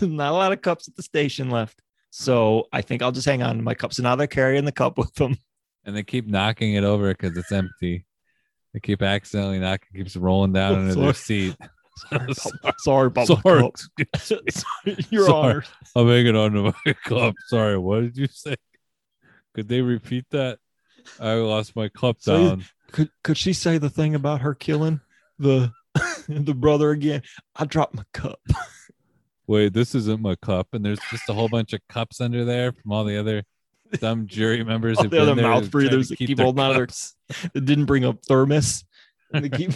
not 0.00 0.32
a 0.32 0.34
lot 0.36 0.52
of 0.52 0.60
cups 0.62 0.88
at 0.88 0.96
the 0.96 1.02
station 1.02 1.50
left. 1.50 1.80
So 2.10 2.66
I 2.72 2.80
think 2.82 3.02
I'll 3.02 3.12
just 3.12 3.26
hang 3.26 3.42
on 3.42 3.56
to 3.56 3.62
my 3.62 3.74
cup. 3.74 3.92
So 3.92 4.02
now 4.02 4.16
they're 4.16 4.26
carrying 4.26 4.64
the 4.64 4.72
cup 4.72 4.96
with 4.98 5.14
them. 5.14 5.36
And 5.84 5.94
they 5.96 6.02
keep 6.02 6.26
knocking 6.26 6.74
it 6.74 6.82
over 6.84 7.08
because 7.12 7.36
it's 7.36 7.52
empty. 7.52 8.06
They 8.74 8.80
keep 8.80 9.02
accidentally 9.02 9.58
knocking, 9.60 9.88
keeps 9.94 10.16
rolling 10.16 10.52
down 10.52 10.74
under 10.78 10.92
sorry. 10.92 11.04
their 11.04 11.14
seat. 11.14 11.56
Sorry 12.78 13.06
about 13.06 13.26
Sorry. 13.42 13.60
my 13.60 13.60
cups. 13.62 13.88
Your 15.10 15.26
Sorry. 15.26 15.50
honor. 15.54 15.64
I'm 15.94 16.06
hanging 16.08 16.36
on 16.36 16.52
to 16.52 16.62
my 16.84 16.92
cup. 17.04 17.34
Sorry, 17.48 17.78
what 17.78 18.00
did 18.02 18.16
you 18.16 18.26
say? 18.28 18.54
Could 19.54 19.68
they 19.68 19.80
repeat 19.80 20.26
that? 20.30 20.58
I 21.20 21.34
lost 21.34 21.76
my 21.76 21.88
cup 21.88 22.16
So 22.20 22.48
down. 22.48 22.64
Could 22.92 23.10
could 23.22 23.38
she 23.38 23.52
say 23.52 23.78
the 23.78 23.90
thing 23.90 24.14
about 24.14 24.40
her 24.42 24.54
killing 24.54 25.00
the 25.38 25.72
the 26.28 26.54
brother 26.54 26.90
again? 26.90 27.22
I 27.54 27.64
dropped 27.64 27.94
my 27.94 28.04
cup. 28.12 28.40
Wait, 29.46 29.72
this 29.72 29.94
isn't 29.94 30.20
my 30.20 30.34
cup. 30.36 30.68
And 30.72 30.84
there's 30.84 30.98
just 31.10 31.28
a 31.28 31.32
whole 31.32 31.48
bunch 31.48 31.72
of 31.72 31.80
cups 31.88 32.20
under 32.20 32.44
there 32.44 32.72
from 32.72 32.92
all 32.92 33.04
the 33.04 33.16
other 33.18 33.44
dumb 34.00 34.26
jury 34.26 34.64
members. 34.64 34.98
All 34.98 35.08
the 35.08 35.22
other 35.22 35.36
mouth 35.36 35.70
breathers 35.70 36.08
that 36.08 36.16
keep 36.16 36.36
their 36.36 36.44
holding 36.44 36.64
on 36.64 36.72
to 36.72 36.78
their- 36.78 37.50
It 37.54 37.64
didn't 37.64 37.84
bring 37.86 38.04
up 38.04 38.18
thermos. 38.26 38.84
And 39.32 39.44
they 39.44 39.48
keep 39.48 39.70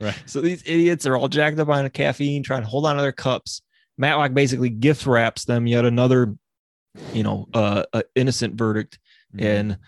Right. 0.00 0.22
So 0.26 0.40
these 0.40 0.62
idiots 0.64 1.06
are 1.06 1.16
all 1.16 1.28
jacked 1.28 1.58
up 1.58 1.68
on 1.68 1.88
caffeine, 1.90 2.42
trying 2.42 2.62
to 2.62 2.68
hold 2.68 2.86
on 2.86 2.96
to 2.96 3.02
their 3.02 3.12
cups. 3.12 3.62
Matlock 3.98 4.32
basically 4.32 4.70
gift 4.70 5.06
wraps 5.06 5.44
them 5.44 5.66
yet 5.66 5.84
another, 5.84 6.34
you 7.12 7.22
know, 7.22 7.48
uh, 7.52 7.84
uh 7.92 8.02
innocent 8.14 8.54
verdict. 8.54 8.98
Mhm. 9.36 9.44
And 9.44 9.78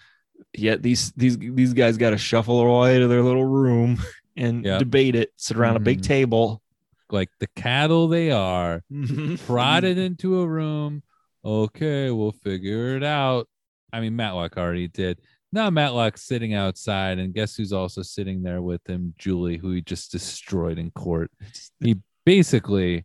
yet 0.55 0.83
these 0.83 1.13
these 1.13 1.39
these 1.39 1.73
guys 1.73 1.97
got 1.97 2.11
to 2.11 2.19
shuffle 2.19 2.61
away 2.61 2.99
to 2.99 3.09
their 3.09 3.23
little 3.23 3.45
room 3.47 3.99
and 4.37 4.65
Yep. 4.65 4.79
debate 4.81 5.15
it, 5.15 5.33
sit 5.37 5.57
around 5.57 5.77
a 5.77 5.81
big 5.81 6.01
Mhm. 6.01 6.05
table. 6.05 6.63
like 7.11 7.29
the 7.41 7.47
cattle 7.49 8.09
they 8.09 8.31
are, 8.31 8.83
prodded 9.47 9.99
into 9.99 10.41
a 10.41 10.47
room. 10.49 11.03
Okay, 11.45 12.11
we'll 12.11 12.33
figure 12.33 12.97
it 12.97 13.05
out. 13.05 13.49
I 13.93 14.01
mean, 14.01 14.17
Matlock 14.17 14.57
already 14.57 14.89
did. 14.89 15.21
Now 15.53 15.69
Matlock's 15.69 16.23
sitting 16.23 16.55
outside, 16.55 17.19
and 17.19 17.35
guess 17.35 17.55
who's 17.55 17.73
also 17.73 18.01
sitting 18.01 18.43
there 18.43 18.63
with 18.63 18.89
him? 18.89 19.15
Julie, 19.19 19.59
who 19.59 19.73
he 19.73 19.83
just 19.83 20.11
destroyed 20.11 20.79
in 20.79 20.91
court. 20.93 21.31
He 21.79 21.97
basically, 22.25 23.05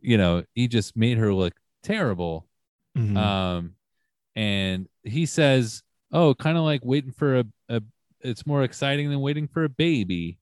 you 0.00 0.18
know, 0.18 0.42
he 0.54 0.66
just 0.66 0.96
made 0.96 1.18
her 1.18 1.32
look 1.32 1.54
terrible. 1.84 2.48
Mhm. 2.98 3.16
Um, 3.16 3.74
and 4.34 4.88
he 5.04 5.26
says, 5.26 5.82
"Oh, 6.12 6.34
kind 6.34 6.58
of 6.58 6.64
like 6.64 6.84
waiting 6.84 7.12
for 7.12 7.38
a, 7.40 7.44
a. 7.68 7.82
It's 8.20 8.46
more 8.46 8.64
exciting 8.64 9.08
than 9.08 9.20
waiting 9.20 9.46
for 9.46 9.62
a 9.64 9.68
baby." 9.68 10.38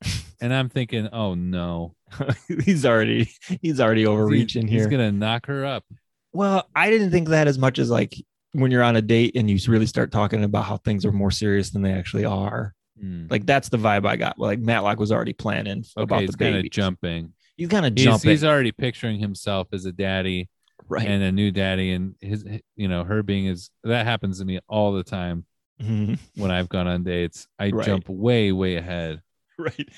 and 0.40 0.52
I'm 0.52 0.68
thinking, 0.68 1.08
"Oh 1.12 1.34
no, 1.34 1.94
he's 2.64 2.84
already 2.84 3.30
he's 3.60 3.80
already 3.80 4.04
overreaching 4.04 4.62
He's 4.62 4.70
here. 4.70 4.80
He's 4.80 4.90
gonna 4.90 5.12
knock 5.12 5.46
her 5.46 5.64
up." 5.64 5.84
Well, 6.32 6.68
I 6.74 6.90
didn't 6.90 7.10
think 7.12 7.28
that 7.28 7.46
as 7.46 7.58
much 7.58 7.78
as 7.78 7.88
like 7.90 8.14
when 8.52 8.70
you're 8.70 8.82
on 8.82 8.96
a 8.96 9.02
date 9.02 9.32
and 9.36 9.50
you 9.50 9.58
really 9.70 9.86
start 9.86 10.12
talking 10.12 10.44
about 10.44 10.64
how 10.64 10.76
things 10.78 11.04
are 11.06 11.12
more 11.12 11.30
serious 11.30 11.70
than 11.70 11.82
they 11.82 11.92
actually 11.92 12.24
are. 12.24 12.74
Hmm. 13.00 13.26
Like 13.30 13.46
that's 13.46 13.68
the 13.70 13.78
vibe 13.78 14.06
I 14.06 14.16
got. 14.16 14.38
Like 14.38 14.58
Matlock 14.60 14.98
was 15.00 15.10
already 15.10 15.32
planning 15.32 15.84
Okay, 15.96 16.02
about 16.02 16.20
he's 16.20 16.30
the 16.32 16.36
kind 16.38 16.54
baby. 16.54 16.68
of 16.68 16.72
jumping. 16.72 17.32
He's 17.56 17.68
kind 17.68 17.86
of 17.86 17.94
jumping. 17.94 18.30
he's 18.30 18.44
already 18.44 18.72
picturing 18.72 19.18
himself 19.18 19.68
as 19.72 19.84
a 19.86 19.92
daddy 19.92 20.48
right. 20.88 21.06
and 21.06 21.22
a 21.22 21.32
new 21.32 21.50
daddy, 21.50 21.92
and 21.92 22.14
his, 22.20 22.44
you 22.76 22.88
know, 22.88 23.04
her 23.04 23.22
being 23.22 23.44
his. 23.46 23.70
That 23.84 24.06
happens 24.06 24.38
to 24.38 24.44
me 24.44 24.58
all 24.68 24.92
the 24.92 25.04
time 25.04 25.44
Mhm. 25.80 26.18
when 26.36 26.50
I've 26.50 26.68
gone 26.68 26.86
on 26.86 27.02
dates. 27.04 27.46
I 27.58 27.70
Right. 27.70 27.84
jump 27.86 28.08
way, 28.08 28.52
way 28.52 28.76
ahead. 28.76 29.20
right. 29.58 29.88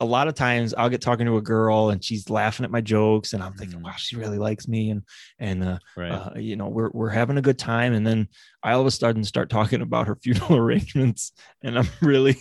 A 0.00 0.04
lot 0.04 0.28
of 0.28 0.34
times 0.34 0.74
I'll 0.74 0.88
get 0.88 1.00
talking 1.00 1.26
to 1.26 1.36
a 1.36 1.42
girl 1.42 1.90
and 1.90 2.02
she's 2.04 2.28
laughing 2.30 2.64
at 2.64 2.70
my 2.70 2.80
jokes 2.80 3.32
and 3.32 3.42
I'm 3.42 3.54
thinking, 3.54 3.78
Mhm. 3.80 3.84
wow, 3.84 3.94
she 3.96 4.16
really 4.16 4.38
likes 4.38 4.66
me. 4.68 4.90
And, 4.90 5.02
and, 5.38 5.62
uh, 5.64 5.78
Right. 5.96 6.10
uh, 6.10 6.30
you 6.36 6.56
know, 6.56 6.68
we're, 6.68 6.90
we're 6.92 7.10
having 7.10 7.38
a 7.38 7.42
good 7.42 7.58
time. 7.58 7.92
And 7.94 8.06
then 8.06 8.28
I 8.62 8.72
all 8.72 8.80
of 8.80 8.86
a 8.86 8.90
sudden 8.90 9.24
start 9.24 9.50
talking 9.50 9.80
about 9.82 10.06
her 10.08 10.16
funeral 10.22 10.56
arrangements 10.56 11.32
and 11.62 11.78
I'm 11.78 11.88
really, 12.02 12.36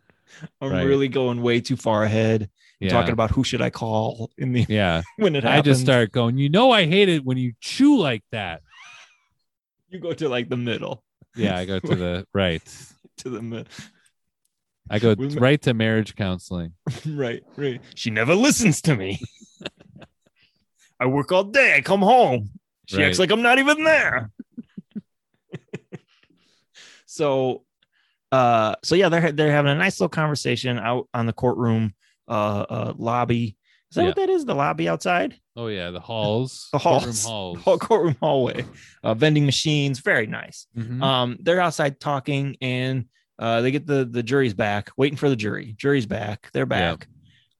I'm 0.60 0.70
Right. 0.72 0.82
really 0.84 1.08
going 1.08 1.42
way 1.42 1.60
too 1.60 1.76
far 1.76 2.02
ahead. 2.04 2.48
yeah. 2.80 2.90
Talking 2.90 3.12
about 3.12 3.30
who 3.30 3.44
should 3.44 3.62
I 3.62 3.70
call 3.70 4.30
in 4.38 4.52
the, 4.52 4.66
yeah. 4.68 5.02
when 5.18 5.36
it 5.36 5.44
happens. 5.44 5.58
I 5.58 5.62
just 5.62 5.80
start 5.82 6.10
going, 6.10 6.38
you 6.38 6.48
know, 6.48 6.70
I 6.72 6.86
hate 6.86 7.08
it 7.08 7.24
when 7.24 7.36
you 7.36 7.52
chew 7.60 7.98
like 7.98 8.24
that. 8.32 8.62
you 9.88 10.00
go 10.00 10.12
to 10.12 10.28
like 10.28 10.48
the 10.48 10.56
middle, 10.56 11.04
Yeah, 11.36 11.56
I 11.56 11.64
go 11.66 11.78
to 11.78 11.94
the 11.94 12.26
right. 12.34 12.62
to 13.18 13.28
the 13.30 13.40
middle. 13.42 13.66
I 14.90 14.98
go 14.98 15.14
We- 15.14 15.28
right 15.38 15.60
to 15.62 15.74
marriage 15.74 16.14
counseling. 16.14 16.72
right, 17.06 17.42
right. 17.56 17.80
She 17.94 18.10
never 18.10 18.34
listens 18.34 18.82
to 18.82 18.94
me. 18.96 19.20
I 21.00 21.06
work 21.06 21.32
all 21.32 21.44
day. 21.44 21.74
I 21.76 21.80
come 21.80 22.02
home. 22.02 22.50
She 22.86 23.02
acts 23.02 23.18
like 23.18 23.30
I'm 23.30 23.42
not 23.42 23.58
even 23.58 23.82
there. 23.82 24.30
so, 27.06 27.64
uh, 28.32 28.74
so 28.82 28.94
yeah, 28.94 29.08
they're 29.08 29.32
they're 29.32 29.50
having 29.50 29.70
a 29.72 29.74
nice 29.74 30.00
little 30.00 30.08
conversation 30.10 30.78
out 30.78 31.08
on 31.14 31.26
the 31.26 31.32
courtroom 31.32 31.94
uh, 32.28 32.66
uh 32.68 32.92
lobby. 32.96 33.56
Is 33.90 33.96
that 33.96 34.04
what 34.06 34.16
that 34.16 34.28
is? 34.30 34.44
The 34.44 34.54
lobby 34.54 34.88
outside, 34.88 35.36
Oh 35.56 35.68
yeah, 35.68 35.90
the 35.90 36.00
halls, 36.00 36.68
the 36.72 36.78
courtroom 36.78 37.02
halls, 37.04 37.24
halls. 37.24 37.58
Hall- 37.64 37.78
courtroom 37.78 38.16
hallway, 38.20 38.64
uh, 39.04 39.14
vending 39.14 39.46
machines. 39.46 40.00
Very 40.00 40.26
nice. 40.26 40.66
Mhm. 40.76 41.02
Um, 41.02 41.36
they're 41.40 41.60
outside 41.60 42.00
talking, 42.00 42.56
and 42.60 43.06
uh, 43.38 43.60
they 43.60 43.70
get 43.70 43.86
the 43.86 44.04
the 44.04 44.22
jury's 44.22 44.54
back, 44.54 44.90
waiting 44.96 45.16
for 45.16 45.28
the 45.28 45.36
jury. 45.36 45.74
Jury's 45.78 46.06
back. 46.06 46.50
They're 46.52 46.62
Yeah. 46.62 46.96
back. 46.96 47.08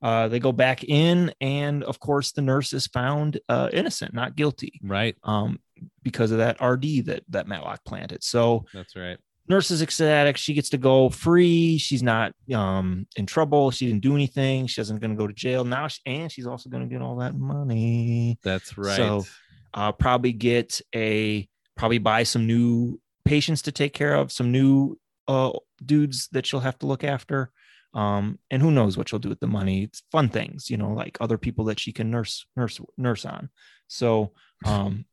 Uh, 0.03 0.29
they 0.29 0.39
go 0.39 0.53
back 0.53 0.85
in, 0.85 1.33
and 1.41 1.83
of 1.83 1.99
course, 1.99 2.33
the 2.33 2.43
nurse 2.43 2.75
is 2.75 2.87
found 2.89 3.41
uh, 3.49 3.71
innocent, 3.73 4.13
not 4.13 4.37
guilty, 4.37 4.79
right. 4.83 5.17
um, 5.23 5.59
because 6.03 6.31
of 6.31 6.39
that 6.39 6.61
RD 6.63 7.07
that 7.07 7.23
that 7.31 7.49
Matlock 7.49 7.83
planted. 7.87 8.23
So, 8.23 8.67
That's 8.75 8.95
right. 8.97 9.17
nurse 9.49 9.71
is 9.71 9.81
ecstatic. 9.81 10.37
She 10.37 10.53
gets 10.53 10.69
to 10.71 10.79
go 10.79 11.09
free. 11.09 11.79
She's 11.79 12.03
not 12.03 12.33
um, 12.55 13.07
in 13.17 13.25
trouble. 13.25 13.71
She 13.71 13.87
didn't 13.87 14.03
do 14.03 14.15
anything. 14.15 14.67
She 14.67 14.83
isn't 14.83 15.01
going 15.01 15.13
to 15.13 15.17
go 15.17 15.27
to 15.27 15.33
jail 15.33 15.65
now, 15.65 15.89
she, 15.89 16.01
and 16.05 16.31
she's 16.31 16.47
also 16.47 16.69
going 16.69 16.87
to 16.87 16.93
get 16.93 17.01
all 17.01 17.17
that 17.17 17.35
money 17.35 18.39
That's 18.43 18.77
right. 18.77 18.97
So, 18.97 19.25
uh, 19.73 19.93
probably 19.93 20.33
get 20.33 20.83
a 20.95 21.49
probably 21.79 21.99
buy 21.99 22.25
some 22.25 22.47
new 22.47 23.01
patients 23.25 23.63
to 23.63 23.73
take 23.73 23.95
care 23.95 24.15
of, 24.15 24.31
some 24.31 24.53
new 24.53 24.99
uh, 25.29 25.53
dudes 25.85 26.29
that 26.33 26.47
she'll 26.47 26.61
have 26.61 26.79
to 26.81 26.87
look 26.87 27.05
after. 27.05 27.51
Um, 27.95 28.41
and 28.51 28.61
who 28.61 28.73
knows 28.73 28.97
what 28.97 29.09
she'll 29.09 29.21
do 29.21 29.29
with 29.29 29.41
the 29.41 29.47
money? 29.47 29.85
It's 29.85 30.03
fun 30.11 30.29
things, 30.29 30.69
you 30.69 30.77
know, 30.77 30.93
like 30.93 31.17
other 31.21 31.39
people 31.39 31.67
that 31.67 31.79
she 31.79 31.93
can 31.93 32.11
nurse, 32.11 32.45
nurse, 32.57 32.81
nurse 32.99 33.25
on. 33.25 33.51
So, 33.87 34.33
um, 34.65 35.05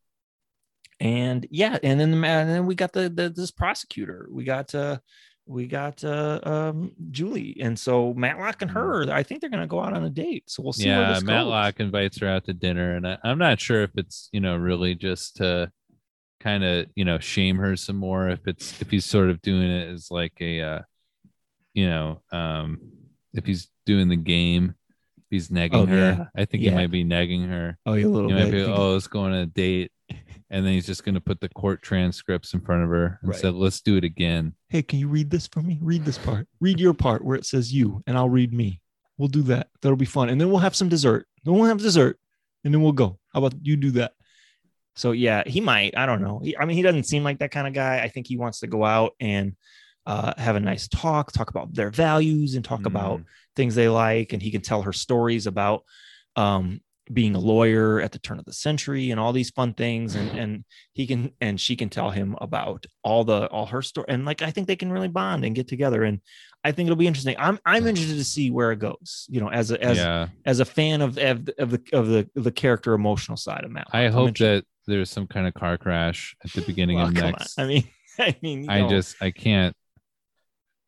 and 0.99 1.45
yeah, 1.51 1.77
and 1.83 1.99
then 1.99 2.11
the 2.11 2.17
man, 2.17 2.47
and 2.47 2.55
then 2.55 2.65
we 2.65 2.75
got 2.75 2.93
the, 2.93 3.09
the 3.09 3.29
this 3.29 3.51
prosecutor. 3.51 4.27
We 4.31 4.43
got 4.43 4.73
uh, 4.73 4.99
we 5.47 5.67
got 5.67 6.03
uh, 6.03 6.39
um, 6.43 6.91
Julie, 7.09 7.57
and 7.59 7.77
so 7.77 8.13
Matlock 8.13 8.61
and 8.61 8.71
her. 8.71 9.11
I 9.11 9.23
think 9.23 9.41
they're 9.41 9.49
gonna 9.49 9.67
go 9.67 9.81
out 9.81 9.93
on 9.93 10.03
a 10.03 10.09
date. 10.09 10.43
So 10.47 10.61
we'll 10.61 10.73
see. 10.73 10.87
where 10.87 11.01
yeah, 11.01 11.19
Matlock 11.23 11.77
goes. 11.77 11.85
invites 11.85 12.19
her 12.19 12.27
out 12.27 12.45
to 12.45 12.53
dinner, 12.53 12.95
and 12.95 13.07
I, 13.07 13.17
I'm 13.23 13.39
not 13.39 13.59
sure 13.59 13.81
if 13.81 13.91
it's 13.95 14.29
you 14.31 14.39
know 14.39 14.55
really 14.55 14.93
just 14.95 15.37
to 15.37 15.71
kind 16.41 16.63
of 16.63 16.87
you 16.95 17.05
know 17.05 17.19
shame 17.19 17.57
her 17.57 17.75
some 17.75 17.95
more. 17.97 18.29
If 18.29 18.47
it's 18.47 18.81
if 18.81 18.89
he's 18.89 19.05
sort 19.05 19.29
of 19.29 19.41
doing 19.41 19.69
it 19.69 19.87
as 19.89 20.09
like 20.11 20.33
a 20.41 20.61
uh, 20.61 20.81
you 21.73 21.87
know 21.87 22.21
um 22.31 22.79
if 23.33 23.45
he's 23.45 23.69
doing 23.85 24.09
the 24.09 24.15
game, 24.17 24.75
he's 25.29 25.49
negging 25.49 25.69
Oh, 25.73 25.85
her. 25.85 25.95
yeah. 25.95 26.25
I 26.35 26.45
think 26.45 26.63
Yeah. 26.63 26.71
he 26.71 26.75
might 26.75 26.91
be 26.91 27.05
negging 27.05 27.47
her. 27.47 27.77
Oh, 27.85 27.93
you 27.93 28.09
little 28.09 28.29
He 28.29 28.35
bit. 28.35 28.51
be 28.51 28.63
oh 28.63 28.93
let's 28.93 29.07
go 29.07 29.21
on 29.21 29.33
a 29.33 29.45
date. 29.45 29.91
and 30.49 30.65
then 30.65 30.73
he's 30.73 30.85
just 30.85 31.05
going 31.05 31.15
to 31.15 31.21
put 31.21 31.39
the 31.39 31.47
court 31.47 31.81
transcripts 31.81 32.53
in 32.53 32.59
front 32.59 32.83
of 32.83 32.89
her 32.89 33.17
and 33.21 33.31
Right. 33.31 33.39
said, 33.39 33.53
"Let's 33.53 33.79
do 33.79 33.95
it 33.95 34.03
again." 34.03 34.53
Hey, 34.67 34.81
can 34.81 34.99
you 34.99 35.07
read 35.07 35.29
this 35.29 35.47
for 35.47 35.61
me? 35.61 35.79
Read 35.81 36.03
this 36.03 36.17
part. 36.17 36.47
Read 36.59 36.79
your 36.79 36.93
part 36.93 37.23
where 37.23 37.37
it 37.37 37.45
says 37.45 37.73
you, 37.73 38.03
and 38.05 38.17
I'll 38.17 38.29
read 38.29 38.51
me. 38.53 38.81
We'll 39.17 39.29
do 39.29 39.43
that. 39.43 39.69
That'll 39.81 39.95
be 39.95 40.03
fun. 40.05 40.27
And 40.29 40.41
then 40.41 40.49
we'll 40.49 40.59
have 40.59 40.75
some 40.75 40.89
dessert. 40.89 41.27
Then 41.45 41.53
we'll 41.53 41.65
have 41.69 41.77
dessert, 41.77 42.19
and 42.65 42.73
then 42.73 42.81
we'll 42.81 42.91
go. 42.91 43.17
How 43.33 43.39
about 43.39 43.53
you 43.65 43.77
do 43.77 43.91
that? 43.91 44.13
So 44.95 45.11
yeah, 45.13 45.43
he 45.45 45.61
might. 45.61 45.97
I 45.97 46.05
don't 46.05 46.21
know. 46.21 46.39
He, 46.39 46.57
I 46.57 46.65
mean, 46.65 46.75
he 46.77 46.83
doesn't 46.83 47.05
seem 47.05 47.23
like 47.23 47.39
that 47.39 47.51
kind 47.51 47.67
of 47.67 47.73
guy. 47.73 48.01
I 48.03 48.09
think 48.09 48.27
he 48.27 48.37
wants 48.37 48.59
to 48.59 48.67
go 48.67 48.83
out 48.83 49.13
and 49.19 49.55
uh, 50.05 50.33
have 50.37 50.55
a 50.55 50.59
nice 50.59 50.87
talk, 50.87 51.31
talk 51.31 51.49
about 51.49 51.73
their 51.73 51.89
values, 51.91 52.55
and 52.55 52.65
talk 52.65 52.85
about 52.85 53.19
Mm. 53.19 53.25
things 53.55 53.75
they 53.75 53.87
like, 53.89 54.33
and 54.33 54.41
he 54.41 54.51
can 54.51 54.61
tell 54.61 54.81
her 54.81 54.93
stories 54.93 55.47
about 55.47 55.83
um, 56.35 56.81
being 57.11 57.35
a 57.35 57.39
lawyer 57.39 57.99
at 58.01 58.11
the 58.11 58.19
turn 58.19 58.39
of 58.39 58.45
the 58.45 58.53
century 58.53 59.11
and 59.11 59.19
all 59.19 59.33
these 59.33 59.49
fun 59.51 59.73
things, 59.73 60.15
and 60.15 60.35
and 60.37 60.65
he 60.93 61.05
can 61.07 61.31
and 61.39 61.59
she 61.59 61.75
can 61.75 61.89
tell 61.89 62.09
him 62.09 62.35
about 62.41 62.85
all 63.03 63.23
the 63.23 63.45
all 63.47 63.65
her 63.67 63.81
story, 63.81 64.05
and 64.09 64.25
like 64.25 64.41
I 64.41 64.49
think 64.51 64.67
they 64.67 64.75
can 64.75 64.91
really 64.91 65.07
bond 65.07 65.45
and 65.45 65.53
get 65.55 65.67
together, 65.67 66.03
and 66.03 66.19
I 66.63 66.71
think 66.71 66.87
it'll 66.87 66.95
be 66.95 67.07
interesting. 67.07 67.35
I'm 67.37 67.59
I'm 67.65 67.85
interested 67.87 68.15
to 68.17 68.23
see 68.23 68.49
where 68.49 68.71
it 68.71 68.79
goes. 68.79 69.27
You 69.29 69.41
know, 69.41 69.49
as 69.49 69.71
a 69.71 69.83
as 69.83 69.97
yeah, 69.97 70.27
as 70.45 70.59
a 70.61 70.65
fan 70.65 71.01
of 71.01 71.17
of, 71.17 71.45
the- 71.45 71.61
of 71.61 71.69
the 71.71 71.81
of 71.93 72.07
the 72.07 72.29
the 72.35 72.51
character 72.51 72.93
emotional 72.93 73.37
side 73.37 73.63
of 73.65 73.71
Matt. 73.71 73.87
I 73.91 74.03
I'm 74.05 74.13
hope 74.13 74.37
that 74.37 74.65
there's 74.87 75.09
some 75.09 75.27
kind 75.27 75.47
of 75.47 75.53
car 75.53 75.77
crash 75.77 76.35
at 76.43 76.51
the 76.53 76.61
beginning 76.61 76.97
Well, 76.97 77.07
of 77.07 77.13
next. 77.13 77.59
I 77.59 77.65
mean, 77.67 77.83
I 78.19 78.35
mean, 78.41 78.69
I 78.69 78.87
just 78.87 79.21
I 79.21 79.31
can't. 79.31 79.75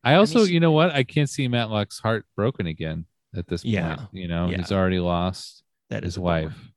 I 0.03 0.15
also, 0.15 0.39
he's- 0.39 0.49
you 0.51 0.59
know 0.59 0.71
what? 0.71 0.91
I 0.91 1.03
can't 1.03 1.29
see 1.29 1.47
Matlock's 1.47 1.99
heart 1.99 2.25
broken 2.35 2.67
again 2.67 3.05
at 3.35 3.47
this 3.47 3.63
Yeah. 3.63 3.95
point. 3.95 4.09
You 4.13 4.27
know, 4.27 4.49
Yeah. 4.49 4.57
he's 4.57 4.71
already 4.71 4.99
lost 4.99 5.63
that 5.89 6.03
is 6.03 6.15
his 6.15 6.17
bummer. 6.17 6.25
wife. 6.47 6.69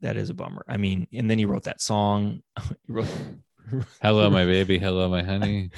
That 0.00 0.16
is 0.16 0.30
a 0.30 0.34
bummer. 0.34 0.64
I 0.66 0.78
mean, 0.78 1.06
and 1.12 1.30
then 1.30 1.38
he 1.38 1.44
wrote 1.44 1.64
that 1.64 1.80
song. 1.82 2.42
wrote 2.88 3.08
Hello, 4.02 4.30
my 4.30 4.44
baby. 4.46 4.78
Hello, 4.78 5.08
my 5.10 5.22
honey. 5.22 5.70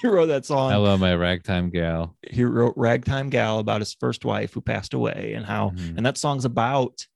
he 0.00 0.08
wrote 0.08 0.26
that 0.26 0.46
song. 0.46 0.72
Hello, 0.72 0.96
my 0.96 1.14
ragtime 1.14 1.68
gal. 1.70 2.16
He 2.30 2.44
wrote 2.44 2.72
Ragtime 2.76 3.28
Gal 3.28 3.58
about 3.58 3.80
his 3.82 3.92
first 3.94 4.24
wife 4.24 4.54
who 4.54 4.60
passed 4.62 4.94
away 4.94 5.34
and 5.36 5.44
how 5.44 5.70
Mhm. 5.70 5.96
and 5.98 6.06
that 6.06 6.16
song's 6.18 6.44
about 6.46 7.06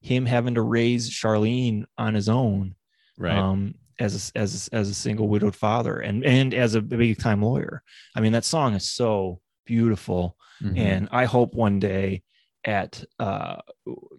him 0.00 0.26
having 0.26 0.54
to 0.54 0.62
raise 0.62 1.10
Charlene 1.10 1.84
on 1.98 2.14
his 2.14 2.28
own 2.28 2.74
Right. 3.18 3.36
um 3.36 3.74
as 3.98 4.32
a, 4.34 4.38
as 4.38 4.68
a, 4.72 4.74
as 4.76 4.88
a 4.88 4.94
single 4.94 5.28
widowed 5.28 5.54
father 5.54 5.98
and 5.98 6.24
and 6.24 6.54
as 6.54 6.74
a 6.74 6.80
big 6.80 7.18
time 7.18 7.42
lawyer. 7.42 7.82
I 8.16 8.20
mean 8.20 8.32
that 8.32 8.44
song 8.46 8.74
is 8.74 8.90
so 8.90 9.40
beautiful 9.66 10.36
Mhm. 10.62 10.78
and 10.78 11.08
I 11.12 11.24
hope 11.26 11.54
one 11.54 11.78
day 11.80 12.22
at 12.64 13.04
uh 13.18 13.56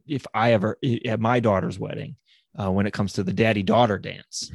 if 0.07 0.25
I 0.33 0.53
ever 0.53 0.77
at 1.05 1.19
my 1.19 1.39
daughter's 1.39 1.77
wedding 1.79 2.15
uh 2.57 2.71
when 2.71 2.85
it 2.87 2.93
comes 2.93 3.13
to 3.13 3.23
the 3.23 3.33
daddy 3.33 3.63
daughter 3.63 3.97
dance 3.99 4.51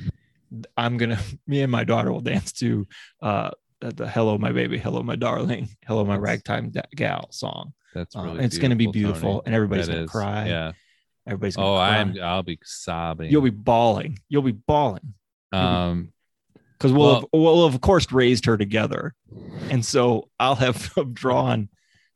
I'm 0.76 0.96
gonna 0.96 1.18
me 1.46 1.62
and 1.62 1.72
my 1.72 1.84
daughter 1.84 2.12
will 2.12 2.20
dance 2.20 2.52
to 2.54 2.86
uh 3.22 3.50
the 3.80 4.08
hello 4.08 4.38
my 4.38 4.52
baby 4.52 4.78
hello 4.78 5.02
my 5.02 5.16
darling 5.16 5.68
hello 5.86 6.04
my 6.04 6.16
ragtime 6.16 6.72
gal 6.94 7.28
song 7.32 7.72
That's 7.94 8.14
um, 8.16 8.24
really. 8.26 8.44
it's 8.44 8.58
gonna 8.58 8.76
be 8.76 8.86
Tony. 8.86 8.92
beautiful 8.92 9.42
and 9.44 9.54
everybody's 9.54 9.88
gonna 9.88 10.02
is, 10.04 10.10
cry 10.10 10.46
Yeah. 10.46 10.72
Everybody's 11.26 11.56
Oh, 11.58 11.76
cry. 11.76 11.98
I'm. 11.98 12.14
I'll 12.22 12.42
be 12.42 12.58
sobbing. 12.62 13.30
you'll 13.30 13.42
be 13.42 13.50
bawling 13.50 14.18
you'll 14.28 14.42
be 14.42 14.52
bawling 14.52 15.14
Um. 15.52 16.12
because 16.78 16.92
we'll, 16.92 17.06
Well- 17.06 17.14
have, 17.20 17.24
we'll 17.32 17.66
have 17.66 17.74
of 17.74 17.80
course 17.80 18.10
raised 18.12 18.46
her 18.46 18.56
together 18.56 19.14
and 19.70 19.84
so 19.84 20.28
i'll 20.38 20.54
have 20.56 20.92
drawn 21.12 21.68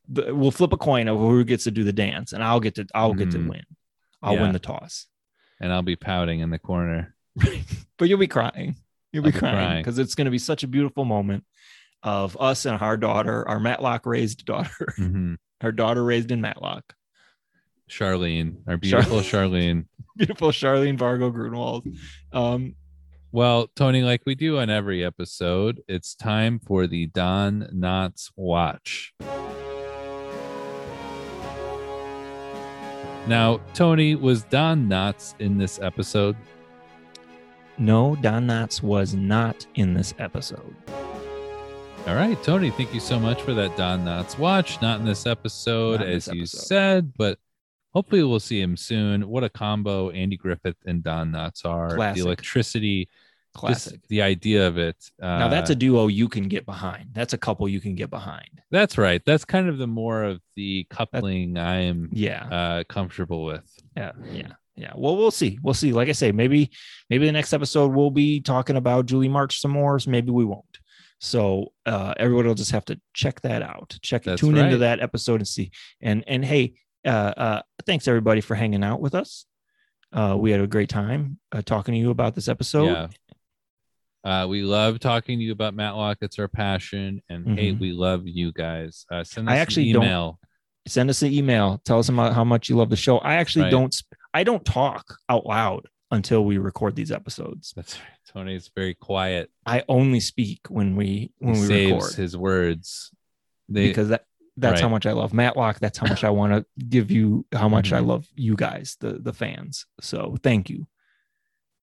the, 0.07 0.33
we'll 0.35 0.51
flip 0.51 0.73
a 0.73 0.77
coin 0.77 1.07
of 1.07 1.17
who 1.19 1.43
gets 1.43 1.63
to 1.65 1.71
do 1.71 1.83
the 1.83 1.93
dance 1.93 2.33
and 2.33 2.43
i'll 2.43 2.59
get 2.59 2.75
to 2.75 2.85
i'll 2.93 3.13
get 3.13 3.31
to 3.31 3.37
Mhm. 3.39 3.49
win 3.49 3.63
i'll 4.21 4.35
Yeah. 4.35 4.41
win 4.43 4.51
the 4.53 4.59
toss 4.59 5.07
And 5.59 5.71
I'll 5.71 5.83
be 5.83 5.95
pouting 5.95 6.39
in 6.39 6.49
the 6.49 6.57
corner. 6.59 7.13
but 7.97 8.09
you'll 8.09 8.17
be 8.19 8.27
crying 8.27 8.75
you'll 9.13 9.23
be 9.23 9.31
I'll 9.33 9.39
crying 9.39 9.81
because 9.83 9.99
it's 9.99 10.15
going 10.15 10.25
to 10.25 10.31
be 10.31 10.39
such 10.39 10.63
a 10.63 10.67
beautiful 10.67 11.05
moment 11.05 11.43
of 12.03 12.35
us 12.39 12.65
and 12.65 12.81
our 12.81 12.97
daughter 12.97 13.47
our 13.47 13.59
matlock 13.59 14.05
raised 14.05 14.45
daughter 14.53 14.87
Mhm. 14.99 15.37
our 15.61 15.71
daughter 15.71 16.03
raised 16.03 16.31
in 16.31 16.41
matlock 16.41 16.93
Charlene, 17.91 18.55
our 18.67 18.77
beautiful 18.77 19.19
Charlene. 19.19 19.85
beautiful 20.17 20.49
charlene 20.49 20.97
vargo 20.97 21.31
grunwald 21.31 21.85
um 22.33 22.75
Well, 23.31 23.67
Tony, 23.75 24.01
like 24.01 24.21
we 24.25 24.35
do 24.35 24.57
on 24.59 24.69
every 24.69 25.03
episode, 25.03 25.81
it's 25.87 26.15
time 26.15 26.59
for 26.59 26.87
the 26.87 27.07
Don 27.07 27.67
Knotts 27.73 28.31
Watch. 28.35 29.13
Now, 33.27 33.61
Tony, 33.73 34.15
was 34.15 34.43
Don 34.43 34.89
Knotts 34.89 35.35
in 35.39 35.57
this 35.57 35.79
episode? 35.79 36.35
no 37.77 38.15
don 38.17 38.45
knotts 38.45 38.83
was 38.83 39.15
not 39.15 39.65
in 39.75 39.93
this 39.93 40.13
episode 40.19 40.75
All 42.05 42.15
right, 42.15 42.41
Tony, 42.43 42.69
thank 42.69 42.93
you 42.93 42.99
so 42.99 43.19
much 43.19 43.41
for 43.41 43.53
that 43.53 43.75
Don 43.77 44.03
Knotts 44.05 44.37
Watch. 44.37 44.81
Not 44.81 44.99
in 44.99 45.05
this 45.05 45.25
episode, 45.27 46.01
in 46.01 46.09
as 46.09 46.25
this 46.25 46.33
you 46.35 46.45
said, 46.47 47.13
but 47.15 47.37
hopefully 47.93 48.23
we'll 48.23 48.39
see 48.39 48.59
him 48.61 48.75
soon. 48.77 49.27
What 49.27 49.43
a 49.43 49.49
combo 49.49 50.09
Andy 50.09 50.37
Griffith 50.37 50.77
and 50.85 51.03
Don 51.03 51.31
Knotts 51.31 51.65
are. 51.65 51.95
Classic. 51.95 52.21
The 52.21 52.27
electricity, 52.27 53.09
classic 53.53 53.99
the 54.07 54.21
idea 54.21 54.65
of 54.67 54.77
it. 54.77 54.95
Uh, 55.21 55.37
now 55.39 55.47
that's 55.49 55.69
a 55.69 55.75
duo 55.75 56.07
you 56.07 56.29
can 56.29 56.47
get 56.47 56.65
behind 56.65 57.09
that's 57.11 57.33
a 57.33 57.37
couple 57.37 57.67
you 57.67 57.81
can 57.81 57.95
get 57.95 58.09
behind 58.09 58.61
That's 58.71 58.97
right. 58.97 59.21
That's 59.25 59.43
kind 59.43 59.67
of 59.67 59.77
the 59.77 59.87
more 59.87 60.23
of 60.23 60.39
the 60.55 60.87
coupling 60.89 61.57
I 61.57 61.81
am 61.81 62.09
yeah 62.13 62.45
uh, 62.45 62.83
comfortable 62.85 63.43
with. 63.43 63.69
yeah 63.97 64.13
yeah 64.31 64.51
yeah 64.77 64.93
well 64.95 65.17
we'll 65.17 65.31
see 65.31 65.59
we'll 65.61 65.73
see 65.73 65.91
like 65.91 66.07
i 66.07 66.13
say 66.13 66.31
maybe 66.31 66.71
maybe 67.09 67.25
the 67.25 67.31
next 67.31 67.51
episode 67.51 67.91
we'll 67.93 68.09
be 68.09 68.39
talking 68.39 68.77
about 68.77 69.05
julie 69.05 69.27
march 69.27 69.59
some 69.59 69.71
more 69.71 69.99
so 69.99 70.09
maybe 70.09 70.31
we 70.31 70.45
won't 70.45 70.79
so 71.19 71.73
uh 71.85 72.13
everybody 72.17 72.47
will 72.47 72.55
just 72.55 72.71
have 72.71 72.85
to 72.85 72.97
check 73.13 73.41
that 73.41 73.61
out 73.61 73.97
check 74.01 74.23
That's 74.23 74.39
tune 74.39 74.55
right. 74.55 74.65
into 74.65 74.77
that 74.77 75.01
episode 75.01 75.41
and 75.41 75.47
see 75.47 75.71
and 76.01 76.23
and 76.25 76.43
hey 76.45 76.75
uh 77.05 77.33
uh 77.37 77.61
thanks 77.85 78.07
everybody 78.07 78.41
for 78.41 78.55
hanging 78.55 78.83
out 78.83 79.01
with 79.01 79.15
us 79.15 79.45
uh 80.13 80.35
we 80.37 80.51
had 80.51 80.59
a 80.61 80.67
great 80.67 80.89
time 80.89 81.39
uh, 81.51 81.61
talking 81.61 81.93
to 81.93 81.99
you 81.99 82.09
about 82.11 82.35
this 82.35 82.47
episode 82.47 82.85
yeah. 82.85 83.07
Uh, 84.23 84.45
we 84.47 84.61
love 84.61 84.99
talking 84.99 85.39
to 85.39 85.43
you 85.43 85.51
about 85.51 85.73
Matlock. 85.73 86.19
It's 86.21 86.37
our 86.37 86.47
passion. 86.47 87.23
And 87.27 87.57
hey, 87.57 87.71
Mhm. 87.73 87.79
we 87.79 87.91
love 87.91 88.27
you 88.27 88.51
guys. 88.51 89.03
Uh, 89.11 89.23
send 89.23 89.49
us 89.49 89.53
I 89.53 89.55
an 89.55 89.61
actually 89.63 89.91
don't- 89.91 90.03
email. 90.03 90.39
send 90.87 91.09
us 91.09 91.23
an 91.23 91.31
email 91.33 91.81
tell 91.85 91.97
us 91.97 92.07
about 92.09 92.33
how 92.33 92.43
much 92.43 92.69
you 92.69 92.75
love 92.75 92.89
the 92.91 92.95
show 92.95 93.17
i 93.19 93.35
actually 93.35 93.63
Right. 93.65 93.71
don't 93.71 93.95
i 94.33 94.43
don't 94.43 94.63
talk 94.65 95.17
out 95.29 95.45
loud 95.47 95.87
until 96.11 96.43
we 96.45 96.57
record 96.59 96.95
these 96.95 97.11
episodes 97.11 97.71
That's 97.75 97.97
right. 97.99 98.07
Tony 98.27 98.45
Tony's 98.51 98.71
very 98.75 98.93
quiet. 98.95 99.49
i 99.65 99.83
only 99.87 100.19
speak 100.19 100.61
when 100.69 100.95
we 100.95 101.31
when 101.39 101.53
he 101.55 101.61
we 101.61 101.67
saves 101.67 101.91
record 101.93 102.13
his 102.15 102.37
words. 102.37 103.11
They, 103.69 103.87
because 103.87 104.09
that 104.09 104.25
that's 104.57 104.81
how 104.81 104.89
much 104.89 105.05
I 105.05 105.11
love 105.13 105.33
Matlock. 105.33 105.79
That's 105.79 105.97
how 105.97 106.07
much 106.07 106.23
I 106.23 106.29
want 106.29 106.53
to 106.53 106.65
give 106.89 107.09
you 107.11 107.45
how 107.53 107.69
much 107.69 107.91
I 107.93 107.99
Mhm. 108.01 108.05
love 108.07 108.27
you 108.35 108.55
guys, 108.55 108.97
the 108.99 109.13
the 109.13 109.33
fans. 109.33 109.85
So 110.01 110.37
thank 110.43 110.69
you. 110.69 110.87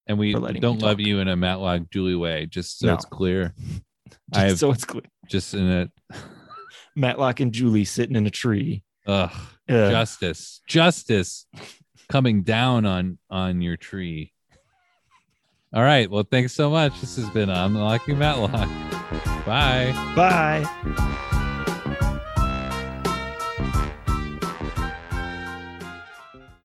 and 0.06 0.18
we 0.18 0.32
don't 0.32 0.80
love 0.80 1.00
you 1.00 1.18
in 1.18 1.28
a 1.28 1.36
Matlock 1.36 1.90
Julie 1.90 2.14
way, 2.16 2.46
just 2.46 2.78
so 2.78 2.86
No. 2.86 2.94
it's 2.94 3.04
clear. 3.04 3.52
Just 4.32 4.44
I've- 4.46 4.56
so 4.56 4.72
it's 4.72 4.86
clear. 4.86 5.02
Just 5.28 5.52
in 5.52 5.66
it. 5.70 5.90
Matlock 6.96 7.40
and 7.40 7.52
Julie 7.52 7.84
sitting 7.84 8.16
in 8.16 8.26
a 8.26 8.30
tree. 8.30 8.84
Ugh. 9.06 9.30
Uh, 9.68 9.90
Justice. 9.90 10.62
Justice 10.66 11.46
coming 12.08 12.42
down 12.42 12.86
on 12.86 13.18
on 13.28 13.60
your 13.60 13.76
tree. 13.76 14.32
All 15.74 15.82
right. 15.82 16.10
Well, 16.10 16.22
thanks 16.30 16.54
so 16.54 16.70
much. 16.70 16.98
This 17.02 17.16
has 17.16 17.28
been 17.28 17.50
Unlocking 17.50 18.18
Matlock. 18.18 18.68
Bye. 19.44 19.92
bye. 20.16 21.34